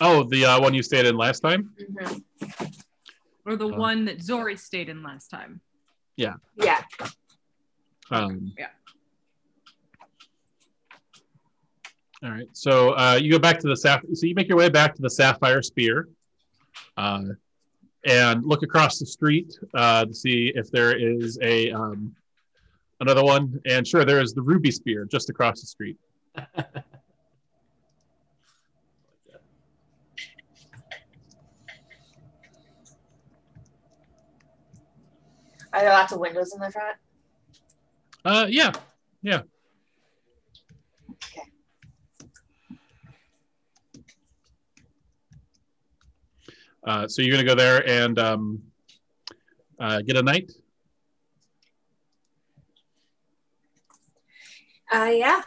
Oh, 0.00 0.22
the 0.24 0.44
uh, 0.46 0.60
one 0.60 0.72
you 0.74 0.82
stayed 0.82 1.04
in 1.06 1.16
last 1.16 1.40
time. 1.40 1.74
hmm 1.78 2.16
Or 3.44 3.56
the 3.56 3.68
Uh. 3.68 3.76
one 3.76 4.06
that 4.06 4.22
Zori 4.22 4.56
stayed 4.56 4.88
in 4.88 5.02
last 5.02 5.28
time. 5.28 5.60
Yeah. 6.16 6.34
Um, 8.10 8.52
Yeah. 8.58 8.68
All 12.22 12.30
right. 12.30 12.48
So 12.52 12.90
uh, 12.96 13.18
you 13.20 13.30
go 13.30 13.38
back 13.38 13.58
to 13.60 13.68
the 13.68 13.76
sapphire. 13.76 14.14
So 14.14 14.26
you 14.26 14.34
make 14.34 14.48
your 14.48 14.58
way 14.58 14.68
back 14.68 14.94
to 14.96 15.02
the 15.02 15.08
Sapphire 15.10 15.62
Spear, 15.62 16.08
uh, 16.96 17.22
and 18.04 18.44
look 18.44 18.62
across 18.62 18.98
the 18.98 19.06
street 19.06 19.58
uh, 19.74 20.04
to 20.04 20.14
see 20.14 20.52
if 20.54 20.70
there 20.70 20.96
is 20.96 21.38
a 21.42 21.70
um, 21.70 22.14
another 23.00 23.24
one. 23.24 23.60
And 23.66 23.86
sure, 23.86 24.04
there 24.04 24.20
is 24.20 24.32
the 24.32 24.42
Ruby 24.42 24.70
Spear 24.70 25.04
just 25.04 25.30
across 25.30 25.60
the 25.60 25.66
street. 25.66 25.96
Are 35.72 35.82
there 35.82 35.90
lots 35.90 36.12
of 36.12 36.18
windows 36.18 36.52
in 36.52 36.60
the 36.60 36.70
front? 36.70 36.96
Uh, 38.24 38.46
yeah. 38.48 38.72
Yeah. 39.22 39.42
Uh, 46.84 47.06
so 47.06 47.22
you're 47.22 47.32
gonna 47.32 47.46
go 47.46 47.54
there 47.54 47.86
and 47.88 48.18
um, 48.18 48.62
uh, 49.78 50.00
get 50.02 50.16
a 50.16 50.22
night. 50.22 50.50
Uh, 54.92 55.10
yeah, 55.12 55.40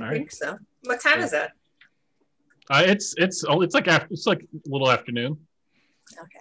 All 0.00 0.06
I 0.06 0.08
right. 0.08 0.12
think 0.12 0.32
so. 0.32 0.58
What 0.84 1.00
time 1.00 1.20
is 1.20 1.32
it? 1.32 1.50
Uh, 2.70 2.82
it's 2.86 3.14
it's 3.18 3.44
oh, 3.46 3.60
it's 3.62 3.74
like 3.74 3.88
after, 3.88 4.08
it's 4.10 4.26
like 4.26 4.42
a 4.42 4.68
little 4.68 4.90
afternoon. 4.90 5.36
Okay. 6.12 6.40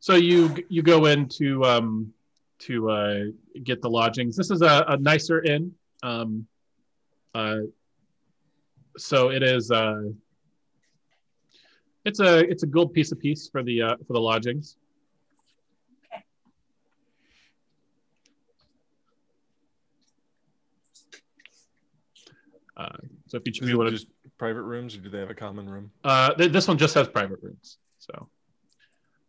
So 0.00 0.14
you 0.14 0.54
you 0.68 0.82
go 0.82 1.06
in 1.06 1.28
to 1.30 1.64
um, 1.64 2.12
to 2.60 2.90
uh, 2.90 3.24
get 3.62 3.82
the 3.82 3.90
lodgings. 3.90 4.36
This 4.36 4.50
is 4.50 4.62
a, 4.62 4.84
a 4.88 4.96
nicer 4.96 5.42
inn. 5.42 5.74
Um, 6.02 6.46
uh, 7.34 7.58
so 8.98 9.30
it 9.30 9.42
is. 9.42 9.70
Uh, 9.70 10.02
it's 12.04 12.20
a 12.20 12.38
it's 12.38 12.62
a 12.62 12.66
gold 12.66 12.92
piece 12.92 13.12
a 13.12 13.16
piece 13.16 13.48
for 13.48 13.62
the 13.62 13.82
uh, 13.82 13.96
for 14.06 14.12
the 14.12 14.20
lodgings. 14.20 14.76
Okay. 16.12 16.22
Uh, 22.76 22.88
so 23.26 23.36
if 23.36 23.42
each 23.46 23.60
of 23.60 23.68
you 23.68 23.74
it 23.74 23.78
want 23.78 23.88
to, 23.88 23.94
just 23.94 24.08
private 24.38 24.62
rooms, 24.62 24.96
or 24.96 25.00
do 25.00 25.08
they 25.08 25.18
have 25.18 25.30
a 25.30 25.34
common 25.34 25.68
room? 25.68 25.90
uh, 26.04 26.32
th- 26.34 26.52
this 26.52 26.68
one 26.68 26.78
just 26.78 26.94
has 26.94 27.08
private 27.08 27.38
rooms. 27.42 27.78
So, 27.98 28.28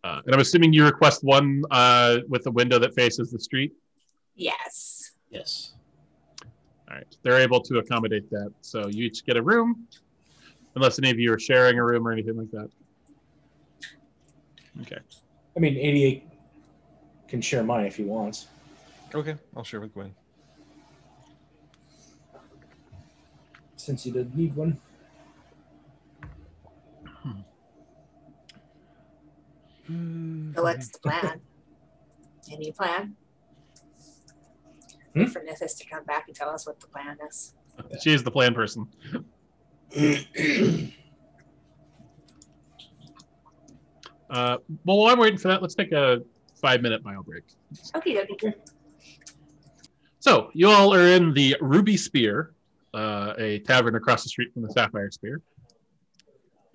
uh, 0.03 0.21
and 0.25 0.35
I'm 0.35 0.41
assuming 0.41 0.71
you 0.71 0.85
request 0.85 1.23
one 1.23 1.63
uh, 1.71 2.17
with 2.27 2.45
a 2.45 2.51
window 2.51 2.79
that 2.79 2.93
faces 2.93 3.31
the 3.31 3.39
street. 3.39 3.73
Yes. 4.35 5.11
Yes. 5.29 5.73
All 6.89 6.95
right, 6.95 7.05
they're 7.21 7.39
able 7.39 7.61
to 7.61 7.77
accommodate 7.77 8.29
that. 8.31 8.51
So 8.61 8.87
you 8.87 9.05
each 9.05 9.23
get 9.25 9.37
a 9.37 9.43
room, 9.43 9.87
unless 10.75 10.97
any 10.97 11.11
of 11.11 11.19
you 11.19 11.31
are 11.31 11.39
sharing 11.39 11.77
a 11.77 11.85
room 11.85 12.07
or 12.07 12.11
anything 12.11 12.35
like 12.35 12.49
that. 12.51 12.69
Okay. 14.81 14.97
I 15.55 15.59
mean, 15.59 15.77
88 15.77 16.23
can 17.27 17.41
share 17.41 17.63
mine 17.63 17.85
if 17.85 17.97
he 17.97 18.03
wants. 18.03 18.47
Okay, 19.13 19.35
I'll 19.55 19.63
share 19.63 19.81
with 19.81 19.93
Gwen. 19.93 20.15
Since 23.75 24.03
he 24.03 24.11
didn't 24.11 24.35
need 24.35 24.55
one. 24.55 24.79
So 30.55 30.63
what's 30.63 30.89
the 30.89 30.99
plan? 30.99 31.41
Any 32.51 32.71
plan? 32.71 33.15
Hmm? 35.15 35.25
For 35.25 35.41
Nithis 35.41 35.77
to 35.79 35.85
come 35.85 36.03
back 36.05 36.25
and 36.27 36.35
tell 36.35 36.49
us 36.49 36.67
what 36.67 36.79
the 36.79 36.87
plan 36.87 37.17
is. 37.27 37.53
She's 38.01 38.23
the 38.23 38.31
plan 38.31 38.53
person. 38.53 38.87
Uh, 44.29 44.57
well, 44.85 44.97
while 44.97 45.11
I'm 45.11 45.19
waiting 45.19 45.39
for 45.39 45.47
that, 45.47 45.61
let's 45.61 45.73
take 45.73 45.91
a 45.91 46.21
five 46.61 46.81
minute 46.81 47.03
mile 47.03 47.23
break. 47.23 47.43
Okay, 47.95 48.15
dokie. 48.15 48.53
So 50.19 50.51
you 50.53 50.69
all 50.69 50.93
are 50.93 51.07
in 51.07 51.33
the 51.33 51.55
Ruby 51.61 51.97
Spear, 51.97 52.53
uh, 52.93 53.33
a 53.37 53.59
tavern 53.59 53.95
across 53.95 54.23
the 54.23 54.29
street 54.29 54.53
from 54.53 54.61
the 54.61 54.69
Sapphire 54.69 55.09
Spear, 55.09 55.41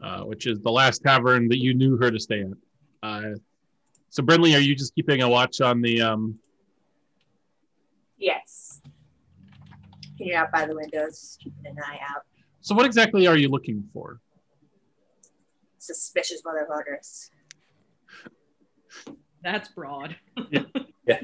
uh, 0.03 0.23
which 0.23 0.47
is 0.47 0.61
the 0.61 0.71
last 0.71 1.03
tavern 1.05 1.49
that 1.49 1.59
you 1.59 1.75
knew 1.75 1.97
her 1.97 2.11
to 2.11 2.19
stay 2.19 2.43
at. 2.43 2.49
Uh, 3.03 3.35
so, 4.09 4.23
Brindley, 4.23 4.55
are 4.55 4.61
you 4.61 4.75
just 4.75 4.95
keeping 4.95 5.23
a 5.23 5.29
watch 5.29 5.61
on 5.61 5.81
the? 5.81 6.01
Um, 6.01 6.39
Yes. 8.19 8.81
Hanging 10.19 10.35
out 10.35 10.53
by 10.53 10.67
the 10.67 10.75
windows, 10.75 11.37
keeping 11.43 11.67
an 11.67 11.77
eye 11.85 11.99
out. 12.03 12.23
so, 12.61 12.75
what 12.75 12.87
exactly 12.87 13.27
are 13.27 13.37
you 13.37 13.49
looking 13.49 13.89
for? 13.93 14.21
Suspicious 15.79 16.43
mother 16.45 16.67
voters. 16.69 17.31
That's 19.43 19.69
broad. 19.69 20.17
Yeah. 21.07 21.21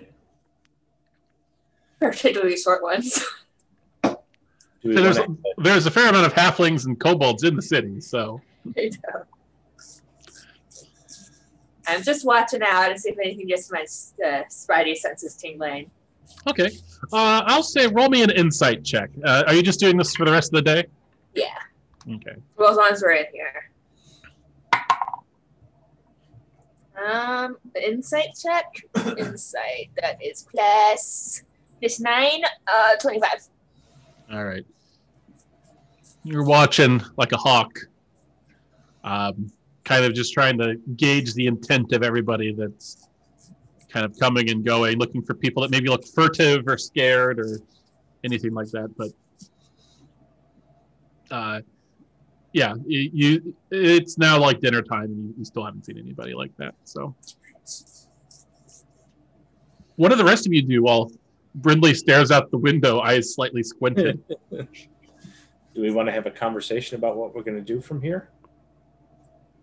Particularly 2.01 2.57
short 2.59 2.83
ones. 2.83 3.25
So 4.05 4.19
there's, 4.83 5.19
wanna- 5.19 5.37
there's 5.57 5.87
a 5.87 5.91
fair 5.91 6.11
amount 6.11 6.27
of 6.27 6.35
halflings 6.35 6.85
and 6.85 6.99
kobolds 7.01 7.45
in 7.45 7.57
the 7.57 7.63
city, 7.63 7.99
so 8.01 8.41
I 8.77 8.91
know. 8.91 9.23
I'm 11.87 12.03
just 12.03 12.27
watching 12.27 12.61
out 12.63 12.91
and 12.91 13.01
see 13.01 13.09
if 13.11 13.19
anything 13.19 13.47
gets 13.47 13.71
my 13.73 13.81
uh, 13.83 14.43
spidey 14.51 14.95
senses 14.97 15.35
tingling. 15.35 15.91
Okay. 16.49 16.71
Uh, 17.13 17.43
I'll 17.47 17.63
say 17.63 17.87
roll 17.87 18.09
me 18.09 18.23
an 18.23 18.31
insight 18.31 18.85
check. 18.85 19.11
Uh, 19.25 19.45
are 19.47 19.55
you 19.55 19.63
just 19.63 19.81
doing 19.81 19.97
this 19.97 20.15
for 20.15 20.25
the 20.25 20.33
rest 20.33 20.53
of 20.53 20.57
the 20.57 20.63
day? 20.63 20.87
Yeah. 21.35 21.47
Okay. 22.15 22.37
Well, 22.57 22.71
as 22.71 22.77
long 22.77 22.89
as 22.91 23.03
we're 23.03 23.13
in 23.13 23.27
here. 23.33 23.71
Um, 27.03 27.57
the 27.75 27.89
insight 27.89 28.29
check. 28.41 28.67
insight. 29.19 29.91
That 30.01 30.23
is 30.23 30.47
plus 30.51 31.43
this 31.81 32.01
nine. 32.01 32.43
Uh, 32.67 32.97
twenty-five. 32.97 33.49
All 34.33 34.45
right. 34.45 34.67
You're 36.23 36.45
watching 36.45 37.03
like 37.17 37.33
a 37.33 37.39
hawk, 37.39 37.79
um, 39.05 39.51
kind 39.85 40.05
of 40.05 40.13
just 40.13 40.35
trying 40.35 40.59
to 40.59 40.77
gauge 40.97 41.33
the 41.35 41.47
intent 41.47 41.93
of 41.93 42.03
everybody 42.03 42.53
that's 42.53 43.09
kind 43.91 44.07
of 44.07 44.19
coming 44.19 44.51
and 44.51 44.65
going, 44.65 44.99
looking 44.99 45.23
for 45.23 45.35
people 45.35 45.63
that 45.63 45.71
maybe 45.71 45.89
look 45.89 46.07
furtive 46.07 46.67
or 46.67 46.79
scared 46.79 47.39
or 47.39 47.59
anything 48.25 48.55
like 48.55 48.69
that. 48.71 48.91
But 48.97 49.11
uh, 51.31 51.61
yeah, 52.53 52.75
you, 52.87 53.11
you 53.13 53.57
it's 53.71 54.19
now 54.19 54.39
like 54.39 54.61
dinner 54.61 54.83
time, 54.83 55.05
and 55.05 55.29
you, 55.29 55.35
you 55.39 55.45
still 55.45 55.65
haven't 55.65 55.85
seen 55.85 55.99
anybody 55.99 56.35
like 56.35 56.57
that. 56.57 56.75
So, 56.85 57.15
what 59.97 60.09
do 60.09 60.17
the 60.17 60.25
rest 60.25 60.47
of 60.47 60.53
you 60.53 60.63
do 60.63 60.83
while 60.83 61.11
Brindley 61.55 61.95
stares 61.95 62.31
out 62.31 62.51
the 62.51 62.59
window, 62.59 63.01
eyes 63.01 63.35
slightly 63.35 63.63
squinted? 63.63 64.23
Do 65.73 65.83
we 65.83 65.93
want 65.93 66.09
to 66.09 66.13
have 66.13 66.27
a 66.27 66.31
conversation 66.33 66.97
about 66.97 67.17
what 67.17 67.33
we're 67.33 67.45
going 67.45 67.57
to 67.57 67.63
do 67.63 67.81
from 67.81 68.03
here? 68.03 68.29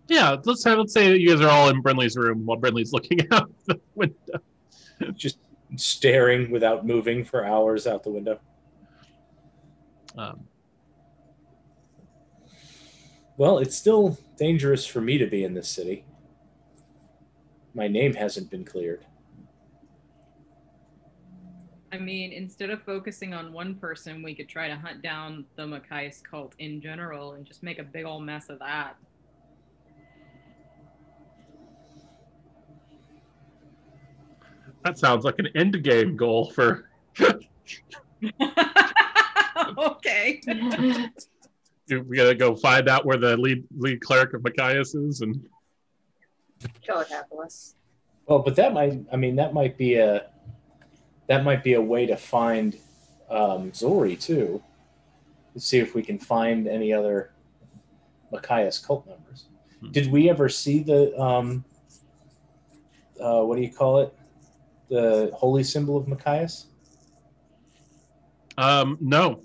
Yeah, 0.07 0.37
let's 0.45 0.63
have 0.63 0.77
let's 0.77 0.93
say 0.93 1.09
that 1.09 1.19
you 1.19 1.29
guys 1.29 1.41
are 1.41 1.49
all 1.49 1.69
in 1.69 1.81
Brindley's 1.81 2.15
room 2.15 2.45
while 2.45 2.57
Brindley's 2.57 2.93
looking 2.93 3.27
out 3.31 3.51
the 3.65 3.79
window. 3.95 4.39
Just 5.13 5.39
staring 5.75 6.49
without 6.49 6.85
moving 6.85 7.25
for 7.25 7.45
hours 7.45 7.87
out 7.87 8.03
the 8.03 8.09
window. 8.09 8.39
Um, 10.17 10.47
Well, 13.37 13.59
it's 13.59 13.77
still 13.77 14.17
dangerous 14.35 14.87
for 14.87 14.99
me 14.99 15.19
to 15.19 15.27
be 15.27 15.43
in 15.43 15.53
this 15.53 15.69
city. 15.69 16.05
My 17.75 17.87
name 17.87 18.15
hasn't 18.15 18.49
been 18.49 18.65
cleared. 18.65 19.05
I 21.91 21.99
mean, 21.99 22.33
instead 22.33 22.71
of 22.71 22.81
focusing 22.81 23.35
on 23.35 23.53
one 23.53 23.75
person, 23.75 24.23
we 24.23 24.33
could 24.33 24.49
try 24.49 24.67
to 24.67 24.75
hunt 24.75 25.03
down 25.03 25.45
the 25.55 25.67
Machias 25.67 26.21
cult 26.21 26.55
in 26.57 26.81
general 26.81 27.33
and 27.33 27.45
just 27.45 27.61
make 27.61 27.77
a 27.77 27.83
big 27.83 28.05
old 28.05 28.23
mess 28.23 28.49
of 28.49 28.57
that. 28.57 28.97
That 34.87 34.97
sounds 34.97 35.25
like 35.25 35.37
an 35.39 35.49
end 35.55 35.83
game 35.83 36.15
goal 36.15 36.49
for. 36.51 36.89
okay. 39.77 40.41
We 41.89 42.17
gotta 42.17 42.35
go 42.35 42.53
find 42.53 42.89
out 42.89 43.05
where 43.05 43.15
the 43.15 43.37
lead 43.37 43.63
lead 43.77 44.01
cleric 44.01 44.33
of 44.33 44.43
Machias 44.43 44.93
is, 44.93 45.21
and 45.21 45.41
Kill 46.81 46.97
Annapolis. 46.97 47.75
Well, 48.25 48.39
but 48.39 48.57
that 48.57 48.73
might 48.73 48.99
I 49.09 49.15
mean 49.15 49.37
that 49.37 49.53
might 49.53 49.77
be 49.77 49.95
a 49.95 50.25
that 51.27 51.45
might 51.45 51.63
be 51.63 51.75
a 51.75 51.81
way 51.81 52.05
to 52.05 52.17
find 52.17 52.77
um, 53.29 53.71
Zori 53.73 54.17
too. 54.17 54.61
To 55.53 55.59
see 55.61 55.77
if 55.77 55.95
we 55.95 56.03
can 56.03 56.19
find 56.19 56.67
any 56.67 56.91
other 56.91 57.31
Machias 58.33 58.85
cult 58.85 59.07
members. 59.07 59.45
Hmm. 59.79 59.91
Did 59.91 60.11
we 60.11 60.29
ever 60.29 60.49
see 60.49 60.83
the 60.83 61.17
um, 61.17 61.63
uh, 63.17 63.43
what 63.43 63.55
do 63.55 63.61
you 63.61 63.71
call 63.71 63.99
it? 63.99 64.13
The 64.89 65.31
holy 65.33 65.63
symbol 65.63 65.97
of 65.97 66.07
Machias? 66.07 66.67
um, 68.57 68.97
no. 69.01 69.41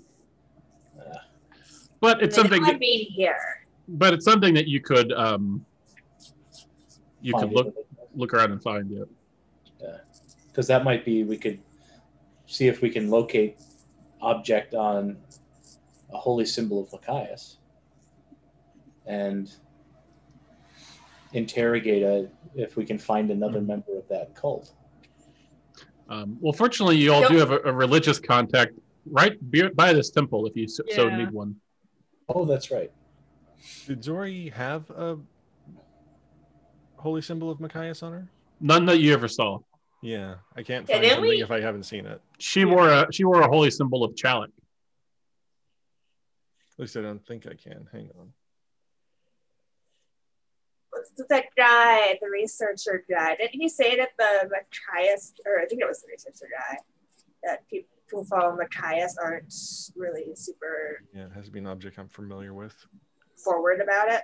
Uh. 0.97 1.17
But 1.99 2.21
it's 2.23 2.35
something. 2.35 2.61
That, 2.63 2.79
be 2.79 3.05
here. 3.15 3.37
but 3.87 4.13
it's 4.13 4.25
something 4.25 4.53
that 4.53 4.67
you 4.67 4.79
could 4.81 5.11
um, 5.13 5.65
you 7.21 7.31
Find 7.33 7.43
could 7.43 7.51
it. 7.51 7.55
look 7.55 7.75
look 8.15 8.33
around 8.33 8.51
and 8.51 8.61
find 8.63 8.91
it. 8.91 9.07
Yeah, 9.81 9.97
because 10.47 10.67
that 10.67 10.83
might 10.83 11.03
be 11.05 11.23
we 11.23 11.37
could 11.37 11.59
see 12.47 12.67
if 12.67 12.81
we 12.81 12.89
can 12.89 13.09
locate 13.09 13.57
object 14.21 14.73
on 14.73 15.17
a 16.13 16.17
holy 16.17 16.45
symbol 16.45 16.81
of 16.83 16.91
Machias 16.91 17.57
and 19.05 19.51
interrogate 21.33 22.03
a, 22.03 22.29
if 22.55 22.77
we 22.77 22.85
can 22.85 22.97
find 22.97 23.31
another 23.31 23.59
Hmm. 23.59 23.67
member 23.67 23.97
of 23.97 24.07
that 24.09 24.33
cult. 24.35 24.71
Um, 26.09 26.37
well, 26.39 26.53
fortunately, 26.53 26.97
you 26.97 27.13
all 27.13 27.27
do 27.27 27.37
have 27.37 27.51
a, 27.51 27.59
a 27.65 27.71
religious 27.73 28.19
contact 28.19 28.73
right 29.05 29.37
by 29.75 29.93
this 29.93 30.09
temple 30.11 30.45
if 30.47 30.55
you 30.55 30.67
so, 30.67 30.83
so 30.91 31.09
need 31.09 31.31
one. 31.31 31.55
Oh, 32.29 32.45
that's 32.45 32.71
right. 32.71 32.91
Did 33.87 34.03
Zori 34.03 34.49
have 34.49 34.89
a 34.91 35.17
holy 36.97 37.21
symbol 37.21 37.49
of 37.49 37.59
Machias 37.59 38.03
on 38.03 38.11
her? 38.13 38.27
None 38.59 38.85
that 38.85 38.99
you 38.99 39.13
ever 39.13 39.27
saw. 39.27 39.59
Yeah, 40.01 40.35
I 40.55 40.63
can't 40.63 40.87
find 40.87 41.01
didn't 41.01 41.15
something 41.15 41.29
we- 41.29 41.41
if 41.41 41.51
I 41.51 41.61
haven't 41.61 41.83
seen 41.83 42.05
it. 42.05 42.21
She 42.39 42.65
wore 42.65 42.89
a 42.89 43.07
she 43.11 43.23
wore 43.23 43.41
a 43.41 43.47
holy 43.47 43.71
symbol 43.71 44.03
of 44.03 44.13
Chalik. 44.15 44.51
At 46.75 46.79
least 46.79 46.97
I 46.97 47.01
don't 47.01 47.25
think 47.25 47.47
I 47.47 47.53
can. 47.53 47.87
Hang 47.91 48.09
on. 48.19 48.33
What's 51.15 51.29
that 51.29 51.45
guy, 51.57 52.17
the 52.21 52.29
researcher 52.29 53.03
guy? 53.09 53.35
Didn't 53.35 53.59
he 53.59 53.69
say 53.69 53.95
that 53.97 54.09
the 54.17 54.49
Machias, 54.49 55.33
or 55.45 55.59
I 55.59 55.65
think 55.65 55.81
it 55.81 55.87
was 55.87 56.01
the 56.01 56.07
researcher 56.11 56.47
guy, 56.51 56.77
that 57.43 57.67
people 57.69 57.89
who 58.11 58.23
follow 58.23 58.55
Machias 58.55 59.17
aren't 59.21 59.53
really 59.95 60.33
super 60.35 61.01
Yeah, 61.13 61.25
it 61.25 61.31
has 61.33 61.45
to 61.45 61.51
be 61.51 61.59
an 61.59 61.67
object 61.67 61.97
I'm 61.99 62.07
familiar 62.09 62.53
with. 62.53 62.75
forward 63.43 63.81
about 63.81 64.09
it? 64.09 64.21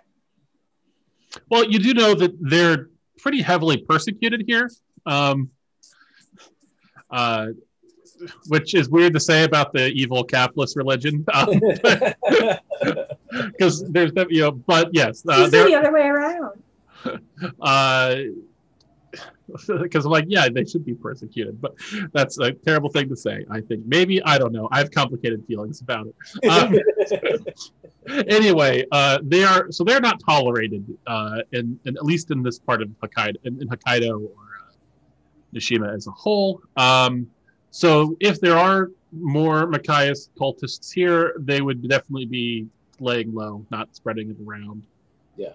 Well, 1.50 1.64
you 1.66 1.80
do 1.80 1.94
know 1.94 2.14
that 2.16 2.32
they're 2.40 2.90
pretty 3.20 3.42
heavily 3.42 3.78
persecuted 3.78 4.44
here, 4.48 4.70
um, 5.06 5.50
uh, 7.12 7.48
which 8.48 8.74
is 8.74 8.90
weird 8.90 9.14
to 9.14 9.20
say 9.20 9.44
about 9.44 9.74
the 9.74 9.88
evil 9.90 10.24
capitalist 10.24 10.76
religion, 10.76 11.24
because 13.52 13.84
there's 13.92 14.12
that 14.14 14.28
you 14.30 14.42
know. 14.42 14.52
But 14.52 14.90
yes, 14.94 15.24
uh, 15.28 15.42
It's 15.44 15.52
they're 15.52 15.68
the 15.68 15.76
other 15.76 15.94
way 15.94 16.08
around. 16.08 16.62
because 19.82 20.06
I'm 20.06 20.12
like, 20.12 20.26
yeah, 20.28 20.48
they 20.50 20.66
should 20.66 20.86
be 20.86 20.94
persecuted, 20.94 21.60
but 21.62 21.76
that's 22.14 22.40
a 22.40 22.52
terrible 22.52 22.90
thing 22.90 23.10
to 23.10 23.16
say. 23.16 23.46
I 23.50 23.62
think 23.62 23.86
maybe 23.86 24.22
I 24.24 24.38
don't 24.38 24.54
know. 24.54 24.68
I 24.72 24.80
have 24.80 24.92
complicated 24.92 25.46
feelings 25.46 25.82
about 25.82 26.08
it. 26.08 26.50
Um, 26.50 26.78
anyway, 28.28 28.86
uh, 28.92 29.20
they 29.24 29.44
are 29.44 29.72
so 29.72 29.84
they're 29.84 30.00
not 30.00 30.20
tolerated, 30.20 30.86
uh, 31.08 31.42
in, 31.52 31.80
in 31.86 31.98
at 31.98 32.06
least 32.06 32.32
in 32.32 32.44
this 32.44 32.60
part 32.60 32.82
of 32.82 32.90
Hokkaido, 33.02 33.36
in, 33.44 33.62
in 33.62 33.68
Hokkaido 33.68 34.22
or 34.22 34.44
uh, 34.68 34.74
Nishima 35.54 35.94
as 35.94 36.08
a 36.08 36.12
whole. 36.12 36.62
Um, 36.78 37.30
so 37.72 38.16
if 38.20 38.40
there 38.40 38.58
are 38.58 38.92
more 39.12 39.68
Machias 39.68 40.30
cultists 40.40 40.94
here, 40.94 41.36
they 41.40 41.62
would 41.62 41.88
definitely 41.88 42.26
be 42.26 42.68
laying 43.00 43.34
low, 43.34 43.66
not 43.72 43.96
spreading 43.96 44.30
it 44.30 44.38
around. 44.46 44.84
Yeah. 45.38 45.54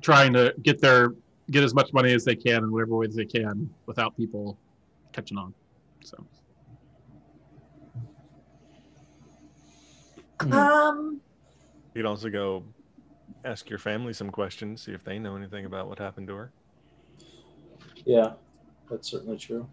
Trying 0.00 0.32
to 0.34 0.54
get 0.62 0.80
their 0.80 1.14
get 1.50 1.64
as 1.64 1.74
much 1.74 1.92
money 1.92 2.12
as 2.12 2.24
they 2.24 2.36
can 2.36 2.64
in 2.64 2.72
whatever 2.72 2.96
ways 2.96 3.14
they 3.14 3.24
can 3.24 3.68
without 3.86 4.16
people 4.16 4.58
catching 5.12 5.36
on. 5.38 5.52
So. 6.04 6.24
Um, 10.50 11.20
You 11.94 12.02
could 12.02 12.08
also 12.08 12.30
go 12.30 12.64
ask 13.44 13.68
your 13.68 13.78
family 13.78 14.12
some 14.12 14.30
questions, 14.30 14.82
see 14.82 14.92
if 14.92 15.04
they 15.04 15.18
know 15.18 15.36
anything 15.36 15.66
about 15.66 15.88
what 15.88 15.98
happened 15.98 16.28
to 16.28 16.34
her. 16.34 16.52
yeah, 18.04 18.32
that's 18.90 19.10
certainly 19.10 19.36
true. 19.36 19.68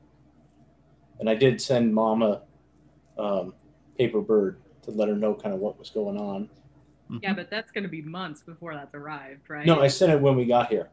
And 1.20 1.30
I 1.30 1.36
did 1.36 1.62
send 1.62 1.94
Mama 1.94 2.44
um, 3.18 3.54
paper 3.98 4.22
bird 4.22 4.60
to 4.84 4.92
let 4.92 5.10
her 5.10 5.16
know 5.16 5.34
kind 5.34 5.54
of 5.54 5.60
what 5.60 5.78
was 5.78 5.90
going 5.90 6.18
on. 6.18 6.50
Yeah, 7.10 7.30
mm-hmm. 7.30 7.36
but 7.38 7.50
that's 7.50 7.72
going 7.72 7.84
to 7.84 7.90
be 7.90 8.02
months 8.02 8.44
before 8.44 8.76
that's 8.76 8.94
arrived, 8.94 9.50
right? 9.50 9.66
No, 9.66 9.82
I 9.82 9.88
sent 9.88 10.12
it 10.12 10.22
when 10.22 10.36
we 10.36 10.46
got 10.46 10.70
here. 10.70 10.90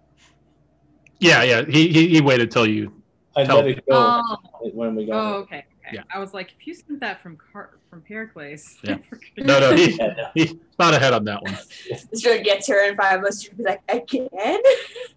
Yeah, 1.21 1.43
yeah. 1.43 1.63
He 1.69 1.89
he, 1.89 2.09
he 2.09 2.21
waited 2.21 2.51
till 2.51 2.67
you. 2.67 3.03
I 3.37 3.45
Tell- 3.45 3.57
let 3.57 3.69
it 3.69 3.85
go 3.87 4.23
Oh, 4.25 4.37
when 4.73 4.95
we 4.95 5.05
got 5.07 5.15
oh, 5.15 5.29
here. 5.29 5.37
okay. 5.41 5.57
okay. 5.59 5.67
Yeah. 5.93 6.03
I 6.13 6.19
was 6.19 6.33
like, 6.33 6.53
if 6.59 6.67
you 6.67 6.75
sent 6.75 7.01
that 7.01 7.21
from 7.21 7.37
Car- 7.53 7.79
from 7.91 8.01
Pericles, 8.01 8.79
Yeah. 8.83 8.97
No, 9.37 9.61
no, 9.61 9.77
he, 9.77 9.93
Yeah, 9.93 10.15
no. 10.17 10.29
he's 10.35 10.55
not 10.79 10.95
ahead 10.95 11.13
on 11.13 11.25
that 11.25 11.43
one. 11.43 11.57
this 12.11 12.25
really 12.25 12.43
gets 12.43 12.67
her 12.69 12.89
in 12.89 12.97
five 12.97 13.21
months. 13.21 13.43
She'll 13.43 13.55
be 13.55 13.65
like, 13.65 13.83
again? 13.89 14.29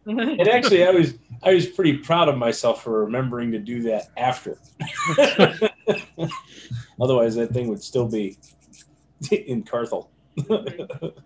And 0.06 0.48
actually, 0.50 0.86
I 0.86 0.92
was 0.92 1.14
I 1.44 1.54
was 1.54 1.66
pretty 1.68 1.98
proud 1.98 2.28
of 2.28 2.38
myself 2.38 2.84
for 2.84 3.06
remembering 3.06 3.52
to 3.54 3.60
do 3.60 3.82
that 3.84 4.10
after. 4.18 4.58
Otherwise, 7.02 7.36
that 7.36 7.52
thing 7.52 7.70
would 7.70 7.82
still 7.82 8.08
be 8.08 8.38
in 9.32 9.64
Carthel. 9.64 10.12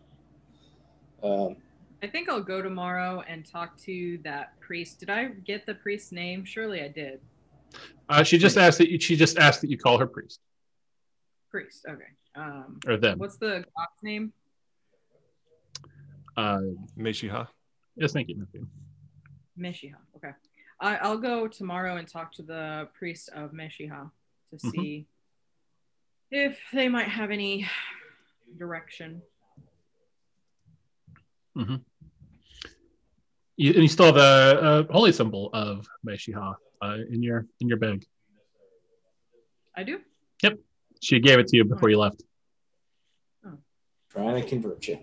Um, 1.23 1.55
I 2.03 2.07
think 2.07 2.27
I'll 2.27 2.43
go 2.43 2.61
tomorrow 2.61 3.23
and 3.29 3.45
talk 3.45 3.77
to 3.83 4.17
that 4.25 4.59
priest. 4.59 4.99
Did 4.99 5.09
I 5.09 5.27
get 5.45 5.65
the 5.65 5.73
priest's 5.75 6.11
name? 6.11 6.43
Surely 6.43 6.81
I 6.81 6.89
did. 6.89 7.21
Uh, 8.09 8.23
she 8.23 8.37
just 8.37 8.57
asked 8.57 8.77
that 8.79 8.89
you, 8.89 8.99
she 8.99 9.15
just 9.15 9.37
asked 9.37 9.61
that 9.61 9.69
you 9.69 9.77
call 9.77 9.97
her 9.97 10.05
priest 10.05 10.41
Priest. 11.49 11.85
Okay. 11.87 12.03
Um, 12.35 12.79
or 12.85 12.97
them. 12.97 13.19
what's 13.19 13.37
the 13.37 13.63
god's 13.77 14.03
name? 14.03 14.33
Uh, 16.35 16.59
Meshiha. 16.97 17.47
yes, 17.95 18.11
thank 18.11 18.27
you. 18.27 18.35
Matthew. 18.37 18.67
Meshiha. 19.57 19.95
Okay. 20.17 20.31
I, 20.81 20.97
I'll 20.97 21.17
go 21.19 21.47
tomorrow 21.47 21.95
and 21.95 22.05
talk 22.07 22.33
to 22.33 22.41
the 22.41 22.89
priest 22.97 23.29
of 23.33 23.51
Meshiha 23.53 24.11
to 24.49 24.55
Mhm. 24.57 24.71
see 24.71 25.05
if 26.31 26.59
they 26.73 26.89
might 26.89 27.07
have 27.07 27.31
any 27.31 27.65
direction. 28.57 29.21
You, 33.55 33.73
and 33.73 33.83
you 33.83 33.87
still 33.87 34.07
have 34.07 34.17
a, 34.17 34.85
a 34.89 34.93
holy 34.93 35.11
symbol 35.11 35.49
of 35.53 35.87
Meshiha 36.07 36.55
uh, 36.81 36.97
in 37.09 37.21
your 37.21 37.45
in 37.59 37.67
your 37.67 37.77
bag. 37.77 38.05
I 39.75 39.83
do. 39.83 39.99
Yep, 40.41 40.59
she 41.01 41.19
gave 41.19 41.39
it 41.39 41.47
to 41.47 41.57
you 41.57 41.65
before 41.65 41.89
you 41.89 41.99
left. 41.99 42.23
trying 44.09 44.41
to 44.41 44.47
convert 44.47 44.87
you. 44.87 44.99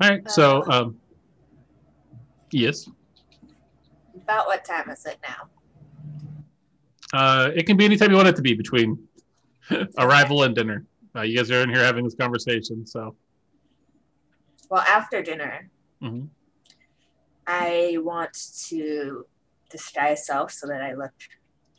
All 0.00 0.08
right. 0.08 0.30
So, 0.30 0.62
Uh, 0.62 0.82
um, 0.82 1.00
yes, 2.52 2.88
About 4.14 4.46
what 4.46 4.64
time 4.64 4.90
is 4.90 5.04
it 5.06 5.18
now? 5.22 5.48
Uh, 7.14 7.50
it 7.54 7.64
can 7.66 7.76
be 7.76 7.84
anytime 7.84 8.10
you 8.10 8.16
want 8.16 8.28
it 8.28 8.36
to 8.36 8.42
be 8.42 8.54
between 8.54 8.98
arrival 9.98 10.42
and 10.44 10.54
dinner. 10.54 10.84
Uh, 11.16 11.22
you 11.22 11.36
guys 11.36 11.50
are 11.50 11.62
in 11.62 11.68
here 11.70 11.82
having 11.84 12.04
this 12.04 12.14
conversation, 12.14 12.86
so 12.86 13.16
Well, 14.70 14.82
after 14.82 15.22
dinner, 15.22 15.70
Mhm. 16.02 16.28
I 17.46 17.96
want 18.00 18.34
to 18.68 19.26
disguise 19.70 20.26
self 20.26 20.52
so 20.52 20.66
that 20.66 20.82
I 20.82 20.92
look 20.94 21.12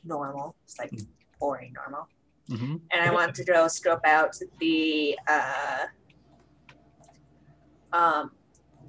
normal. 0.04 0.56
It's 0.66 0.80
like 0.80 0.92
Mm. 0.92 1.08
boring 1.40 1.74
normal. 1.74 2.08
mhm. 2.50 2.82
and 2.92 3.00
I 3.08 3.14
want 3.14 3.36
to 3.36 3.44
go 3.44 3.68
scope 3.68 4.04
out 4.06 4.36
the 4.60 5.16
uh, 5.28 5.86
um, 7.94 8.32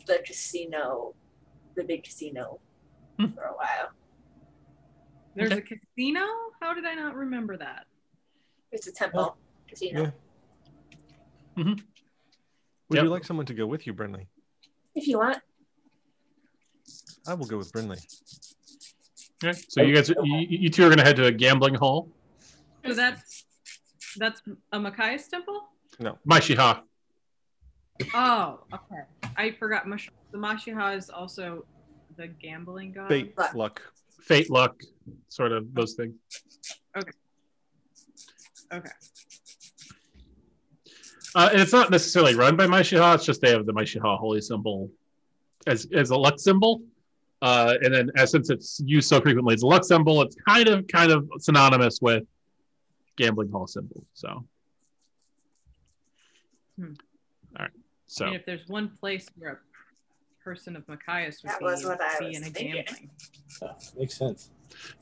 the 0.06 0.18
casino, 0.24 1.14
the 1.76 1.84
big 1.84 2.04
casino, 2.04 2.58
Hmm. 3.18 3.26
for 3.34 3.42
a 3.44 3.52
while. 3.52 3.90
There's 5.40 5.52
Okay. 5.52 5.74
a 5.74 5.78
casino? 5.78 6.26
How 6.60 6.74
did 6.74 6.84
I 6.84 6.94
not 6.94 7.14
remember 7.14 7.56
that? 7.56 7.86
It's 8.72 8.86
a 8.86 8.92
temple 8.92 9.34
oh, 9.34 9.36
casino. 9.66 10.02
Yeah. 10.02 10.10
Mm-hmm. 11.56 11.70
Would 11.70 12.96
Yep. 12.96 13.04
you 13.04 13.08
like 13.10 13.24
someone 13.24 13.46
to 13.46 13.54
go 13.54 13.66
with 13.66 13.86
you, 13.86 13.94
Brindley? 13.94 14.26
If 14.94 15.08
you 15.08 15.16
want, 15.16 15.38
I 17.26 17.32
will 17.32 17.46
go 17.46 17.56
with 17.56 17.72
Brindley. 17.72 17.98
Okay. 19.42 19.58
So 19.68 19.80
oh. 19.80 19.84
you 19.84 19.94
guys, 19.94 20.10
you, 20.10 20.46
you 20.50 20.68
two 20.68 20.84
are 20.84 20.88
going 20.88 20.98
to 20.98 21.04
head 21.04 21.16
to 21.16 21.24
a 21.24 21.32
gambling 21.32 21.74
hall. 21.74 22.08
So 22.86 22.92
that's 22.92 23.46
that's 24.18 24.42
a 24.72 24.78
Machias 24.78 25.26
temple? 25.28 25.62
No, 25.98 26.18
Maishiha. 26.28 26.82
Oh, 28.12 28.60
okay. 28.74 29.30
I 29.36 29.52
forgot. 29.52 29.86
Mash- 29.86 30.10
the 30.32 30.38
Mashiha 30.38 30.96
is 30.98 31.08
also 31.08 31.64
the 32.18 32.28
gambling 32.28 32.92
god. 32.92 33.08
Fate, 33.08 33.38
Luck. 33.38 33.54
luck. 33.54 33.82
Fate, 34.30 34.48
luck, 34.48 34.80
sort 35.28 35.50
of 35.50 35.74
those 35.74 35.94
things. 35.94 36.14
Okay. 36.96 37.10
Uh, 41.34 41.48
and 41.52 41.60
it's 41.60 41.72
not 41.72 41.90
necessarily 41.90 42.36
run 42.36 42.56
by 42.56 42.66
Maishiha. 42.66 43.16
It's 43.16 43.24
just 43.24 43.40
they 43.40 43.50
have 43.50 43.66
the 43.66 43.72
Maishiha 43.72 44.18
holy 44.18 44.40
symbol 44.40 44.88
as 45.66 45.88
as 45.92 46.10
a 46.10 46.16
luck 46.16 46.38
symbol. 46.38 46.82
Uh, 47.42 47.74
and 47.82 47.92
then, 47.92 48.10
as 48.16 48.30
since 48.30 48.50
it's 48.50 48.80
used 48.84 49.08
so 49.08 49.20
frequently 49.20 49.54
as 49.54 49.62
a 49.62 49.66
luck 49.66 49.82
symbol, 49.84 50.22
it's 50.22 50.36
kind 50.46 50.68
of 50.68 50.86
kind 50.86 51.10
of 51.10 51.28
synonymous 51.38 51.98
with 52.00 52.24
gambling 53.16 53.50
hall 53.50 53.66
symbol. 53.66 54.04
So, 54.14 54.44
Hmm. 56.78 56.92
all 57.58 57.64
right. 57.64 57.70
I 57.70 57.80
So, 58.06 58.26
mean, 58.26 58.34
if 58.34 58.46
there's 58.46 58.68
one 58.68 58.90
place 59.00 59.26
where 59.38 59.52
a 59.52 59.58
person 60.42 60.76
of 60.76 60.86
Machias 60.88 61.42
would 61.42 61.50
That 61.52 61.58
be, 61.58 61.64
was 61.64 61.84
it 61.84 61.88
what 61.88 62.00
I 62.00 62.18
be 62.18 62.26
was 62.28 62.36
in 62.38 62.42
a 62.44 62.46
thinking. 62.46 62.84
gambling. 62.86 63.10
Oh, 63.62 63.76
makes 63.98 64.16
sense. 64.18 64.50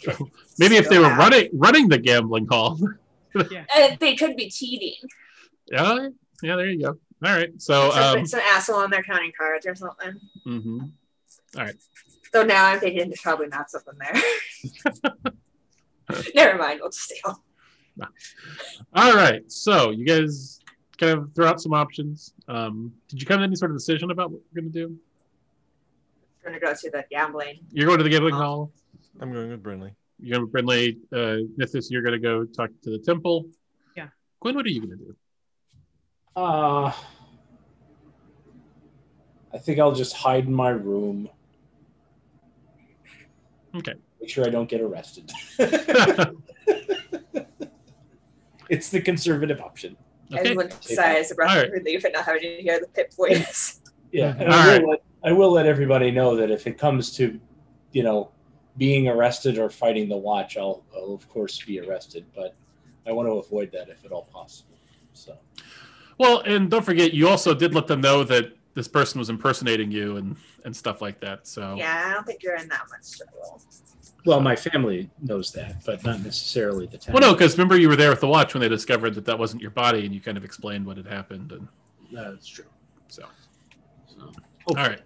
maybe 0.59 0.77
if 0.77 0.89
they 0.89 0.99
were 0.99 1.09
have- 1.09 1.19
running 1.19 1.49
running 1.53 1.89
the 1.89 1.99
gambling 1.99 2.47
hall. 2.47 2.79
and 3.35 3.99
they 4.01 4.15
could 4.17 4.37
be 4.37 4.49
cheating. 4.51 4.95
yeah, 5.71 6.09
yeah. 6.43 6.57
There 6.57 6.67
you 6.67 6.81
go. 6.83 6.89
All 7.25 7.35
right. 7.37 7.51
So, 7.61 7.91
some, 7.91 8.19
um, 8.21 8.27
some 8.27 8.41
asshole 8.41 8.77
on 8.77 8.91
their 8.91 9.03
counting 9.03 9.33
cards 9.37 9.67
or 9.67 9.75
something. 9.75 10.15
mhm. 10.47 10.91
All 11.57 11.65
right. 11.65 11.75
So 12.33 12.43
now 12.43 12.67
I'm 12.67 12.79
thinking 12.81 13.09
there's 13.09 13.21
probably 13.21 13.49
not 13.49 13.71
something 13.71 13.95
there. 13.99 15.33
Never 16.35 16.59
mind, 16.59 16.81
we'll 16.81 16.91
just 16.91 17.03
steal. 17.11 17.43
All 18.95 19.15
right. 19.15 19.51
So 19.51 19.91
you 19.91 20.05
guys 20.05 20.61
kind 20.99 21.19
of 21.19 21.35
throw 21.35 21.47
out 21.49 21.61
some 21.61 21.73
options. 21.75 22.33
Um, 22.49 22.93
did 23.09 23.21
you 23.21 23.27
come 23.27 23.39
to 23.39 23.45
any 23.45 23.57
sort 23.57 23.71
of 23.71 23.77
decision 23.77 24.11
about 24.11 24.31
what 24.31 24.41
you're 24.53 24.63
going 24.63 24.73
to 24.73 24.79
do? 24.89 24.97
I'm 26.49 26.55
gonna 26.59 26.73
go 26.73 26.75
to 26.81 26.91
the 26.91 27.05
gambling. 27.11 27.59
You're 27.73 27.87
going 27.87 27.99
to 27.99 28.05
the 28.05 28.09
gambling 28.11 28.35
Oh. 28.35 28.39
hall. 28.39 28.73
I'm 29.21 29.31
going 29.33 29.51
with 29.51 29.63
Brindley. 29.63 29.95
You're 30.19 30.39
going 30.39 30.47
to 30.47 30.51
Brindley. 30.51 30.99
Uh, 31.13 31.45
Nithis, 31.61 31.91
you're 31.91 32.01
going 32.03 32.13
to 32.15 32.19
go 32.19 32.45
talk 32.47 32.71
to 32.85 32.91
the 32.91 32.99
temple. 32.99 33.47
Yeah. 33.97 34.09
Gwen, 34.41 34.55
what 34.55 34.65
are 34.65 34.71
you 34.71 34.81
going 34.87 34.99
to 34.99 35.05
do? 35.05 35.15
Uh, 36.35 36.91
I 39.53 39.59
think 39.59 39.79
I'll 39.79 39.93
just 39.95 40.15
hide 40.17 40.47
in 40.47 40.55
my 40.55 40.71
room. 40.71 41.29
Okay. 43.77 43.95
Make 44.21 44.31
sure 44.31 44.47
I 44.47 44.49
don't 44.51 44.69
get 44.71 44.81
arrested. 44.81 45.31
it's 48.71 48.89
the 48.89 49.01
conservative 49.03 49.61
option. 49.61 49.97
okay. 50.33 50.41
Everyone 50.41 50.71
sighs 50.81 51.31
a 51.31 51.35
breath 51.35 51.67
of 51.67 51.73
relief 51.73 52.05
and 52.05 52.15
not 52.15 52.25
having 52.25 52.41
to 52.43 52.57
hear 52.63 52.81
the 52.81 52.87
pip 52.89 53.13
voice. 53.15 53.81
Yeah, 54.13 54.35
and 54.39 54.49
All 54.51 54.59
I, 54.59 54.67
right. 54.69 54.83
will 54.83 54.91
let, 54.93 55.03
I 55.25 55.33
will 55.33 55.53
let 55.53 55.67
everybody 55.67 56.11
know 56.11 56.37
that 56.37 56.51
if 56.51 56.67
it 56.67 56.79
comes 56.79 57.15
to, 57.17 57.39
you 57.93 58.03
know, 58.03 58.31
being 58.77 59.09
arrested 59.09 59.59
or 59.59 59.69
fighting 59.69 60.09
the 60.09 60.17
watch, 60.17 60.57
I'll, 60.57 60.85
I'll 60.95 61.15
of 61.15 61.29
course 61.29 61.61
be 61.63 61.81
arrested. 61.81 62.25
But 62.35 62.55
I 63.07 63.13
want 63.13 63.27
to 63.27 63.33
avoid 63.33 63.73
that 63.73 63.89
if 63.89 64.05
at 64.05 64.13
all 64.13 64.25
possible. 64.25 64.77
So 65.13 65.37
Well, 66.19 66.41
and 66.41 66.71
don't 66.71 66.85
forget, 66.85 67.13
you 67.13 67.29
also 67.29 67.55
did 67.55 67.75
let 67.75 67.89
them 67.89 68.01
know 68.01 68.23
that 68.25 68.53
this 68.75 68.87
person 68.87 69.19
was 69.19 69.29
impersonating 69.29 69.91
you 69.91 70.17
and 70.17 70.37
and 70.65 70.77
stuff 70.77 71.03
like 71.03 71.19
that. 71.21 71.47
So 71.49 71.75
Yeah, 71.77 72.05
I 72.07 72.15
don't 72.15 72.27
think 72.27 72.43
you're 72.43 72.57
in 72.57 72.69
that 72.69 72.85
much 72.91 73.19
trouble. 73.19 73.61
Well, 74.25 74.41
my 74.41 74.57
family 74.57 75.11
knows 75.23 75.53
that, 75.53 75.85
but 75.87 76.05
not 76.05 76.23
necessarily 76.23 76.87
the 76.87 76.99
town. 76.99 77.15
Well, 77.15 77.23
no, 77.23 77.33
because 77.33 77.57
remember 77.57 77.79
you 77.79 77.89
were 77.89 77.97
there 77.97 78.11
with 78.11 78.21
the 78.21 78.29
watch 78.29 78.53
when 78.53 78.61
they 78.61 78.69
discovered 78.69 79.15
that 79.15 79.25
that 79.25 79.39
wasn't 79.39 79.63
your 79.63 79.71
body, 79.71 80.05
and 80.05 80.15
you 80.15 80.21
kind 80.21 80.37
of 80.37 80.45
explained 80.45 80.87
what 80.87 80.97
had 80.97 81.07
happened. 81.07 81.53
And 81.53 81.69
that's 82.13 82.47
true. 82.47 82.67
so, 83.07 83.25
So, 84.69 84.77
all 84.77 84.87
right, 84.87 85.01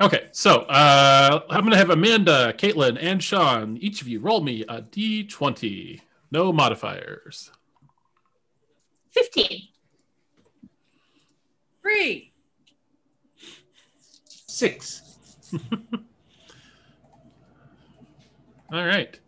okay. 0.00 0.28
So 0.32 0.60
uh, 0.60 1.40
I'm 1.50 1.60
going 1.60 1.72
to 1.72 1.78
have 1.78 1.90
Amanda, 1.90 2.54
Caitlin, 2.56 2.96
and 3.00 3.22
Sean. 3.22 3.76
Each 3.78 4.00
of 4.00 4.08
you 4.08 4.20
roll 4.20 4.40
me 4.40 4.62
a 4.68 4.82
d20. 4.82 6.00
No 6.30 6.52
modifiers. 6.52 7.50
15. 9.10 9.62
Three. 11.82 12.32
Six. 14.26 15.02
All 18.70 18.84
right. 18.84 19.18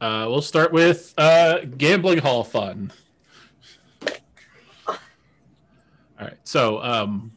Uh, 0.00 0.26
we'll 0.28 0.40
start 0.40 0.72
with 0.72 1.12
uh, 1.18 1.58
gambling 1.76 2.18
hall 2.18 2.44
fun. 2.44 2.92
All 4.86 4.96
right. 6.20 6.38
So, 6.44 6.80
um, 6.82 7.32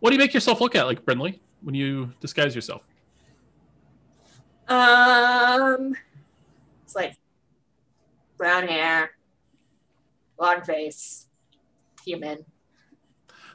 what 0.00 0.10
do 0.10 0.14
you 0.14 0.20
make 0.20 0.34
yourself 0.34 0.60
look 0.60 0.74
at, 0.74 0.86
like 0.86 1.04
Brindley, 1.04 1.40
when 1.62 1.74
you 1.74 2.12
disguise 2.20 2.54
yourself? 2.54 2.86
Um, 4.68 5.94
it's 6.84 6.94
like 6.94 7.16
brown 8.36 8.68
hair, 8.68 9.12
long 10.38 10.62
face, 10.62 11.26
human, 12.04 12.44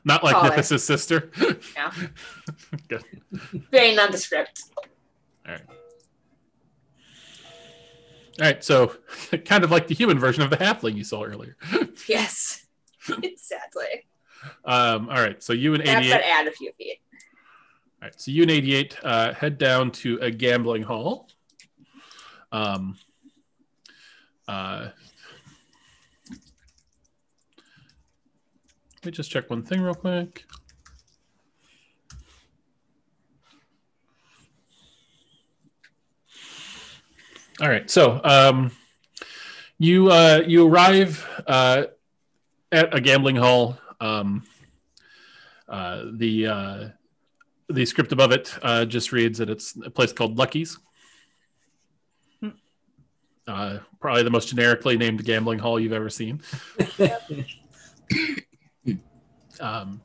Not 0.03 0.23
like. 0.23 0.35
Nithis' 0.35 0.79
sister. 0.79 1.31
Yeah. 1.75 1.91
Good. 2.87 3.03
very 3.71 3.95
nondescript. 3.95 4.63
Alright. 5.45 5.61
All 8.39 8.45
right. 8.45 8.63
So, 8.63 8.95
kind 9.45 9.63
of 9.63 9.71
like 9.71 9.87
the 9.87 9.95
human 9.95 10.17
version 10.19 10.43
of 10.43 10.49
the 10.49 10.57
halfling 10.57 10.95
you 10.95 11.03
saw 11.03 11.23
earlier. 11.23 11.55
Yes, 12.07 12.65
exactly. 13.07 14.05
Um, 14.65 15.09
all 15.09 15.21
right. 15.21 15.41
So 15.41 15.53
you 15.53 15.73
and 15.73 15.85
That's 15.85 16.05
88. 16.05 16.11
but 16.11 16.21
add 16.23 16.47
a 16.47 16.51
few 16.51 16.71
feet. 16.77 16.99
All 18.01 18.07
right, 18.07 18.19
so 18.19 18.31
you 18.31 18.41
and 18.41 18.51
88 18.51 18.97
uh, 19.03 19.33
head 19.33 19.57
down 19.57 19.91
to 19.91 20.17
a 20.21 20.29
gambling 20.29 20.83
hall. 20.83 21.29
Um, 22.51 22.97
uh, 24.47 24.89
Let 29.03 29.07
me 29.07 29.11
just 29.17 29.29
check 29.31 29.49
one 29.49 29.63
thing 29.63 29.81
real 29.81 29.95
quick. 29.95 30.45
All 37.61 37.67
right, 37.67 37.91
so 37.91 38.21
um, 38.23 38.71
you 39.77 40.09
uh, 40.09 40.43
you 40.47 40.65
arrive 40.65 41.27
uh, 41.45 41.83
at 42.71 42.95
a 42.95 43.01
gambling 43.01 43.35
hall. 43.35 43.77
Um, 44.03 44.43
uh, 45.69 46.05
the 46.13 46.47
uh, 46.47 46.89
the 47.69 47.85
script 47.85 48.11
above 48.11 48.31
it 48.31 48.53
uh, 48.61 48.85
just 48.85 49.11
reads 49.11 49.37
that 49.37 49.49
it's 49.49 49.75
a 49.83 49.89
place 49.89 50.11
called 50.11 50.37
Lucky's. 50.37 50.77
Uh, 53.45 53.79
probably 53.99 54.23
the 54.23 54.29
most 54.29 54.49
generically 54.49 54.97
named 54.97 55.23
gambling 55.25 55.59
hall 55.59 55.77
you've 55.79 55.91
ever 55.91 56.09
seen. 56.09 56.41
um, 59.59 60.01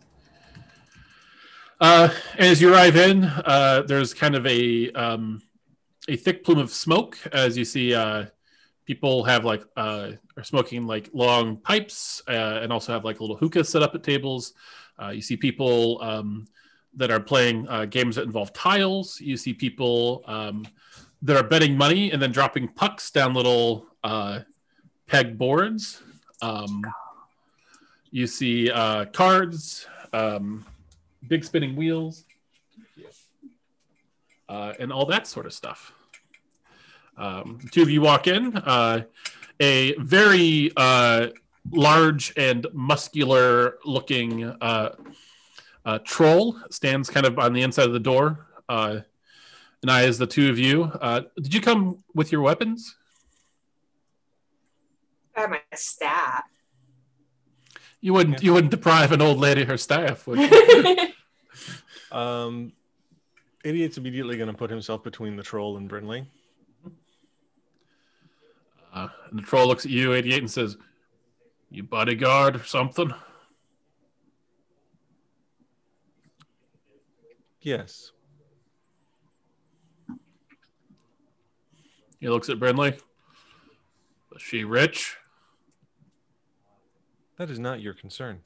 uh, 1.80 2.08
as 2.36 2.60
you 2.60 2.72
arrive 2.72 2.96
in, 2.96 3.24
uh, 3.24 3.84
there's 3.86 4.12
kind 4.12 4.34
of 4.34 4.44
a 4.46 4.90
um, 4.92 5.40
a 6.08 6.16
thick 6.16 6.42
plume 6.44 6.58
of 6.58 6.70
smoke 6.70 7.16
as 7.32 7.56
you 7.56 7.64
see 7.64 7.94
uh, 7.94 8.26
people 8.88 9.22
have 9.22 9.44
like 9.44 9.62
uh, 9.76 10.12
are 10.38 10.42
smoking 10.42 10.86
like 10.86 11.10
long 11.12 11.58
pipes 11.58 12.22
uh, 12.26 12.60
and 12.62 12.72
also 12.72 12.90
have 12.90 13.04
like 13.04 13.20
little 13.20 13.36
hookahs 13.36 13.68
set 13.68 13.82
up 13.82 13.94
at 13.94 14.02
tables. 14.02 14.54
Uh, 14.98 15.10
you 15.10 15.20
see 15.20 15.36
people 15.36 16.00
um, 16.00 16.46
that 16.94 17.10
are 17.10 17.20
playing 17.20 17.68
uh, 17.68 17.84
games 17.84 18.16
that 18.16 18.24
involve 18.24 18.50
tiles. 18.54 19.20
You 19.20 19.36
see 19.36 19.52
people 19.52 20.24
um, 20.26 20.66
that 21.20 21.36
are 21.36 21.46
betting 21.46 21.76
money 21.76 22.10
and 22.12 22.22
then 22.22 22.32
dropping 22.32 22.68
pucks 22.68 23.10
down 23.10 23.34
little 23.34 23.86
uh, 24.02 24.40
peg 25.06 25.36
boards. 25.36 26.02
Um, 26.40 26.82
you 28.10 28.26
see 28.26 28.70
uh, 28.70 29.04
cards, 29.04 29.86
um, 30.14 30.64
big 31.28 31.44
spinning 31.44 31.76
wheels, 31.76 32.24
and 34.48 34.90
all 34.90 35.04
that 35.04 35.26
sort 35.26 35.44
of 35.44 35.52
stuff. 35.52 35.92
Um, 37.18 37.58
the 37.62 37.68
two 37.68 37.82
of 37.82 37.90
you 37.90 38.00
walk 38.00 38.26
in. 38.26 38.56
Uh, 38.56 39.02
a 39.60 39.94
very 39.94 40.72
uh, 40.76 41.28
large 41.70 42.32
and 42.36 42.66
muscular 42.72 43.78
looking 43.84 44.44
uh, 44.44 44.94
uh, 45.84 45.98
troll 46.04 46.56
stands 46.70 47.10
kind 47.10 47.26
of 47.26 47.38
on 47.38 47.52
the 47.52 47.62
inside 47.62 47.86
of 47.86 47.92
the 47.92 48.00
door. 48.00 48.46
Uh, 48.68 49.00
and 49.82 49.90
I, 49.90 50.04
as 50.04 50.18
the 50.18 50.26
two 50.26 50.50
of 50.50 50.58
you, 50.58 50.84
uh, 50.84 51.22
did 51.36 51.54
you 51.54 51.60
come 51.60 52.04
with 52.14 52.32
your 52.32 52.40
weapons? 52.40 52.96
I 55.36 55.42
have 55.42 55.50
my 55.50 55.60
staff. 55.74 56.44
You 58.00 58.12
wouldn't. 58.12 58.42
You 58.42 58.52
wouldn't 58.54 58.70
deprive 58.70 59.12
an 59.12 59.20
old 59.20 59.38
lady 59.38 59.64
her 59.64 59.76
staff, 59.76 60.26
would 60.26 60.38
you? 60.38 61.08
Um, 62.10 62.72
idiot's 63.64 63.98
immediately 63.98 64.36
going 64.38 64.50
to 64.50 64.56
put 64.56 64.70
himself 64.70 65.04
between 65.04 65.36
the 65.36 65.42
troll 65.42 65.76
and 65.76 65.88
Brindley. 65.88 66.26
Uh, 68.98 69.08
and 69.30 69.38
the 69.38 69.42
troll 69.42 69.68
looks 69.68 69.84
at 69.84 69.92
you, 69.92 70.12
88, 70.12 70.38
and 70.38 70.50
says, 70.50 70.76
You 71.70 71.84
bodyguard 71.84 72.56
or 72.56 72.64
something? 72.64 73.14
Yes. 77.60 78.10
He 82.18 82.28
looks 82.28 82.48
at 82.48 82.58
Brindley. 82.58 82.96
Is 84.34 84.42
she 84.42 84.64
rich? 84.64 85.16
That 87.36 87.50
is 87.50 87.60
not 87.60 87.80
your 87.80 87.94
concern. 87.94 88.40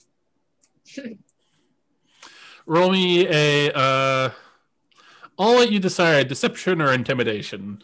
Roll 2.66 2.90
me 2.90 3.26
a. 3.26 3.72
Uh, 3.72 4.30
I'll 5.38 5.56
let 5.56 5.72
you 5.72 5.80
decide 5.80 6.28
deception 6.28 6.82
or 6.82 6.92
intimidation. 6.92 7.82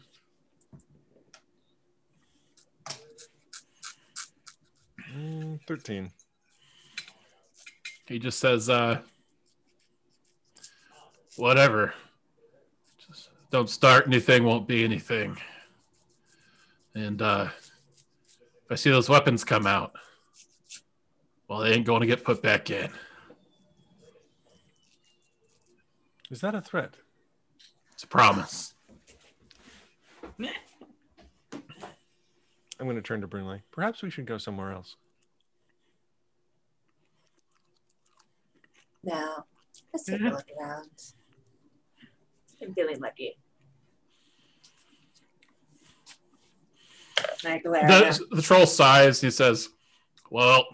Mm, 5.18 5.57
13. 5.68 6.10
He 8.06 8.18
just 8.18 8.38
says, 8.38 8.70
uh, 8.70 9.00
whatever. 11.36 11.92
Just 13.06 13.28
don't 13.50 13.68
start 13.68 14.06
anything, 14.06 14.44
won't 14.44 14.66
be 14.66 14.82
anything. 14.82 15.36
And 16.94 17.20
uh, 17.20 17.48
if 18.64 18.72
I 18.72 18.76
see 18.76 18.90
those 18.90 19.10
weapons 19.10 19.44
come 19.44 19.66
out, 19.66 19.92
well, 21.48 21.58
they 21.60 21.74
ain't 21.74 21.84
going 21.84 22.00
to 22.00 22.06
get 22.06 22.24
put 22.24 22.42
back 22.42 22.70
in. 22.70 22.90
Is 26.30 26.40
that 26.40 26.54
a 26.54 26.62
threat? 26.62 26.94
It's 27.92 28.04
a 28.04 28.08
promise. 28.08 28.72
I'm 32.80 32.86
going 32.86 32.96
to 32.96 33.02
turn 33.02 33.20
to 33.20 33.26
Brindley. 33.26 33.60
Perhaps 33.70 34.02
we 34.02 34.08
should 34.08 34.24
go 34.24 34.38
somewhere 34.38 34.72
else. 34.72 34.96
No. 39.08 39.44
Let's 39.90 40.04
take 40.04 40.16
a 40.16 40.18
mm-hmm. 40.24 40.34
look 40.34 40.44
around. 40.60 40.90
I'm 42.62 42.74
feeling 42.74 43.00
lucky. 43.00 43.38
And 47.42 47.54
I 47.54 47.58
glare 47.58 47.84
at 47.84 48.18
him. 48.18 48.26
The, 48.30 48.36
the 48.36 48.42
troll 48.42 48.66
sighs. 48.66 49.22
He 49.22 49.30
says, 49.30 49.70
Well, 50.30 50.66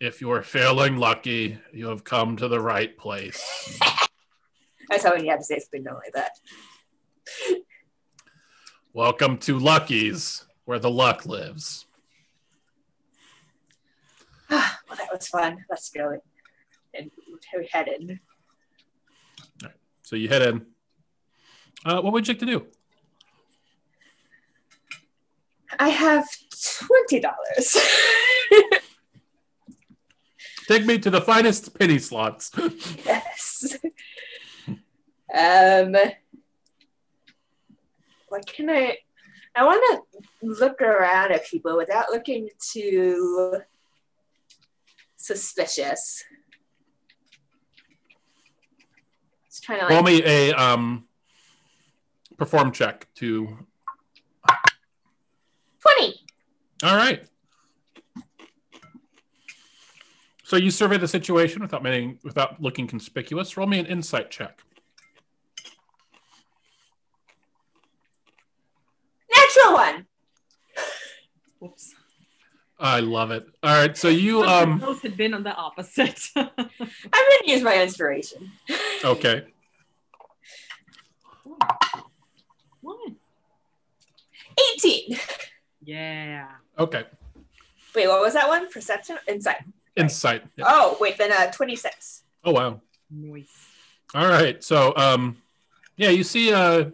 if 0.00 0.20
you're 0.20 0.42
feeling 0.42 0.96
lucky, 0.96 1.58
you 1.72 1.86
have 1.86 2.02
come 2.02 2.36
to 2.38 2.48
the 2.48 2.60
right 2.60 2.98
place. 2.98 3.78
I 3.80 4.94
was 4.94 5.04
hoping 5.04 5.24
you 5.24 5.30
had 5.30 5.38
to 5.38 5.44
say 5.44 5.60
something 5.60 5.84
like 5.84 6.12
that. 6.14 6.32
Welcome 8.92 9.38
to 9.38 9.60
Lucky's, 9.60 10.44
where 10.64 10.80
the 10.80 10.90
luck 10.90 11.24
lives. 11.24 11.86
well, 14.50 14.66
that 14.88 15.08
was 15.12 15.28
fun. 15.28 15.64
Let's 15.70 15.88
go 15.90 16.18
and 16.98 17.10
we 17.56 17.68
head 17.72 17.88
in. 17.88 18.20
So 20.02 20.16
you 20.16 20.28
head 20.28 20.42
in. 20.42 20.66
Uh, 21.84 22.00
what 22.00 22.12
would 22.12 22.26
you 22.26 22.34
like 22.34 22.40
to 22.40 22.46
do? 22.46 22.66
I 25.78 25.88
have 25.88 26.26
twenty 26.86 27.20
dollars. 27.20 27.76
Take 30.68 30.84
me 30.86 30.98
to 30.98 31.10
the 31.10 31.20
finest 31.20 31.78
penny 31.78 31.98
slots. 31.98 32.50
yes. 33.04 33.76
Um. 35.34 35.96
What 38.28 38.46
can 38.46 38.70
I? 38.70 38.98
I 39.54 39.64
want 39.64 39.82
to 39.90 40.02
look 40.42 40.80
around 40.82 41.32
at 41.32 41.46
people 41.46 41.76
without 41.76 42.10
looking 42.10 42.48
too 42.60 43.60
suspicious. 45.16 46.22
Just 49.48 49.55
trying 49.66 49.80
to 49.80 49.86
Roll 49.86 50.02
me 50.02 50.22
a 50.24 50.52
um, 50.52 51.04
perform 52.38 52.72
check 52.72 53.08
to. 53.16 53.66
Twenty. 55.80 56.20
All 56.82 56.96
right. 56.96 57.24
So 60.44 60.56
you 60.56 60.70
survey 60.70 60.96
the 60.96 61.08
situation 61.08 61.60
without 61.60 61.82
making, 61.82 62.20
without 62.22 62.62
looking 62.62 62.86
conspicuous. 62.86 63.56
Roll 63.56 63.66
me 63.66 63.80
an 63.80 63.86
insight 63.86 64.30
check. 64.30 64.62
Natural 69.34 69.74
one. 69.74 70.06
Oops. 71.64 71.94
I 72.78 73.00
love 73.00 73.32
it. 73.32 73.48
All 73.62 73.74
right. 73.74 73.96
So 73.96 74.08
you 74.08 74.44
um. 74.44 74.78
Both 74.78 75.02
had 75.02 75.16
been 75.16 75.34
on 75.34 75.42
the 75.42 75.54
opposite. 75.54 76.20
I'm 76.36 76.48
gonna 76.54 77.46
use 77.46 77.62
my 77.62 77.82
inspiration. 77.82 78.52
Okay. 79.04 79.46
One. 82.86 83.16
Eighteen. 84.72 85.18
Yeah. 85.82 86.48
Okay. 86.78 87.04
Wait, 87.94 88.08
what 88.08 88.20
was 88.20 88.34
that 88.34 88.46
one? 88.48 88.70
Perception, 88.70 89.18
insight. 89.26 89.64
Insight. 89.96 90.44
Yeah. 90.56 90.66
Oh, 90.68 90.96
wait, 91.00 91.18
then 91.18 91.32
uh, 91.32 91.50
twenty-six. 91.50 92.22
Oh 92.44 92.52
wow. 92.52 92.80
Nice. 93.10 93.48
All 94.14 94.28
right. 94.28 94.62
So, 94.62 94.94
um, 94.96 95.38
yeah, 95.96 96.10
you 96.10 96.22
see, 96.22 96.52
uh, 96.52 96.90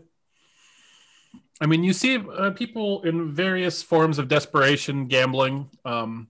I 1.60 1.66
mean, 1.66 1.84
you 1.84 1.92
see 1.92 2.16
uh, 2.16 2.50
people 2.52 3.02
in 3.02 3.30
various 3.30 3.82
forms 3.82 4.18
of 4.18 4.28
desperation 4.28 5.06
gambling. 5.06 5.68
Um, 5.84 6.28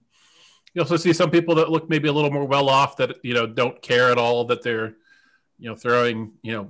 you 0.73 0.81
also 0.81 0.97
see 0.97 1.13
some 1.13 1.31
people 1.31 1.55
that 1.55 1.69
look 1.69 1.89
maybe 1.89 2.07
a 2.07 2.13
little 2.13 2.31
more 2.31 2.45
well 2.45 2.69
off 2.69 2.97
that, 2.97 3.17
you 3.23 3.33
know, 3.33 3.47
don't 3.47 3.81
care 3.81 4.11
at 4.11 4.17
all 4.17 4.45
that 4.45 4.61
they're, 4.63 4.95
you 5.59 5.69
know, 5.69 5.75
throwing, 5.75 6.33
you 6.41 6.51
know, 6.51 6.69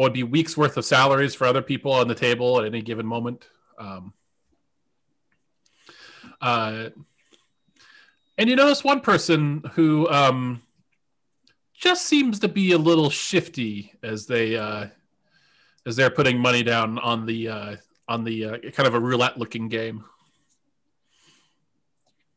what 0.00 0.06
would 0.06 0.12
be 0.14 0.22
weeks 0.22 0.56
worth 0.56 0.78
of 0.78 0.84
salaries 0.86 1.34
for 1.34 1.46
other 1.46 1.60
people 1.60 1.92
on 1.92 2.08
the 2.08 2.14
table 2.14 2.58
at 2.58 2.64
any 2.64 2.80
given 2.80 3.04
moment. 3.04 3.46
Um, 3.78 4.14
uh, 6.40 6.88
And 8.38 8.48
you 8.48 8.56
notice 8.56 8.82
one 8.82 9.02
person 9.02 9.62
who 9.74 10.08
um, 10.08 10.62
just 11.74 12.06
seems 12.06 12.38
to 12.38 12.48
be 12.48 12.72
a 12.72 12.78
little 12.78 13.10
shifty 13.10 13.92
as 14.02 14.24
they 14.24 14.56
uh, 14.56 14.86
as 15.84 15.96
they're 15.96 16.08
putting 16.08 16.38
money 16.38 16.62
down 16.62 16.98
on 16.98 17.26
the 17.26 17.48
uh, 17.48 17.76
on 18.08 18.24
the 18.24 18.44
uh, 18.46 18.58
kind 18.70 18.86
of 18.86 18.94
a 18.94 19.00
roulette 19.00 19.36
looking 19.36 19.68
game. 19.68 20.02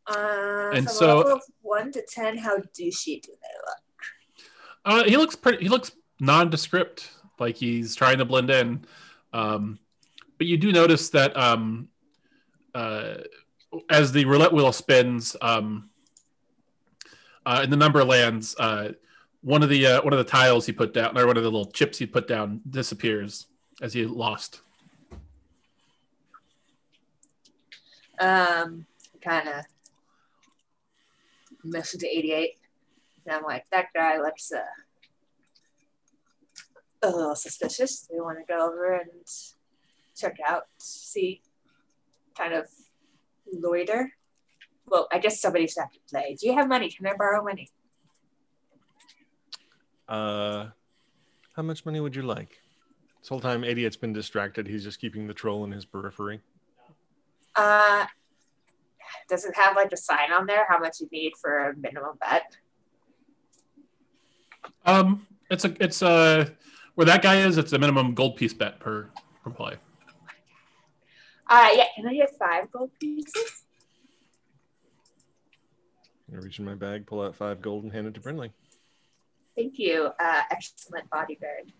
Uh, 0.05 0.71
And 0.73 0.89
so- 0.89 1.15
a 1.15 1.17
level 1.19 1.31
of 1.35 1.43
one 1.61 1.93
to 1.93 2.01
ten, 2.05 2.39
how 2.39 2.57
douchey 2.57 3.21
do 3.21 3.31
they 3.31 3.55
look? 3.67 3.83
Uh, 4.83 5.03
he 5.05 5.15
looks 5.15 5.37
pretty. 5.37 5.63
He 5.63 5.69
looks 5.69 5.93
nondescript, 6.19 7.09
like 7.43 7.57
he's 7.57 7.95
trying 7.95 8.17
to 8.17 8.25
blend 8.25 8.49
in. 8.49 8.85
Um, 9.31 9.79
but 10.37 10.47
you 10.47 10.57
do 10.57 10.71
notice 10.71 11.09
that 11.09 11.35
um, 11.37 11.89
uh, 12.73 13.15
as 13.89 14.11
the 14.11 14.25
roulette 14.25 14.53
wheel 14.53 14.71
spins, 14.71 15.35
um, 15.41 15.89
uh, 17.45 17.59
and 17.63 17.71
the 17.71 17.77
number 17.77 18.03
lands, 18.03 18.55
uh, 18.57 18.93
one 19.41 19.63
of 19.63 19.69
the 19.69 19.85
uh, 19.85 20.01
one 20.01 20.13
of 20.13 20.19
the 20.19 20.25
tiles 20.25 20.65
he 20.65 20.71
put 20.71 20.93
down, 20.93 21.17
or 21.17 21.27
one 21.27 21.37
of 21.37 21.43
the 21.43 21.51
little 21.51 21.71
chips 21.71 21.97
he 21.97 22.05
put 22.05 22.27
down, 22.27 22.61
disappears 22.69 23.47
as 23.81 23.93
he 23.93 24.05
lost. 24.05 24.61
Um, 28.19 28.85
kind 29.21 29.49
of 29.49 29.65
missing 31.63 31.99
to 31.99 32.07
88. 32.07 32.57
And 33.25 33.35
I'm 33.35 33.43
like, 33.43 33.65
that 33.71 33.87
guy 33.93 34.17
looks 34.21 34.51
uh, 34.51 34.61
a 37.03 37.09
little 37.09 37.35
suspicious. 37.35 38.07
Do 38.07 38.15
we 38.15 38.21
want 38.21 38.39
to 38.39 38.45
go 38.51 38.67
over 38.67 38.93
and 38.93 39.09
check 40.15 40.37
out, 40.45 40.63
see, 40.77 41.41
kind 42.37 42.53
of 42.53 42.67
loiter? 43.51 44.11
Well, 44.87 45.07
I 45.11 45.19
guess 45.19 45.39
somebody's 45.39 45.77
have 45.77 45.91
to 45.91 45.99
play. 46.09 46.35
Do 46.39 46.47
you 46.47 46.55
have 46.55 46.67
money? 46.67 46.89
Can 46.89 47.07
I 47.07 47.13
borrow 47.17 47.43
money? 47.43 47.69
Uh, 50.07 50.67
how 51.55 51.63
much 51.63 51.85
money 51.85 51.99
would 51.99 52.15
you 52.15 52.23
like? 52.23 52.59
This 53.19 53.29
whole 53.29 53.39
time, 53.39 53.63
Idiot's 53.63 53.95
been 53.95 54.11
distracted. 54.11 54.67
He's 54.67 54.83
just 54.83 54.99
keeping 54.99 55.27
the 55.27 55.33
troll 55.33 55.63
in 55.63 55.71
his 55.71 55.85
periphery. 55.85 56.41
Uh, 57.55 58.05
does 59.29 59.45
it 59.45 59.55
have 59.55 59.75
like 59.75 59.91
a 59.93 59.97
sign 59.97 60.31
on 60.33 60.45
there 60.45 60.65
how 60.67 60.79
much 60.79 60.99
you 60.99 61.07
need 61.11 61.33
for 61.39 61.69
a 61.69 61.75
minimum 61.77 62.17
bet? 62.19 62.57
Um, 64.85 65.25
it's 65.49 65.63
a 65.65 65.75
it's 65.81 66.01
a 66.01 66.51
where 66.95 67.05
that 67.05 67.21
guy 67.21 67.37
is. 67.37 67.57
It's 67.57 67.73
a 67.73 67.79
minimum 67.79 68.13
gold 68.13 68.35
piece 68.35 68.53
bet 68.53 68.79
per 68.79 69.09
per 69.43 69.49
play. 69.49 69.75
Uh, 71.49 71.69
yeah, 71.73 71.85
can 71.95 72.07
I 72.07 72.13
get 72.13 72.31
five 72.37 72.71
gold 72.71 72.91
pieces? 72.99 73.63
I 76.31 76.37
reach 76.37 76.57
in 76.57 76.65
my 76.65 76.73
bag, 76.73 77.05
pull 77.05 77.21
out 77.21 77.35
five 77.35 77.61
gold, 77.61 77.83
and 77.83 77.93
hand 77.93 78.07
it 78.07 78.13
to 78.15 78.19
Brindley. 78.19 78.51
Thank 79.55 79.77
you, 79.77 80.09
uh, 80.19 80.41
excellent 80.49 81.07
bodyguard. 81.11 81.71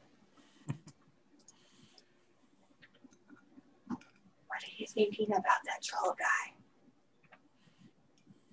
what 4.48 4.62
are 4.62 4.76
you 4.78 4.86
thinking 4.86 5.28
about 5.30 5.64
that 5.66 5.82
troll 5.84 6.14
guy? 6.20 6.54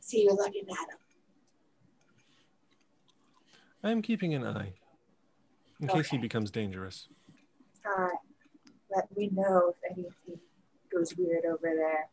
See 0.00 0.22
you 0.22 0.30
looking 0.30 0.64
at 0.70 0.88
him. 0.88 0.98
I 3.82 3.90
am 3.90 4.00
keeping 4.00 4.32
an 4.32 4.46
eye 4.46 4.72
in 5.80 5.88
case 5.88 6.08
he 6.08 6.18
becomes 6.18 6.50
dangerous. 6.50 7.08
Uh, 7.84 8.08
let 8.94 9.14
me 9.16 9.30
know 9.32 9.72
if 9.74 9.76
anything 9.90 10.40
goes 10.94 11.14
weird 11.16 11.44
over 11.46 11.72
there. 11.74 12.08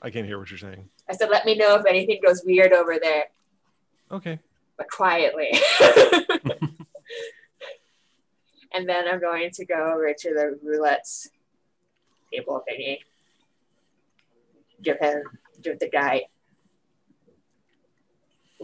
I 0.00 0.10
can't 0.10 0.26
hear 0.26 0.38
what 0.38 0.50
you're 0.50 0.58
saying. 0.58 0.88
I 1.08 1.14
said, 1.14 1.30
let 1.30 1.44
me 1.44 1.56
know 1.56 1.74
if 1.76 1.84
anything 1.86 2.20
goes 2.24 2.42
weird 2.44 2.72
over 2.72 2.98
there, 3.00 3.24
Okay. 4.10 4.38
but 4.76 4.88
quietly. 4.90 5.50
and 8.72 8.88
then 8.88 9.08
I'm 9.08 9.20
going 9.20 9.50
to 9.52 9.64
go 9.64 9.92
over 9.94 10.12
to 10.16 10.28
the 10.34 10.58
roulette 10.62 11.06
table 12.32 12.62
thingy. 12.70 12.98
Give 14.82 14.98
him, 15.00 15.22
give 15.62 15.78
the 15.80 15.88
guy 15.88 16.22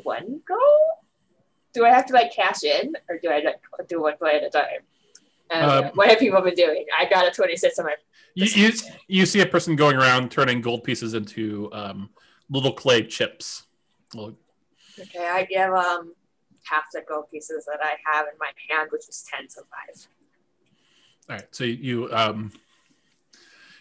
one 0.02 0.40
go. 0.46 0.56
Do 1.74 1.84
I 1.84 1.90
have 1.90 2.06
to 2.06 2.12
like 2.14 2.32
cash 2.34 2.62
in, 2.62 2.94
or 3.08 3.18
do 3.22 3.28
I 3.30 3.40
like, 3.40 3.60
do 3.88 4.00
one 4.00 4.16
play 4.16 4.36
at 4.36 4.44
a 4.44 4.50
time? 4.50 4.64
Uh, 5.50 5.82
Um, 5.84 5.90
what 5.94 6.08
have 6.08 6.18
people 6.18 6.40
been 6.40 6.54
doing? 6.54 6.86
I 6.96 7.04
got 7.04 7.26
a 7.26 7.30
26 7.30 7.78
on 7.78 7.86
my. 7.86 7.94
You, 8.34 8.46
you 8.46 8.72
you 9.06 9.26
see 9.26 9.40
a 9.40 9.46
person 9.46 9.76
going 9.76 9.96
around 9.96 10.30
turning 10.30 10.60
gold 10.60 10.84
pieces 10.84 11.14
into 11.14 11.70
um, 11.72 12.10
little 12.48 12.72
clay 12.72 13.02
chips. 13.04 13.64
Well, 14.14 14.34
Okay, 14.98 15.26
I 15.28 15.44
give 15.44 15.72
um 15.72 16.14
half 16.62 16.84
the 16.92 17.02
gold 17.06 17.30
pieces 17.30 17.64
that 17.66 17.80
I 17.82 17.96
have 18.12 18.26
in 18.26 18.38
my 18.38 18.50
hand, 18.70 18.88
which 18.92 19.08
is 19.08 19.24
10 19.28 19.48
to 19.48 19.54
5. 19.54 20.08
All 21.28 21.36
right, 21.36 21.46
so 21.50 21.64
you 21.64 22.08
um, 22.12 22.52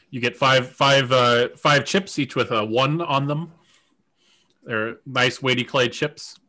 you 0.10 0.20
get 0.20 0.36
five 0.36 0.70
five 0.70 1.12
uh, 1.12 1.50
five 1.56 1.86
chips 1.86 2.18
each 2.18 2.36
with 2.36 2.52
a 2.52 2.66
one 2.66 3.02
on 3.02 3.28
them. 3.28 3.54
They're 4.64 4.98
nice 5.06 5.42
weighty 5.42 5.64
clay 5.64 5.90
chips. 5.90 6.40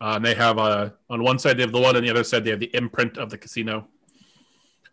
Uh, 0.00 0.14
and 0.16 0.24
they 0.24 0.34
have 0.34 0.58
uh, 0.58 0.90
on 1.08 1.22
one 1.22 1.38
side 1.38 1.56
they 1.56 1.62
have 1.62 1.72
the 1.72 1.80
one, 1.80 1.96
on 1.96 2.02
the 2.02 2.10
other 2.10 2.24
side 2.24 2.44
they 2.44 2.50
have 2.50 2.60
the 2.60 2.74
imprint 2.76 3.16
of 3.18 3.30
the 3.30 3.38
casino. 3.38 3.88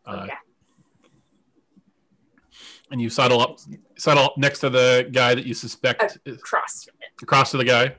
Uh, 0.05 0.23
Okay. 0.23 0.33
And 2.91 3.01
you 3.01 3.09
settle 3.09 3.41
up 3.41 3.57
settle 3.97 4.23
up 4.23 4.37
next 4.37 4.59
to 4.59 4.69
the 4.69 5.09
guy 5.11 5.33
that 5.33 5.45
you 5.47 5.55
suspect 5.55 6.19
is 6.25 6.37
Cross. 6.37 6.87
across 7.23 7.49
to 7.51 7.57
the 7.57 7.65
guy. 7.65 7.95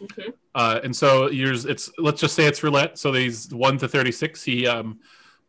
Mhm. 0.00 0.32
Uh, 0.54 0.80
and 0.82 0.96
so 0.96 1.28
yours, 1.28 1.66
it's 1.66 1.90
let's 1.98 2.20
just 2.22 2.34
say 2.34 2.46
it's 2.46 2.62
roulette. 2.62 2.96
So 2.98 3.12
these 3.12 3.52
one 3.52 3.76
to 3.78 3.86
thirty 3.88 4.12
six. 4.12 4.42
He 4.42 4.66
um, 4.66 5.00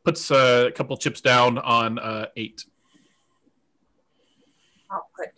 puts 0.04 0.30
uh, 0.30 0.66
a 0.68 0.72
couple 0.74 0.98
chips 0.98 1.22
down 1.22 1.58
on 1.60 2.00
uh, 2.00 2.26
eight. 2.36 2.66
I'll 4.90 5.08
put 5.18 5.30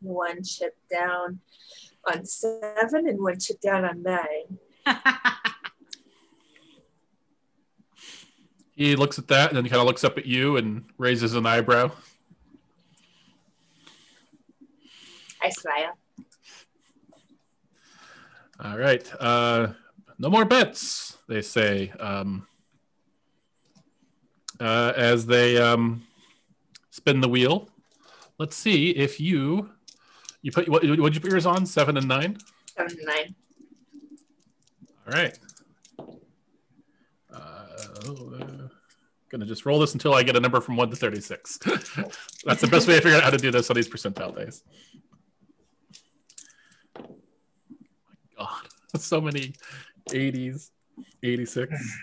one 0.00 0.44
chip 0.44 0.76
down 0.88 1.40
on 2.04 2.24
seven 2.24 3.08
and 3.08 3.20
one 3.20 3.40
chip 3.40 3.60
down 3.60 3.84
on 3.84 4.02
nine. 4.04 4.58
He 8.76 8.94
looks 8.94 9.18
at 9.18 9.28
that 9.28 9.48
and 9.48 9.56
then 9.56 9.64
he 9.64 9.70
kind 9.70 9.80
of 9.80 9.86
looks 9.86 10.04
up 10.04 10.18
at 10.18 10.26
you 10.26 10.58
and 10.58 10.84
raises 10.98 11.34
an 11.34 11.46
eyebrow. 11.46 11.92
I 15.42 15.48
smile. 15.48 15.96
All 18.62 18.76
right. 18.76 19.10
Uh, 19.18 19.68
no 20.18 20.28
more 20.28 20.44
bets, 20.44 21.16
they 21.26 21.40
say. 21.40 21.90
Um, 21.98 22.46
uh, 24.60 24.92
as 24.94 25.24
they 25.24 25.56
um, 25.56 26.06
spin 26.90 27.22
the 27.22 27.28
wheel. 27.28 27.70
Let's 28.38 28.56
see 28.56 28.90
if 28.90 29.18
you 29.18 29.70
you 30.42 30.52
put 30.52 30.68
what 30.68 30.82
would 30.82 31.14
you 31.14 31.20
put 31.20 31.30
yours 31.30 31.46
on? 31.46 31.64
Seven 31.64 31.96
and 31.96 32.06
nine. 32.06 32.36
Seven 32.76 32.92
and 32.98 33.06
nine. 33.06 33.34
All 35.06 35.12
right. 35.12 35.38
Uh, 37.32 38.68
gonna 39.30 39.44
just 39.46 39.66
roll 39.66 39.78
this 39.78 39.92
until 39.92 40.14
I 40.14 40.22
get 40.22 40.36
a 40.36 40.40
number 40.40 40.60
from 40.60 40.76
one 40.76 40.90
to 40.90 40.96
thirty-six. 40.96 41.58
That's 42.44 42.60
the 42.60 42.68
best 42.68 42.88
way 42.88 42.96
to 42.96 43.00
figure 43.00 43.16
out 43.16 43.22
how 43.22 43.30
to 43.30 43.38
do 43.38 43.50
this 43.50 43.70
on 43.70 43.76
these 43.76 43.88
percentile 43.88 44.34
dice. 44.34 44.62
Oh 46.98 47.02
My 48.38 48.46
god, 48.48 48.68
so 49.00 49.20
many 49.20 49.54
80s, 50.10 50.70
86. 51.22 51.98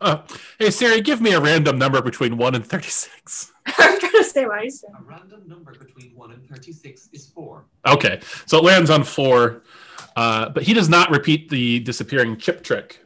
Uh, 0.00 0.22
hey 0.58 0.70
Siri, 0.70 1.00
give 1.00 1.20
me 1.20 1.32
a 1.32 1.40
random 1.40 1.78
number 1.78 2.02
between 2.02 2.36
one 2.36 2.54
and 2.54 2.66
36. 2.66 3.52
I'm 3.78 3.98
gonna 3.98 4.24
say 4.24 4.46
what 4.46 4.58
I 4.58 4.68
said. 4.68 4.90
A 4.98 5.02
random 5.02 5.42
number 5.46 5.72
between 5.72 6.12
1 6.14 6.30
and 6.32 6.46
36 6.48 7.08
is 7.12 7.28
4. 7.28 7.64
Okay, 7.86 8.20
so 8.46 8.58
it 8.58 8.64
lands 8.64 8.90
on 8.90 9.02
four, 9.04 9.62
uh, 10.16 10.48
but 10.48 10.62
he 10.62 10.74
does 10.74 10.88
not 10.88 11.10
repeat 11.10 11.48
the 11.48 11.80
disappearing 11.80 12.36
chip 12.36 12.62
trick. 12.62 13.00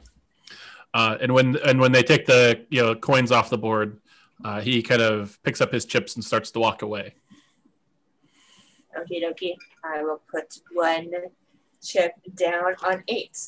Uh, 0.94 1.16
and 1.20 1.32
when 1.32 1.56
and 1.64 1.80
when 1.80 1.92
they 1.92 2.02
take 2.02 2.26
the 2.26 2.64
you 2.70 2.82
know 2.82 2.94
coins 2.94 3.30
off 3.30 3.50
the 3.50 3.58
board, 3.58 4.00
uh, 4.44 4.60
he 4.60 4.82
kind 4.82 5.02
of 5.02 5.38
picks 5.42 5.60
up 5.60 5.72
his 5.72 5.84
chips 5.84 6.14
and 6.14 6.24
starts 6.24 6.50
to 6.50 6.58
walk 6.58 6.82
away. 6.82 7.14
Okay, 8.98 9.22
dokie. 9.22 9.54
I 9.84 10.02
will 10.02 10.20
put 10.30 10.60
one 10.72 11.10
chip 11.82 12.12
down 12.34 12.74
on 12.84 13.04
eight. 13.08 13.38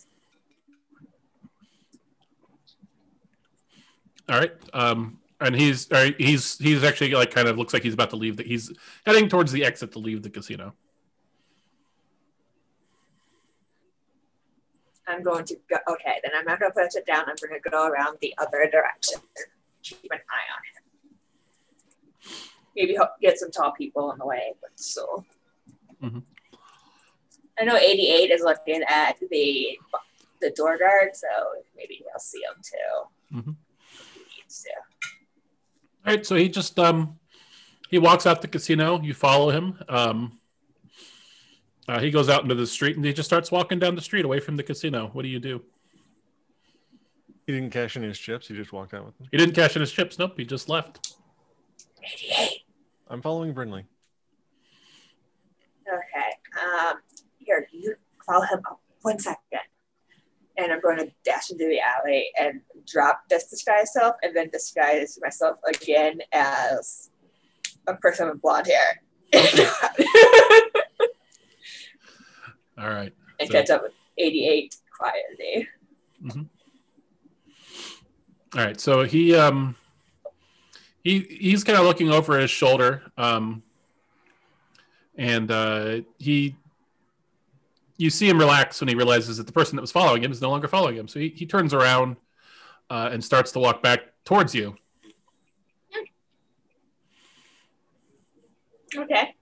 All 4.28 4.38
right, 4.38 4.52
um, 4.72 5.18
and 5.40 5.56
he's 5.56 5.88
he's 6.18 6.56
he's 6.58 6.84
actually 6.84 7.12
like 7.12 7.32
kind 7.32 7.48
of 7.48 7.58
looks 7.58 7.72
like 7.72 7.82
he's 7.82 7.94
about 7.94 8.10
to 8.10 8.16
leave. 8.16 8.36
The, 8.36 8.44
he's 8.44 8.72
heading 9.04 9.28
towards 9.28 9.50
the 9.50 9.64
exit 9.64 9.92
to 9.92 9.98
leave 9.98 10.22
the 10.22 10.30
casino. 10.30 10.74
I'm 15.10 15.22
going 15.22 15.44
to 15.46 15.56
go. 15.68 15.76
Okay, 15.92 16.20
then 16.22 16.32
I'm 16.36 16.44
not 16.44 16.60
going 16.60 16.70
to 16.72 16.74
put 16.74 16.94
it 16.94 17.06
down. 17.06 17.24
I'm 17.28 17.36
going 17.40 17.60
to 17.60 17.70
go 17.70 17.86
around 17.86 18.18
the 18.20 18.34
other 18.38 18.68
direction. 18.70 19.20
Keep 19.82 20.10
an 20.12 20.18
eye 20.18 20.48
on 20.54 20.62
him. 20.68 22.36
Maybe 22.76 22.96
get 23.20 23.38
some 23.38 23.50
tall 23.50 23.72
people 23.72 24.10
on 24.10 24.18
the 24.18 24.26
way, 24.26 24.54
but 24.60 24.70
still. 24.78 25.24
I 26.02 27.64
know 27.64 27.76
88 27.76 28.30
is 28.30 28.42
looking 28.42 28.82
at 28.88 29.16
the 29.30 29.78
the 30.40 30.50
door 30.50 30.78
guard, 30.78 31.14
so 31.14 31.26
maybe 31.76 31.96
he'll 31.96 32.18
see 32.18 32.40
him 32.40 32.62
too. 32.62 33.36
Mhm. 33.36 33.56
He 34.14 34.20
needs 34.42 34.62
to. 34.62 34.70
All 36.06 36.14
right, 36.14 36.24
so 36.24 36.36
he 36.36 36.48
just 36.48 36.78
um 36.78 37.18
he 37.90 37.98
walks 37.98 38.26
out 38.26 38.40
the 38.40 38.48
casino. 38.48 39.00
You 39.02 39.12
follow 39.12 39.50
him. 39.50 39.78
Um, 39.88 40.39
uh, 41.90 41.98
he 41.98 42.10
goes 42.10 42.28
out 42.28 42.42
into 42.42 42.54
the 42.54 42.66
street 42.66 42.96
and 42.96 43.04
he 43.04 43.12
just 43.12 43.28
starts 43.28 43.50
walking 43.50 43.78
down 43.78 43.96
the 43.96 44.00
street 44.00 44.24
away 44.24 44.38
from 44.38 44.56
the 44.56 44.62
casino. 44.62 45.10
What 45.12 45.22
do 45.22 45.28
you 45.28 45.40
do? 45.40 45.62
He 47.46 47.52
didn't 47.52 47.70
cash 47.70 47.96
in 47.96 48.04
his 48.04 48.18
chips. 48.18 48.46
He 48.46 48.54
just 48.54 48.72
walked 48.72 48.94
out 48.94 49.04
with 49.04 49.18
them. 49.18 49.26
He 49.32 49.38
didn't 49.38 49.54
cash 49.56 49.74
in 49.74 49.80
his 49.80 49.90
chips. 49.90 50.18
Nope, 50.18 50.34
he 50.36 50.44
just 50.44 50.68
left. 50.68 51.16
88. 52.00 52.60
I'm 53.08 53.20
following 53.20 53.52
Brindley. 53.52 53.86
Okay. 55.88 56.30
Um, 56.62 56.98
here, 57.38 57.66
you 57.72 57.96
follow 58.24 58.44
him 58.44 58.60
up 58.70 58.80
one 59.02 59.18
second. 59.18 59.40
And 60.56 60.70
I'm 60.72 60.80
going 60.80 60.98
to 60.98 61.10
dash 61.24 61.50
into 61.50 61.66
the 61.66 61.80
alley 61.80 62.28
and 62.38 62.60
drop 62.86 63.22
this 63.28 63.48
disguise 63.48 63.92
self 63.92 64.14
and 64.22 64.36
then 64.36 64.50
disguise 64.50 65.18
myself 65.20 65.56
again 65.66 66.20
as 66.32 67.10
a 67.88 67.94
person 67.94 68.28
with 68.28 68.40
blonde 68.40 68.68
hair. 68.68 69.02
All 72.80 72.88
right. 72.88 73.12
and 73.38 73.48
So- 73.48 73.52
catch 73.52 73.70
up 73.70 73.82
with 73.82 73.92
88 74.18 74.76
quietly. 74.96 75.68
All 78.52 78.64
right, 78.64 78.80
so 78.80 79.04
he 79.04 79.34
um 79.34 79.76
he 81.04 81.20
he's 81.20 81.62
kind 81.64 81.78
of 81.78 81.84
looking 81.84 82.10
over 82.10 82.38
his 82.38 82.50
shoulder, 82.50 83.02
um, 83.16 83.62
and 85.16 85.50
uh, 85.50 86.00
he 86.18 86.56
you 87.96 88.10
see 88.10 88.28
him 88.28 88.38
relax 88.38 88.80
when 88.80 88.88
he 88.88 88.94
realizes 88.94 89.36
that 89.36 89.46
the 89.46 89.52
person 89.52 89.76
that 89.76 89.82
was 89.82 89.92
following 89.92 90.22
him 90.22 90.32
is 90.32 90.40
no 90.42 90.50
longer 90.50 90.66
following 90.68 90.96
him. 90.96 91.06
So 91.06 91.20
he, 91.20 91.28
he 91.28 91.46
turns 91.46 91.72
around 91.72 92.16
uh, 92.90 93.10
and 93.12 93.22
starts 93.24 93.52
to 93.52 93.58
walk 93.60 93.82
back 93.82 94.00
towards 94.24 94.54
you. 94.54 94.76
Okay. 98.96 99.34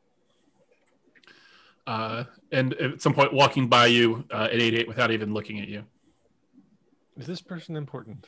Uh, 1.86 2.24
and 2.52 2.74
at 2.74 3.02
some 3.02 3.14
point, 3.14 3.32
walking 3.32 3.68
by 3.68 3.86
you 3.86 4.24
uh, 4.32 4.44
at 4.44 4.54
88 4.54 4.88
without 4.88 5.10
even 5.10 5.34
looking 5.34 5.60
at 5.60 5.68
you. 5.68 5.84
Is 7.16 7.26
this 7.26 7.40
person 7.40 7.76
important? 7.76 8.26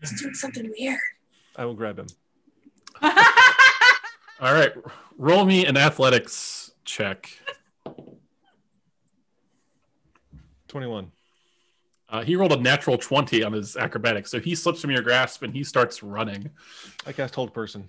He's 0.00 0.20
doing 0.20 0.34
something 0.34 0.70
weird. 0.78 0.98
I 1.56 1.64
will 1.64 1.74
grab 1.74 1.98
him. 1.98 2.06
All 3.02 4.54
right, 4.54 4.72
roll 5.18 5.44
me 5.44 5.66
an 5.66 5.76
athletics 5.76 6.72
check. 6.84 7.30
21. 10.68 11.12
Uh, 12.08 12.24
he 12.24 12.34
rolled 12.34 12.52
a 12.52 12.56
natural 12.56 12.98
20 12.98 13.42
on 13.42 13.52
his 13.52 13.76
acrobatics, 13.76 14.30
so 14.30 14.40
he 14.40 14.54
slips 14.54 14.80
from 14.80 14.90
your 14.90 15.02
grasp 15.02 15.42
and 15.42 15.54
he 15.54 15.62
starts 15.62 16.02
running. 16.02 16.50
I 17.06 17.12
cast 17.12 17.34
hold 17.34 17.54
person. 17.54 17.88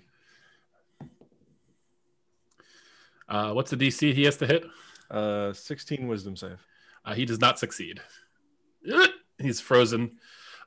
Uh, 3.28 3.52
what's 3.52 3.70
the 3.70 3.76
DC 3.76 4.12
he 4.12 4.24
has 4.24 4.36
to 4.36 4.46
hit? 4.46 4.64
Uh, 5.12 5.52
16 5.52 6.08
wisdom 6.08 6.36
save. 6.36 6.58
Uh, 7.04 7.14
he 7.14 7.24
does 7.24 7.40
not 7.40 7.58
succeed. 7.58 8.00
He's 9.38 9.60
frozen. 9.60 10.18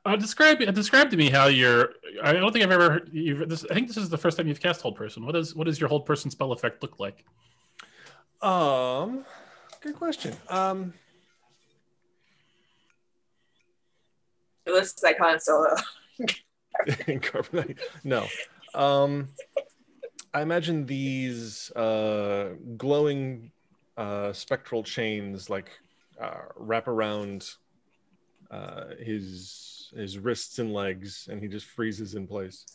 Uh, 0.06 0.16
describe 0.16 0.62
uh, 0.62 0.72
describe 0.72 1.10
to 1.10 1.18
me 1.18 1.32
how 1.32 1.48
your. 1.48 1.94
I 2.22 2.34
don't 2.34 2.52
think 2.52 2.64
I've 2.64 2.72
ever. 2.72 2.92
Heard, 2.92 3.10
you've, 3.12 3.50
this, 3.50 3.66
I 3.72 3.74
think 3.74 3.88
this 3.88 3.98
is 3.98 4.10
the 4.10 4.18
first 4.20 4.38
time 4.38 4.48
you've 4.48 4.62
cast 4.62 4.82
hold 4.82 4.96
person. 4.96 5.26
What 5.26 5.32
does 5.32 5.56
what 5.56 5.66
does 5.66 5.80
your 5.80 5.90
hold 5.90 6.06
person 6.06 6.30
spell 6.30 6.52
effect 6.52 6.84
look 6.84 7.00
like? 7.00 7.26
Um, 8.42 9.26
good 9.82 9.96
question. 9.96 10.36
Um, 10.48 10.94
It 14.66 14.72
looks 14.72 15.02
like 15.04 15.18
Han 15.20 15.40
Solo. 15.40 15.76
No. 18.04 18.28
Um, 18.74 19.30
I 20.34 20.42
imagine 20.42 20.86
these 20.86 21.72
uh, 21.72 22.56
glowing 22.76 23.52
uh, 23.98 24.34
spectral 24.34 24.84
chains 24.84 25.50
like 25.50 25.70
uh, 26.22 26.42
wrap 26.56 26.88
around 26.88 27.50
uh, 28.52 28.96
his 29.00 29.92
his 29.96 30.18
wrists 30.18 30.60
and 30.60 30.74
legs, 30.74 31.28
and 31.32 31.42
he 31.42 31.48
just 31.48 31.66
freezes 31.66 32.16
in 32.16 32.28
place. 32.28 32.66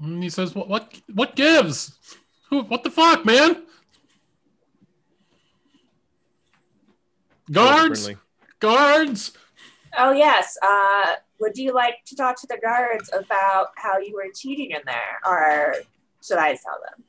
And 0.00 0.22
he 0.22 0.30
says, 0.30 0.54
"What 0.54 0.68
what 0.68 1.00
what 1.14 1.36
gives? 1.36 1.98
Who? 2.50 2.62
What 2.62 2.84
the 2.84 2.90
fuck, 2.90 3.24
man? 3.24 3.64
Guards, 7.50 8.10
guards." 8.60 9.32
Oh 9.98 10.12
yes. 10.12 10.56
Uh, 10.62 11.16
would 11.38 11.56
you 11.56 11.72
like 11.72 11.96
to 12.06 12.16
talk 12.16 12.40
to 12.40 12.46
the 12.46 12.58
guards 12.62 13.10
about 13.12 13.68
how 13.76 13.98
you 13.98 14.14
were 14.14 14.30
cheating 14.34 14.70
in 14.70 14.80
there, 14.86 15.18
or 15.26 15.74
should 16.22 16.38
I 16.38 16.50
tell 16.50 16.78
them? 16.88 17.04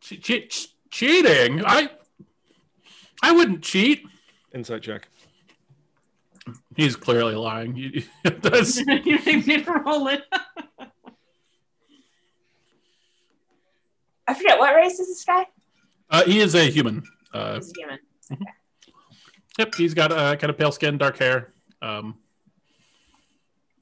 Che- 0.00 0.16
che- 0.16 0.46
che- 0.48 0.68
cheating? 0.90 1.62
I 1.64 1.90
I 3.22 3.32
wouldn't 3.32 3.62
cheat. 3.62 4.02
Insight 4.54 4.82
check. 4.82 5.08
He's 6.76 6.96
clearly 6.96 7.34
lying. 7.34 7.74
He- 7.74 8.06
he 8.24 8.30
does- 8.30 8.78
you 9.04 9.18
didn't 9.18 9.66
roll 9.84 10.08
it. 10.08 10.22
I 14.26 14.34
forget 14.34 14.58
what 14.58 14.74
race 14.74 14.98
is 15.00 15.08
this 15.08 15.24
guy. 15.24 15.46
uh, 16.10 16.24
he 16.24 16.40
is 16.40 16.54
a 16.54 16.64
human. 16.70 17.02
Uh, 17.32 17.56
He's 17.56 17.70
a 17.70 17.80
human. 17.80 17.98
yep, 19.58 19.74
he's 19.74 19.94
got 19.94 20.12
uh, 20.12 20.36
kind 20.36 20.50
of 20.50 20.56
pale 20.58 20.72
skin, 20.72 20.98
dark 20.98 21.18
hair, 21.18 21.52
um, 21.82 22.16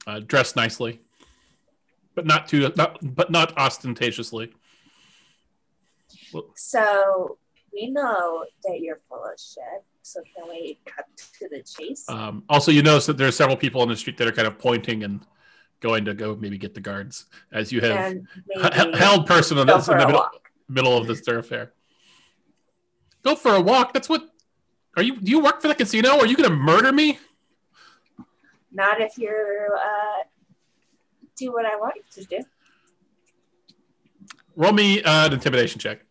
uh, 0.07 0.19
dressed 0.19 0.55
nicely, 0.55 1.01
but 2.15 2.25
not 2.25 2.47
too, 2.47 2.71
not 2.75 2.97
but 3.01 3.29
not 3.31 3.55
ostentatiously. 3.57 4.51
So 6.55 7.37
we 7.73 7.89
know 7.89 8.45
that 8.63 8.79
you're 8.79 8.99
full 9.09 9.23
of 9.23 9.39
shit. 9.39 9.83
So 10.01 10.21
can 10.35 10.49
we 10.49 10.79
cut 10.85 11.05
to 11.39 11.49
the 11.49 11.61
chase? 11.61 12.05
Um, 12.09 12.43
also, 12.49 12.71
you 12.71 12.81
notice 12.81 13.05
that 13.07 13.17
there 13.17 13.27
are 13.27 13.31
several 13.31 13.57
people 13.57 13.81
on 13.81 13.89
the 13.89 13.95
street 13.95 14.17
that 14.17 14.27
are 14.27 14.31
kind 14.31 14.47
of 14.47 14.57
pointing 14.57 15.03
and 15.03 15.25
going 15.81 16.05
to 16.05 16.13
go 16.13 16.35
maybe 16.35 16.57
get 16.57 16.73
the 16.73 16.81
guards 16.81 17.25
as 17.53 17.71
you 17.71 17.79
have 17.81 18.15
h- 18.57 18.95
held 18.95 19.25
person 19.25 19.57
on 19.57 19.67
this 19.67 19.87
in 19.87 19.97
the 19.97 20.05
middle, 20.05 20.19
walk. 20.21 20.49
middle 20.67 20.97
of 20.97 21.07
the 21.07 21.15
thoroughfare. 21.15 21.73
Go 23.23 23.35
for 23.35 23.53
a 23.53 23.61
walk. 23.61 23.93
That's 23.93 24.09
what. 24.09 24.29
Are 24.97 25.03
you? 25.03 25.19
Do 25.19 25.29
you 25.29 25.39
work 25.39 25.61
for 25.61 25.67
the 25.67 25.75
casino? 25.75 26.17
Are 26.17 26.25
you 26.25 26.35
going 26.35 26.49
to 26.49 26.55
murder 26.55 26.91
me? 26.91 27.19
Not 28.71 28.99
if 28.99 29.17
you're 29.17 29.75
uh, 29.75 30.23
do 31.37 31.53
what 31.53 31.65
I 31.65 31.75
want 31.75 31.95
you 31.97 32.23
to 32.23 32.29
do. 32.29 32.43
Roll 34.55 34.73
me 34.73 35.01
uh, 35.03 35.27
an 35.27 35.33
intimidation 35.33 35.79
check 35.79 36.01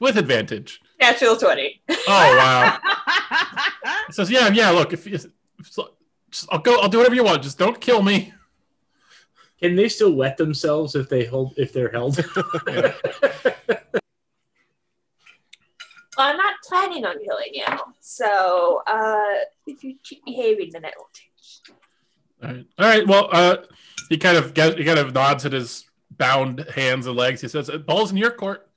with 0.00 0.16
advantage. 0.16 0.80
Natural 1.00 1.36
twenty. 1.36 1.80
Oh 1.88 1.96
wow! 2.08 2.78
It 4.08 4.14
says, 4.14 4.30
"Yeah, 4.30 4.48
yeah. 4.48 4.70
Look, 4.70 4.92
if, 4.92 5.06
if 5.06 5.26
so- 5.62 5.94
just, 6.30 6.48
I'll 6.50 6.58
go, 6.58 6.80
I'll 6.80 6.88
do 6.88 6.98
whatever 6.98 7.14
you 7.14 7.24
want. 7.24 7.42
Just 7.42 7.58
don't 7.58 7.80
kill 7.80 8.02
me." 8.02 8.32
Can 9.60 9.74
they 9.74 9.88
still 9.88 10.12
wet 10.12 10.36
themselves 10.36 10.94
if 10.94 11.08
they 11.08 11.24
hold 11.24 11.54
if 11.56 11.72
they're 11.72 11.90
held? 11.90 12.18
Well, 16.16 16.26
I'm 16.30 16.36
not 16.36 16.54
planning 16.64 17.04
on 17.06 17.14
killing 17.24 17.52
you. 17.52 17.64
So 18.00 18.82
uh, 18.88 19.34
if 19.68 19.84
you 19.84 19.94
keep 20.02 20.24
behaving, 20.24 20.70
then 20.72 20.84
it 20.84 20.94
won't 20.98 21.12
change. 21.12 21.78
All 22.42 22.48
right. 22.48 22.66
All 22.76 22.86
right. 22.88 23.06
Well, 23.06 23.28
uh, 23.30 23.56
he 24.08 24.18
kind 24.18 24.36
of 24.36 24.52
get, 24.52 24.76
he 24.78 24.84
kind 24.84 24.98
of 24.98 25.14
nods 25.14 25.46
at 25.46 25.52
his 25.52 25.84
bound 26.10 26.66
hands 26.74 27.06
and 27.06 27.14
legs. 27.16 27.40
He 27.40 27.46
says, 27.46 27.70
"Ball's 27.86 28.10
in 28.10 28.16
your 28.16 28.32
court." 28.32 28.67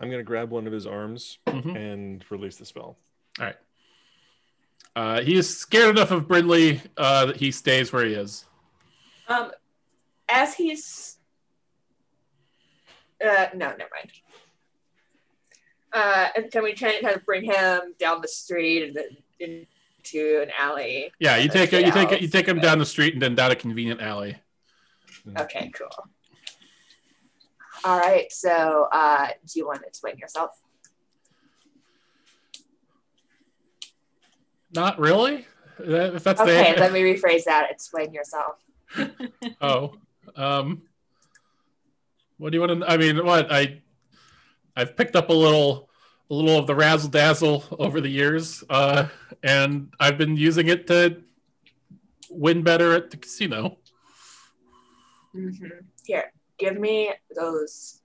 I'm 0.00 0.10
gonna 0.10 0.22
grab 0.22 0.50
one 0.50 0.66
of 0.66 0.72
his 0.72 0.86
arms 0.86 1.38
Mhm. 1.46 1.74
and 1.76 2.24
release 2.30 2.56
the 2.56 2.64
spell. 2.66 2.98
All 3.38 3.46
right. 3.46 3.56
Uh, 4.94 5.20
he 5.22 5.34
is 5.36 5.58
scared 5.58 5.90
enough 5.96 6.10
of 6.10 6.26
Brindley 6.28 6.80
uh, 6.96 7.26
that 7.26 7.36
he 7.36 7.50
stays 7.50 7.92
where 7.92 8.04
he 8.04 8.14
is. 8.14 8.44
Um, 9.28 9.52
as 10.28 10.54
he's 10.54 11.18
uh, 13.24 13.46
no, 13.54 13.68
never 13.70 13.90
mind. 13.94 14.12
Uh, 15.92 16.28
and 16.36 16.50
can 16.50 16.62
we 16.62 16.74
try 16.74 16.90
and 16.90 17.02
kind 17.02 17.16
of 17.16 17.24
bring 17.24 17.42
him 17.44 17.94
down 17.98 18.20
the 18.20 18.28
street 18.28 18.82
and 18.82 18.94
then 18.94 19.66
into 20.10 20.42
an 20.42 20.50
alley? 20.58 21.10
Yeah, 21.18 21.36
you 21.38 21.48
Uh, 21.48 21.52
take 21.52 21.72
you 21.72 21.90
take 21.92 22.10
yeah, 22.10 22.18
you 22.18 22.28
take 22.28 22.46
him 22.46 22.60
down 22.60 22.78
the 22.78 22.84
street 22.86 23.14
and 23.14 23.22
then 23.22 23.34
down 23.34 23.50
a 23.50 23.56
convenient 23.56 24.02
alley. 24.02 24.36
Okay, 25.38 25.70
cool. 25.74 25.88
All 27.86 28.00
right, 28.00 28.32
so 28.32 28.88
uh, 28.90 29.28
do 29.46 29.60
you 29.60 29.64
want 29.64 29.78
to 29.82 29.86
explain 29.86 30.18
yourself? 30.18 30.60
Not 34.74 34.98
really. 34.98 35.46
If 35.78 36.24
that's 36.24 36.40
Okay, 36.40 36.74
the 36.74 36.80
let 36.80 36.92
me 36.92 37.02
rephrase 37.02 37.44
that. 37.44 37.70
Explain 37.70 38.12
yourself. 38.12 38.56
oh, 39.60 39.94
um, 40.34 40.82
what 42.38 42.50
do 42.50 42.58
you 42.58 42.66
want 42.66 42.80
to? 42.80 42.90
I 42.90 42.96
mean, 42.96 43.24
what 43.24 43.52
I 43.52 43.82
I've 44.74 44.96
picked 44.96 45.14
up 45.14 45.28
a 45.28 45.32
little 45.32 45.88
a 46.28 46.34
little 46.34 46.58
of 46.58 46.66
the 46.66 46.74
razzle 46.74 47.10
dazzle 47.10 47.62
over 47.78 48.00
the 48.00 48.08
years, 48.08 48.64
uh, 48.68 49.06
and 49.44 49.94
I've 50.00 50.18
been 50.18 50.36
using 50.36 50.66
it 50.66 50.88
to 50.88 51.22
win 52.30 52.64
better 52.64 52.94
at 52.94 53.12
the 53.12 53.16
casino. 53.16 53.78
Mm-hmm. 55.36 55.66
Here, 56.04 56.32
give 56.58 56.78
me 56.78 57.12
those 57.34 58.02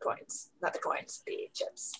coins. 0.00 0.50
Not 0.60 0.72
the 0.72 0.78
coins, 0.78 1.22
the 1.26 1.48
chips. 1.54 1.92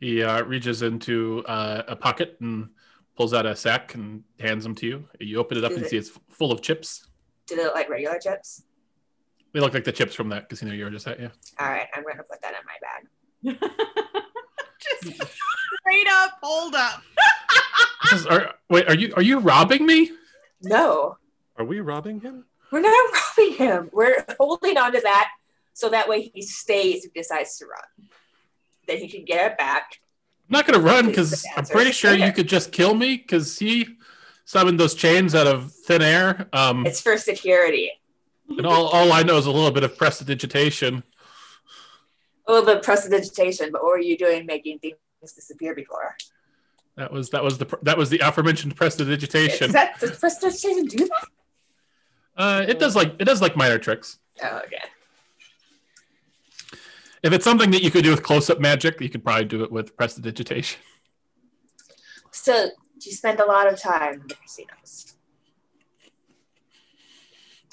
He 0.00 0.22
uh, 0.22 0.42
reaches 0.44 0.82
into 0.82 1.44
uh, 1.46 1.82
a 1.86 1.96
pocket 1.96 2.36
and 2.40 2.70
pulls 3.16 3.32
out 3.34 3.46
a 3.46 3.54
sack 3.54 3.94
and 3.94 4.24
hands 4.40 4.64
them 4.64 4.74
to 4.76 4.86
you. 4.86 5.08
You 5.20 5.38
open 5.38 5.58
it 5.58 5.64
up 5.64 5.70
Is 5.72 5.76
and 5.76 5.86
it- 5.86 5.90
see 5.90 5.96
it's 5.96 6.10
full 6.30 6.50
of 6.52 6.62
chips. 6.62 7.06
Do 7.46 7.56
they 7.56 7.64
look 7.64 7.74
like 7.74 7.88
regular 7.90 8.18
chips? 8.18 8.62
They 9.52 9.60
look 9.60 9.74
like 9.74 9.84
the 9.84 9.92
chips 9.92 10.14
from 10.14 10.30
that 10.30 10.48
casino 10.48 10.72
you 10.72 10.84
were 10.84 10.90
just 10.90 11.06
at. 11.06 11.20
Yeah. 11.20 11.28
All 11.58 11.68
right, 11.68 11.86
I'm 11.94 12.02
gonna 12.04 12.22
put 12.22 12.40
that 12.40 12.54
in 12.54 12.64
my 12.64 13.58
bag. 13.60 13.70
Just 15.02 15.04
straight 15.82 16.06
up, 16.10 16.38
hold 16.42 16.74
up. 16.74 17.02
Says, 18.06 18.26
are, 18.26 18.54
wait, 18.70 18.88
are 18.88 18.94
you 18.94 19.12
are 19.14 19.22
you 19.22 19.38
robbing 19.38 19.84
me? 19.86 20.10
No, 20.62 21.16
Are 21.56 21.64
we 21.64 21.80
robbing 21.80 22.20
him? 22.20 22.46
We're 22.72 22.80
not 22.80 23.12
robbing 23.38 23.54
him. 23.54 23.90
We're 23.92 24.24
holding 24.40 24.76
on 24.78 24.92
to 24.92 25.00
that 25.00 25.30
so 25.74 25.88
that 25.90 26.08
way 26.08 26.30
he 26.34 26.42
stays 26.42 27.04
if 27.04 27.12
he 27.14 27.20
decides 27.20 27.56
to 27.58 27.66
run. 27.66 28.08
Then 28.88 28.98
he 28.98 29.08
can 29.08 29.24
get 29.24 29.52
it 29.52 29.58
back. 29.58 30.00
I'm 30.50 30.54
not 30.58 30.66
gonna 30.66 30.80
run 30.84 31.06
because 31.06 31.44
I'm 31.56 31.64
pretty 31.66 31.92
sure 31.92 32.14
you 32.14 32.32
could 32.36 32.48
just 32.48 32.72
kill 32.72 32.94
me 32.94 33.16
because 33.16 33.58
he 33.58 33.86
summoned 34.44 34.80
those 34.80 34.94
chains 34.94 35.34
out 35.34 35.46
of 35.46 35.72
thin 35.72 36.02
air. 36.02 36.48
Um, 36.52 36.84
It's 36.86 37.00
for 37.00 37.16
security. 37.16 37.90
and 38.48 38.66
all, 38.66 38.88
all 38.88 39.12
I 39.12 39.22
know 39.22 39.36
is 39.38 39.46
a 39.46 39.50
little 39.50 39.70
bit 39.70 39.84
of 39.84 39.96
prestidigitation. 39.96 41.04
A 42.48 42.52
little 42.52 42.66
bit 42.66 42.78
of 42.78 42.82
prestidigitation, 42.82 43.70
but 43.72 43.82
what 43.82 43.92
were 43.92 43.98
you 44.00 44.18
doing 44.18 44.44
making 44.46 44.80
things 44.80 44.96
disappear 45.22 45.74
before? 45.74 46.16
That 46.96 47.12
was 47.12 47.30
that 47.30 47.42
was 47.42 47.56
the 47.56 47.78
that 47.82 47.96
was 47.96 48.10
the 48.10 48.18
aforementioned 48.18 48.72
Does 48.72 48.78
prestidigitation. 48.78 49.72
that 49.72 49.98
does 50.00 50.18
prestidigitation 50.18 50.84
do 50.86 51.06
that? 51.06 51.28
Uh, 52.36 52.64
it 52.66 52.78
does 52.78 52.96
like 52.96 53.14
it 53.18 53.24
does 53.24 53.42
like 53.42 53.56
minor 53.56 53.78
tricks. 53.78 54.18
Oh, 54.42 54.60
okay. 54.64 54.82
If 57.22 57.32
it's 57.32 57.44
something 57.44 57.70
that 57.70 57.82
you 57.82 57.90
could 57.90 58.02
do 58.02 58.10
with 58.10 58.22
close-up 58.24 58.58
magic, 58.58 59.00
you 59.00 59.08
could 59.08 59.22
probably 59.22 59.44
do 59.44 59.62
it 59.62 59.70
with 59.70 59.96
prestidigitation. 59.96 60.80
So 62.32 62.70
you 63.00 63.12
spend 63.12 63.38
a 63.38 63.44
lot 63.44 63.72
of 63.72 63.78
time 63.78 64.14
in 64.14 64.26
the 64.26 64.34
casinos. 64.34 65.14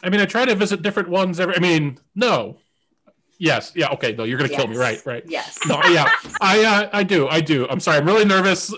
I 0.03 0.09
mean, 0.09 0.21
I 0.21 0.25
try 0.25 0.45
to 0.45 0.53
visit 0.53 0.81
different 0.81 1.09
ones 1.09 1.39
every. 1.39 1.55
I 1.55 1.59
mean, 1.59 1.99
no, 2.13 2.57
yes, 3.37 3.71
yeah, 3.75 3.89
okay, 3.89 4.13
no, 4.13 4.23
you're 4.23 4.37
gonna 4.37 4.49
kill 4.49 4.67
me, 4.67 4.77
right? 4.77 5.03
Right. 5.05 5.23
Yes. 5.27 5.57
No, 5.67 5.81
yeah, 5.85 6.09
I 6.41 6.63
uh, 6.63 6.89
I 6.93 7.03
do, 7.03 7.27
I 7.27 7.41
do. 7.41 7.67
I'm 7.69 7.79
sorry, 7.79 7.97
I'm 7.97 8.05
really 8.05 8.25
nervous. 8.25 8.73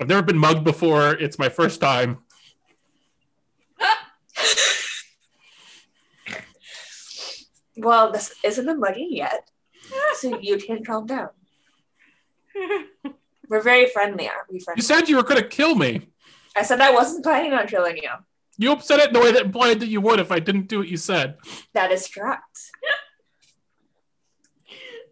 I've 0.00 0.08
never 0.08 0.22
been 0.22 0.38
mugged 0.38 0.62
before. 0.62 1.12
It's 1.12 1.38
my 1.38 1.48
first 1.48 1.80
time. 1.80 2.18
Well, 7.78 8.10
this 8.12 8.34
isn't 8.42 8.68
a 8.68 8.74
mugging 8.74 9.08
yet, 9.10 9.50
ah, 9.92 10.14
so 10.16 10.38
you 10.40 10.58
can 10.58 10.84
calm 10.84 11.06
down. 11.06 11.30
We're 13.48 13.62
very 13.62 13.86
friendly, 13.88 14.28
aren't 14.28 14.52
we? 14.52 14.60
You 14.76 14.82
said 14.82 15.08
you 15.08 15.16
were 15.16 15.22
gonna 15.22 15.42
kill 15.42 15.74
me. 15.74 16.08
I 16.56 16.62
said 16.62 16.80
I 16.80 16.92
wasn't 16.92 17.24
planning 17.24 17.52
on 17.52 17.66
killing 17.68 17.96
you. 17.96 18.10
You 18.58 18.76
said 18.80 18.98
it 18.98 19.08
in 19.08 19.12
the 19.12 19.20
way 19.20 19.30
that 19.32 19.46
implied 19.46 19.80
that 19.80 19.86
you 19.86 20.00
would 20.00 20.18
if 20.18 20.32
I 20.32 20.40
didn't 20.40 20.66
do 20.66 20.78
what 20.78 20.88
you 20.88 20.96
said. 20.96 21.36
That 21.72 21.92
is 21.92 22.08
correct. 22.08 22.58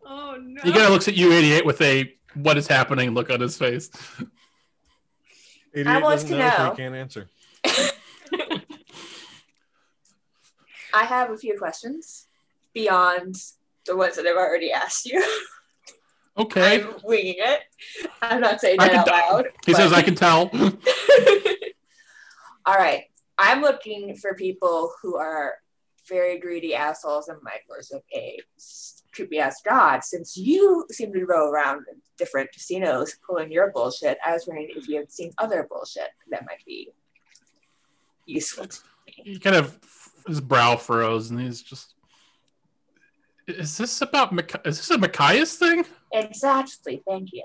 Oh 0.08 0.36
no. 0.40 0.62
He 0.62 0.70
kind 0.70 0.84
of 0.84 0.90
looks 0.90 1.08
at 1.08 1.16
you, 1.16 1.32
88, 1.32 1.66
with 1.66 1.82
a 1.82 2.14
"what 2.34 2.56
is 2.56 2.68
happening" 2.68 3.10
look 3.10 3.28
on 3.28 3.40
his 3.40 3.58
face. 3.58 3.90
88 5.74 5.86
I 5.88 6.00
want 6.00 6.20
to 6.20 6.30
know, 6.30 6.50
so 6.56 6.62
know. 6.62 6.70
he 6.70 6.76
can't 6.76 6.94
answer. 6.94 7.28
I 10.94 11.04
have 11.04 11.32
a 11.32 11.36
few 11.36 11.58
questions 11.58 12.25
beyond 12.76 13.34
the 13.86 13.96
ones 13.96 14.16
that 14.16 14.26
I've 14.26 14.36
already 14.36 14.70
asked 14.70 15.06
you. 15.06 15.24
Okay. 16.38 16.82
I'm 16.82 16.96
winging 17.02 17.36
it. 17.38 17.60
I'm 18.20 18.42
not 18.42 18.60
saying 18.60 18.76
that 18.78 18.92
out 18.94 19.06
loud. 19.08 19.46
He 19.64 19.72
but- 19.72 19.78
says, 19.78 19.94
"I 19.94 20.02
can 20.02 20.14
tell." 20.14 20.50
All 22.66 22.74
right. 22.74 23.04
I'm 23.38 23.62
looking 23.62 24.14
for 24.16 24.34
people 24.34 24.92
who 25.00 25.16
are 25.16 25.54
very 26.06 26.38
greedy 26.38 26.74
assholes 26.74 27.28
and 27.28 27.38
might 27.42 27.60
worship 27.70 28.04
a 28.14 28.38
creepy 29.14 29.38
ass 29.38 29.62
god. 29.64 30.04
Since 30.04 30.36
you 30.36 30.84
seem 30.90 31.10
to 31.14 31.24
go 31.24 31.48
around 31.50 31.86
different 32.18 32.52
casinos 32.52 33.16
pulling 33.26 33.50
your 33.50 33.70
bullshit, 33.70 34.18
I 34.22 34.34
was 34.34 34.46
wondering 34.46 34.68
if 34.76 34.88
you 34.88 34.98
had 34.98 35.10
seen 35.10 35.32
other 35.38 35.66
bullshit 35.66 36.10
that 36.30 36.44
might 36.44 36.62
be 36.66 36.90
useful 38.26 38.66
to 38.66 38.78
me. 39.06 39.14
he 39.24 39.38
kind 39.38 39.56
of 39.56 39.78
his 40.26 40.42
brow 40.42 40.76
furrows, 40.76 41.30
and 41.30 41.40
he's 41.40 41.62
just. 41.62 41.94
Is 43.46 43.76
this 43.78 44.00
about 44.02 44.32
is 44.66 44.78
this 44.78 44.90
a 44.90 44.98
Machias 44.98 45.56
thing? 45.56 45.84
Exactly. 46.12 47.02
Thank 47.06 47.32
you. 47.32 47.44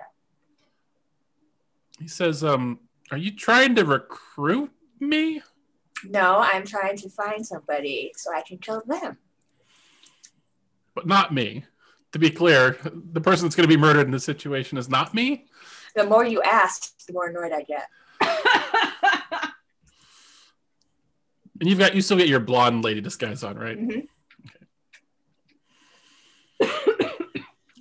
He 1.99 2.07
says, 2.07 2.43
"Um, 2.43 2.79
are 3.11 3.17
you 3.17 3.35
trying 3.35 3.75
to 3.75 3.85
recruit 3.85 4.71
me?" 4.99 5.41
No, 6.03 6.37
I'm 6.39 6.65
trying 6.65 6.97
to 6.97 7.09
find 7.09 7.45
somebody 7.45 8.11
so 8.15 8.33
I 8.33 8.41
can 8.41 8.57
kill 8.57 8.81
them. 8.85 9.19
But 10.95 11.05
not 11.05 11.31
me. 11.33 11.65
To 12.13 12.19
be 12.19 12.31
clear, 12.31 12.77
the 12.83 13.21
person 13.21 13.45
that's 13.45 13.55
going 13.55 13.69
to 13.69 13.73
be 13.73 13.79
murdered 13.79 14.05
in 14.07 14.11
this 14.11 14.25
situation 14.25 14.77
is 14.77 14.89
not 14.89 15.13
me. 15.13 15.45
The 15.95 16.03
more 16.05 16.25
you 16.25 16.41
ask, 16.41 17.05
the 17.05 17.13
more 17.13 17.27
annoyed 17.27 17.51
I 17.53 17.61
get. 17.63 17.87
And 21.59 21.69
you've 21.69 21.77
got 21.77 21.93
you 21.93 22.01
still 22.01 22.17
get 22.17 22.27
your 22.27 22.39
blonde 22.39 22.83
lady 22.83 23.01
disguise 23.01 23.43
on, 23.43 23.55
right? 23.55 23.77
Mhm. 23.79 24.07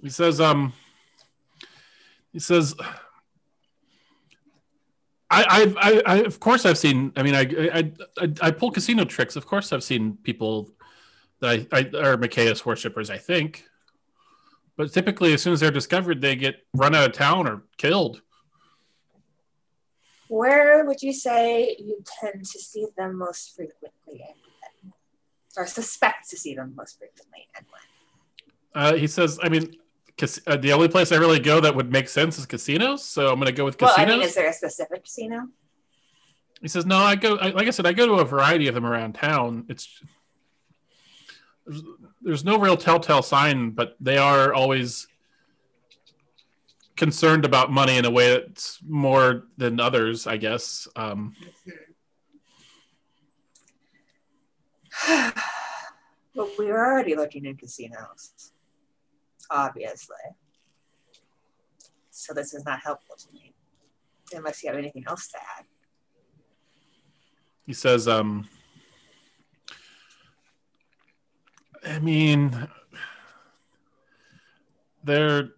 He 0.03 0.09
says, 0.09 0.41
um, 0.41 0.73
he 2.33 2.39
says, 2.39 2.75
I, 5.31 5.45
I've, 5.49 5.77
I, 5.77 6.03
I, 6.07 6.17
of 6.19 6.41
course, 6.41 6.67
I've 6.67 6.79
seen. 6.79 7.13
I 7.17 7.23
mean, 7.23 7.35
I, 7.35 7.43
I, 7.73 7.93
I, 8.19 8.33
I 8.43 8.51
pull 8.51 8.71
casino 8.71 9.05
tricks. 9.05 9.37
Of 9.37 9.47
course, 9.47 9.73
I've 9.73 9.85
seen 9.85 10.17
people 10.23 10.71
that 11.41 11.67
I, 11.73 11.79
I 11.79 11.99
are 11.99 12.17
Machias 12.17 12.67
worshippers. 12.67 13.11
I 13.11 13.19
think, 13.19 13.65
but 14.77 14.93
typically, 14.93 15.33
as 15.33 15.43
soon 15.43 15.53
as 15.53 15.61
they're 15.61 15.71
discovered, 15.71 16.21
they 16.21 16.35
get 16.35 16.65
run 16.75 16.95
out 16.95 17.07
of 17.07 17.13
town 17.13 17.47
or 17.47 17.63
killed. 17.77 18.23
Where 20.29 20.85
would 20.85 21.03
you 21.03 21.13
say 21.13 21.77
you 21.79 22.03
tend 22.21 22.45
to 22.45 22.59
see 22.59 22.87
them 22.97 23.19
most 23.19 23.55
frequently? 23.55 24.25
Or 25.57 25.67
suspect 25.67 26.31
to 26.31 26.37
see 26.37 26.55
them 26.55 26.75
most 26.77 26.99
frequently 26.99 27.49
and 27.57 27.67
when? 27.69 28.83
Uh, 28.83 28.97
he 28.97 29.09
says, 29.09 29.41
I 29.43 29.49
mean, 29.49 29.77
cas- 30.21 30.41
uh, 30.47 30.57
the 30.57 30.73
only 30.73 30.89
place 30.89 31.11
I 31.11 31.17
really 31.17 31.41
go 31.41 31.61
that 31.61 31.75
would 31.75 31.91
make 31.91 32.09
sense 32.09 32.39
is 32.39 32.47
casinos. 32.47 33.05
So 33.05 33.29
I'm 33.29 33.37
going 33.37 33.47
to 33.47 33.53
go 33.53 33.65
with 33.65 33.79
casinos. 33.79 33.97
Well. 33.97 34.07
I 34.07 34.19
mean, 34.19 34.23
is 34.23 34.35
there 34.35 34.49
a 34.49 34.53
specific 34.53 35.05
casino? 35.05 35.49
He 36.61 36.69
says, 36.69 36.85
"No, 36.85 36.99
I 36.99 37.17
go. 37.17 37.37
I, 37.37 37.51
like 37.51 37.67
I 37.67 37.71
said, 37.71 37.87
I 37.87 37.93
go 37.93 38.07
to 38.07 38.15
a 38.15 38.25
variety 38.25 38.69
of 38.69 38.75
them 38.75 38.85
around 38.85 39.15
town. 39.15 39.65
It's 39.69 40.03
there's, 41.67 41.83
there's 42.21 42.45
no 42.45 42.59
real 42.59 42.77
telltale 42.77 43.23
sign, 43.23 43.71
but 43.71 43.97
they 43.99 44.19
are 44.19 44.53
always 44.53 45.09
concerned 46.97 47.47
about 47.47 47.73
money 47.73 47.97
in 47.97 48.05
a 48.05 48.11
way 48.11 48.39
that's 48.41 48.79
more 48.87 49.45
than 49.57 49.81
others, 49.81 50.27
I 50.27 50.37
guess. 50.37 50.87
Um, 50.95 51.35
well, 55.09 56.51
we 56.59 56.67
were 56.67 56.85
already 56.85 57.17
looking 57.17 57.47
in 57.47 57.57
casinos, 57.57 58.53
obviously. 59.51 60.17
So 62.11 62.35
this 62.35 62.55
is 62.55 62.65
not 62.65 62.81
helpful 62.81 63.17
to 63.17 63.35
me, 63.35 63.55
unless 64.35 64.63
you 64.63 64.69
have 64.69 64.79
anything 64.79 65.05
else 65.07 65.29
to 65.29 65.39
add. 65.59 65.65
he 67.67 67.73
says, 67.73 68.07
um, 68.09 68.49
I 71.87 71.99
mean, 71.99 72.69
they're 75.03 75.51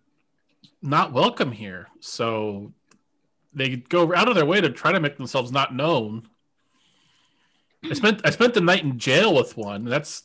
not 0.80 1.12
welcome 1.12 1.52
here, 1.52 1.88
so 2.00 2.72
they 3.52 3.76
go 3.76 4.14
out 4.14 4.28
of 4.28 4.34
their 4.34 4.46
way 4.46 4.60
to 4.60 4.70
try 4.70 4.92
to 4.92 5.00
make 5.00 5.16
themselves 5.16 5.50
not 5.52 5.74
known. 5.74 6.28
I 7.84 7.94
spent 7.94 8.20
I 8.24 8.30
spent 8.30 8.54
the 8.54 8.60
night 8.60 8.84
in 8.84 8.98
jail 8.98 9.34
with 9.34 9.56
one. 9.56 9.84
That's 9.84 10.22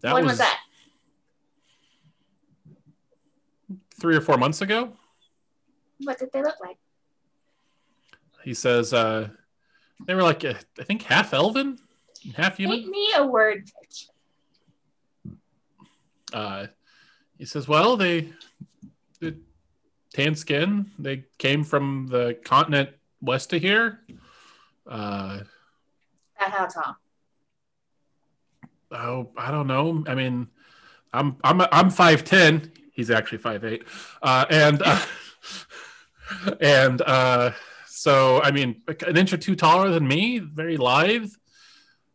that 0.00 0.14
when 0.14 0.24
was, 0.24 0.32
was 0.32 0.38
that? 0.38 0.60
Three 4.00 4.16
or 4.16 4.20
four 4.20 4.36
months 4.36 4.60
ago. 4.60 4.92
What 5.98 6.18
did 6.18 6.30
they 6.32 6.42
look 6.42 6.56
like? 6.60 6.76
He 8.42 8.54
says 8.54 8.92
uh, 8.92 9.28
they 10.06 10.14
were 10.14 10.22
like 10.22 10.44
uh, 10.44 10.54
I 10.78 10.84
think 10.84 11.02
half 11.02 11.32
elven, 11.32 11.78
half 12.36 12.56
human. 12.58 12.80
Paint 12.80 12.90
me 12.90 13.08
a 13.16 13.26
word 13.26 13.70
picture. 13.80 14.10
uh, 16.32 16.66
He 17.38 17.44
says, 17.46 17.66
"Well, 17.66 17.96
they, 17.96 18.32
they 19.20 19.34
tan 20.12 20.34
skin. 20.34 20.90
They 20.98 21.24
came 21.38 21.64
from 21.64 22.08
the 22.10 22.38
continent 22.44 22.90
west 23.22 23.52
of 23.54 23.62
here. 23.62 24.00
Uh, 24.86 25.40
how 26.34 26.66
tall? 26.66 26.96
oh, 28.90 29.30
I 29.36 29.50
don't 29.50 29.66
know. 29.66 30.04
I 30.06 30.14
mean, 30.14 30.48
I'm 31.14 31.36
I'm 31.42 31.62
I'm 31.72 31.88
five 31.90 32.24
ten. 32.24 32.70
He's 32.94 33.10
actually 33.10 33.38
five 33.38 33.64
eight, 33.64 33.82
uh, 34.22 34.46
and 34.48 34.80
uh, 34.84 35.04
and 36.60 37.02
uh, 37.02 37.50
so 37.86 38.40
I 38.40 38.52
mean, 38.52 38.82
an 39.06 39.16
inch 39.16 39.32
or 39.32 39.36
two 39.36 39.56
taller 39.56 39.90
than 39.90 40.06
me. 40.06 40.38
Very 40.38 40.76
lithe. 40.76 41.30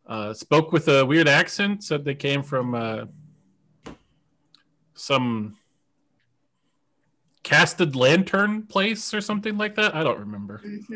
Uh, 0.08 0.34
spoke 0.34 0.72
with 0.72 0.88
a 0.88 1.06
weird 1.06 1.28
accent. 1.28 1.84
Said 1.84 2.06
they 2.06 2.16
came 2.16 2.44
from 2.44 2.74
uh, 2.74 3.06
some 4.94 5.58
casted 7.44 7.96
lantern 7.96 8.64
place 8.64 9.14
or 9.14 9.22
something 9.22 9.58
like 9.58 9.76
that. 9.76 9.96
I 9.96 10.04
don't 10.04 10.20
remember. 10.20 10.62
Mm-hmm. 10.66 10.94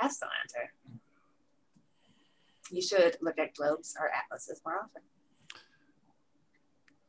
Cast 0.00 0.22
a 0.22 0.26
lantern. 0.26 0.70
You 2.70 2.82
should 2.82 3.16
look 3.20 3.38
at 3.38 3.54
globes 3.54 3.94
or 4.00 4.10
atlases 4.10 4.60
more 4.64 4.76
often. 4.78 5.02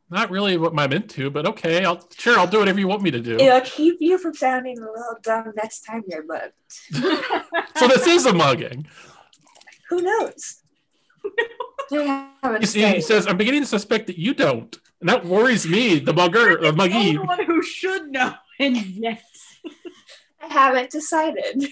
Not 0.09 0.29
really 0.31 0.57
what 0.57 0.77
I'm 0.77 0.93
into, 0.93 1.29
but 1.29 1.45
okay. 1.47 1.83
I'll 1.83 2.07
sure 2.17 2.39
I'll 2.39 2.47
do 2.47 2.59
whatever 2.59 2.79
you 2.79 2.87
want 2.87 3.01
me 3.01 3.11
to 3.11 3.19
do. 3.19 3.35
It'll 3.37 3.59
keep 3.61 3.97
you 3.99 4.17
from 4.17 4.33
sounding 4.33 4.77
a 4.77 4.81
little 4.81 5.17
dumb 5.21 5.51
next 5.55 5.81
time 5.81 6.03
you're 6.07 6.23
mugged. 6.25 6.53
So 7.75 7.87
this 7.87 8.07
is 8.07 8.25
a 8.25 8.33
mugging. 8.33 8.87
Who 9.89 10.01
knows? 10.01 10.61
They 11.89 12.05
haven't 12.43 12.67
He, 12.67 12.85
he 12.85 13.01
says, 13.01 13.27
"I'm 13.27 13.37
beginning 13.37 13.61
to 13.61 13.67
suspect 13.67 14.07
that 14.07 14.17
you 14.17 14.33
don't, 14.33 14.75
and 14.99 15.07
that 15.07 15.25
worries 15.25 15.65
me." 15.67 15.99
The 15.99 16.11
mugger, 16.13 16.57
the 16.57 16.71
the 16.71 16.73
muggy. 16.73 17.17
one 17.17 17.45
who 17.45 17.61
should 17.61 18.11
know, 18.11 18.33
and 18.59 18.75
yet. 18.75 19.23
I 20.41 20.47
haven't 20.51 20.89
decided. 20.89 21.65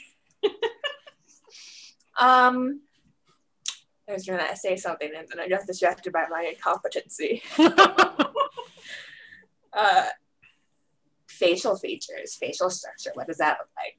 um, 2.20 2.82
I 4.08 4.14
was 4.14 4.26
gonna 4.26 4.56
say 4.56 4.76
something 4.76 5.12
and 5.18 5.28
then 5.28 5.40
I 5.40 5.48
got 5.48 5.66
distracted 5.66 6.14
by 6.14 6.26
my 6.30 6.52
incompetency. 6.54 7.42
Uh, 9.76 10.06
facial 11.28 11.76
features, 11.76 12.36
facial 12.36 12.70
structure. 12.70 13.12
What 13.14 13.28
does 13.28 13.38
that 13.40 13.58
look 13.60 13.68
like? 13.76 13.98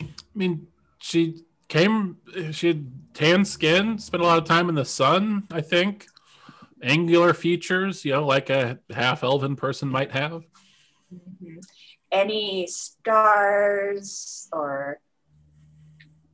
I 0.00 0.14
mean, 0.34 0.68
she 0.98 1.44
came. 1.68 2.16
She 2.52 2.68
had 2.68 2.90
tan 3.12 3.44
skin, 3.44 3.98
spent 3.98 4.22
a 4.22 4.26
lot 4.26 4.38
of 4.38 4.44
time 4.44 4.70
in 4.70 4.74
the 4.74 4.86
sun. 4.86 5.46
I 5.50 5.60
think 5.60 6.06
angular 6.82 7.34
features, 7.34 8.04
you 8.06 8.12
know, 8.12 8.26
like 8.26 8.48
a 8.48 8.78
half 8.90 9.22
elven 9.22 9.54
person 9.54 9.88
might 9.88 10.12
have. 10.12 10.44
Any 12.10 12.66
stars 12.66 14.48
or 14.50 14.98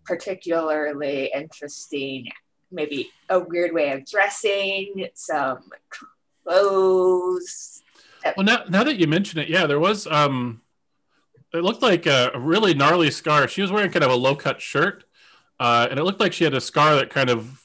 particularly 0.05 1.30
interesting, 1.35 2.28
maybe 2.70 3.10
a 3.28 3.38
weird 3.38 3.72
way 3.72 3.92
of 3.92 4.04
dressing, 4.06 5.08
some 5.14 5.70
clothes. 6.44 7.82
Well, 8.36 8.44
now, 8.44 8.64
now 8.68 8.84
that 8.84 8.96
you 8.96 9.06
mention 9.06 9.38
it, 9.38 9.48
yeah, 9.48 9.66
there 9.66 9.80
was. 9.80 10.06
um 10.06 10.62
It 11.54 11.62
looked 11.62 11.82
like 11.82 12.06
a, 12.06 12.30
a 12.34 12.38
really 12.38 12.74
gnarly 12.74 13.10
scar. 13.10 13.48
She 13.48 13.62
was 13.62 13.70
wearing 13.72 13.90
kind 13.90 14.04
of 14.04 14.10
a 14.10 14.16
low 14.16 14.36
cut 14.36 14.60
shirt, 14.60 15.04
uh, 15.58 15.86
and 15.90 15.98
it 15.98 16.04
looked 16.04 16.20
like 16.20 16.32
she 16.32 16.44
had 16.44 16.54
a 16.54 16.60
scar 16.60 16.94
that 16.96 17.10
kind 17.10 17.30
of 17.30 17.62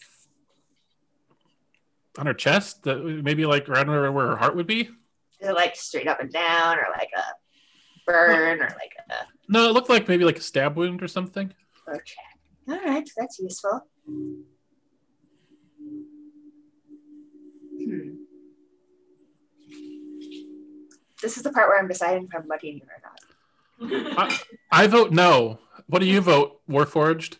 on 2.17 2.25
her 2.27 2.33
chest, 2.33 2.83
that 2.83 3.03
maybe 3.03 3.45
like 3.45 3.67
around 3.67 3.89
where, 3.89 4.11
where 4.11 4.27
her 4.27 4.35
heart 4.37 4.55
would 4.55 4.67
be. 4.67 4.81
Is 5.41 5.49
it 5.49 5.53
like 5.55 5.75
straight 5.75 6.07
up 6.07 6.19
and 6.21 6.31
down 6.31 6.77
or 6.77 6.85
like 6.97 7.09
a 7.17 7.23
burn 8.05 8.61
or 8.61 8.69
like 8.69 8.93
a 9.09 9.13
No, 9.49 9.67
it 9.67 9.73
looked 9.73 9.89
like 9.89 10.07
maybe 10.07 10.23
like 10.23 10.37
a 10.37 10.41
stab 10.41 10.77
wound 10.77 11.01
or 11.01 11.07
something. 11.07 11.53
okay. 11.89 12.13
All 12.69 12.79
right, 12.79 13.09
that's 13.17 13.39
useful. 13.39 13.85
Hmm. 17.93 18.15
This 21.21 21.37
is 21.37 21.43
the 21.43 21.51
part 21.51 21.69
where 21.69 21.79
I'm 21.79 21.87
deciding 21.87 22.25
if 22.25 22.35
I'm 22.35 22.47
mugging 22.47 22.75
you 22.75 22.87
or 22.89 23.01
not. 23.01 23.19
I, 24.17 24.83
I 24.83 24.87
vote 24.87 25.11
no. 25.11 25.59
What 25.87 25.99
do 25.99 26.05
you 26.05 26.21
vote, 26.21 26.59
Warforged? 26.69 27.37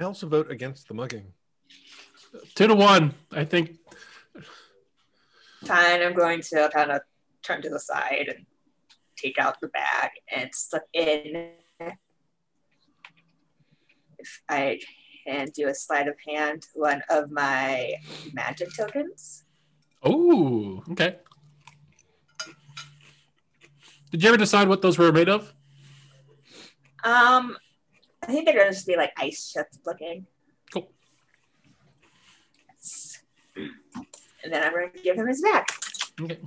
I 0.00 0.04
also 0.04 0.26
vote 0.28 0.50
against 0.50 0.88
the 0.88 0.94
mugging. 0.94 1.32
Two 2.54 2.68
to 2.68 2.74
one. 2.74 3.14
I 3.32 3.44
think. 3.44 3.78
Fine, 5.64 6.02
I'm 6.02 6.14
going 6.14 6.40
to 6.42 6.70
kind 6.72 6.90
of 6.90 7.02
turn 7.42 7.62
to 7.62 7.68
the 7.68 7.80
side 7.80 8.32
and 8.34 8.46
take 9.16 9.38
out 9.38 9.60
the 9.60 9.68
bag 9.68 10.10
and 10.34 10.50
slip 10.52 10.84
in. 10.92 11.50
If 14.18 14.42
I 14.48 14.80
can 15.28 15.48
do 15.54 15.68
a 15.68 15.74
sleight 15.74 16.08
of 16.08 16.14
hand, 16.26 16.66
one 16.74 17.02
of 17.10 17.30
my 17.30 17.94
magic 18.32 18.74
tokens. 18.74 19.44
Oh, 20.02 20.82
okay. 20.90 21.16
Did 24.10 24.22
you 24.22 24.28
ever 24.28 24.38
decide 24.38 24.68
what 24.68 24.80
those 24.80 24.96
were 24.96 25.12
made 25.12 25.28
of? 25.28 25.52
Um, 27.04 27.56
I 28.22 28.26
think 28.26 28.46
they're 28.46 28.56
gonna 28.56 28.70
just 28.70 28.86
be 28.86 28.96
like 28.96 29.12
ice 29.18 29.52
chips 29.52 29.78
looking. 29.84 30.26
Cool. 30.72 30.90
Yes. 32.68 33.18
And 33.56 34.52
then 34.52 34.62
I'm 34.62 34.72
gonna 34.72 34.88
give 35.02 35.16
him 35.16 35.26
his 35.26 35.42
back. 35.42 35.68
Okay. 36.20 36.38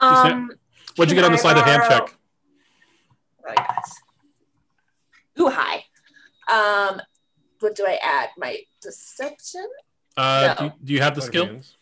Um, 0.00 0.50
What'd 0.96 1.10
you 1.10 1.14
get 1.14 1.24
on 1.24 1.32
the 1.32 1.38
sleight 1.38 1.56
of 1.56 1.64
hand 1.64 1.82
check? 1.88 2.14
oh 3.46 3.52
yes. 3.56 3.94
Ooh, 5.40 5.50
hi. 5.50 5.84
Um, 6.52 7.00
what 7.60 7.74
do 7.76 7.84
I 7.86 7.98
add? 8.02 8.30
My 8.36 8.58
deception? 8.80 9.66
Uh, 10.16 10.54
No. 10.58 10.68
do, 10.68 10.74
do 10.84 10.92
you 10.92 11.00
have 11.00 11.14
the 11.14 11.20
Sleight 11.22 11.28
of 11.36 11.42
skill? 11.42 11.46
hands. 11.54 11.76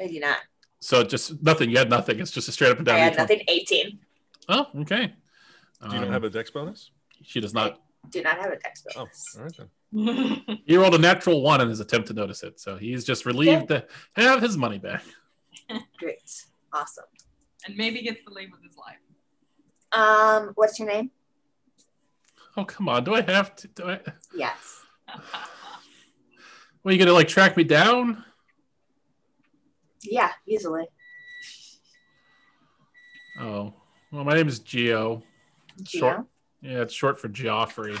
I 0.00 0.06
do 0.08 0.20
not. 0.20 0.38
So 0.80 1.02
just 1.04 1.42
nothing. 1.42 1.70
You 1.70 1.78
had 1.78 1.88
nothing. 1.90 2.20
It's 2.20 2.30
just 2.30 2.48
a 2.48 2.52
straight 2.52 2.70
up 2.70 2.76
and 2.78 2.86
down. 2.86 2.96
I 3.00 3.10
down. 3.10 3.28
had 3.28 3.30
each 3.30 3.38
one. 3.38 3.38
nothing. 3.38 3.44
18. 3.48 3.98
Oh, 4.48 4.66
okay. 4.82 5.06
Do 5.82 5.88
you 5.88 5.94
not 6.00 6.04
Um, 6.04 6.12
have 6.12 6.24
a 6.24 6.30
dex 6.30 6.50
bonus? 6.50 6.90
She 7.22 7.40
does 7.40 7.54
not. 7.54 7.80
Do 8.10 8.22
not 8.22 8.36
have 8.38 8.52
a 8.52 8.58
dex 8.58 8.84
Oh, 8.94 9.00
bonus. 9.00 9.36
all 9.36 9.42
right 9.44 9.56
then. 9.56 10.60
He 10.66 10.76
rolled 10.76 10.94
a 10.94 10.98
natural 10.98 11.40
one 11.40 11.60
in 11.60 11.68
his 11.68 11.80
attempt 11.80 12.08
to 12.08 12.14
notice 12.14 12.42
it, 12.42 12.58
so 12.60 12.76
he's 12.76 13.04
just 13.04 13.24
relieved 13.24 13.68
to 13.68 13.86
have 14.16 14.42
his 14.42 14.56
money 14.56 14.78
back. 14.78 15.02
Great. 15.98 16.18
Awesome. 16.72 17.04
and 17.66 17.76
maybe 17.76 18.02
gets 18.02 18.22
to 18.26 18.32
leave 18.34 18.50
with 18.50 18.62
his 18.62 18.76
life. 18.76 18.98
Um, 19.92 20.52
what's 20.56 20.78
your 20.78 20.88
name? 20.88 21.10
Oh 22.56 22.64
come 22.64 22.88
on! 22.88 23.04
Do 23.04 23.14
I 23.14 23.22
have 23.22 23.56
to? 23.56 23.68
Do 23.68 23.84
I? 23.90 24.00
Yes. 24.34 24.82
Well, 26.82 26.92
you 26.92 26.98
gonna 26.98 27.12
like 27.12 27.28
track 27.28 27.56
me 27.56 27.64
down? 27.64 28.24
Yeah, 30.02 30.30
easily. 30.46 30.86
Oh, 33.40 33.72
well, 34.12 34.24
my 34.24 34.34
name 34.34 34.48
is 34.48 34.60
Geo. 34.60 35.22
Geo? 35.82 36.00
Short. 36.00 36.26
Yeah, 36.60 36.82
it's 36.82 36.94
short 36.94 37.18
for 37.18 37.28
Geoffrey. 37.28 37.96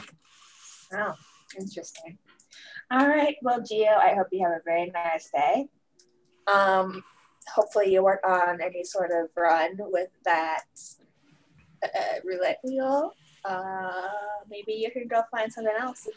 Oh, 0.92 1.14
interesting. 1.58 2.18
All 2.90 3.08
right. 3.08 3.36
Well, 3.42 3.62
Geo, 3.62 3.90
I 3.90 4.14
hope 4.14 4.28
you 4.30 4.44
have 4.44 4.52
a 4.52 4.62
very 4.64 4.90
nice 4.90 5.30
day. 5.34 5.66
Um, 6.46 7.02
hopefully 7.52 7.92
you 7.92 8.04
work 8.04 8.20
on 8.24 8.60
any 8.60 8.84
sort 8.84 9.10
of 9.10 9.30
run 9.36 9.76
with 9.78 10.10
that 10.24 10.64
uh, 11.82 12.20
roulette 12.22 12.60
wheel. 12.62 13.12
Uh, 13.44 13.90
maybe 14.48 14.72
you 14.72 14.90
can 14.90 15.06
go 15.06 15.22
find 15.30 15.52
something 15.52 15.74
else 15.78 16.08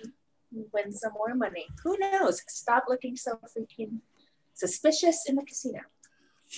and 0.53 0.65
win 0.73 0.91
some 0.91 1.13
more 1.13 1.35
money. 1.35 1.67
Who 1.83 1.97
knows? 1.97 2.41
Stop 2.47 2.85
looking 2.87 3.15
so 3.15 3.39
freaking 3.57 3.99
suspicious 4.53 5.25
in 5.27 5.35
the 5.35 5.43
casino. 5.43 5.79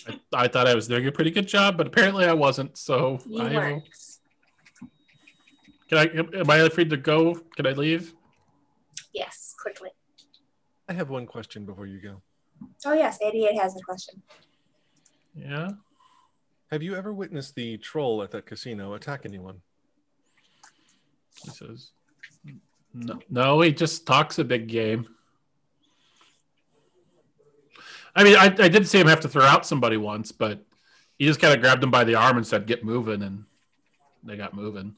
I, 0.07 0.19
I 0.33 0.47
thought 0.47 0.67
I 0.67 0.75
was 0.75 0.87
doing 0.87 1.07
a 1.07 1.11
pretty 1.11 1.31
good 1.31 1.47
job, 1.47 1.77
but 1.77 1.87
apparently 1.87 2.25
I 2.25 2.33
wasn't. 2.33 2.77
So 2.77 3.19
You 3.25 3.41
I 3.41 3.53
weren't. 3.55 3.83
can 5.89 5.97
I 5.97 6.05
am 6.39 6.49
I 6.49 6.69
free 6.69 6.85
to 6.85 6.97
go? 6.97 7.33
Can 7.55 7.65
I 7.65 7.71
leave? 7.71 8.13
Yes, 9.13 9.55
quickly. 9.59 9.89
I 10.87 10.93
have 10.93 11.09
one 11.09 11.25
question 11.25 11.65
before 11.65 11.87
you 11.87 11.99
go. 11.99 12.21
Oh 12.85 12.93
yes, 12.93 13.17
88 13.21 13.57
has 13.59 13.75
a 13.75 13.79
question. 13.79 14.21
Yeah. 15.35 15.69
Have 16.71 16.83
you 16.83 16.95
ever 16.95 17.11
witnessed 17.11 17.55
the 17.55 17.77
troll 17.77 18.21
at 18.21 18.29
that 18.31 18.45
casino 18.45 18.93
attack 18.93 19.21
anyone? 19.25 19.61
He 21.43 21.49
says, 21.51 21.91
no, 22.93 23.19
no, 23.29 23.61
he 23.61 23.71
just 23.71 24.05
talks 24.05 24.39
a 24.39 24.43
big 24.43 24.67
game. 24.67 25.07
I 28.15 28.23
mean, 28.23 28.35
I, 28.35 28.45
I 28.45 28.67
did 28.67 28.87
see 28.87 28.99
him 28.99 29.07
have 29.07 29.21
to 29.21 29.29
throw 29.29 29.43
out 29.43 29.65
somebody 29.65 29.97
once, 29.97 30.31
but 30.31 30.65
he 31.17 31.25
just 31.25 31.39
kind 31.39 31.53
of 31.53 31.61
grabbed 31.61 31.83
him 31.83 31.91
by 31.91 32.03
the 32.03 32.15
arm 32.15 32.37
and 32.37 32.45
said, 32.45 32.65
"Get 32.65 32.83
moving," 32.83 33.21
and 33.21 33.45
they 34.23 34.35
got 34.35 34.53
moving. 34.53 34.95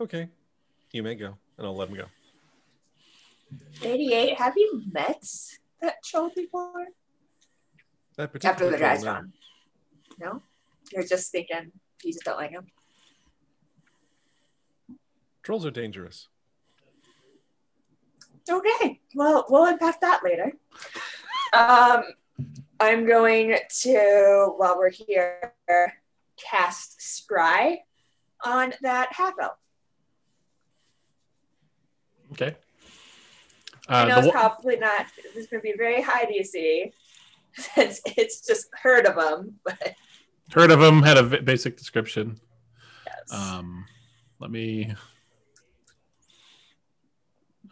Okay, 0.00 0.28
you 0.92 1.02
may 1.02 1.16
go, 1.16 1.36
and 1.58 1.66
I'll 1.66 1.76
let 1.76 1.88
him 1.88 1.96
go. 1.96 2.06
88, 3.82 4.38
have 4.38 4.54
you 4.56 4.82
met 4.90 5.24
that 5.80 6.02
troll 6.04 6.30
before? 6.34 6.86
That 8.16 8.30
after 8.44 8.70
the 8.70 8.78
troll, 8.78 8.80
guy's 8.80 9.04
no. 9.04 9.12
gone. 9.12 9.32
No, 10.18 10.42
you're 10.92 11.04
just 11.04 11.32
thinking 11.32 11.72
you 12.04 12.12
just 12.12 12.24
don't 12.24 12.38
like 12.38 12.50
him. 12.50 12.66
Trolls 15.42 15.66
are 15.66 15.70
dangerous. 15.70 16.28
Okay, 18.50 19.00
well, 19.14 19.46
we'll 19.48 19.66
unpack 19.66 20.00
that 20.00 20.22
later. 20.24 20.52
Um, 21.52 22.02
I'm 22.80 23.06
going 23.06 23.56
to, 23.82 24.52
while 24.56 24.76
we're 24.78 24.90
here, 24.90 25.52
cast 26.36 26.98
Scry 27.00 27.76
on 28.44 28.74
that 28.82 29.12
half 29.12 29.34
elf. 29.40 29.52
Okay. 32.32 32.56
I 33.88 34.02
Uh, 34.02 34.08
know 34.08 34.18
it's 34.18 34.26
wa- 34.26 34.32
probably 34.32 34.76
not, 34.76 35.06
it's 35.34 35.46
going 35.48 35.60
to 35.60 35.62
be 35.62 35.74
very 35.76 36.00
high 36.02 36.24
DC 36.24 36.92
since 37.56 38.00
it's 38.16 38.44
just 38.46 38.68
heard 38.82 39.06
of 39.06 39.14
them, 39.16 39.58
but 39.64 39.94
heard 40.52 40.70
of 40.70 40.80
them 40.80 41.02
had 41.02 41.16
a 41.18 41.22
v- 41.22 41.40
basic 41.40 41.76
description. 41.76 42.40
yes. 43.06 43.32
Um, 43.32 43.86
let 44.40 44.50
me. 44.50 44.94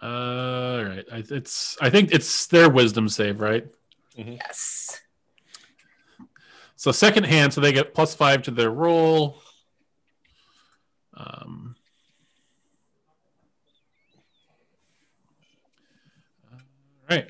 Uh, 0.02 0.06
all 0.06 0.84
right. 0.84 1.04
I, 1.12 1.24
it's. 1.28 1.76
I 1.80 1.90
think 1.90 2.12
it's 2.12 2.46
their 2.46 2.70
wisdom 2.70 3.08
save, 3.08 3.40
right? 3.40 3.66
yes. 4.16 5.00
So 6.76 6.92
second 6.92 7.24
hand, 7.24 7.52
so 7.52 7.60
they 7.60 7.72
get 7.72 7.94
plus 7.94 8.14
five 8.14 8.42
to 8.44 8.50
their 8.50 8.70
roll. 8.70 9.42
Um, 11.14 11.76
all 16.52 16.58
right. 17.10 17.28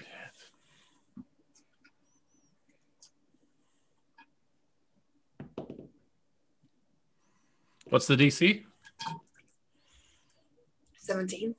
What's 7.87 8.07
the 8.07 8.15
DC? 8.15 8.63
17. 10.99 11.57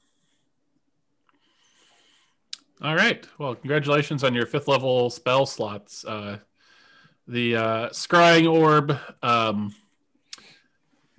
All 2.84 2.96
right. 2.96 3.28
Well, 3.38 3.54
congratulations 3.54 4.24
on 4.24 4.34
your 4.34 4.48
fifth 4.48 4.68
level 4.68 5.12
spell 5.12 5.46
slots. 5.46 6.04
Uh, 6.04 6.40
the 7.28 7.56
uh, 7.56 7.90
scrying 7.90 8.52
orb 8.52 8.98
um, 9.22 9.76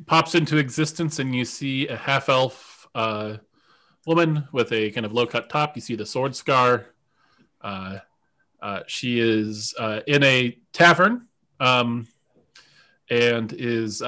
pops 0.05 0.35
into 0.35 0.57
existence, 0.57 1.21
and 1.21 1.33
you 1.33 1.45
see 1.45 1.87
a 1.87 1.97
half 1.97 2.29
elf 2.29 2.89
uh, 2.97 3.37
woman 4.09 4.49
with 4.51 4.73
a 4.73 4.91
kind 4.91 5.07
of 5.07 5.13
low 5.13 5.25
cut 5.25 5.51
top. 5.51 5.77
You 5.77 5.83
see 5.83 5.95
the 5.95 6.05
sword 6.05 6.35
scar. 6.35 6.87
Uh, 7.61 7.99
uh, 8.61 8.81
she 8.89 9.21
is 9.21 9.73
uh, 9.79 10.01
in 10.09 10.25
a 10.25 10.59
tavern 10.73 11.29
um, 11.61 12.09
and 13.09 13.53
is 13.53 14.03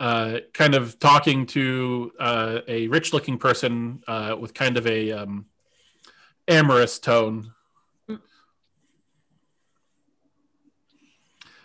uh, 0.00 0.38
kind 0.52 0.74
of 0.74 0.98
talking 0.98 1.46
to 1.46 2.12
uh, 2.20 2.60
a 2.68 2.86
rich 2.88 3.12
looking 3.12 3.38
person 3.38 4.02
uh, 4.06 4.36
with 4.38 4.54
kind 4.54 4.76
of 4.76 4.86
a 4.86 5.12
um, 5.12 5.46
amorous 6.46 6.98
tone. 6.98 7.52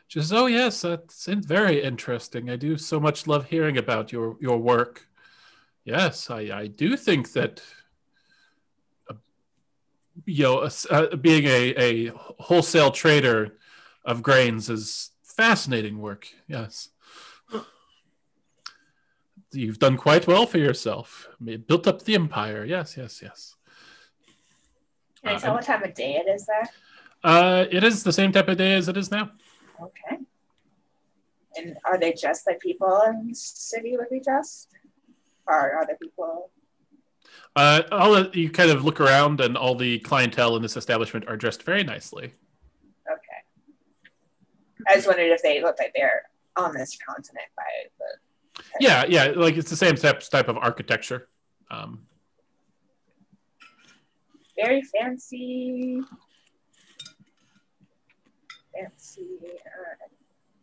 She 0.07 0.19
says, 0.19 0.33
"Oh 0.33 0.45
yes, 0.45 0.81
that's 0.81 1.25
very 1.25 1.81
interesting. 1.81 2.49
I 2.49 2.55
do 2.55 2.77
so 2.77 2.99
much 2.99 3.25
love 3.25 3.45
hearing 3.45 3.77
about 3.77 4.11
your 4.11 4.37
your 4.39 4.59
work. 4.59 5.07
Yes, 5.85 6.29
I, 6.29 6.41
I 6.53 6.67
do 6.67 6.95
think 6.95 7.33
that 7.33 7.63
uh, 9.09 9.15
you 10.25 10.43
know, 10.43 10.69
uh, 10.91 11.15
being 11.15 11.45
a, 11.45 11.73
a 11.77 12.11
wholesale 12.39 12.91
trader 12.91 13.57
of 14.05 14.21
grains 14.21 14.69
is 14.69 15.11
fascinating 15.23 15.99
work. 15.99 16.27
Yes." 16.47 16.89
You've 19.53 19.79
done 19.79 19.97
quite 19.97 20.27
well 20.27 20.45
for 20.45 20.57
yourself. 20.57 21.29
Built 21.43 21.87
up 21.87 22.03
the 22.03 22.15
empire. 22.15 22.65
Yes, 22.65 22.97
yes, 22.97 23.21
yes. 23.21 23.55
Can 25.21 25.33
I 25.33 25.35
Uh, 25.35 25.39
tell 25.39 25.53
what 25.53 25.63
time 25.63 25.83
of 25.83 25.93
day 25.93 26.15
it 26.15 26.27
is 26.29 26.45
there? 26.45 26.69
Uh, 27.23 27.65
it 27.71 27.83
is 27.83 28.03
the 28.03 28.11
same 28.11 28.31
type 28.31 28.47
of 28.49 28.57
day 28.57 28.73
as 28.73 28.87
it 28.89 28.97
is 28.97 29.09
now. 29.11 29.31
Okay. 29.81 30.17
And 31.55 31.77
are 31.85 31.97
they 31.99 32.13
dressed 32.13 32.47
like 32.47 32.59
people 32.59 33.01
in 33.07 33.27
the 33.27 33.35
city 33.35 33.95
would 33.95 34.09
be 34.09 34.19
dressed? 34.19 34.69
Or 35.47 35.71
are 35.73 35.85
there 35.85 35.97
people? 36.01 36.49
Uh, 37.55 37.83
all 37.91 38.27
you 38.29 38.49
kind 38.49 38.71
of 38.71 38.83
look 38.83 38.99
around, 38.99 39.39
and 39.39 39.55
all 39.55 39.75
the 39.75 39.99
clientele 39.99 40.55
in 40.55 40.61
this 40.63 40.75
establishment 40.75 41.27
are 41.27 41.37
dressed 41.37 41.61
very 41.63 41.83
nicely. 41.83 42.33
Okay. 43.09 43.41
I 44.89 44.95
just 44.95 45.07
wondered 45.07 45.31
if 45.31 45.43
they 45.43 45.61
look 45.61 45.77
like 45.79 45.93
they're 45.95 46.23
on 46.55 46.73
this 46.73 46.97
continent 47.07 47.47
by 47.55 47.63
the. 47.99 48.05
Yeah, 48.79 49.05
yeah, 49.07 49.33
like 49.35 49.57
it's 49.57 49.69
the 49.69 49.75
same 49.75 49.95
type 49.95 50.19
type 50.29 50.47
of 50.47 50.57
architecture. 50.57 51.27
Um, 51.71 52.05
Very 54.55 54.83
fancy. 54.83 55.99
Fancy. 58.73 59.27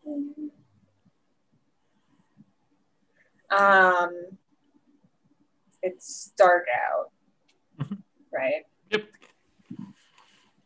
alright. 0.06 0.50
Um, 3.50 4.10
it's 5.82 6.32
dark 6.38 6.66
out, 6.88 7.10
Mhm. 7.80 8.02
right? 8.32 8.62
Yep. 8.90 9.04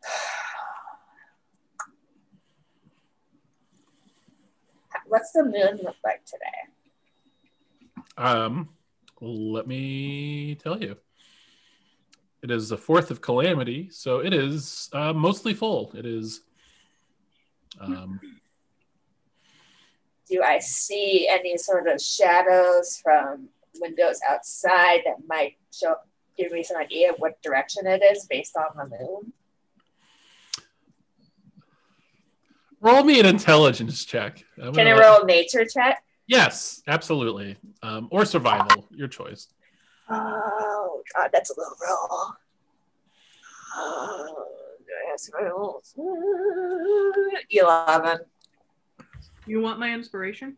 What's 5.07 5.31
the 5.31 5.43
moon 5.43 5.79
look 5.83 5.95
like 6.03 6.23
today? 6.25 6.69
Um, 8.17 8.69
let 9.21 9.67
me 9.67 10.55
tell 10.55 10.81
you. 10.81 10.97
It 12.41 12.51
is 12.51 12.69
the 12.69 12.77
fourth 12.77 13.09
of 13.09 13.21
calamity, 13.21 13.89
so 13.89 14.19
it 14.19 14.33
is 14.33 14.89
uh, 14.93 15.13
mostly 15.13 15.53
full. 15.53 15.91
It 15.95 16.05
is. 16.05 16.41
Um, 17.79 18.19
Do 20.29 20.43
I 20.43 20.59
see 20.59 21.27
any 21.29 21.57
sort 21.57 21.87
of 21.87 21.99
shadows 21.99 22.99
from 23.01 23.49
windows 23.79 24.19
outside 24.29 25.01
that 25.05 25.27
might 25.27 25.57
show 25.73 25.95
give 26.37 26.51
me 26.51 26.63
some 26.63 26.77
idea 26.77 27.09
of 27.09 27.15
what 27.17 27.41
direction 27.41 27.87
it 27.87 28.03
is 28.03 28.27
based 28.27 28.55
on 28.55 28.77
the 28.77 28.97
moon? 28.97 29.33
roll 32.85 33.03
me 33.03 33.19
an 33.19 33.25
intelligence 33.25 34.05
check. 34.05 34.45
I'm 34.61 34.73
Can 34.73 34.87
I 34.87 34.91
roll 34.91 35.23
a 35.23 35.25
nature 35.25 35.65
check? 35.65 36.03
Yes, 36.27 36.81
absolutely. 36.87 37.57
Um, 37.83 38.07
or 38.11 38.25
survival, 38.25 38.87
your 38.89 39.07
choice. 39.07 39.47
Oh 40.09 41.03
god, 41.15 41.29
that's 41.31 41.51
a 41.51 41.53
little 41.57 41.75
roll. 41.85 42.33
Oh, 43.75 44.45
do 44.79 44.85
I 45.05 45.09
have 45.09 45.19
some? 45.19 45.35
Eleven. 47.49 48.19
You 49.45 49.61
want 49.61 49.79
my 49.79 49.93
inspiration? 49.93 50.57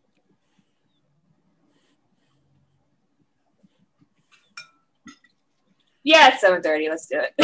Yeah, 6.02 6.28
it's 6.28 6.40
seven 6.40 6.62
thirty. 6.62 6.88
Let's 6.88 7.06
do 7.06 7.20
it. 7.20 7.34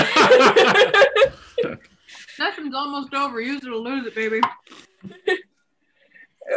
Session's 2.37 2.75
almost 2.75 3.13
over. 3.13 3.39
Use 3.41 3.63
it 3.63 3.69
or 3.69 3.77
lose 3.77 4.07
it, 4.07 4.15
baby. 4.15 4.41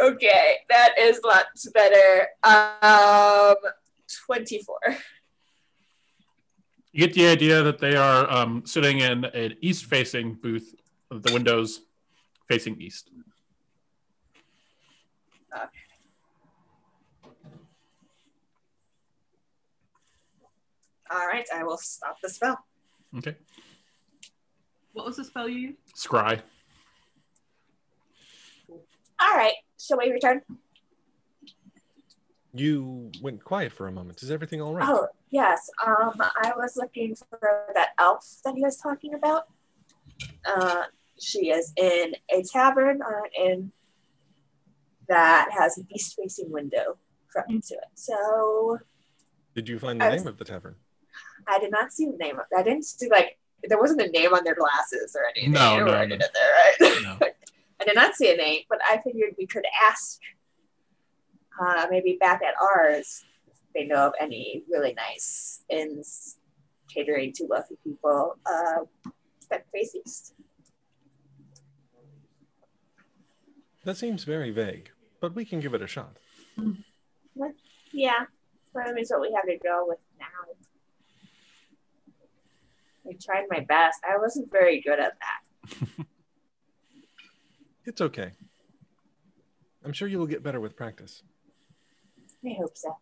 okay, 0.02 0.56
that 0.68 0.94
is 0.98 1.20
lots 1.24 1.68
better. 1.70 2.28
Um, 2.42 3.56
twenty-four. 4.26 4.78
You 6.92 7.06
get 7.06 7.14
the 7.14 7.26
idea 7.26 7.62
that 7.62 7.78
they 7.78 7.96
are 7.96 8.30
um, 8.30 8.64
sitting 8.64 8.98
in 8.98 9.24
an 9.26 9.56
east-facing 9.60 10.34
booth, 10.34 10.74
with 11.10 11.22
the 11.22 11.32
windows 11.32 11.82
facing 12.48 12.80
east. 12.80 13.10
Okay. 15.54 15.64
All 21.10 21.26
right, 21.26 21.46
I 21.54 21.62
will 21.62 21.78
stop 21.78 22.16
the 22.22 22.28
spell. 22.28 22.58
Okay. 23.16 23.36
What 24.92 25.06
was 25.06 25.16
the 25.16 25.24
spell 25.24 25.48
you 25.48 25.58
used? 25.58 25.78
Scry. 25.96 26.42
All 29.20 29.34
right, 29.34 29.54
shall 29.78 29.98
we 29.98 30.10
return? 30.10 30.42
You 32.54 33.10
went 33.20 33.44
quiet 33.44 33.72
for 33.72 33.86
a 33.86 33.92
moment. 33.92 34.22
Is 34.22 34.30
everything 34.30 34.60
all 34.60 34.74
right? 34.74 34.88
Oh 34.88 35.08
yes. 35.30 35.68
Um, 35.86 36.14
I 36.18 36.52
was 36.56 36.76
looking 36.76 37.14
for 37.14 37.66
that 37.74 37.90
elf 37.98 38.26
that 38.44 38.54
he 38.54 38.62
was 38.62 38.76
talking 38.78 39.14
about. 39.14 39.44
Uh, 40.44 40.84
she 41.20 41.50
is 41.50 41.72
in 41.76 42.14
a 42.30 42.42
tavern 42.42 43.00
or 43.02 43.24
an 43.24 43.30
inn 43.46 43.72
that 45.08 45.48
has 45.52 45.78
an 45.78 45.86
east-facing 45.94 46.50
window 46.50 46.96
front 47.32 47.64
to 47.64 47.74
it. 47.74 47.84
So 47.94 48.78
Did 49.54 49.68
you 49.68 49.78
find 49.78 50.00
the 50.00 50.06
was- 50.06 50.22
name 50.22 50.28
of 50.28 50.38
the 50.38 50.44
tavern? 50.44 50.76
I 51.46 51.58
did 51.58 51.70
not 51.70 51.92
see 51.92 52.06
the 52.06 52.16
name 52.16 52.38
of. 52.38 52.46
I 52.56 52.62
didn't 52.62 52.84
see 52.84 53.08
like 53.10 53.38
there 53.64 53.78
wasn't 53.78 54.00
a 54.00 54.08
name 54.08 54.32
on 54.34 54.44
their 54.44 54.54
glasses 54.54 55.14
or 55.16 55.24
anything. 55.34 55.52
No, 55.52 55.78
no, 55.84 56.04
no. 56.04 56.16
there, 56.16 56.28
right? 56.80 57.02
No. 57.02 57.18
I 57.80 57.84
did 57.84 57.94
not 57.94 58.14
see 58.14 58.32
a 58.32 58.36
name, 58.36 58.62
but 58.68 58.78
I 58.84 59.00
figured 59.02 59.34
we 59.38 59.46
could 59.46 59.64
ask 59.88 60.18
uh, 61.60 61.86
maybe 61.90 62.16
back 62.18 62.42
at 62.42 62.54
ours 62.60 63.24
if 63.46 63.56
they 63.74 63.84
know 63.84 64.06
of 64.06 64.12
any 64.20 64.64
really 64.70 64.94
nice 64.94 65.62
inns 65.68 66.38
catering 66.92 67.32
to 67.34 67.44
wealthy 67.44 67.76
people 67.84 68.36
uh, 68.46 69.10
that 69.50 69.66
face 69.72 69.94
east. 69.94 70.34
That 73.84 73.96
seems 73.96 74.24
very 74.24 74.50
vague, 74.50 74.90
but 75.20 75.34
we 75.34 75.44
can 75.44 75.60
give 75.60 75.74
it 75.74 75.82
a 75.82 75.86
shot. 75.86 76.16
Yeah, 77.92 78.24
that 78.74 78.98
is 78.98 79.10
what 79.10 79.20
we 79.20 79.32
have 79.34 79.46
to 79.46 79.58
go 79.62 79.86
with 79.88 79.98
now. 80.18 80.26
I 83.08 83.16
tried 83.22 83.46
my 83.48 83.60
best. 83.60 84.00
I 84.08 84.18
wasn't 84.18 84.50
very 84.50 84.80
good 84.82 84.98
at 84.98 85.12
that. 85.20 86.06
It's 87.88 88.02
okay. 88.02 88.32
I'm 89.82 89.94
sure 89.94 90.08
you 90.08 90.18
will 90.18 90.26
get 90.26 90.42
better 90.42 90.60
with 90.60 90.76
practice. 90.76 91.22
I 92.44 92.54
hope 92.60 92.76
so. 92.76 92.98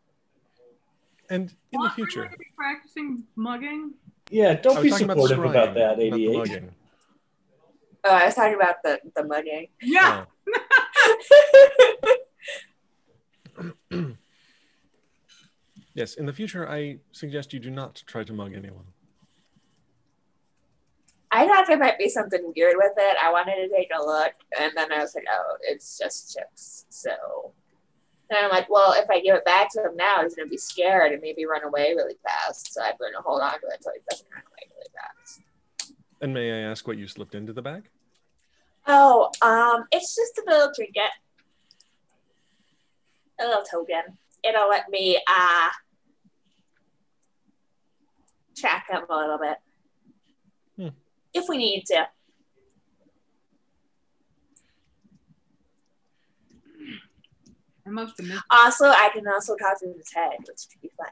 And 1.29 1.51
in 1.51 1.57
the 1.73 1.79
What, 1.79 1.91
we're 1.99 2.07
future, 2.07 2.31
be 2.39 2.45
practicing 2.57 3.25
mugging. 3.35 3.95
Yeah, 4.31 4.55
don't 4.55 4.81
be 4.81 4.91
talking 4.91 5.09
supportive 5.09 5.39
scrying, 5.39 5.51
about 5.51 5.75
that, 5.75 5.99
not 5.99 5.99
the 5.99 6.27
88. 6.27 6.37
mugging. 6.37 6.75
Oh, 8.05 8.11
I 8.11 8.27
was 8.27 8.35
talking 8.37 8.55
about 8.55 8.77
the 8.85 9.01
the 9.17 9.25
mugging. 9.25 9.67
Yeah. 9.83 10.25
Oh. 13.59 13.75
yes, 15.95 16.15
in 16.15 16.27
the 16.27 16.33
future, 16.33 16.71
I 16.71 16.99
suggest 17.11 17.53
you 17.53 17.59
do 17.59 17.71
not 17.71 18.05
try 18.07 18.23
to 18.23 18.33
mug 18.33 18.53
anyone. 18.55 18.85
I 21.37 21.47
thought 21.47 21.67
there 21.67 21.79
might 21.79 21.99
be 21.99 22.09
something 22.09 22.51
weird 22.57 22.77
with 22.79 22.95
it. 22.97 23.17
I 23.23 23.31
wanted 23.31 23.57
to 23.57 23.69
take 23.69 23.91
a 23.95 24.03
look, 24.03 24.33
and 24.59 24.73
then 24.75 24.91
I 24.91 25.01
was 25.01 25.15
like, 25.15 25.27
oh, 25.31 25.57
it's 25.61 25.99
just 25.99 26.35
chips. 26.35 26.87
So 26.89 27.53
then 28.31 28.39
I'm 28.43 28.51
like, 28.51 28.71
well, 28.71 28.95
if 28.95 29.11
I 29.11 29.21
give 29.21 29.35
it 29.35 29.45
back 29.45 29.71
to 29.73 29.83
him 29.83 29.97
now, 29.97 30.23
he's 30.23 30.35
gonna 30.35 30.49
be 30.49 30.57
scared 30.57 31.13
and 31.13 31.21
maybe 31.21 31.45
run 31.45 31.63
away 31.63 31.93
really 31.95 32.17
fast. 32.25 32.73
So 32.73 32.81
I'm 32.81 32.95
gonna 32.99 33.21
hold 33.23 33.43
on 33.43 33.53
to 33.53 33.67
it 33.67 33.75
until 33.77 33.93
he 33.93 34.01
doesn't 34.09 34.27
run 34.33 34.43
away 34.47 34.71
really 34.75 34.89
fast. 34.95 35.43
And 36.23 36.33
may 36.33 36.53
I 36.53 36.71
ask 36.71 36.89
what 36.89 36.97
you 36.97 37.07
slipped 37.07 37.35
into 37.35 37.53
the 37.53 37.61
bag? 37.61 37.91
Oh, 38.87 39.31
um, 39.43 39.85
it's 39.93 40.17
just 40.17 40.39
a 40.39 40.51
little 40.51 40.73
trinket, 40.75 41.03
a 43.39 43.45
little 43.45 43.63
token. 43.63 44.17
It'll 44.43 44.71
let 44.71 44.89
me 44.89 45.21
uh 45.29 45.69
track 48.57 48.87
him 48.89 49.03
a 49.11 49.17
little 49.17 49.39
bit 49.39 49.59
Hmm. 50.77 50.89
If 51.37 51.49
we 51.49 51.59
need 51.59 51.85
to. 51.87 52.07
I 57.87 57.91
must 57.91 58.19
have. 58.21 58.43
Also, 58.51 58.87
I 58.87 59.11
can 59.15 59.27
also 59.29 59.55
talk 59.57 59.79
to 59.81 59.87
his 59.97 60.13
head, 60.13 60.39
which 60.41 60.67
could 60.73 60.81
be 60.83 60.91
fun. 60.97 61.09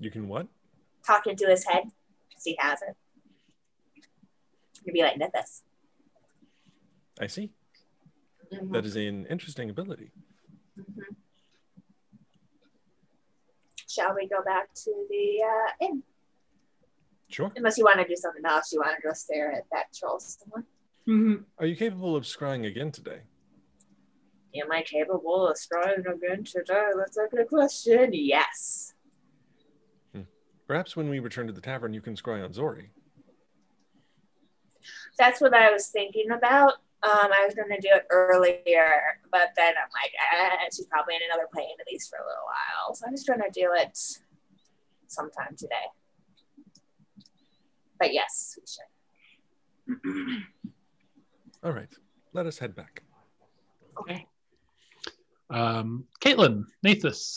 You 0.00 0.10
can 0.10 0.26
what? 0.28 0.48
Talk 1.06 1.26
into 1.26 1.46
his 1.46 1.64
head 1.66 1.84
because 2.28 2.44
he 2.44 2.56
has 2.58 2.80
it. 2.82 2.96
You'd 4.84 4.92
be 4.92 5.02
like 5.02 5.16
Nithis. 5.16 5.62
I 7.20 7.26
see. 7.26 7.50
Mhm, 8.52 8.72
That 8.72 8.86
is 8.86 8.96
an 8.96 9.26
interesting 9.26 9.70
ability. 9.70 10.10
mhm. 10.78 11.16
Shall 13.88 14.14
we 14.14 14.28
go 14.28 14.42
back 14.44 14.72
to 14.84 15.06
the 15.08 15.42
uh, 15.42 15.86
inn? 15.86 16.02
Sure. 17.28 17.52
Unless 17.56 17.78
you 17.78 17.84
want 17.84 17.98
to 17.98 18.06
do 18.06 18.16
something 18.16 18.44
else, 18.44 18.72
you 18.72 18.80
want 18.80 18.96
to 18.96 19.02
go 19.06 19.12
stare 19.12 19.52
at 19.52 19.64
that 19.72 19.92
troll 19.94 20.18
somewhere. 20.18 20.64
Mhm. 21.06 21.44
Are 21.58 21.66
you 21.66 21.76
capable 21.76 22.16
of 22.16 22.24
scrying 22.24 22.66
again 22.66 22.90
today? 22.90 23.22
Am 24.54 24.72
I 24.72 24.82
capable 24.82 25.46
of 25.46 25.56
scrying 25.56 26.10
again 26.10 26.44
today? 26.44 26.90
That's 26.96 27.16
a 27.18 27.26
good 27.30 27.48
question. 27.48 28.10
Yes. 28.12 28.94
Perhaps 30.66 30.96
when 30.96 31.08
we 31.08 31.18
return 31.18 31.46
to 31.46 31.52
the 31.54 31.62
tavern, 31.62 31.94
you 31.94 32.02
can 32.02 32.14
scry 32.14 32.44
on 32.44 32.52
Zori. 32.52 32.90
That's 35.18 35.40
what 35.40 35.54
I 35.54 35.72
was 35.72 35.88
thinking 35.88 36.30
about. 36.30 36.74
Um, 37.02 37.32
I 37.32 37.44
was 37.46 37.54
going 37.54 37.70
to 37.70 37.80
do 37.80 37.88
it 37.90 38.06
earlier, 38.10 39.20
but 39.30 39.50
then 39.56 39.74
I'm 39.82 39.88
like, 39.94 40.12
ah, 40.32 40.58
she's 40.66 40.86
probably 40.86 41.14
in 41.14 41.22
another 41.30 41.48
plane 41.52 41.74
at 41.80 41.86
least 41.90 42.10
for 42.10 42.16
a 42.16 42.26
little 42.26 42.44
while. 42.44 42.94
So 42.94 43.06
I'm 43.06 43.14
just 43.14 43.26
going 43.26 43.40
to 43.40 43.50
do 43.50 43.70
it 43.72 43.96
sometime 45.06 45.56
today. 45.56 45.86
But 47.98 48.12
yes, 48.12 48.58
we 48.58 48.64
should. 49.94 50.42
All 51.64 51.72
right, 51.72 51.92
let 52.32 52.46
us 52.46 52.58
head 52.58 52.74
back. 52.74 53.02
Okay. 54.00 54.26
Um, 55.50 56.04
Caitlin, 56.20 56.64
Nithis, 56.86 57.36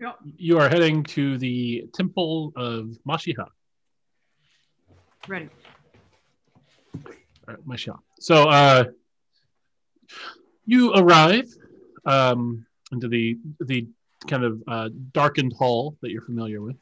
Yep. 0.00 0.16
you 0.36 0.58
are 0.58 0.68
heading 0.68 1.04
to 1.04 1.38
the 1.38 1.88
Temple 1.94 2.52
of 2.56 2.96
Mashiha. 3.08 3.46
Ready. 5.28 5.48
All 6.94 7.02
right, 7.46 7.66
Mashiha. 7.66 7.98
So 8.20 8.48
uh, 8.48 8.84
you 10.66 10.92
arrive 10.94 11.48
um, 12.04 12.66
into 12.92 13.08
the 13.08 13.38
the 13.60 13.86
kind 14.28 14.44
of 14.44 14.62
uh, 14.66 14.88
darkened 15.12 15.52
hall 15.54 15.96
that 16.02 16.10
you're 16.10 16.22
familiar 16.22 16.60
with. 16.60 16.76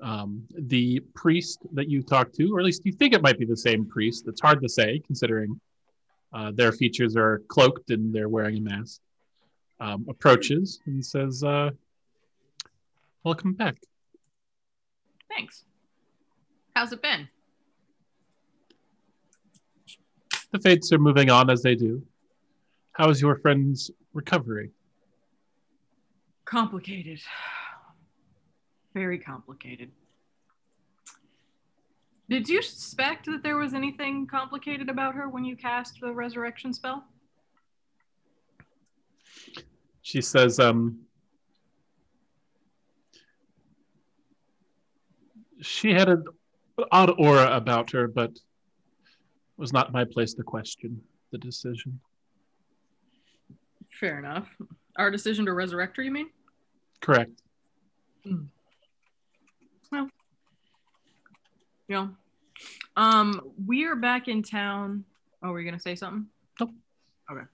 Um, 0.00 0.44
the 0.56 1.00
priest 1.14 1.60
that 1.72 1.88
you 1.88 2.02
talked 2.02 2.34
to, 2.36 2.54
or 2.54 2.60
at 2.60 2.64
least 2.64 2.86
you 2.86 2.92
think 2.92 3.14
it 3.14 3.22
might 3.22 3.38
be 3.38 3.44
the 3.44 3.56
same 3.56 3.84
priest. 3.84 4.28
It's 4.28 4.40
hard 4.40 4.62
to 4.62 4.68
say 4.68 5.00
considering 5.04 5.60
uh, 6.32 6.52
their 6.54 6.72
features 6.72 7.16
are 7.16 7.42
cloaked 7.48 7.90
and 7.90 8.14
they're 8.14 8.28
wearing 8.28 8.58
a 8.58 8.60
mask. 8.60 9.00
Um, 9.80 10.06
approaches 10.08 10.80
and 10.86 11.04
says, 11.04 11.44
uh, 11.44 11.70
"Welcome 13.22 13.54
back." 13.54 13.76
Thanks. 15.28 15.64
How's 16.74 16.92
it 16.92 17.00
been? 17.00 17.28
The 20.50 20.58
fates 20.58 20.92
are 20.92 20.98
moving 20.98 21.30
on 21.30 21.50
as 21.50 21.62
they 21.62 21.74
do. 21.74 22.02
How 22.92 23.10
is 23.10 23.20
your 23.20 23.36
friend's 23.36 23.90
recovery? 24.14 24.70
Complicated. 26.44 27.20
Very 28.98 29.20
complicated. 29.20 29.92
Did 32.28 32.48
you 32.48 32.60
suspect 32.62 33.26
that 33.26 33.44
there 33.44 33.56
was 33.56 33.72
anything 33.72 34.26
complicated 34.26 34.88
about 34.88 35.14
her 35.14 35.28
when 35.28 35.44
you 35.44 35.54
cast 35.54 36.00
the 36.00 36.12
resurrection 36.12 36.74
spell? 36.74 37.04
She 40.02 40.20
says, 40.20 40.58
um, 40.58 40.98
she 45.62 45.92
had 45.92 46.08
an 46.08 46.24
odd 46.90 47.14
aura 47.20 47.54
about 47.56 47.92
her, 47.92 48.08
but 48.08 48.30
it 48.32 48.40
was 49.56 49.72
not 49.72 49.92
my 49.92 50.04
place 50.04 50.34
to 50.34 50.42
question 50.42 51.00
the 51.30 51.38
decision. 51.38 52.00
Fair 53.92 54.18
enough. 54.18 54.48
Our 54.96 55.12
decision 55.12 55.46
to 55.46 55.52
resurrect 55.52 55.96
her, 55.98 56.02
you 56.02 56.10
mean? 56.10 56.30
Correct. 57.00 57.42
Yeah. 61.88 62.08
Um, 62.96 63.52
we 63.66 63.86
are 63.86 63.96
back 63.96 64.28
in 64.28 64.42
town. 64.42 65.04
Oh, 65.42 65.50
were 65.50 65.60
you 65.60 65.68
gonna 65.68 65.80
say 65.80 65.94
something? 65.94 66.26
Nope. 66.60 66.70
Okay. 67.30 67.46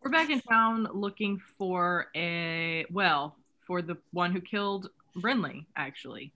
We're 0.00 0.10
back 0.10 0.30
in 0.30 0.40
town 0.40 0.88
looking 0.92 1.40
for 1.58 2.06
a 2.16 2.86
well, 2.90 3.36
for 3.66 3.82
the 3.82 3.98
one 4.12 4.32
who 4.32 4.40
killed 4.40 4.88
Brindley, 5.16 5.66
actually. 5.76 6.32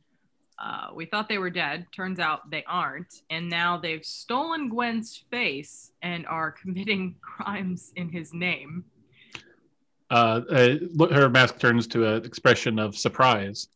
Uh, 0.59 0.88
we 0.94 1.06
thought 1.06 1.28
they 1.28 1.38
were 1.38 1.51
dead. 1.51 1.86
Turns 1.94 2.18
out 2.18 2.51
they 2.51 2.64
aren't. 2.64 3.22
And 3.30 3.48
now 3.48 3.76
they've 3.76 4.05
stolen 4.05 4.68
Gwen's 4.68 5.24
face 5.30 5.93
and 6.02 6.26
are 6.26 6.51
committing 6.51 7.16
crimes 7.20 7.93
in 7.97 8.09
his 8.10 8.32
name. 8.32 8.84
Uh, 10.10 10.40
uh, 10.51 10.76
her 11.12 11.28
mask 11.28 11.59
turns 11.59 11.86
to 11.88 12.06
an 12.06 12.24
expression 12.24 12.78
of 12.78 12.97
surprise. 12.97 13.68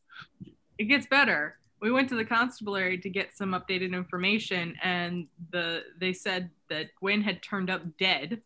it 0.78 0.84
gets 0.84 1.06
better. 1.06 1.59
We 1.80 1.90
went 1.90 2.08
to 2.10 2.14
the 2.14 2.24
constabulary 2.24 2.98
to 2.98 3.08
get 3.08 3.36
some 3.36 3.52
updated 3.52 3.94
information, 3.94 4.76
and 4.82 5.26
the 5.50 5.84
they 5.98 6.12
said 6.12 6.50
that 6.68 6.94
Gwen 7.00 7.22
had 7.22 7.42
turned 7.42 7.70
up 7.70 7.96
dead. 7.96 8.42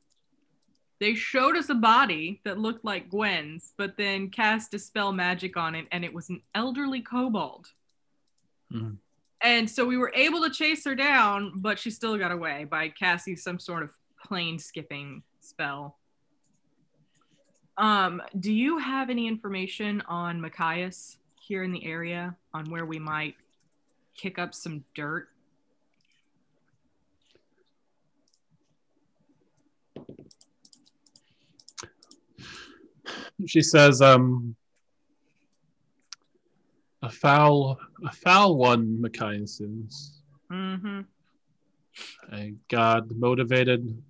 They 1.01 1.15
showed 1.15 1.57
us 1.57 1.69
a 1.69 1.75
body 1.75 2.41
that 2.45 2.59
looked 2.59 2.85
like 2.85 3.11
Gwen's, 3.11 3.73
but 3.77 3.97
then 3.97 4.31
cast 4.31 4.73
a 4.73 4.77
dispel 4.77 5.13
magic 5.13 5.57
on 5.57 5.75
it, 5.75 5.87
and 5.91 6.05
it 6.05 6.15
was 6.15 6.29
an 6.31 6.43
elderly 6.55 7.01
kobold. 7.01 7.73
Mhm. 8.73 8.99
And 9.41 9.69
so 9.69 9.85
we 9.85 9.97
were 9.97 10.13
able 10.15 10.41
to 10.43 10.51
chase 10.51 10.85
her 10.85 10.95
down, 10.95 11.61
but 11.61 11.79
she 11.79 11.91
still 11.91 12.17
got 12.17 12.33
away 12.33 12.65
by 12.65 12.89
casting 12.89 13.37
some 13.37 13.59
sort 13.59 13.83
of 13.83 13.93
plane 14.23 14.59
skipping 14.59 15.23
spell. 15.41 15.99
Um, 17.77 18.23
do 18.39 18.53
you 18.53 18.79
have 18.79 19.11
any 19.11 19.27
information 19.27 20.01
on 20.03 20.41
Machias 20.41 21.19
here 21.47 21.63
in 21.63 21.73
the 21.73 21.85
area 21.85 22.35
on 22.55 22.71
where 22.71 22.87
we 22.87 22.99
might 22.99 23.35
kick 24.17 24.39
up 24.39 24.55
some 24.55 24.83
dirt. 24.95 25.29
She 33.47 33.61
says, 33.61 34.01
um, 34.01 34.57
a 37.03 37.11
foul, 37.11 37.79
a 38.07 38.13
foul 38.13 38.57
one, 38.57 39.03
is. 39.61 40.23
Mm-hmm. 40.51 41.01
A 42.33 42.55
god 42.71 43.11
motivated 43.15 44.03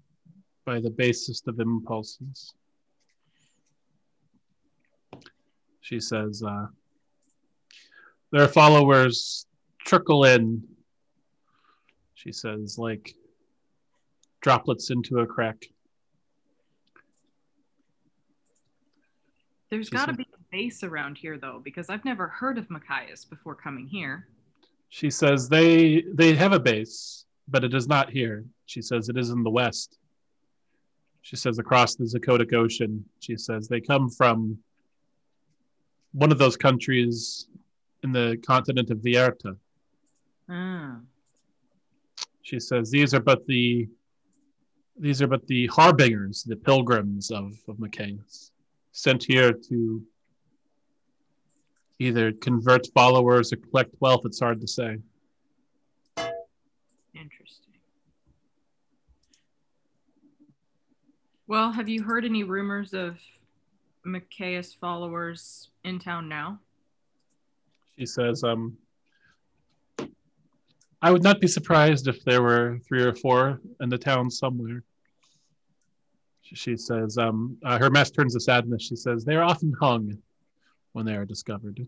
by 0.64 0.78
the 0.78 0.90
basest 0.90 1.48
of 1.48 1.58
impulses. 1.58 2.54
She 5.80 5.98
says, 5.98 6.42
uh, 6.46 6.66
their 8.34 8.48
followers 8.48 9.46
trickle 9.86 10.24
in, 10.24 10.60
she 12.14 12.32
says, 12.32 12.76
like 12.76 13.14
droplets 14.40 14.90
into 14.90 15.20
a 15.20 15.26
crack. 15.26 15.64
There's 19.70 19.88
got 19.88 20.06
to 20.06 20.14
be 20.14 20.26
a 20.34 20.42
base 20.50 20.82
around 20.82 21.16
here, 21.16 21.38
though, 21.38 21.60
because 21.62 21.88
I've 21.88 22.04
never 22.04 22.26
heard 22.26 22.58
of 22.58 22.68
Machias 22.70 23.24
before 23.24 23.54
coming 23.54 23.86
here. 23.86 24.26
She 24.88 25.10
says 25.10 25.48
they 25.48 26.02
they 26.12 26.34
have 26.34 26.52
a 26.52 26.60
base, 26.60 27.26
but 27.46 27.62
it 27.62 27.72
is 27.72 27.86
not 27.86 28.10
here. 28.10 28.44
She 28.66 28.82
says 28.82 29.08
it 29.08 29.16
is 29.16 29.30
in 29.30 29.44
the 29.44 29.50
west. 29.50 29.98
She 31.22 31.36
says 31.36 31.60
across 31.60 31.94
the 31.94 32.04
Zakotic 32.04 32.52
Ocean. 32.52 33.04
She 33.20 33.36
says 33.36 33.68
they 33.68 33.80
come 33.80 34.10
from 34.10 34.58
one 36.12 36.32
of 36.32 36.38
those 36.38 36.56
countries 36.56 37.46
in 38.04 38.12
the 38.12 38.38
continent 38.46 38.90
of 38.90 38.98
Vierta. 38.98 39.56
Ah. 40.48 40.98
She 42.42 42.60
says 42.60 42.90
these 42.90 43.14
are 43.14 43.20
but 43.20 43.46
the 43.46 43.88
these 44.96 45.20
are 45.22 45.26
but 45.26 45.44
the 45.48 45.66
harbingers, 45.68 46.44
the 46.44 46.54
pilgrims 46.54 47.32
of, 47.32 47.54
of 47.66 47.78
sent 48.92 49.24
here 49.24 49.52
to 49.52 50.02
either 51.98 52.30
convert 52.30 52.86
followers 52.94 53.52
or 53.52 53.56
collect 53.56 53.92
wealth, 53.98 54.20
it's 54.24 54.38
hard 54.38 54.60
to 54.60 54.68
say. 54.68 54.98
Interesting. 57.12 57.74
Well, 61.48 61.72
have 61.72 61.88
you 61.88 62.04
heard 62.04 62.24
any 62.24 62.44
rumors 62.44 62.94
of 62.94 63.18
Machias 64.04 64.72
followers 64.74 65.70
in 65.82 65.98
town 65.98 66.28
now? 66.28 66.60
She 67.98 68.06
says, 68.06 68.42
um, 68.42 68.76
I 71.00 71.10
would 71.10 71.22
not 71.22 71.40
be 71.40 71.46
surprised 71.46 72.08
if 72.08 72.24
there 72.24 72.42
were 72.42 72.78
three 72.88 73.02
or 73.02 73.14
four 73.14 73.60
in 73.80 73.88
the 73.88 73.98
town 73.98 74.30
somewhere. 74.30 74.82
She- 76.42 76.76
says, 76.76 77.18
um, 77.18 77.56
uh, 77.64 77.78
her 77.78 77.90
mess 77.90 78.10
turns 78.10 78.34
to 78.34 78.40
sadness. 78.40 78.82
She 78.82 78.96
says, 78.96 79.24
they 79.24 79.34
are 79.34 79.42
often 79.42 79.72
hung 79.80 80.18
when 80.92 81.04
they 81.04 81.14
are 81.14 81.24
discovered. 81.24 81.86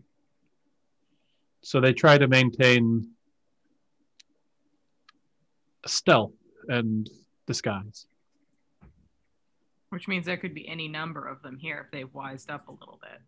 So 1.61 1.79
they 1.79 1.93
try 1.93 2.17
to 2.17 2.27
maintain 2.27 3.11
stealth 5.85 6.33
and 6.67 7.09
disguise. 7.45 8.07
Which 9.89 10.07
means 10.07 10.25
there 10.25 10.37
could 10.37 10.53
be 10.53 10.67
any 10.67 10.87
number 10.87 11.25
of 11.25 11.41
them 11.41 11.57
here 11.57 11.81
if 11.85 11.91
they've 11.91 12.13
wised 12.13 12.51
up 12.51 12.67
a 12.67 12.71
little 12.71 12.99
bit. 13.01 13.21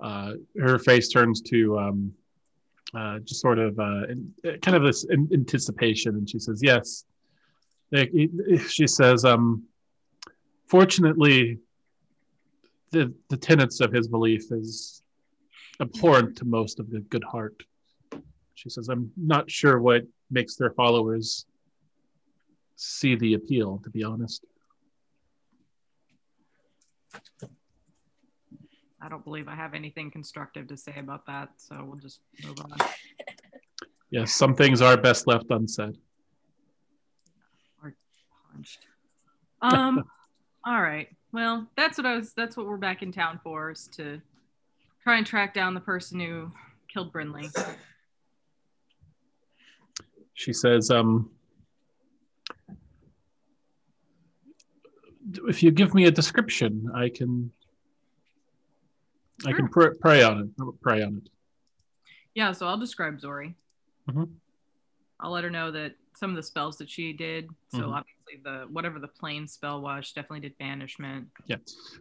Uh, 0.00 0.32
her 0.58 0.78
face 0.78 1.08
turns 1.08 1.40
to 1.40 1.78
um, 1.78 2.12
uh, 2.94 3.18
just 3.20 3.40
sort 3.40 3.58
of 3.58 3.78
uh, 3.78 4.06
in, 4.08 4.32
kind 4.62 4.76
of 4.76 4.82
this 4.82 5.04
in, 5.04 5.28
anticipation, 5.32 6.14
and 6.16 6.28
she 6.28 6.38
says, 6.38 6.60
"Yes." 6.62 7.04
She 8.68 8.86
says, 8.86 9.24
um, 9.24 9.64
"Fortunately, 10.66 11.58
the 12.90 13.14
the 13.28 13.36
tenets 13.36 13.80
of 13.80 13.92
his 13.92 14.08
belief 14.08 14.50
is 14.50 15.02
abhorrent 15.80 16.36
to 16.38 16.44
most 16.44 16.80
of 16.80 16.90
the 16.90 17.00
good 17.00 17.24
heart." 17.24 17.62
She 18.54 18.68
says, 18.70 18.88
"I'm 18.88 19.12
not 19.16 19.50
sure 19.50 19.80
what 19.80 20.04
makes 20.30 20.56
their 20.56 20.70
followers 20.70 21.46
see 22.76 23.14
the 23.14 23.34
appeal, 23.34 23.80
to 23.84 23.90
be 23.90 24.04
honest." 24.04 24.44
I 29.06 29.08
don't 29.08 29.22
believe 29.22 29.46
I 29.46 29.54
have 29.54 29.72
anything 29.72 30.10
constructive 30.10 30.66
to 30.66 30.76
say 30.76 30.94
about 30.98 31.26
that, 31.26 31.50
so 31.58 31.84
we'll 31.86 32.00
just 32.00 32.20
move 32.44 32.58
on. 32.60 32.76
Yes, 34.08 34.32
some 34.32 34.54
things 34.54 34.82
are 34.82 34.96
best 34.96 35.26
left 35.26 35.46
unsaid. 35.50 35.98
Punched. 38.52 38.86
Um. 39.60 40.04
all 40.64 40.80
right. 40.80 41.08
Well, 41.32 41.66
that's 41.76 41.98
what 41.98 42.06
I 42.06 42.14
was. 42.14 42.32
That's 42.32 42.56
what 42.56 42.66
we're 42.66 42.76
back 42.76 43.02
in 43.02 43.10
town 43.10 43.40
for, 43.42 43.72
is 43.72 43.88
to 43.96 44.22
try 45.02 45.18
and 45.18 45.26
track 45.26 45.54
down 45.54 45.74
the 45.74 45.80
person 45.80 46.20
who 46.20 46.52
killed 46.88 47.12
Brindley. 47.12 47.50
she 50.34 50.52
says, 50.52 50.90
um, 50.90 51.28
if 55.48 55.64
you 55.64 55.72
give 55.72 55.94
me 55.94 56.04
a 56.04 56.12
description, 56.12 56.88
I 56.94 57.08
can, 57.08 57.50
I 59.44 59.52
can 59.52 59.68
pr- 59.68 59.94
pray 60.00 60.22
on 60.22 60.40
it. 60.58 60.80
Pray 60.80 61.02
on 61.02 61.18
it. 61.24 61.28
Yeah. 62.34 62.52
So 62.52 62.66
I'll 62.66 62.78
describe 62.78 63.20
Zori. 63.20 63.54
Mhm. 64.08 64.30
I'll 65.20 65.30
let 65.32 65.44
her 65.44 65.50
know 65.50 65.70
that 65.72 65.96
some 66.14 66.30
of 66.30 66.36
the 66.36 66.42
spells 66.42 66.78
that 66.78 66.88
she 66.88 67.12
did. 67.12 67.48
So 67.68 67.78
Mhm. 67.78 67.92
obviously 67.94 68.36
the 68.42 68.66
whatever 68.70 68.98
the 68.98 69.08
plane 69.08 69.46
spell 69.48 69.80
was, 69.80 70.06
she 70.06 70.14
definitely 70.14 70.40
did 70.40 70.56
banishment. 70.58 71.28
Yeah. 71.46 71.56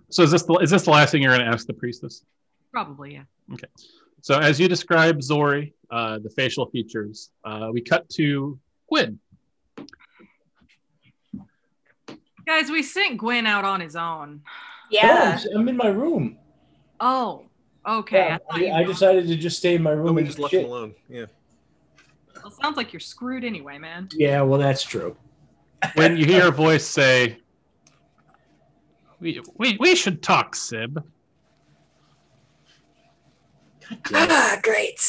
So 0.10 0.24
is 0.24 0.32
this 0.32 0.44
the, 0.44 0.54
is 0.56 0.70
this 0.70 0.84
the 0.86 0.92
last 0.92 1.12
thing 1.12 1.22
you're 1.22 1.36
going 1.36 1.46
to 1.46 1.52
ask 1.54 1.68
the 1.68 1.74
priestess? 1.74 2.24
Probably, 2.72 3.14
yeah. 3.14 3.24
Okay. 3.54 3.68
So 4.22 4.38
as 4.40 4.60
you 4.60 4.68
describe 4.68 5.22
Zori, 5.22 5.74
uh, 5.92 6.20
the 6.20 6.30
facial 6.30 6.66
features, 6.68 7.32
uh, 7.44 7.70
we 7.72 7.82
cut 7.82 8.08
to 8.12 8.60
Gwen. 8.90 9.20
Guys, 12.46 12.70
we 12.70 12.84
sent 12.84 13.18
Gwen 13.18 13.46
out 13.48 13.66
on 13.66 13.80
his 13.82 13.96
own. 13.96 14.42
Yeah. 14.92 15.40
Oh, 15.54 15.60
I'm 15.60 15.68
in 15.68 15.76
my 15.78 15.88
room. 15.88 16.38
Oh, 17.00 17.46
okay. 17.88 18.18
Yeah, 18.18 18.38
I 18.52 18.66
I, 18.68 18.80
I 18.80 18.84
decided 18.84 19.28
to 19.28 19.36
just 19.36 19.58
stay 19.58 19.76
in 19.76 19.84
my 19.84 19.92
room. 19.92 20.10
Oh, 20.10 20.14
we 20.14 20.22
and 20.22 20.28
just 20.28 20.40
left 20.40 20.52
shit. 20.52 20.64
him 20.64 20.70
alone. 20.70 20.96
Yeah. 21.10 21.26
Well, 22.42 22.52
sounds 22.52 22.78
like 22.78 22.94
you're 22.94 23.00
screwed 23.00 23.44
anyway, 23.44 23.78
man. 23.78 24.10
Yeah, 24.14 24.42
well, 24.42 24.60
that's 24.60 24.84
true. 24.84 25.16
When 25.96 26.18
you 26.18 26.26
hear 26.26 26.48
a 26.48 26.52
voice 26.52 26.86
say, 26.86 27.38
"We 29.20 29.42
we, 29.56 29.78
we 29.80 29.96
should 29.96 30.22
talk, 30.22 30.56
Sib." 30.56 31.04
God 33.90 34.00
damn. 34.04 34.32
Ah, 34.32 34.60
great. 34.64 35.00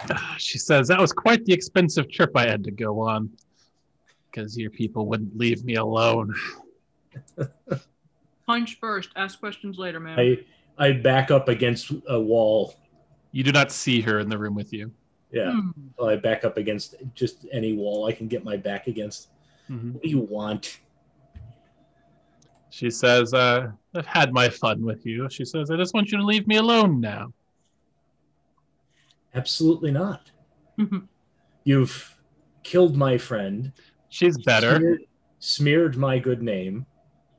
She 0.38 0.58
says, 0.58 0.88
That 0.88 1.00
was 1.00 1.12
quite 1.12 1.44
the 1.44 1.52
expensive 1.52 2.10
trip 2.10 2.30
I 2.36 2.46
had 2.46 2.64
to 2.64 2.70
go 2.70 3.00
on 3.00 3.30
because 4.30 4.56
your 4.56 4.70
people 4.70 5.06
wouldn't 5.06 5.36
leave 5.36 5.64
me 5.64 5.74
alone. 5.74 6.34
Punch 8.48 8.78
first, 8.80 9.10
ask 9.14 9.38
questions 9.38 9.78
later, 9.78 10.00
man. 10.00 10.18
I 10.18 10.38
I 10.78 10.92
back 10.92 11.30
up 11.30 11.48
against 11.48 11.92
a 12.08 12.18
wall. 12.18 12.74
You 13.30 13.44
do 13.44 13.52
not 13.52 13.70
see 13.70 14.00
her 14.00 14.20
in 14.20 14.28
the 14.30 14.38
room 14.38 14.54
with 14.54 14.72
you. 14.72 14.90
Yeah, 15.30 15.52
Hmm. 15.52 15.70
I 16.02 16.16
back 16.16 16.44
up 16.44 16.56
against 16.56 16.94
just 17.14 17.46
any 17.52 17.74
wall 17.74 18.06
I 18.06 18.12
can 18.12 18.26
get 18.26 18.42
my 18.44 18.56
back 18.56 18.86
against. 18.86 19.28
What 19.68 20.02
do 20.02 20.08
you 20.08 20.20
want? 20.20 20.80
She 22.70 22.88
says, 22.90 23.34
uh, 23.34 23.70
I've 23.94 24.06
had 24.06 24.32
my 24.32 24.48
fun 24.48 24.82
with 24.82 25.04
you. 25.04 25.28
She 25.30 25.44
says, 25.44 25.70
I 25.70 25.76
just 25.76 25.92
want 25.92 26.10
you 26.10 26.16
to 26.16 26.24
leave 26.24 26.46
me 26.46 26.56
alone 26.56 27.00
now. 27.00 27.34
Absolutely 29.34 29.90
not. 29.90 30.30
You've 31.64 32.16
killed 32.62 32.96
my 32.96 33.18
friend. 33.18 33.72
She's 34.08 34.38
better. 34.38 34.76
Smeared, 34.76 35.00
smeared 35.40 35.96
my 35.98 36.18
good 36.18 36.42
name. 36.42 36.86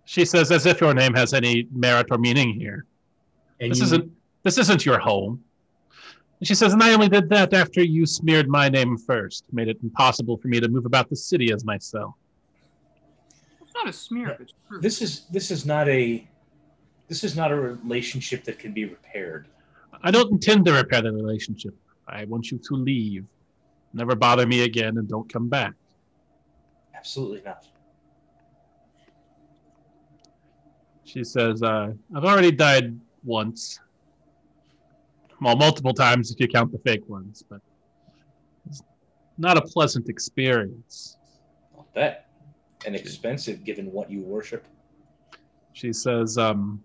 She 0.09 0.25
says, 0.25 0.51
as 0.51 0.65
if 0.65 0.81
your 0.81 0.95
name 0.95 1.13
has 1.13 1.35
any 1.35 1.67
merit 1.71 2.07
or 2.09 2.17
meaning 2.17 2.59
here. 2.59 2.87
And 3.59 3.69
This 3.69 3.77
you, 3.77 3.85
isn't 3.85 4.11
this 4.41 4.57
isn't 4.57 4.83
your 4.83 4.97
home. 4.97 5.43
And 6.39 6.47
she 6.47 6.55
says, 6.55 6.73
and 6.73 6.81
I 6.81 6.93
only 6.93 7.09
did 7.09 7.29
that 7.29 7.53
after 7.53 7.83
you 7.83 8.07
smeared 8.07 8.49
my 8.49 8.69
name 8.69 8.97
first, 8.97 9.43
made 9.51 9.67
it 9.67 9.77
impossible 9.83 10.37
for 10.37 10.47
me 10.47 10.59
to 10.61 10.67
move 10.67 10.87
about 10.87 11.09
the 11.11 11.15
city 11.15 11.51
as 11.51 11.63
myself. 11.63 12.15
It's 13.61 13.71
not 13.75 13.87
a 13.87 13.93
smear. 13.93 14.35
It's 14.39 14.53
true. 14.67 14.81
This 14.81 15.03
is 15.03 15.25
this 15.29 15.51
is 15.51 15.67
not 15.67 15.87
a 15.87 16.27
this 17.07 17.23
is 17.23 17.35
not 17.35 17.51
a 17.51 17.55
relationship 17.55 18.43
that 18.45 18.57
can 18.57 18.71
be 18.71 18.85
repaired. 18.85 19.47
I 20.01 20.09
don't 20.09 20.31
intend 20.31 20.65
to 20.65 20.73
repair 20.73 21.03
the 21.03 21.11
relationship. 21.11 21.75
I 22.07 22.25
want 22.25 22.49
you 22.49 22.57
to 22.57 22.73
leave. 22.73 23.27
Never 23.93 24.15
bother 24.15 24.47
me 24.47 24.63
again 24.63 24.97
and 24.97 25.07
don't 25.07 25.31
come 25.31 25.49
back. 25.49 25.75
Absolutely 26.95 27.43
not. 27.45 27.67
She 31.09 31.23
says, 31.23 31.63
uh, 31.63 31.91
I've 32.15 32.23
already 32.23 32.51
died 32.51 32.95
once. 33.23 33.79
Well, 35.41 35.55
multiple 35.55 35.93
times 35.93 36.29
if 36.29 36.39
you 36.39 36.47
count 36.47 36.71
the 36.71 36.77
fake 36.77 37.09
ones, 37.09 37.43
but 37.49 37.61
it's 38.67 38.83
not 39.39 39.57
a 39.57 39.61
pleasant 39.61 40.07
experience. 40.07 41.17
I'll 41.75 41.87
bet. 41.95 42.29
And 42.85 42.95
expensive 42.95 43.63
given 43.63 43.91
what 43.91 44.11
you 44.11 44.21
worship. 44.21 44.67
She 45.73 45.93
says, 45.93 46.37
um, 46.37 46.83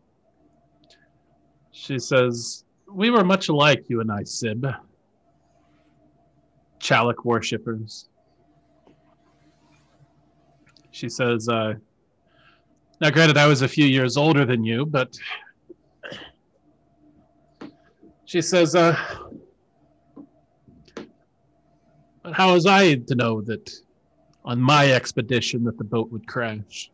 she 1.72 1.98
says, 1.98 2.64
we 2.90 3.10
were 3.10 3.24
much 3.24 3.50
alike, 3.50 3.84
you 3.88 4.00
and 4.00 4.10
I, 4.10 4.22
Sib. 4.22 4.66
Chalik 6.80 7.26
worshippers. 7.26 8.08
She 10.92 11.10
says, 11.10 11.46
uh, 11.46 11.74
now 13.00 13.10
granted, 13.10 13.36
I 13.36 13.46
was 13.46 13.62
a 13.62 13.68
few 13.68 13.86
years 13.86 14.16
older 14.16 14.44
than 14.44 14.64
you, 14.64 14.86
but 14.86 15.18
she 18.24 18.40
says, 18.40 18.74
uh, 18.74 18.96
but 22.22 22.32
how 22.32 22.54
was 22.54 22.66
I 22.66 22.94
to 22.94 23.14
know 23.14 23.40
that 23.42 23.70
on 24.44 24.60
my 24.60 24.92
expedition 24.92 25.64
that 25.64 25.78
the 25.78 25.84
boat 25.84 26.10
would 26.10 26.26
crash? 26.26 26.90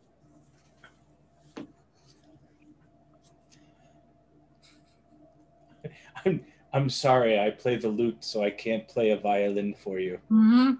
I'm 6.25 6.45
I'm 6.73 6.89
sorry, 6.89 7.39
I 7.39 7.49
play 7.49 7.75
the 7.75 7.89
lute, 7.89 8.23
so 8.23 8.43
I 8.43 8.49
can't 8.49 8.87
play 8.87 9.11
a 9.11 9.17
violin 9.17 9.73
for 9.73 9.99
you. 9.99 10.19
Mm-hmm. 10.31 10.73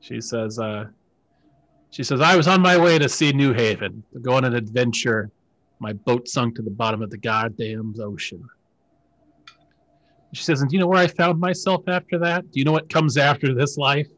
She 0.00 0.20
says, 0.20 0.58
uh, 0.58 0.86
she 1.90 2.04
says, 2.04 2.20
I 2.20 2.36
was 2.36 2.46
on 2.46 2.62
my 2.62 2.76
way 2.78 2.98
to 2.98 3.08
see 3.08 3.32
New 3.32 3.52
Haven, 3.52 4.02
to 4.12 4.20
go 4.20 4.34
on 4.34 4.44
an 4.44 4.54
adventure. 4.54 5.30
My 5.80 5.92
boat 5.92 6.28
sunk 6.28 6.56
to 6.56 6.62
the 6.62 6.70
bottom 6.70 7.02
of 7.02 7.10
the 7.10 7.18
goddamn 7.18 7.94
ocean. 8.00 8.48
She 10.32 10.44
says, 10.44 10.60
and 10.60 10.70
do 10.70 10.76
you 10.76 10.80
know 10.80 10.86
where 10.86 11.00
I 11.00 11.08
found 11.08 11.40
myself 11.40 11.82
after 11.88 12.18
that? 12.18 12.50
Do 12.52 12.60
you 12.60 12.64
know 12.64 12.72
what 12.72 12.88
comes 12.88 13.16
after 13.16 13.54
this 13.54 13.76
life? 13.76 14.08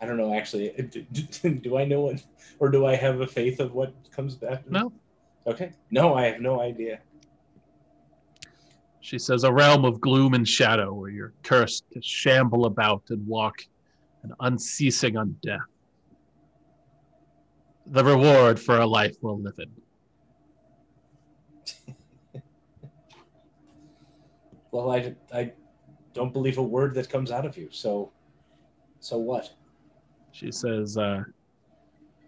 I 0.00 0.06
don't 0.06 0.16
know 0.16 0.34
actually. 0.34 0.70
Do, 0.90 1.50
do, 1.50 1.76
I 1.76 1.84
know 1.84 2.00
what, 2.00 2.22
or 2.58 2.70
do 2.70 2.86
I 2.86 2.94
have 2.94 3.20
a 3.20 3.26
faith 3.26 3.60
of 3.60 3.74
what 3.74 3.92
comes 4.10 4.34
after? 4.36 4.64
this? 4.64 4.70
No. 4.70 4.92
Okay. 5.46 5.72
No, 5.90 6.14
I 6.14 6.26
have 6.26 6.40
no 6.40 6.60
idea. 6.60 7.00
She 9.02 9.18
says, 9.18 9.44
a 9.44 9.52
realm 9.52 9.84
of 9.84 10.00
gloom 10.00 10.32
and 10.32 10.46
shadow 10.46 10.94
where 10.94 11.10
you're 11.10 11.34
cursed 11.42 11.84
to 11.92 12.00
shamble 12.00 12.64
about 12.64 13.02
and 13.10 13.26
walk 13.26 13.62
an 14.22 14.32
unceasing 14.40 15.16
on 15.16 15.36
death. 15.42 15.60
The 17.86 18.04
reward 18.04 18.60
for 18.60 18.78
a 18.78 18.86
life 18.86 19.16
well 19.20 19.40
lived. 19.40 19.70
Well, 24.72 24.92
I, 24.92 25.16
I 25.34 25.52
don't 26.14 26.32
believe 26.32 26.58
a 26.58 26.62
word 26.62 26.94
that 26.94 27.08
comes 27.08 27.32
out 27.32 27.44
of 27.44 27.56
you. 27.56 27.68
So, 27.72 28.12
so 29.00 29.18
what? 29.18 29.52
She 30.30 30.52
says, 30.52 30.96
uh, 30.96 31.24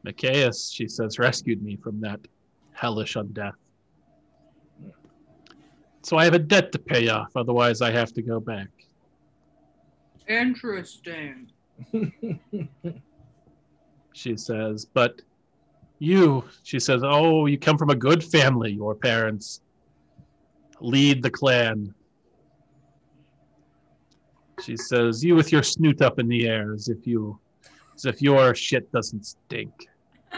Micaeus, 0.02 0.72
she 0.72 0.88
says, 0.88 1.20
rescued 1.20 1.62
me 1.62 1.76
from 1.76 2.00
that 2.00 2.18
hellish 2.72 3.14
undeath. 3.14 3.52
So 6.02 6.16
I 6.16 6.24
have 6.24 6.34
a 6.34 6.38
debt 6.38 6.72
to 6.72 6.78
pay 6.80 7.08
off, 7.08 7.30
otherwise 7.36 7.80
I 7.80 7.92
have 7.92 8.12
to 8.14 8.22
go 8.22 8.40
back. 8.40 8.68
Interesting. 10.26 11.52
She 14.12 14.36
says, 14.36 14.84
but 14.84 15.22
you, 15.98 16.44
she 16.62 16.78
says, 16.78 17.02
oh, 17.04 17.46
you 17.46 17.58
come 17.58 17.78
from 17.78 17.90
a 17.90 17.96
good 17.96 18.22
family, 18.22 18.72
your 18.72 18.94
parents 18.94 19.60
lead 20.80 21.22
the 21.22 21.30
clan. 21.30 21.94
She 24.62 24.76
says, 24.76 25.24
you 25.24 25.34
with 25.34 25.50
your 25.50 25.62
snoot 25.62 26.02
up 26.02 26.18
in 26.18 26.28
the 26.28 26.46
air 26.46 26.72
as 26.72 26.88
if 26.88 27.06
you, 27.06 27.38
as 27.94 28.04
if 28.04 28.20
your 28.20 28.54
shit 28.54 28.90
doesn't 28.92 29.26
stink. 29.26 29.88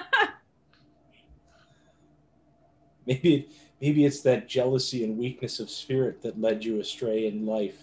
maybe, 3.06 3.48
maybe 3.81 4.05
it's 4.05 4.20
that 4.20 4.48
jealousy 4.48 5.05
and 5.05 5.18
weakness 5.18 5.60
of 5.60 5.68
spirit 5.68 6.23
that 6.23 6.40
led 6.40 6.64
you 6.64 6.81
astray 6.81 7.26
in 7.26 7.44
life. 7.44 7.82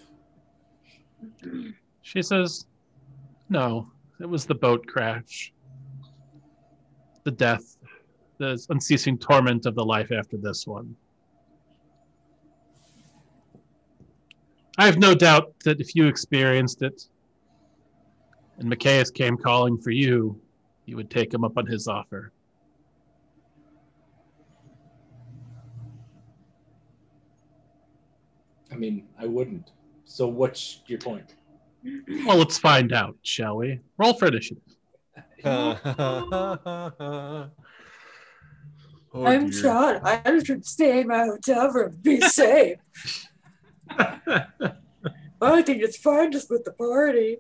She 2.02 2.22
says, 2.22 2.66
No, 3.52 3.92
it 4.22 4.30
was 4.30 4.46
the 4.46 4.56
boat 4.56 4.88
crash. 4.88 5.52
The 7.26 7.32
death, 7.32 7.76
the 8.38 8.58
unceasing 8.70 9.18
torment 9.18 9.66
of 9.66 9.76
the 9.76 9.84
life 9.84 10.10
after 10.14 10.38
this 10.38 10.66
one. 10.66 10.96
I 14.78 14.86
have 14.86 15.00
no 15.00 15.14
doubt 15.14 15.54
that 15.66 15.82
if 15.82 15.96
you 15.96 16.08
experienced 16.08 16.82
it 16.82 17.10
and 18.58 18.70
Micaeus 18.70 19.12
came 19.12 19.36
calling 19.36 19.78
for 19.78 19.92
you, 19.92 20.40
you 20.86 20.96
would 20.96 21.10
take 21.10 21.34
him 21.34 21.44
up 21.44 21.58
on 21.58 21.66
his 21.66 21.90
offer. 21.90 22.32
I 28.72 28.76
mean, 28.76 29.10
I 29.20 29.26
wouldn't. 29.26 29.72
So, 30.06 30.26
what's 30.26 30.80
your 30.88 31.00
point? 31.00 31.36
Well, 32.26 32.38
let's 32.38 32.58
find 32.58 32.94
out, 32.94 33.16
shall 33.24 33.58
we? 33.58 33.80
Roll 33.98 34.14
for 34.14 34.28
initiative. 34.28 34.64
oh, 35.46 37.50
I'm 39.14 39.50
dear. 39.50 39.62
Sean. 39.62 40.00
I 40.04 40.42
should 40.44 40.66
stay 40.66 41.02
in 41.02 41.08
my 41.08 41.26
hotel 41.26 41.70
room. 41.72 41.98
Be 42.02 42.22
safe. 42.30 42.78
I 43.98 45.62
think 45.64 45.82
it's 45.82 45.98
fine 45.98 46.32
to 46.32 46.40
split 46.40 46.66
the 46.66 46.72
party. 46.72 47.38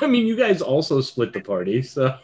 I 0.00 0.06
mean, 0.06 0.26
you 0.26 0.36
guys 0.36 0.62
also 0.62 1.00
split 1.00 1.32
the 1.32 1.40
party, 1.40 1.82
so. 1.82 2.16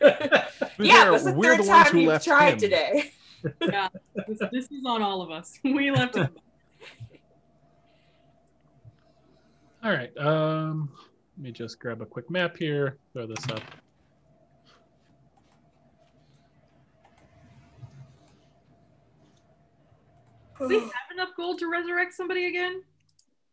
Yeah, 0.00 0.46
We're- 0.78 1.14
it's 1.16 1.24
the 1.24 1.32
we're 1.32 1.56
third 1.56 1.64
the 1.64 1.68
time 1.68 1.92
who 1.92 1.98
you've 2.00 2.22
tried 2.22 2.52
him. 2.52 2.58
today. 2.58 3.12
Yeah, 3.62 3.88
this, 4.26 4.38
this 4.52 4.64
is 4.70 4.84
on 4.84 5.02
all 5.02 5.22
of 5.22 5.30
us. 5.30 5.58
We 5.64 5.90
left 5.90 6.16
it. 6.16 6.28
All 9.88 9.94
right. 9.94 10.14
Um, 10.18 10.90
let 11.38 11.44
me 11.44 11.50
just 11.50 11.80
grab 11.80 12.02
a 12.02 12.04
quick 12.04 12.28
map 12.28 12.58
here, 12.58 12.98
throw 13.14 13.26
this 13.26 13.42
up. 13.48 13.62
Do 20.58 20.68
we 20.68 20.80
have 20.80 20.90
enough 21.14 21.30
gold 21.38 21.58
to 21.60 21.70
resurrect 21.70 22.12
somebody 22.12 22.48
again? 22.48 22.82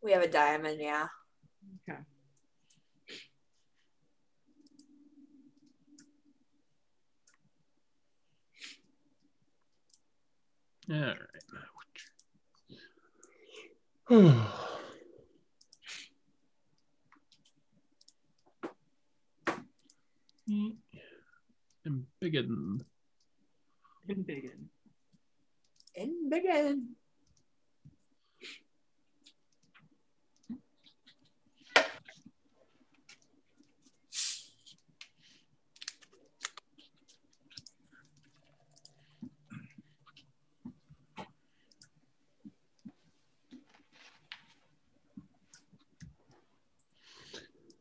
We 0.02 0.12
have 0.12 0.22
a 0.22 0.28
diamond, 0.28 0.78
yeah. 0.78 1.06
Okay. 1.88 2.00
All 10.90 11.14
right. 14.10 14.42
And 20.48 20.76
begin. 22.20 22.84
And 24.08 24.26
begin. 24.26 24.68
And 25.96 26.30
begin. 26.30 26.88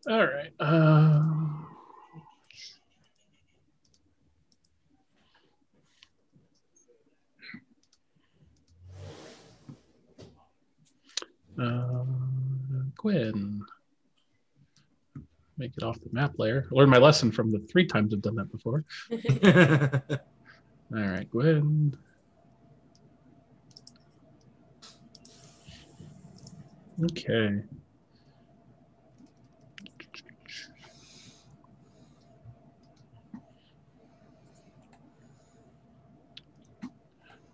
All 0.08 0.28
right. 0.28 0.54
Um, 0.60 1.45
um, 11.58 12.92
Gwen. 12.96 13.66
Make 15.58 15.72
it 15.78 15.84
off 15.84 16.00
the 16.02 16.10
map 16.12 16.34
layer. 16.38 16.68
I 16.70 16.76
learned 16.76 16.92
my 16.92 16.98
lesson 16.98 17.32
from 17.32 17.52
the 17.52 17.60
three 17.60 17.86
times 17.86 18.14
I've 18.14 18.22
done 18.22 18.36
that 18.36 18.52
before. 18.52 18.84
All 20.94 21.02
right, 21.02 21.30
Gwen. 21.30 21.96
Okay. 27.04 27.62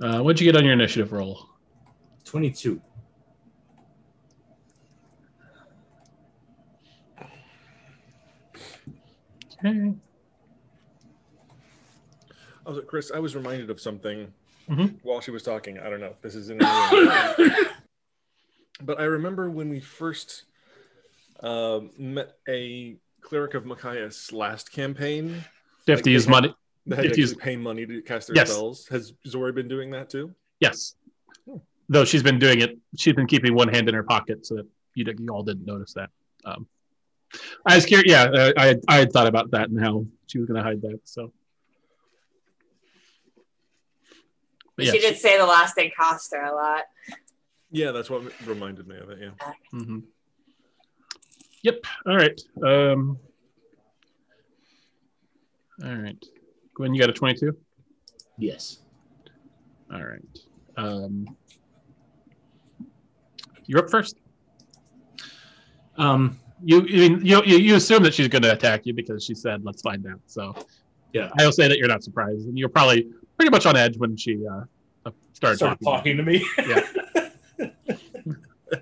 Uh, 0.01 0.19
what'd 0.21 0.41
you 0.41 0.51
get 0.51 0.57
on 0.57 0.65
your 0.65 0.73
initiative 0.73 1.11
roll? 1.11 1.47
22. 2.25 2.81
Okay. 9.63 9.93
Oh, 12.65 12.73
so 12.75 12.81
Chris, 12.81 13.11
I 13.13 13.19
was 13.19 13.35
reminded 13.35 13.69
of 13.69 13.79
something 13.79 14.33
Mhm. 14.69 14.99
while 15.03 15.21
she 15.21 15.31
was 15.31 15.43
talking. 15.43 15.79
I 15.79 15.89
don't 15.89 15.99
know 15.99 16.07
if 16.07 16.21
this 16.21 16.35
is 16.35 16.49
in 16.49 16.57
but 16.59 17.39
I 18.99 19.03
remember 19.03 19.49
when 19.49 19.69
we 19.69 19.79
first 19.79 20.43
uh, 21.41 21.81
met 21.97 22.37
a 22.47 22.97
cleric 23.21 23.53
of 23.55 23.65
Machias 23.65 24.31
last 24.31 24.71
campaign 24.71 25.43
you 25.87 25.91
have 25.93 26.03
to 26.03 26.11
use 26.11 26.25
they 26.25 26.31
money? 26.31 26.55
that 26.87 26.95
had 26.97 27.13
to 27.13 27.21
actually 27.21 27.35
pay 27.35 27.55
money 27.57 27.85
to 27.85 28.01
cast 28.03 28.27
their 28.27 28.35
Yes. 28.35 28.51
spells. 28.51 28.87
Has 28.87 29.13
Zori 29.27 29.51
been 29.51 29.67
doing 29.67 29.89
that 29.91 30.09
too? 30.09 30.33
Yes. 30.59 30.95
Though 31.89 32.05
she's 32.05 32.23
been 32.23 32.39
doing 32.39 32.61
it, 32.61 32.77
she's 32.97 33.13
been 33.15 33.27
keeping 33.27 33.53
one 33.55 33.67
hand 33.67 33.89
in 33.89 33.95
her 33.95 34.03
pocket 34.03 34.45
so 34.45 34.55
that 34.55 34.67
you, 34.95 35.05
you 35.19 35.29
all 35.29 35.43
didn't 35.43 35.65
notice 35.65 35.93
that. 35.93 36.09
Um, 36.45 36.67
I 37.65 37.75
was 37.75 37.85
curious. 37.85 38.09
Yeah, 38.11 38.23
uh, 38.23 38.51
I 38.57 38.75
I 38.87 38.97
had 38.97 39.11
thought 39.11 39.27
about 39.27 39.51
that 39.51 39.69
and 39.69 39.79
how 39.79 40.05
she 40.27 40.39
was 40.39 40.47
going 40.47 40.57
to 40.57 40.63
hide 40.63 40.81
that. 40.81 40.99
So. 41.03 41.31
But 44.75 44.85
yeah, 44.85 44.91
she 44.91 44.99
did 44.99 45.17
say 45.17 45.37
the 45.37 45.45
last 45.45 45.75
thing 45.75 45.91
cost 45.97 46.33
her 46.33 46.43
a 46.43 46.55
lot. 46.55 46.83
Yeah, 47.71 47.91
that's 47.91 48.09
what 48.09 48.23
reminded 48.45 48.87
me 48.87 48.97
of 48.97 49.09
it. 49.09 49.19
Yeah. 49.21 49.53
hmm 49.71 49.99
Yep. 51.63 51.85
All 52.07 52.15
right. 52.15 52.41
Um, 52.65 53.19
all 55.83 55.95
right. 55.95 56.25
Gwen, 56.73 56.93
you 56.93 56.99
got 56.99 57.09
a 57.09 57.13
22? 57.13 57.55
Yes. 58.37 58.79
All 59.93 60.03
right. 60.03 60.39
Um, 60.75 61.37
you're 63.67 63.79
up 63.79 63.89
first. 63.91 64.17
Um, 65.97 66.39
You 66.63 66.83
you 66.83 67.17
you, 67.17 67.43
you 67.45 67.57
you 67.57 67.75
assume 67.75 68.03
that 68.03 68.13
she's 68.13 68.27
going 68.27 68.43
to 68.43 68.51
attack 68.51 68.85
you 68.85 68.93
because 68.93 69.23
she 69.23 69.33
said, 69.33 69.63
"Let's 69.63 69.81
find 69.81 70.05
out." 70.07 70.19
So, 70.27 70.55
Yeah. 71.13 71.29
I'll 71.39 71.51
say 71.51 71.67
that 71.67 71.77
you're 71.77 71.87
not 71.87 72.03
surprised, 72.03 72.47
and 72.47 72.57
you're 72.57 72.69
probably 72.69 73.07
pretty 73.37 73.49
much 73.49 73.65
on 73.65 73.75
edge 73.75 73.97
when 73.97 74.15
she 74.15 74.45
uh, 74.47 74.61
started, 75.33 75.57
started 75.57 75.83
talking. 75.83 76.17
talking 76.17 76.17
to 76.17 76.23
me. 76.23 76.45
Yeah. 76.57 77.69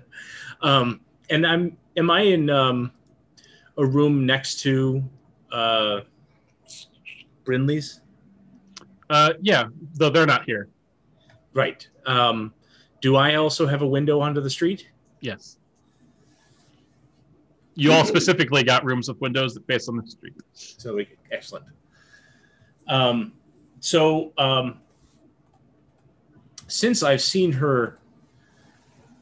um, 0.62 1.00
and 1.30 1.46
I'm 1.46 1.76
am 1.96 2.10
I 2.10 2.22
in 2.22 2.50
um, 2.50 2.92
a 3.78 3.86
room 3.86 4.26
next 4.26 4.60
to 4.60 5.02
uh, 5.52 6.00
Brindley's? 7.44 8.00
Uh, 9.08 9.32
yeah, 9.40 9.64
though 9.94 10.10
they're 10.10 10.26
not 10.26 10.44
here. 10.44 10.68
Right. 11.52 11.88
Um, 12.06 12.52
do 13.00 13.16
I 13.16 13.36
also 13.36 13.66
have 13.66 13.82
a 13.82 13.86
window 13.86 14.20
onto 14.20 14.40
the 14.40 14.50
street? 14.50 14.88
Yes. 15.20 15.58
You 17.74 17.92
all 17.92 18.04
specifically 18.04 18.62
got 18.62 18.84
rooms 18.84 19.08
with 19.08 19.20
windows 19.20 19.54
that 19.54 19.66
face 19.66 19.88
on 19.88 19.96
the 19.96 20.06
street. 20.06 20.34
So 20.52 20.96
we, 20.96 21.08
excellent. 21.30 21.64
Um, 22.88 23.32
so 23.78 24.32
um, 24.36 24.80
since 26.66 27.02
I've 27.02 27.22
seen 27.22 27.52
her 27.52 27.98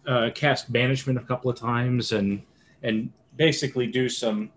uh, 0.07 0.31
cast 0.35 0.73
banishment 0.73 1.19
a 1.19 1.23
couple 1.23 1.51
of 1.51 1.57
times 1.57 2.13
and 2.13 2.43
and 2.83 3.13
basically 3.37 3.87
do 3.87 4.09
some 4.09 4.51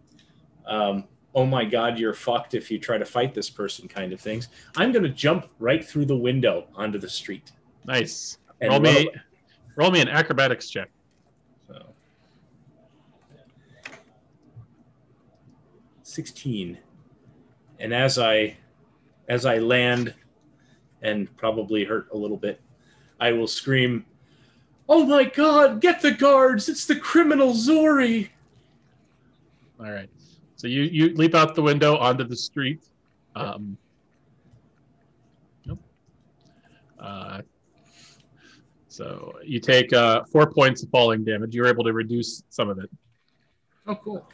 um, 0.66 1.04
oh 1.36 1.46
my 1.46 1.66
god 1.66 2.00
you're 2.00 2.14
fucked 2.14 2.54
if 2.54 2.72
you 2.72 2.80
try 2.80 2.98
to 2.98 3.06
fight 3.06 3.34
this 3.34 3.50
person 3.50 3.88
kind 3.88 4.14
of 4.14 4.20
things, 4.20 4.48
I'm 4.78 4.92
going 4.92 5.04
to 5.04 5.10
jump 5.10 5.48
right 5.60 5.84
through 5.84 6.06
the 6.06 6.18
window 6.18 6.68
onto 6.76 6.98
the 6.98 7.10
street. 7.10 7.52
Nice. 7.86 8.38
Roll 8.62 8.80
me, 8.80 9.10
roll 9.76 9.92
me 9.92 10.02
an 10.02 10.08
acrobatics 10.08 10.70
check. 10.70 10.90
16. 16.12 16.78
And 17.80 17.94
as 17.94 18.20
I 18.20 18.58
as 19.28 19.46
I 19.46 19.60
land 19.60 20.14
and 21.02 21.36
probably 21.38 21.84
hurt 21.84 22.08
a 22.12 22.18
little 22.18 22.38
bit, 22.38 22.60
I 23.20 23.32
will 23.32 23.48
scream, 23.48 24.06
"Oh 24.88 25.06
my 25.06 25.24
god, 25.24 25.82
get 25.82 26.02
the 26.02 26.12
guards. 26.12 26.70
It's 26.70 26.86
the 26.86 26.96
criminal 26.96 27.54
Zori." 27.54 28.32
All 29.80 29.90
right. 29.90 30.10
So 30.58 30.68
you 30.68 30.84
you 30.84 31.16
leap 31.16 31.34
out 31.34 31.56
the 31.56 31.62
window 31.62 31.98
onto 31.98 32.24
the 32.24 32.36
street. 32.36 32.84
Um, 33.36 33.78
nope. 35.66 35.80
Uh, 37.00 37.42
so 38.90 39.34
you 39.44 39.60
take 39.60 39.92
uh, 39.94 40.24
four 40.26 40.52
points 40.52 40.84
of 40.84 40.90
falling 40.90 41.24
damage. 41.24 41.56
You're 41.56 41.68
able 41.68 41.84
to 41.86 41.94
reduce 41.94 42.44
some 42.50 42.70
of 42.70 42.78
it. 42.78 42.90
Oh 43.88 43.96
cool. 43.96 44.28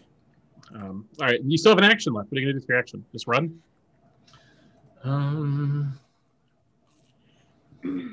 Um, 0.73 1.07
all 1.19 1.25
right. 1.27 1.39
You 1.43 1.57
still 1.57 1.71
have 1.71 1.77
an 1.77 1.83
action 1.85 2.13
left. 2.13 2.31
What 2.31 2.37
are 2.37 2.41
you 2.41 2.47
gonna 2.47 2.59
do 2.59 2.65
for 2.65 2.73
your 2.73 2.79
action? 2.79 3.05
Just 3.11 3.27
run. 3.27 3.59
Um 5.03 5.99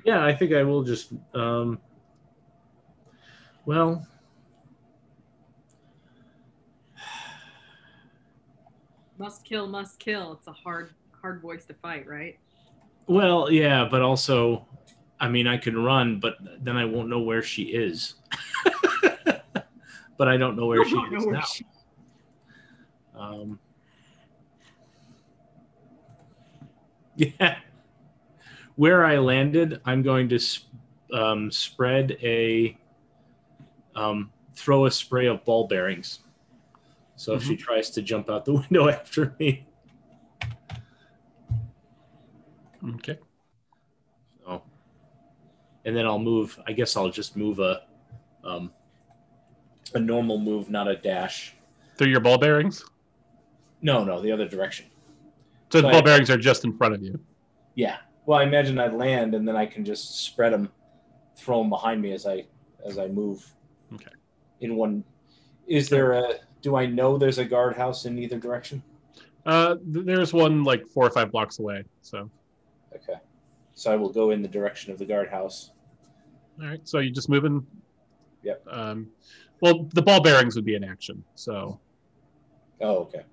Yeah, 0.04 0.24
I 0.24 0.34
think 0.34 0.52
I 0.52 0.62
will 0.62 0.82
just 0.82 1.12
um 1.34 1.78
well, 3.66 4.06
Must 9.18 9.44
kill, 9.44 9.66
must 9.68 9.98
kill. 9.98 10.32
It's 10.32 10.48
a 10.48 10.52
hard, 10.52 10.90
hard 11.22 11.40
voice 11.40 11.64
to 11.66 11.74
fight, 11.74 12.06
right? 12.08 12.38
Well, 13.06 13.50
yeah, 13.50 13.86
but 13.88 14.02
also, 14.02 14.66
I 15.20 15.28
mean, 15.28 15.46
I 15.46 15.56
can 15.56 15.82
run, 15.82 16.18
but 16.18 16.34
then 16.60 16.76
I 16.76 16.84
won't 16.84 17.08
know 17.08 17.20
where 17.20 17.42
she 17.42 17.62
is. 17.64 18.14
but 20.18 20.28
I 20.28 20.36
don't 20.36 20.56
know 20.56 20.66
where 20.66 20.84
she 20.88 20.94
don't 20.94 21.12
know 21.12 21.18
is 21.18 21.26
where 21.26 21.34
now. 21.36 21.42
she- 21.42 21.64
Um, 23.16 23.58
yeah, 27.16 27.58
where 28.76 29.04
I 29.04 29.18
landed, 29.18 29.80
I'm 29.84 30.02
going 30.02 30.28
to 30.30 30.40
um, 31.12 31.50
spread 31.50 32.18
a 32.22 32.76
um, 33.94 34.30
throw 34.54 34.86
a 34.86 34.90
spray 34.90 35.26
of 35.26 35.44
ball 35.44 35.66
bearings. 35.68 36.20
So 37.16 37.34
if 37.34 37.44
she 37.44 37.56
tries 37.56 37.90
to 37.90 38.02
jump 38.02 38.28
out 38.28 38.44
the 38.44 38.52
window 38.70 38.88
after 38.88 39.36
me, 39.38 39.64
Okay. 42.96 43.18
So, 44.44 44.62
and 45.84 45.96
then 45.96 46.06
I'll 46.06 46.18
move. 46.18 46.58
I 46.66 46.72
guess 46.72 46.96
I'll 46.96 47.10
just 47.10 47.36
move 47.36 47.58
a, 47.58 47.82
um, 48.44 48.70
a 49.94 49.98
normal 50.00 50.38
move, 50.38 50.70
not 50.70 50.88
a 50.88 50.96
dash. 50.96 51.54
Through 51.96 52.08
your 52.08 52.20
ball 52.20 52.38
bearings. 52.38 52.84
No, 53.84 54.02
no, 54.02 54.20
the 54.20 54.32
other 54.32 54.48
direction. 54.48 54.86
So 55.70 55.82
the 55.82 55.88
ball 55.88 56.02
bearings 56.02 56.30
are 56.30 56.38
just 56.38 56.64
in 56.64 56.74
front 56.76 56.94
of 56.94 57.02
you. 57.02 57.20
Yeah. 57.74 57.98
Well, 58.24 58.38
I 58.38 58.44
imagine 58.44 58.78
I'd 58.78 58.94
land, 58.94 59.34
and 59.34 59.46
then 59.46 59.56
I 59.56 59.66
can 59.66 59.84
just 59.84 60.24
spread 60.24 60.54
them, 60.54 60.70
throw 61.36 61.58
them 61.58 61.68
behind 61.68 62.00
me 62.00 62.12
as 62.12 62.26
I 62.26 62.46
as 62.86 62.98
I 62.98 63.08
move. 63.08 63.44
Okay. 63.92 64.10
In 64.60 64.76
one, 64.76 65.04
is 65.66 65.90
there 65.90 66.12
a? 66.12 66.36
Do 66.62 66.76
I 66.76 66.86
know 66.86 67.18
there's 67.18 67.36
a 67.36 67.44
guardhouse 67.44 68.06
in 68.06 68.18
either 68.18 68.38
direction? 68.38 68.82
Uh, 69.44 69.76
there's 69.82 70.32
one 70.32 70.64
like 70.64 70.86
four 70.86 71.06
or 71.06 71.10
five 71.10 71.30
blocks 71.30 71.58
away. 71.58 71.84
So 72.00 72.30
Okay. 72.96 73.18
So 73.74 73.92
I 73.92 73.96
will 73.96 74.08
go 74.10 74.30
in 74.30 74.40
the 74.40 74.48
direction 74.48 74.92
of 74.92 74.98
the 74.98 75.04
guardhouse. 75.04 75.72
all 76.58 76.68
right. 76.68 76.80
So 76.84 77.00
you're 77.00 77.12
just 77.12 77.28
moving. 77.28 77.66
Yep. 78.44 78.66
Um, 78.70 79.08
well, 79.60 79.86
the 79.92 80.00
ball 80.00 80.22
bearings 80.22 80.56
would 80.56 80.64
be 80.64 80.74
in 80.74 80.84
action. 80.84 81.22
So 81.34 81.78
Oh, 82.80 82.96
okay. 83.00 83.24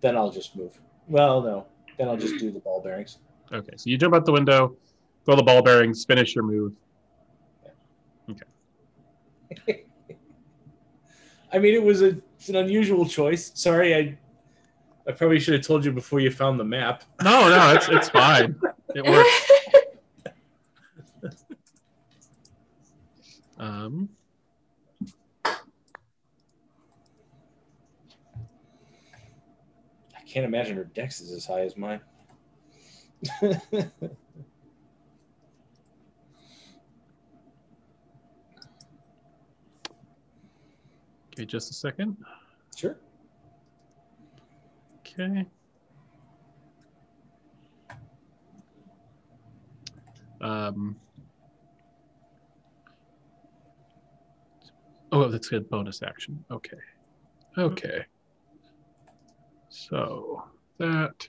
Then 0.00 0.16
I'll 0.16 0.30
just 0.30 0.56
move. 0.56 0.78
Well, 1.08 1.40
no. 1.42 1.66
Then 1.98 2.08
I'll 2.08 2.16
just 2.16 2.38
do 2.38 2.50
the 2.50 2.60
ball 2.60 2.80
bearings. 2.82 3.18
okay. 3.52 3.72
So 3.76 3.88
you 3.90 3.96
jump 3.96 4.14
out 4.14 4.24
the 4.26 4.32
window, 4.32 4.76
throw 5.24 5.36
the 5.36 5.42
ball 5.42 5.62
bearings, 5.62 6.04
finish 6.04 6.34
your 6.34 6.44
move. 6.44 6.72
Okay. 8.30 8.42
I 11.52 11.58
mean, 11.58 11.74
it 11.74 11.82
was 11.82 12.02
a 12.02 12.18
it's 12.38 12.48
an 12.48 12.56
unusual 12.56 13.06
choice. 13.06 13.52
Sorry, 13.54 13.94
I 13.94 14.18
I 15.08 15.12
probably 15.12 15.38
should 15.38 15.54
have 15.54 15.64
told 15.64 15.84
you 15.84 15.92
before 15.92 16.20
you 16.20 16.30
found 16.30 16.58
the 16.60 16.64
map. 16.64 17.04
No, 17.22 17.48
no, 17.48 17.72
it's 17.74 17.88
it's 17.88 18.08
fine. 18.10 18.56
It 18.94 19.04
works. 19.04 19.30
Um, 23.58 24.10
can't 30.36 30.44
imagine 30.44 30.76
her 30.76 30.84
dex 30.84 31.22
is 31.22 31.32
as 31.32 31.46
high 31.46 31.62
as 31.62 31.78
mine. 31.78 31.98
okay, 33.42 33.88
just 41.46 41.70
a 41.70 41.74
second. 41.74 42.18
sure. 42.76 42.98
Okay. 44.98 45.46
Um, 50.42 50.96
oh, 55.12 55.28
that's 55.28 55.50
a 55.52 55.60
bonus 55.60 56.02
action. 56.02 56.44
Okay. 56.50 56.76
Okay. 57.56 58.04
So 59.76 60.42
that 60.78 61.28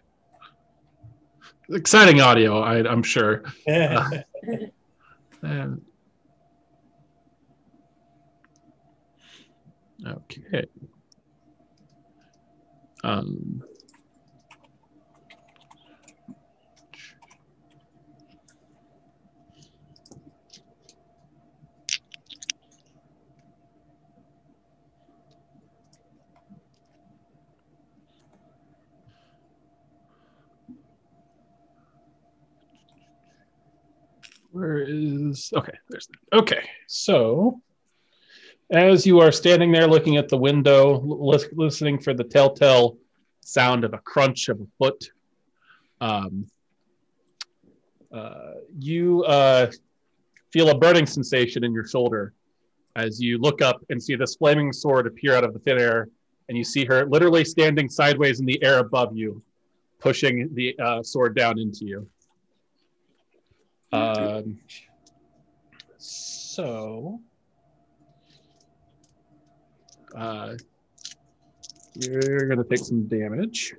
exciting 1.70 2.22
audio, 2.22 2.62
I, 2.62 2.78
I'm 2.90 3.04
sure. 3.04 3.44
Uh, 3.68 4.10
and 5.44 5.82
okay. 10.06 10.66
Um, 13.04 13.64
Where 34.52 34.78
is 35.30 35.52
okay? 35.56 35.74
There's 35.90 36.08
okay. 36.34 36.70
So, 36.88 37.62
as 38.72 39.06
you 39.06 39.20
are 39.20 39.32
standing 39.32 39.72
there 39.72 39.88
looking 39.88 40.18
at 40.18 40.30
the 40.30 40.38
window, 40.38 41.00
lis- 41.00 41.50
listening 41.54 42.00
for 42.00 42.14
the 42.14 42.24
telltale 42.24 42.98
sound 43.42 43.84
of 43.84 43.94
a 43.94 44.00
crunch 44.00 44.50
of 44.50 44.60
a 44.60 44.68
foot, 44.78 45.10
um, 46.02 46.48
uh, 48.12 48.54
you 48.78 49.24
uh, 49.24 49.72
feel 50.52 50.70
a 50.70 50.78
burning 50.78 51.06
sensation 51.06 51.64
in 51.64 51.74
your 51.74 51.88
shoulder 51.88 52.34
as 52.96 53.22
you 53.22 53.38
look 53.38 53.62
up 53.62 53.84
and 53.90 54.02
see 54.02 54.16
this 54.16 54.36
flaming 54.36 54.74
sword 54.74 55.06
appear 55.06 55.36
out 55.36 55.44
of 55.44 55.54
the 55.54 55.60
thin 55.60 55.80
air, 55.80 56.10
and 56.50 56.58
you 56.58 56.64
see 56.64 56.84
her 56.84 57.06
literally 57.06 57.46
standing 57.46 57.88
sideways 57.88 58.40
in 58.40 58.46
the 58.46 58.62
air 58.64 58.80
above 58.80 59.16
you, 59.16 59.42
pushing 60.00 60.50
the 60.54 60.78
uh, 60.80 61.04
sword 61.04 61.36
down 61.36 61.60
into 61.60 61.86
you. 61.86 62.08
Um, 63.94 64.60
so, 66.58 67.22
uh, 70.18 70.56
you're 71.94 72.48
going 72.48 72.58
to 72.58 72.64
take 72.64 72.80
some 72.80 73.08
damage. 73.08 73.76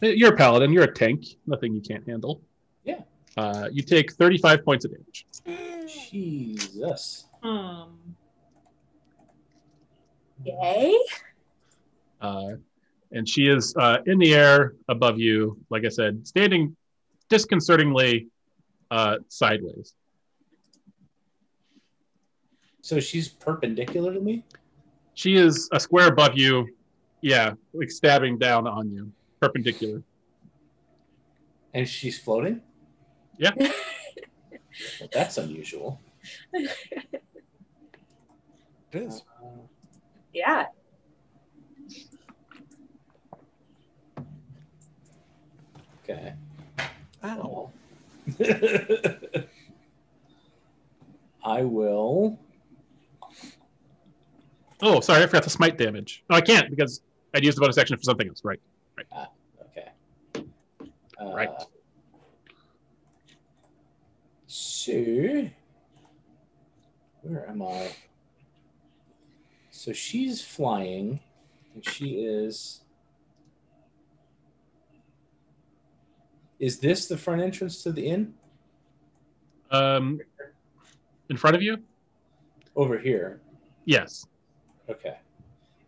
Uh, 0.00 0.06
You're 0.06 0.34
a 0.34 0.36
paladin. 0.36 0.72
You're 0.72 0.84
a 0.84 0.94
tank. 0.94 1.24
Nothing 1.44 1.74
you 1.74 1.80
can't 1.80 2.08
handle. 2.08 2.40
Yeah. 2.84 3.00
Uh, 3.36 3.68
you 3.72 3.82
take 3.82 4.12
35 4.12 4.64
points 4.64 4.84
of 4.84 4.92
damage. 4.92 5.26
Jesus. 5.88 7.24
Um, 7.42 7.98
Yay. 10.44 10.96
Uh, 12.20 12.50
and 13.10 13.28
she 13.28 13.48
is 13.48 13.74
uh, 13.76 13.98
in 14.06 14.20
the 14.20 14.36
air 14.36 14.74
above 14.88 15.18
you, 15.18 15.58
like 15.68 15.84
I 15.84 15.88
said, 15.88 16.24
standing 16.24 16.76
disconcertingly 17.28 18.28
uh, 18.94 19.16
sideways. 19.28 19.94
So 22.80 23.00
she's 23.00 23.28
perpendicular 23.28 24.14
to 24.14 24.20
me? 24.20 24.44
She 25.14 25.34
is 25.34 25.68
a 25.72 25.80
square 25.80 26.08
above 26.08 26.36
you, 26.36 26.68
yeah, 27.20 27.54
like 27.72 27.90
stabbing 27.90 28.38
down 28.38 28.68
on 28.68 28.92
you, 28.92 29.10
perpendicular. 29.40 30.00
And 31.72 31.88
she's 31.88 32.18
floating? 32.18 32.62
Yeah. 33.36 33.50
Well, 34.98 35.08
that's 35.12 35.38
unusual. 35.38 36.00
It 36.52 36.72
is. 38.92 39.22
Uh, 39.40 39.46
Yeah. 40.32 40.66
okay. 46.02 46.34
Ow. 47.22 47.70
I 51.44 51.62
will. 51.62 52.38
Oh, 54.82 55.00
sorry, 55.00 55.22
I 55.22 55.26
forgot 55.26 55.42
to 55.44 55.50
smite 55.50 55.76
damage. 55.78 56.24
No, 56.30 56.36
I 56.36 56.40
can't 56.40 56.70
because 56.70 57.02
I'd 57.34 57.44
used 57.44 57.56
the 57.56 57.60
bonus 57.60 57.78
action 57.78 57.96
for 57.96 58.02
something 58.02 58.28
else. 58.28 58.40
Right. 58.44 58.60
right. 58.96 59.06
Okay. 59.70 59.88
Uh, 61.20 61.34
Right. 61.34 61.50
So, 64.46 64.92
where 67.22 67.48
am 67.48 67.62
I? 67.62 67.90
So 69.70 69.92
she's 69.92 70.40
flying, 70.42 71.18
and 71.74 71.84
she 71.84 72.24
is. 72.24 72.83
Is 76.64 76.78
this 76.78 77.04
the 77.08 77.18
front 77.18 77.42
entrance 77.42 77.82
to 77.82 77.92
the 77.92 78.06
inn? 78.06 78.32
Um, 79.70 80.18
in 81.28 81.36
front 81.36 81.54
of 81.54 81.60
you? 81.60 81.76
Over 82.74 82.98
here. 82.98 83.42
Yes. 83.84 84.24
Okay. 84.88 85.18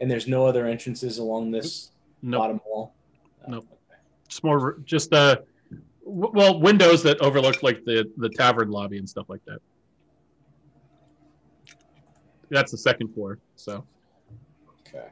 And 0.02 0.10
there's 0.10 0.28
no 0.28 0.44
other 0.44 0.66
entrances 0.66 1.16
along 1.16 1.50
this 1.50 1.92
No. 2.20 2.40
bottom 2.40 2.60
wall? 2.66 2.92
Oh, 3.46 3.52
Nope. 3.52 3.66
okay. 3.72 3.98
Just 4.28 4.44
more, 4.44 4.76
just 4.84 5.14
uh, 5.14 5.36
w- 6.04 6.30
well, 6.34 6.60
windows 6.60 7.02
that 7.04 7.18
overlook 7.22 7.62
like 7.62 7.82
the 7.86 8.12
the 8.18 8.28
tavern 8.28 8.68
lobby 8.70 8.98
and 8.98 9.08
stuff 9.08 9.30
like 9.30 9.42
that. 9.46 9.60
That's 12.50 12.70
the 12.70 12.76
second 12.76 13.14
floor, 13.14 13.38
so 13.54 13.82
Okay. 14.86 15.08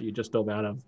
you 0.00 0.10
just 0.10 0.32
dove 0.32 0.48
out 0.48 0.64
of. 0.64 0.82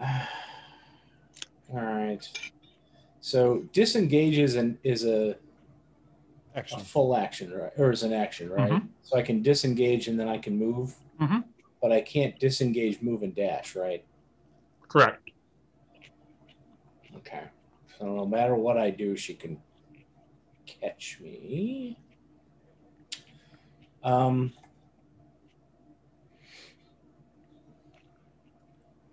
All 0.00 1.80
right. 1.80 2.26
So 3.20 3.64
disengage 3.72 4.38
is 4.38 4.54
an 4.56 4.78
is 4.84 5.04
a, 5.04 5.36
a 6.54 6.78
full 6.78 7.16
action, 7.16 7.52
right? 7.52 7.72
Or 7.78 7.90
is 7.90 8.02
an 8.02 8.12
action, 8.12 8.50
right? 8.50 8.72
Mhm. 8.72 8.88
So 9.02 9.16
I 9.16 9.22
can 9.22 9.42
disengage 9.42 10.08
and 10.08 10.18
then 10.20 10.28
I 10.28 10.38
can 10.38 10.56
move, 10.58 10.94
Mhm. 11.20 11.44
but 11.80 11.90
I 11.92 12.00
can't 12.00 12.38
disengage, 12.38 13.00
move, 13.02 13.22
and 13.22 13.34
dash, 13.34 13.74
right? 13.74 14.04
Correct. 14.88 15.30
Okay. 17.16 17.44
So 17.98 18.04
no 18.14 18.26
matter 18.26 18.54
what 18.56 18.76
I 18.76 18.90
do, 18.90 19.16
she 19.16 19.34
can 19.34 19.60
catch 20.66 21.18
me. 21.20 21.96
Um. 24.02 24.52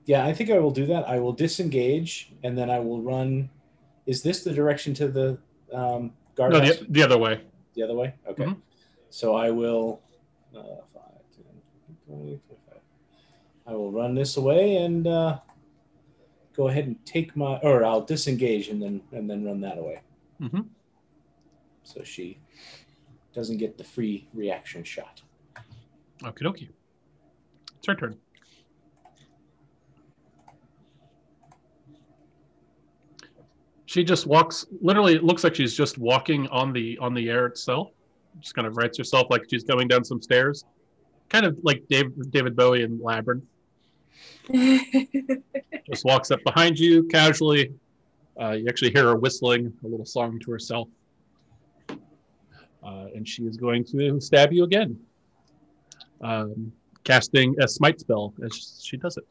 Yeah, 0.05 0.25
I 0.25 0.33
think 0.33 0.49
I 0.49 0.59
will 0.59 0.71
do 0.71 0.85
that. 0.88 1.07
I 1.07 1.19
will 1.19 1.33
disengage 1.33 2.31
and 2.43 2.57
then 2.57 2.69
I 2.69 2.80
will 2.80 3.01
run. 3.01 3.49
Is 4.05 4.23
this 4.23 4.43
the 4.43 4.51
direction 4.53 4.93
to 4.95 5.07
the 5.07 5.38
um, 5.73 6.11
guard? 6.35 6.53
No, 6.53 6.59
the, 6.59 6.85
the 6.89 7.03
other 7.03 7.17
way. 7.17 7.41
The 7.75 7.83
other 7.83 7.95
way? 7.95 8.13
Okay. 8.27 8.43
Mhm. 8.45 8.57
So 9.09 9.35
I 9.35 9.51
will. 9.51 10.01
Uh, 10.55 10.61
5, 10.93 11.03
10, 11.35 11.45
20, 12.07 12.39
25. 12.47 12.77
I 13.67 13.73
will 13.73 13.91
run 13.91 14.15
this 14.15 14.35
away 14.38 14.77
and 14.77 15.07
uh, 15.07 15.39
go 16.55 16.67
ahead 16.67 16.88
and 16.88 17.05
take 17.05 17.35
my. 17.35 17.57
Or 17.63 17.85
I'll 17.85 18.01
disengage 18.01 18.67
and 18.69 18.81
then 18.81 19.01
and 19.11 19.30
then 19.30 19.45
run 19.45 19.61
that 19.61 19.77
away. 19.77 20.01
Mhm. 20.41 20.65
So 21.83 22.03
she 22.03 22.39
doesn't 23.33 23.57
get 23.57 23.77
the 23.77 23.83
free 23.83 24.27
reaction 24.33 24.83
shot. 24.83 25.21
Okie 26.23 26.41
dokie. 26.43 26.69
It's 27.77 27.88
her 27.88 27.95
turn. 27.95 28.17
She 33.92 34.06
just 34.06 34.26
walks. 34.26 34.66
Literally, 34.80 35.16
it 35.16 35.24
looks 35.26 35.44
like 35.44 35.53
she's 35.53 35.76
just 35.76 35.98
walking 35.98 36.48
on 36.48 36.72
the 36.72 36.98
on 37.00 37.14
the 37.14 37.30
air 37.30 37.45
itself. 37.45 37.92
Just 38.40 38.56
kind 38.56 38.66
of 38.66 38.78
writes 38.78 38.98
herself 38.98 39.28
like 39.30 39.44
she's 39.50 39.66
going 39.66 39.90
down 39.90 40.06
some 40.06 40.22
stairs, 40.22 40.64
kind 41.28 41.45
of 41.45 41.58
like 41.61 41.84
Dave, 41.90 42.10
David 42.32 42.56
Bowie 42.56 42.84
in 42.84 43.02
Labyrinth. 43.02 43.44
Just 45.92 46.06
walks 46.06 46.32
up 46.32 46.40
behind 46.45 46.80
you 46.80 47.03
casually. 47.10 47.74
Uh, 48.40 48.52
you 48.52 48.66
actually 48.70 48.92
hear 48.92 49.08
her 49.08 49.18
whistling 49.18 49.74
a 49.84 49.88
little 49.90 50.06
song 50.06 50.40
to 50.40 50.52
herself, 50.52 50.88
uh, 51.90 53.08
and 53.14 53.28
she 53.28 53.44
is 53.44 53.58
going 53.58 53.84
to 53.84 54.22
stab 54.22 54.53
you 54.53 54.64
again 54.64 54.98
um, 56.22 56.72
casting 57.03 57.61
a 57.61 57.68
smite 57.68 58.00
spell 58.00 58.34
as 58.42 58.82
she 58.82 58.95
does 58.95 59.18
it. 59.18 59.28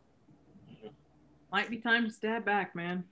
might 1.51 1.71
be 1.71 1.79
time 1.79 2.05
to 2.05 2.13
stab 2.13 2.45
back, 2.45 2.77
man. 2.77 3.05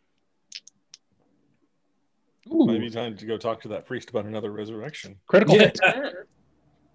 Might 2.51 2.81
be 2.81 2.91
time 2.91 3.17
to 3.17 3.27
go 3.27 3.37
talk 3.37 3.61
to 3.63 3.69
that 3.69 3.87
priest 3.87 4.11
about 4.11 4.25
another 4.25 4.51
resurrection. 4.53 5.17
critical 5.27 5.57
Yeah. 5.57 5.71
hit. 5.83 6.15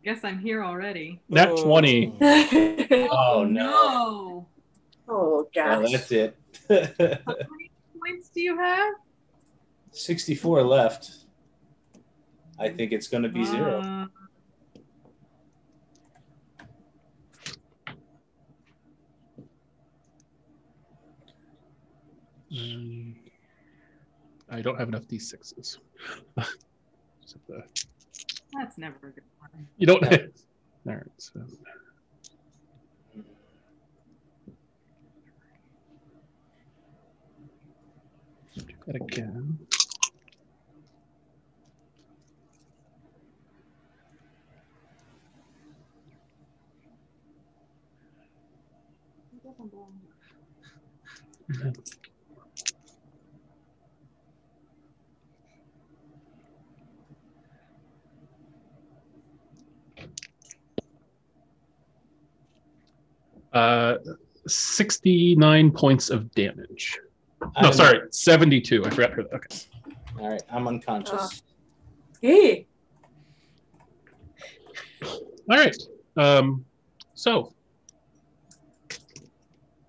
Guess 0.03 0.23
I'm 0.23 0.39
here 0.39 0.63
already. 0.63 1.21
Nat 1.29 1.49
Oh. 1.49 1.63
20. 1.63 2.13
Oh, 3.11 3.45
no. 3.49 3.49
no. 3.49 4.49
Oh 5.07 5.47
Well, 5.55 5.81
that's 5.91 6.11
it. 6.11 6.37
How 6.69 6.75
many 7.27 7.71
points 8.01 8.29
do 8.33 8.41
you 8.41 8.57
have? 8.57 8.93
64 9.91 10.63
left. 10.63 11.11
I 12.59 12.69
think 12.69 12.91
it's 12.91 13.07
going 13.07 13.23
to 13.23 13.29
be 13.29 13.43
zero. 13.45 13.81
Uh, 13.81 14.05
Mm, 22.51 23.15
I 24.53 24.61
don't 24.61 24.77
have 24.77 24.87
enough 24.87 25.07
d6s. 25.07 25.55
Just 25.57 25.79
have 27.47 27.63
that's 28.53 28.77
never 28.77 28.95
a 29.07 29.11
good 29.11 29.23
one. 29.39 29.67
you 29.77 29.87
don't. 29.87 30.03
Yeah. 30.03 30.17
All 30.87 30.95
right. 30.95 31.03
So. 31.17 31.39
Do 38.55 38.63
that 38.85 38.95
again. 39.01 39.57
Uh, 63.53 63.97
69 64.47 65.71
points 65.71 66.09
of 66.09 66.31
damage. 66.31 66.99
No, 67.41 67.51
I'm- 67.55 67.73
sorry, 67.73 67.99
72. 68.11 68.85
I 68.85 68.89
forgot. 68.89 69.11
her- 69.11 69.21
Okay. 69.33 69.59
All 70.19 70.29
right, 70.29 70.41
I'm 70.51 70.67
unconscious. 70.67 71.41
Hey. 72.21 72.67
All 75.03 75.17
right. 75.57 75.75
Um, 76.15 76.63
so, 77.15 77.53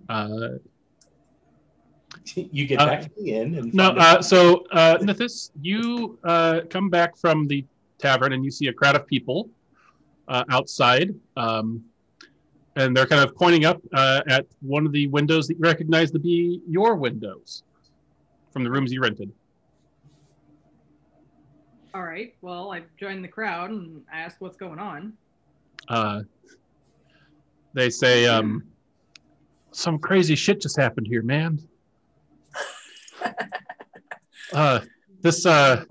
uh, 0.08 0.49
you 2.34 2.66
get 2.66 2.81
Uh, 2.81 2.86
back 2.86 3.02
to 3.02 3.10
the 3.23 3.33
inn 3.34 3.55
and 3.57 3.73
no, 3.74 3.91
uh, 3.91 4.20
so 4.23 4.65
uh, 4.73 4.99
Nithis, 4.99 5.50
you 5.60 6.18
uh, 6.24 6.60
come 6.70 6.89
back 6.91 7.16
from 7.16 7.47
the 7.47 7.65
tavern 7.99 8.33
and 8.33 8.44
you 8.44 8.50
see 8.50 8.66
a 8.68 8.73
crowd 8.73 8.97
of 8.97 9.07
people 9.07 9.50
uh, 10.28 10.42
outside, 10.50 11.15
um, 11.36 11.84
and 12.76 12.96
they're 12.96 13.06
kind 13.06 13.26
of 13.26 13.34
pointing 13.36 13.64
up 13.64 13.80
uh, 13.92 14.22
at 14.28 14.46
one 14.60 14.86
of 14.86 14.92
the 14.92 15.06
windows 15.08 15.46
that 15.48 15.54
you 15.54 15.60
recognize 15.60 16.10
to 16.10 16.18
be 16.18 16.60
your 16.68 16.96
windows 16.96 17.62
from 18.52 18.64
the 18.64 18.70
rooms 18.70 18.92
you 18.92 19.00
rented. 19.00 19.32
All 21.94 22.02
right. 22.02 22.34
Well, 22.40 22.72
I've 22.72 22.88
joined 22.96 23.22
the 23.22 23.28
crowd 23.28 23.70
and 23.70 24.02
I 24.12 24.18
asked 24.18 24.40
what's 24.40 24.56
going 24.56 24.80
on. 24.80 25.12
Uh, 25.88 26.22
they 27.72 27.90
say, 27.90 28.26
um, 28.26 28.64
"Some 29.70 29.98
crazy 29.98 30.34
shit 30.34 30.60
just 30.60 30.76
happened 30.76 31.06
here, 31.06 31.22
man." 31.22 31.60
uh, 34.52 34.80
this 35.20 35.46
uh, 35.46 35.84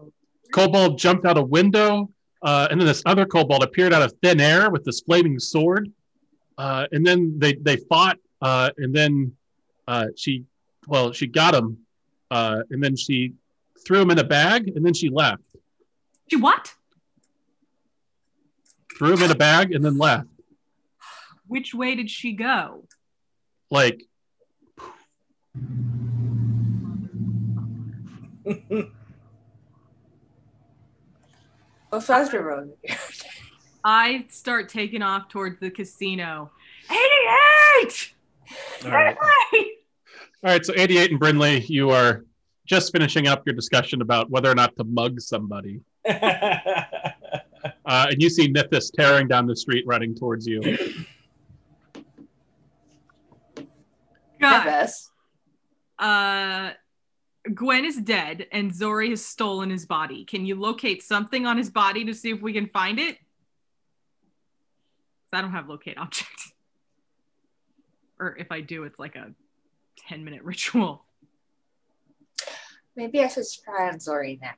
kobold 0.51 0.97
jumped 0.97 1.25
out 1.25 1.37
a 1.37 1.43
window, 1.43 2.09
uh, 2.41 2.67
and 2.69 2.79
then 2.79 2.87
this 2.87 3.03
other 3.05 3.25
kobold 3.25 3.63
appeared 3.63 3.93
out 3.93 4.01
of 4.01 4.13
thin 4.21 4.41
air 4.41 4.71
with 4.71 4.83
this 4.83 5.01
flaming 5.01 5.39
sword. 5.39 5.91
Uh, 6.57 6.85
and 6.91 7.06
then 7.06 7.40
they 7.40 7.53
they 7.53 7.77
fought, 7.77 8.17
uh, 8.41 8.69
and 8.77 8.93
then 8.93 9.33
uh, 9.88 10.07
she, 10.15 10.43
well, 10.88 11.11
she 11.11 11.27
got 11.27 11.56
him, 11.56 11.80
uh, 12.32 12.61
and 12.69 12.83
then 12.83 12.95
she 12.95 13.33
threw 13.85 14.01
him 14.01 14.11
in 14.11 14.19
a 14.19 14.23
bag, 14.23 14.72
and 14.75 14.85
then 14.85 14.93
she 14.93 15.09
left. 15.09 15.43
She 16.30 16.38
what? 16.38 16.73
Threw 18.98 19.14
him 19.14 19.23
in 19.23 19.32
a 19.32 19.35
bag, 19.35 19.73
and 19.73 19.83
then 19.83 19.98
left. 19.98 20.27
Which 21.48 21.73
way 21.73 21.95
did 21.95 22.09
she 22.09 22.33
go? 22.33 22.85
Like 23.69 24.03
What 31.93 32.03
faster 32.03 32.41
road? 32.41 32.73
I 33.83 34.25
start 34.29 34.69
taking 34.69 35.01
off 35.01 35.29
towards 35.29 35.59
the 35.59 35.69
casino. 35.69 36.51
88! 36.89 38.13
All 38.85 38.91
right. 38.91 39.17
All 39.17 40.51
right, 40.51 40.65
so 40.65 40.73
88 40.75 41.11
and 41.11 41.19
Brindley, 41.19 41.61
you 41.61 41.89
are 41.89 42.25
just 42.65 42.91
finishing 42.91 43.27
up 43.27 43.45
your 43.45 43.55
discussion 43.55 44.01
about 44.01 44.29
whether 44.29 44.49
or 44.49 44.55
not 44.55 44.75
to 44.77 44.83
mug 44.83 45.19
somebody. 45.21 45.81
Uh, 47.85 48.07
and 48.09 48.21
you 48.21 48.29
see 48.29 48.51
Nithis 48.51 48.91
tearing 48.93 49.27
down 49.27 49.47
the 49.47 49.55
street 49.55 49.85
running 49.87 50.15
towards 50.15 50.45
you. 50.47 50.61
God. 54.39 54.65
Yes. 54.65 55.09
Uh, 55.97 56.71
Gwen 57.53 57.85
is 57.85 57.97
dead 57.97 58.47
and 58.51 58.73
Zori 58.73 59.09
has 59.09 59.25
stolen 59.25 59.69
his 59.69 59.85
body. 59.85 60.25
Can 60.25 60.45
you 60.45 60.55
locate 60.55 61.03
something 61.03 61.45
on 61.45 61.57
his 61.57 61.69
body 61.69 62.05
to 62.05 62.13
see 62.13 62.31
if 62.31 62.41
we 62.41 62.53
can 62.53 62.67
find 62.67 62.99
it? 62.99 63.17
'Cause 65.33 65.39
I 65.39 65.41
don't 65.41 65.51
have 65.51 65.67
locate 65.67 65.97
object. 65.97 66.53
or 68.19 68.37
if 68.37 68.51
I 68.51 68.61
do, 68.61 68.83
it's 68.83 68.99
like 68.99 69.15
a 69.15 69.33
10 70.07 70.23
minute 70.23 70.43
ritual. 70.45 71.05
Maybe 72.95 73.23
I 73.23 73.27
should 73.27 73.45
try 73.65 73.89
on 73.89 73.99
Zori 73.99 74.37
now. 74.39 74.53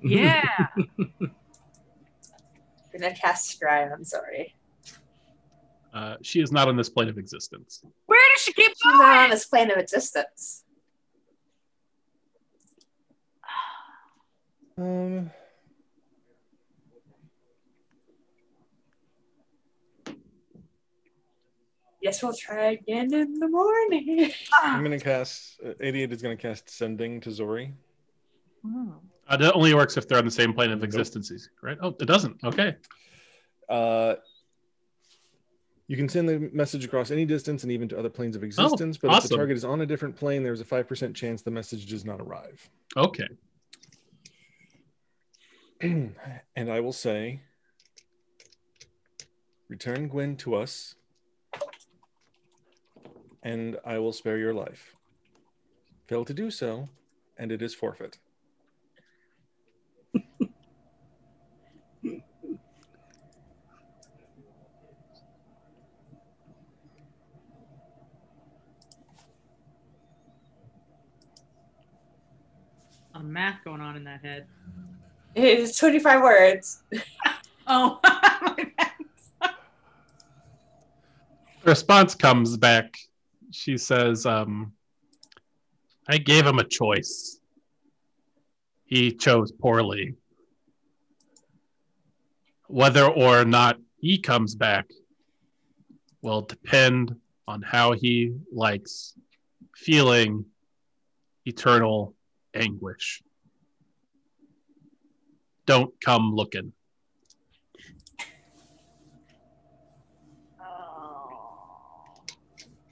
Yeah. 0.00 0.68
gonna 2.92 3.14
cast 3.14 3.60
Scry 3.60 3.92
on 3.92 4.02
Zori. 4.02 4.54
Uh, 5.92 6.16
she 6.22 6.40
is 6.40 6.50
not 6.50 6.68
on 6.68 6.76
this 6.78 6.88
plane 6.88 7.10
of 7.10 7.18
existence. 7.18 7.82
Where 8.06 8.18
does 8.34 8.42
she 8.42 8.54
keep 8.54 8.70
She's 8.70 8.98
not 8.98 9.24
on 9.24 9.30
this 9.30 9.44
plane 9.44 9.70
of 9.70 9.76
existence. 9.76 10.64
Um, 14.78 15.30
Guess 22.02 22.22
we'll 22.22 22.34
try 22.34 22.72
again 22.72 23.12
in 23.12 23.34
the 23.34 23.48
morning. 23.48 24.32
I'm 24.62 24.82
gonna 24.82 24.98
cast. 24.98 25.60
Uh, 25.64 25.72
88 25.80 26.12
is 26.12 26.22
gonna 26.22 26.36
cast 26.36 26.70
sending 26.70 27.20
to 27.20 27.30
Zori. 27.30 27.74
Oh. 28.66 28.94
Uh, 29.28 29.36
that 29.36 29.54
only 29.54 29.74
works 29.74 29.96
if 29.96 30.08
they're 30.08 30.18
on 30.18 30.24
the 30.24 30.30
same 30.30 30.52
plane 30.52 30.70
of 30.70 30.82
existence, 30.82 31.30
right? 31.62 31.78
Oh, 31.80 31.94
it 32.00 32.06
doesn't. 32.06 32.42
Okay. 32.42 32.76
Uh, 33.68 34.16
you 35.86 35.96
can 35.96 36.08
send 36.08 36.28
the 36.28 36.38
message 36.52 36.84
across 36.84 37.10
any 37.10 37.24
distance 37.24 37.64
and 37.64 37.72
even 37.72 37.88
to 37.88 37.98
other 37.98 38.08
planes 38.08 38.36
of 38.36 38.44
existence, 38.44 38.96
but 38.96 39.12
if 39.12 39.28
the 39.28 39.36
target 39.36 39.56
is 39.56 39.64
on 39.64 39.80
a 39.80 39.86
different 39.86 40.14
plane, 40.14 40.44
there's 40.44 40.60
a 40.60 40.64
5% 40.64 41.14
chance 41.14 41.42
the 41.42 41.50
message 41.50 41.86
does 41.86 42.04
not 42.04 42.20
arrive. 42.20 42.70
Okay. 42.96 43.26
and 45.80 46.14
I 46.56 46.78
will 46.78 46.92
say, 46.92 47.40
return 49.68 50.06
Gwen 50.06 50.36
to 50.36 50.54
us, 50.54 50.94
and 53.42 53.78
I 53.84 53.98
will 53.98 54.12
spare 54.12 54.38
your 54.38 54.54
life. 54.54 54.94
Fail 56.06 56.24
to 56.24 56.34
do 56.34 56.50
so, 56.50 56.88
and 57.38 57.52
it 57.52 57.62
is 57.62 57.74
forfeit. 57.74 58.18
A 73.14 73.22
math 73.22 73.62
going 73.64 73.80
on 73.80 73.96
in 73.96 74.04
that 74.04 74.24
head. 74.24 74.46
It's 75.34 75.78
25 75.78 76.22
words. 76.22 76.82
Oh, 77.72 78.00
my 78.04 78.72
bad. 78.76 79.54
Response 81.64 82.16
comes 82.16 82.56
back. 82.56 82.96
She 83.52 83.78
says, 83.78 84.26
um, 84.26 84.72
I 86.08 86.18
gave 86.18 86.46
him 86.46 86.58
a 86.58 86.64
choice. 86.64 87.40
He 88.84 89.12
chose 89.12 89.52
poorly. 89.52 90.14
Whether 92.68 93.06
or 93.06 93.44
not 93.44 93.78
he 93.98 94.18
comes 94.18 94.54
back 94.54 94.86
will 96.22 96.42
depend 96.42 97.16
on 97.48 97.62
how 97.62 97.92
he 97.92 98.34
likes 98.52 99.14
feeling 99.74 100.44
eternal 101.44 102.14
anguish. 102.54 103.22
Don't 105.66 105.92
come 106.00 106.34
looking. 106.34 106.72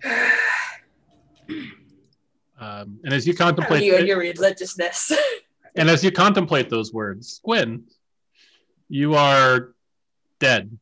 Um, 2.59 2.99
and 3.05 3.13
as 3.13 3.27
you 3.27 3.35
contemplate, 3.35 3.85
you 3.85 3.97
and 3.97 4.07
your 4.07 4.19
religiousness. 4.19 5.13
and 5.77 5.89
as 5.89 6.03
you 6.03 6.11
contemplate 6.11 6.69
those 6.69 6.93
words, 6.93 7.41
Gwen, 7.45 7.85
you 8.89 9.15
are 9.15 9.75
dead. 10.41 10.77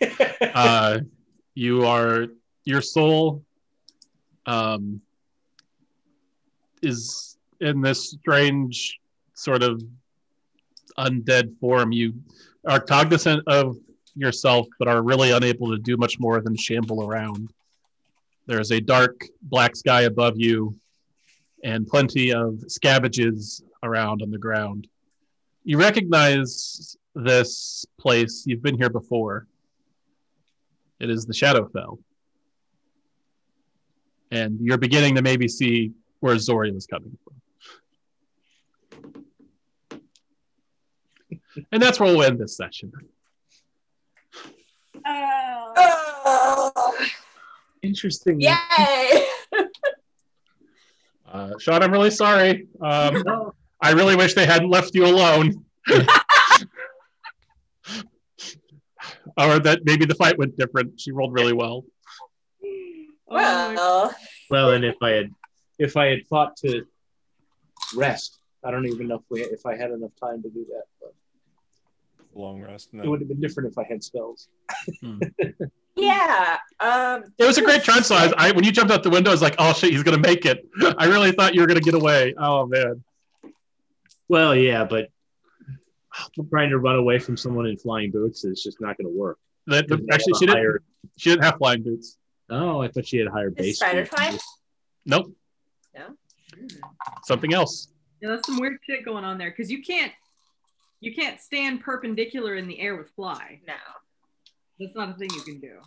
uh, 0.54 0.98
you 1.54 1.86
are 1.86 2.26
your 2.64 2.82
soul 2.82 3.44
um, 4.46 5.00
is 6.82 7.38
in 7.60 7.80
this 7.80 8.10
strange 8.10 9.00
sort 9.34 9.62
of 9.62 9.82
undead 10.98 11.58
form. 11.58 11.92
You 11.92 12.14
are 12.66 12.80
cognizant 12.80 13.42
of 13.46 13.76
yourself, 14.14 14.66
but 14.78 14.88
are 14.88 15.02
really 15.02 15.30
unable 15.30 15.70
to 15.70 15.78
do 15.78 15.96
much 15.96 16.18
more 16.18 16.40
than 16.40 16.56
shamble 16.56 17.04
around. 17.04 17.52
There 18.48 18.60
is 18.60 18.70
a 18.70 18.80
dark 18.80 19.26
black 19.42 19.76
sky 19.76 20.02
above 20.02 20.38
you, 20.38 20.74
and 21.62 21.86
plenty 21.86 22.32
of 22.32 22.54
scabbages 22.66 23.62
around 23.82 24.22
on 24.22 24.30
the 24.30 24.38
ground. 24.38 24.88
You 25.64 25.78
recognize 25.78 26.96
this 27.14 27.84
place. 28.00 28.44
You've 28.46 28.62
been 28.62 28.78
here 28.78 28.88
before. 28.88 29.46
It 30.98 31.10
is 31.10 31.26
the 31.26 31.34
Shadowfell. 31.34 31.98
And 34.30 34.58
you're 34.62 34.78
beginning 34.78 35.16
to 35.16 35.22
maybe 35.22 35.46
see 35.46 35.92
where 36.20 36.38
Zori 36.38 36.72
was 36.72 36.86
coming 36.86 37.18
from. 37.24 37.34
And 41.70 41.82
that's 41.82 42.00
where 42.00 42.10
we'll 42.10 42.22
end 42.22 42.38
this 42.38 42.56
session. 42.56 42.92
Oh. 45.04 45.37
Interesting. 47.88 48.40
yay! 48.40 49.24
Uh, 51.30 51.52
Sean, 51.58 51.82
I'm 51.82 51.92
really 51.92 52.10
sorry. 52.10 52.66
Um, 52.80 53.22
I 53.82 53.90
really 53.92 54.16
wish 54.16 54.32
they 54.32 54.46
hadn't 54.46 54.70
left 54.70 54.94
you 54.94 55.04
alone. 55.04 55.62
or 59.36 59.58
that 59.58 59.80
maybe 59.84 60.06
the 60.06 60.14
fight 60.14 60.38
went 60.38 60.56
different. 60.56 60.98
She 60.98 61.12
rolled 61.12 61.34
really 61.34 61.52
well. 61.52 61.84
Well, 63.26 64.14
Well, 64.48 64.70
and 64.70 64.86
if 64.86 64.96
I 65.02 65.10
had 65.10 65.30
if 65.78 65.98
I 65.98 66.06
had 66.06 66.26
thought 66.30 66.56
to 66.64 66.86
rest, 67.94 68.38
I 68.64 68.70
don't 68.70 68.86
even 68.86 69.06
know 69.08 69.16
if 69.16 69.22
we 69.28 69.42
if 69.42 69.66
I 69.66 69.76
had 69.76 69.90
enough 69.90 70.12
time 70.18 70.42
to 70.42 70.48
do 70.48 70.64
that. 70.70 70.84
But 70.98 71.12
Long 72.34 72.62
rest. 72.62 72.88
it 72.94 73.06
would 73.06 73.20
have 73.20 73.28
been 73.28 73.40
different 73.40 73.70
if 73.70 73.76
I 73.76 73.84
had 73.84 74.02
spells. 74.02 74.48
yeah. 75.96 76.58
Um, 76.80 77.24
It 77.38 77.44
was 77.44 77.58
a 77.58 77.62
great 77.62 77.82
try. 77.82 78.00
So 78.00 78.14
I, 78.16 78.52
when 78.52 78.64
you 78.64 78.72
jumped 78.72 78.92
out 78.92 79.02
the 79.02 79.10
window, 79.10 79.30
I 79.30 79.34
was 79.34 79.42
like, 79.42 79.56
"Oh 79.58 79.72
shit, 79.72 79.90
he's 79.90 80.02
gonna 80.02 80.18
make 80.18 80.46
it." 80.46 80.66
I 80.98 81.06
really 81.06 81.32
thought 81.32 81.54
you 81.54 81.60
were 81.60 81.66
gonna 81.66 81.80
get 81.80 81.94
away. 81.94 82.34
Oh 82.38 82.66
man. 82.66 83.02
Well, 84.28 84.54
yeah, 84.54 84.84
but 84.84 85.08
trying 86.50 86.70
to 86.70 86.78
run 86.78 86.96
away 86.96 87.18
from 87.18 87.36
someone 87.36 87.66
in 87.66 87.76
flying 87.78 88.10
boots 88.10 88.44
is 88.44 88.62
just 88.62 88.80
not 88.80 88.96
going 88.98 89.10
to 89.12 89.18
work. 89.18 89.38
That, 89.68 89.88
They 89.88 89.94
actually, 90.12 90.34
she 90.38 90.46
didn't. 90.46 90.56
higher- 90.58 90.82
She 91.16 91.30
didn't 91.30 91.44
have 91.44 91.56
flying 91.58 91.82
boots. 91.82 92.18
Oh, 92.50 92.80
I 92.82 92.88
thought 92.88 93.06
she 93.06 93.18
had 93.18 93.28
higher 93.28 93.50
base. 93.50 93.76
spider 93.76 94.04
speed. 94.04 94.16
time? 94.16 94.38
Nope. 95.06 95.32
No? 95.96 96.14
Something 97.24 97.54
else. 97.54 97.88
Yeah, 98.20 98.30
that's 98.30 98.46
some 98.46 98.58
weird 98.58 98.78
shit 98.84 99.04
going 99.04 99.24
on 99.24 99.38
there 99.38 99.50
because 99.50 99.70
you 99.70 99.82
can't 99.82 100.12
you 101.00 101.14
can't 101.14 101.40
stand 101.40 101.80
perpendicular 101.80 102.56
in 102.56 102.66
the 102.66 102.80
air 102.80 102.96
with 102.96 103.10
fly. 103.10 103.60
No. 103.66 103.74
That's 104.78 104.94
not 104.94 105.10
a 105.10 105.14
thing 105.14 105.28
you 105.34 105.42
can 105.42 105.60
do. 105.60 105.78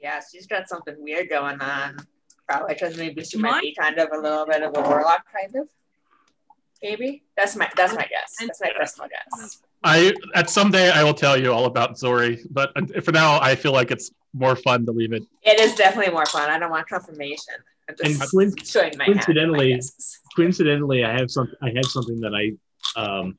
Yeah, 0.00 0.20
she's 0.30 0.46
got 0.46 0.68
something 0.68 0.94
weird 0.98 1.28
going 1.28 1.60
on. 1.60 1.96
Probably 2.48 2.74
because 2.74 2.96
maybe 2.98 3.24
she 3.24 3.38
might 3.38 3.62
be 3.62 3.74
kind 3.74 3.98
of 3.98 4.10
a 4.12 4.18
little 4.18 4.44
bit 4.46 4.62
of 4.62 4.76
a 4.76 4.80
warlock, 4.82 5.24
kind 5.32 5.54
of. 5.56 5.68
Maybe 6.82 7.22
that's 7.36 7.56
my 7.56 7.70
that's 7.74 7.94
my 7.94 8.02
guess. 8.06 8.34
That's 8.38 8.60
my 8.60 8.70
personal 8.78 9.08
guess. 9.08 9.62
I 9.82 10.12
at 10.34 10.50
someday 10.50 10.90
I 10.90 11.02
will 11.02 11.14
tell 11.14 11.40
you 11.40 11.52
all 11.52 11.64
about 11.64 11.98
Zori, 11.98 12.44
but 12.50 12.70
for 13.02 13.12
now 13.12 13.40
I 13.40 13.54
feel 13.54 13.72
like 13.72 13.90
it's 13.90 14.10
more 14.34 14.56
fun 14.56 14.84
to 14.84 14.92
leave 14.92 15.14
it. 15.14 15.22
It 15.42 15.58
is 15.58 15.74
definitely 15.74 16.12
more 16.12 16.26
fun. 16.26 16.50
I 16.50 16.58
don't 16.58 16.70
want 16.70 16.86
confirmation. 16.86 17.54
I'm 17.88 17.94
And 18.04 18.18
just 18.18 18.30
coin- 18.32 18.52
showing 18.62 18.92
my 18.98 19.04
hand, 19.04 19.14
coincidentally- 19.20 19.74
guesses. 19.74 20.18
coincidentally, 20.36 21.04
I 21.04 21.12
have 21.18 21.30
some. 21.30 21.50
I 21.62 21.68
had 21.70 21.84
something 21.86 22.20
that 22.20 22.34
I 22.34 23.00
um, 23.00 23.38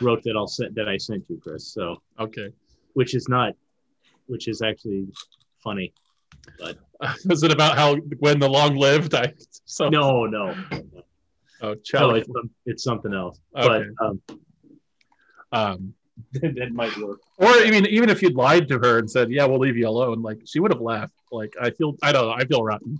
wrote 0.00 0.22
that 0.24 0.36
I'll 0.36 0.46
send 0.46 0.74
that 0.76 0.88
I 0.88 0.96
sent 0.96 1.24
you, 1.28 1.38
Chris. 1.42 1.66
So, 1.68 2.00
Okay. 2.18 2.50
Which 2.94 3.14
is 3.14 3.28
not, 3.28 3.54
which 4.26 4.48
is 4.48 4.62
actually 4.62 5.06
funny. 5.62 5.92
But 6.58 6.78
Was 7.26 7.42
it 7.42 7.52
about 7.52 7.76
how 7.76 7.96
when 8.18 8.38
the 8.38 8.48
long 8.48 8.76
lived? 8.76 9.14
I 9.14 9.32
so 9.64 9.88
No, 9.88 10.26
no, 10.26 10.54
Oh, 11.62 11.74
no. 11.92 12.10
It's, 12.14 12.28
it's 12.64 12.84
something 12.84 13.12
else. 13.12 13.38
Okay. 13.54 13.84
But 13.98 14.06
um, 14.06 14.22
Um, 15.52 15.94
that 16.32 16.70
might 16.72 16.96
work. 16.98 17.20
or 17.38 17.48
I 17.48 17.70
mean, 17.70 17.86
even 17.86 18.10
if 18.10 18.22
you'd 18.22 18.34
lied 18.34 18.68
to 18.68 18.78
her 18.78 18.98
and 18.98 19.10
said, 19.10 19.30
"Yeah, 19.30 19.46
we'll 19.46 19.58
leave 19.58 19.76
you 19.76 19.88
alone," 19.88 20.20
like 20.22 20.38
she 20.44 20.60
would 20.60 20.70
have 20.70 20.80
laughed. 20.80 21.14
Like 21.32 21.54
I 21.60 21.70
feel, 21.70 21.96
I 22.02 22.12
don't 22.12 22.26
know, 22.26 22.32
I 22.32 22.44
feel 22.44 22.62
rotten, 22.62 22.98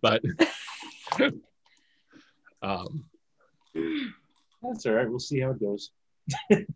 but 0.00 0.22
um, 2.62 3.04
That's 4.62 4.86
all 4.86 4.92
right. 4.92 5.08
We'll 5.08 5.18
see 5.18 5.40
how 5.40 5.50
it 5.50 5.60
goes. 5.60 5.90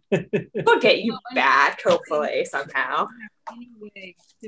We'll 0.66 0.81
get 0.81 0.99
you 0.99 1.18
back, 1.34 1.83
hopefully, 1.83 2.44
somehow. 2.44 3.07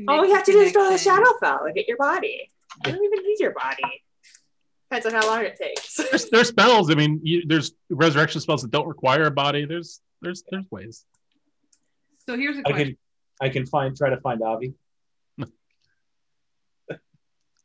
All 0.09 0.23
we 0.23 0.31
have 0.31 0.45
to 0.45 0.53
do 0.53 0.61
is 0.61 0.73
draw 0.73 0.91
to 0.91 0.97
the 0.97 0.99
connection- 0.99 1.25
Shadowfell 1.25 1.67
and 1.67 1.75
get 1.75 1.89
your 1.89 1.97
body. 1.97 2.49
I 2.85 2.91
don't 2.91 3.03
even 3.05 3.25
need 3.25 3.41
your 3.41 3.53
body. 3.53 4.03
Depends 4.91 5.07
on 5.07 5.13
how 5.21 5.27
long 5.27 5.45
it 5.45 5.57
takes. 5.57 5.97
there's, 6.11 6.31
there's 6.31 6.49
spells. 6.49 6.91
I 6.91 6.95
mean, 6.95 7.21
you, 7.23 7.43
there's 7.47 7.73
resurrection 7.91 8.41
spells 8.41 8.63
that 8.63 8.71
don't 8.71 8.87
require 8.87 9.25
a 9.25 9.31
body. 9.31 9.65
There's 9.65 10.01
there's 10.23 10.45
there's 10.51 10.65
ways. 10.71 11.05
So 12.29 12.37
here's 12.37 12.57
a 12.57 12.61
I 12.61 12.63
question. 12.63 12.87
can, 12.87 12.97
I 13.41 13.49
can 13.49 13.67
find 13.67 13.97
try 13.97 14.11
to 14.11 14.21
find 14.21 14.43
Avi. 14.43 14.75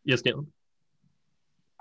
Yes, 0.04 0.24
Caitlin. 0.24 0.48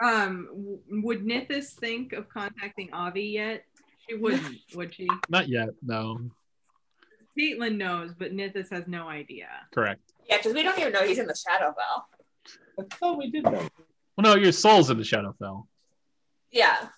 Um, 0.02 0.78
would 0.90 1.24
Nithis 1.24 1.70
think 1.72 2.12
of 2.12 2.28
contacting 2.28 2.92
Avi 2.92 3.22
yet? 3.22 3.64
She 4.10 4.16
wouldn't, 4.16 4.56
would 4.74 4.92
she? 4.94 5.08
Not 5.28 5.48
yet. 5.48 5.68
No, 5.82 6.18
Caitlin 7.38 7.76
knows, 7.76 8.12
but 8.18 8.32
Nithis 8.32 8.70
has 8.72 8.88
no 8.88 9.08
idea. 9.08 9.46
correct. 9.72 10.00
Yeah, 10.28 10.38
because 10.38 10.52
we 10.52 10.62
don't 10.62 10.78
even 10.78 10.92
know 10.92 11.02
he's 11.06 11.18
in 11.18 11.26
the 11.26 11.32
Shadowfell. 11.34 12.02
I 12.78 12.96
thought 12.96 13.18
we 13.18 13.30
did 13.30 13.44
know. 13.44 13.68
Well, 14.16 14.34
no, 14.34 14.34
your 14.34 14.52
soul's 14.52 14.90
in 14.90 14.96
the 14.96 15.04
Shadowfell. 15.04 15.66
Yeah. 16.50 16.88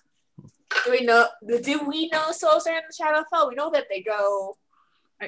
Do 0.85 0.91
we 0.91 1.01
know? 1.01 1.27
Do 1.61 1.87
we 1.87 2.09
know 2.09 2.31
souls 2.31 2.65
are 2.67 2.75
in 2.75 2.83
the 2.89 3.03
Shadowfell? 3.03 3.49
We 3.49 3.55
know 3.55 3.69
that 3.71 3.85
they 3.89 4.01
go. 4.01 4.57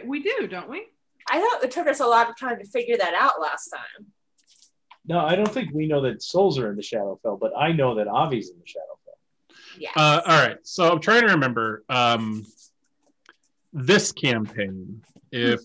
We 0.05 0.23
do, 0.23 0.47
don't 0.47 0.69
we? 0.69 0.87
I 1.29 1.39
thought 1.39 1.63
it 1.63 1.71
took 1.71 1.87
us 1.87 1.99
a 1.99 2.05
lot 2.07 2.29
of 2.29 2.37
time 2.37 2.59
to 2.59 2.65
figure 2.65 2.97
that 2.97 3.13
out 3.13 3.39
last 3.39 3.69
time. 3.69 4.07
No, 5.07 5.19
I 5.19 5.35
don't 5.35 5.51
think 5.51 5.71
we 5.73 5.87
know 5.87 6.01
that 6.01 6.23
souls 6.23 6.57
are 6.57 6.69
in 6.71 6.75
the 6.75 6.81
Shadowfell, 6.81 7.39
but 7.39 7.53
I 7.57 7.71
know 7.71 7.95
that 7.95 8.07
Avi's 8.07 8.49
in 8.49 8.57
the 8.57 8.65
Shadowfell. 8.65 8.94
Uh, 9.95 10.21
all 10.25 10.47
right. 10.47 10.57
So 10.63 10.91
I'm 10.91 10.99
trying 10.99 11.21
to 11.21 11.33
remember 11.33 11.83
um, 11.89 12.45
this 13.73 14.11
campaign. 14.11 15.01
If 15.31 15.61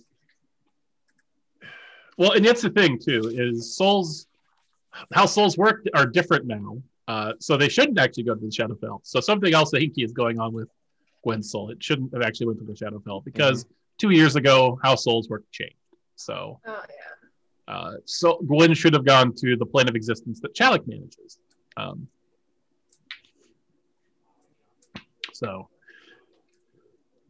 well, 2.17 2.33
and 2.33 2.45
that's 2.45 2.63
the 2.63 2.71
thing 2.71 2.99
too 2.99 3.33
is 3.35 3.77
souls. 3.77 4.27
How 5.13 5.27
souls 5.27 5.57
work 5.57 5.87
are 5.95 6.05
different 6.07 6.47
now. 6.47 6.83
Uh, 7.07 7.33
so 7.41 7.57
they 7.57 7.69
shouldn't 7.69 7.99
actually 7.99 8.25
go 8.25 8.35
to 8.35 8.41
the 8.41 8.49
Shadowfell. 8.49 9.01
So 9.05 9.21
something 9.21 9.55
else 9.55 9.71
that 9.71 9.83
Hinky 9.83 10.05
is 10.05 10.13
going 10.13 10.39
on 10.39 10.53
with 10.53 10.69
Gwen's 11.25 11.51
soul. 11.51 11.71
It 11.71 11.83
shouldn't 11.83 12.13
have 12.13 12.23
actually 12.23 12.49
went 12.49 12.59
to 12.61 12.65
the 12.65 12.73
Shadowfell 12.73 13.25
because 13.25 13.67
two 13.99 14.11
years 14.11 14.37
ago, 14.37 14.79
how 14.83 14.95
souls 14.95 15.29
work 15.29 15.45
changed. 15.51 15.75
So 16.17 16.61
oh 16.67 16.83
yeah. 16.89 17.75
uh, 17.75 17.93
so 18.05 18.39
Gwen 18.47 18.75
should 18.75 18.95
have 18.95 19.05
gone 19.05 19.33
to 19.37 19.57
the 19.57 19.67
plane 19.67 19.89
of 19.89 19.95
existence 19.95 20.41
that 20.41 20.55
Chalik 20.55 20.87
manages. 20.87 21.39
Um, 21.77 22.09
so, 25.41 25.69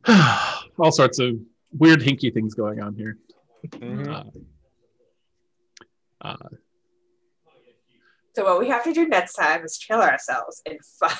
all 0.79 0.91
sorts 0.93 1.19
of 1.21 1.37
weird, 1.73 2.01
hinky 2.01 2.33
things 2.35 2.55
going 2.55 2.81
on 2.81 2.95
here. 2.95 3.17
Mhm. 3.69 4.09
Uh, 4.09 4.25
uh, 6.27 6.37
So 8.35 8.45
what 8.45 8.59
we 8.59 8.69
have 8.69 8.83
to 8.85 8.93
do 8.93 9.07
next 9.07 9.35
time 9.35 9.65
is 9.65 9.77
kill 9.79 10.01
ourselves 10.01 10.63
and 10.67 10.79
find 10.99 11.19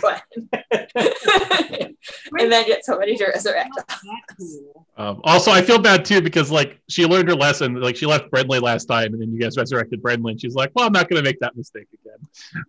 Glenn, 0.00 0.20
and 2.38 2.50
then 2.52 2.66
get 2.66 2.84
somebody 2.84 3.16
to 3.16 3.26
resurrect 3.26 3.70
us. 3.76 4.58
Um, 4.96 5.20
also, 5.24 5.50
I 5.50 5.60
feel 5.62 5.78
bad 5.78 6.04
too 6.06 6.22
because 6.22 6.50
like 6.50 6.80
she 6.88 7.04
learned 7.04 7.28
her 7.28 7.34
lesson. 7.34 7.74
Like 7.80 7.96
she 7.96 8.06
left 8.06 8.30
Brindley 8.30 8.60
last 8.60 8.86
time, 8.86 9.12
and 9.12 9.20
then 9.20 9.30
you 9.32 9.38
guys 9.38 9.56
resurrected 9.58 10.00
Brindley, 10.00 10.32
and 10.32 10.40
she's 10.40 10.54
like, 10.54 10.70
"Well, 10.74 10.86
I'm 10.86 10.92
not 10.92 11.08
going 11.10 11.22
to 11.22 11.28
make 11.28 11.38
that 11.40 11.54
mistake 11.56 11.88
again." 11.92 12.64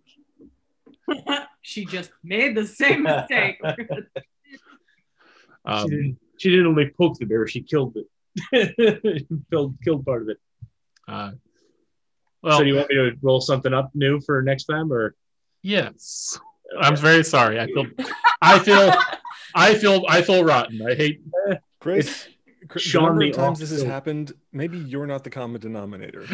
she 1.62 1.84
just 1.84 2.10
made 2.22 2.56
the 2.56 2.66
same 2.66 3.02
mistake. 3.02 3.60
Um, 5.68 5.82
she, 5.82 5.96
didn't, 5.96 6.18
she 6.38 6.50
didn't 6.50 6.66
only 6.68 6.90
poke 6.96 7.18
the 7.18 7.26
bear; 7.26 7.44
she 7.48 7.60
killed 7.60 7.96
it. 7.96 9.26
killed, 9.50 9.74
killed 9.82 10.06
part 10.06 10.22
of 10.22 10.28
it. 10.28 10.38
uh, 11.08 11.32
well, 12.40 12.58
so, 12.58 12.62
do 12.62 12.70
you 12.70 12.76
want 12.76 12.88
me 12.88 12.94
to 12.94 13.16
roll 13.20 13.40
something 13.40 13.74
up 13.74 13.90
new 13.92 14.20
for 14.20 14.40
next 14.42 14.66
time, 14.66 14.92
or 14.92 15.16
Yes. 15.66 16.38
I'm 16.80 16.94
very 16.94 17.24
sorry. 17.24 17.58
I 17.58 17.66
feel 17.66 17.86
I 18.40 18.58
feel 18.60 18.92
I 19.54 19.74
feel 19.74 20.04
I 20.08 20.22
feel 20.22 20.44
rotten. 20.44 20.80
I 20.86 20.94
hate 20.94 21.20
Chris, 21.80 22.28
Chris 22.68 22.84
the 22.84 22.90
Sean 22.90 23.02
number 23.02 23.24
the 23.24 23.30
of 23.30 23.36
times 23.36 23.58
this 23.58 23.70
has 23.70 23.82
happened, 23.82 24.32
maybe 24.52 24.78
you're 24.78 25.06
not 25.08 25.24
the 25.24 25.30
common 25.30 25.60
denominator. 25.60 26.24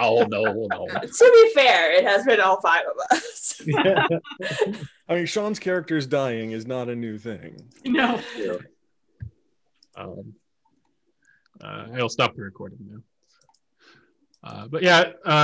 Oh 0.00 0.24
no, 0.24 0.42
no. 0.42 0.86
To 1.02 1.30
be 1.32 1.52
fair, 1.54 1.92
it 1.92 2.04
has 2.04 2.24
been 2.24 2.40
all 2.40 2.60
five 2.60 2.84
of 2.86 3.16
us. 3.16 3.60
I 5.08 5.14
mean, 5.14 5.26
Sean's 5.26 5.58
character's 5.58 6.06
dying 6.06 6.52
is 6.52 6.66
not 6.66 6.88
a 6.88 6.96
new 6.96 7.18
thing. 7.18 7.68
No. 7.84 8.18
Um, 9.94 10.34
uh, 11.60 11.88
I'll 11.94 12.08
stop 12.08 12.34
the 12.34 12.42
recording 12.42 12.78
now. 12.90 13.02
Uh, 14.42 14.68
but 14.68 14.82
yeah, 14.82 15.12
uh, 15.26 15.30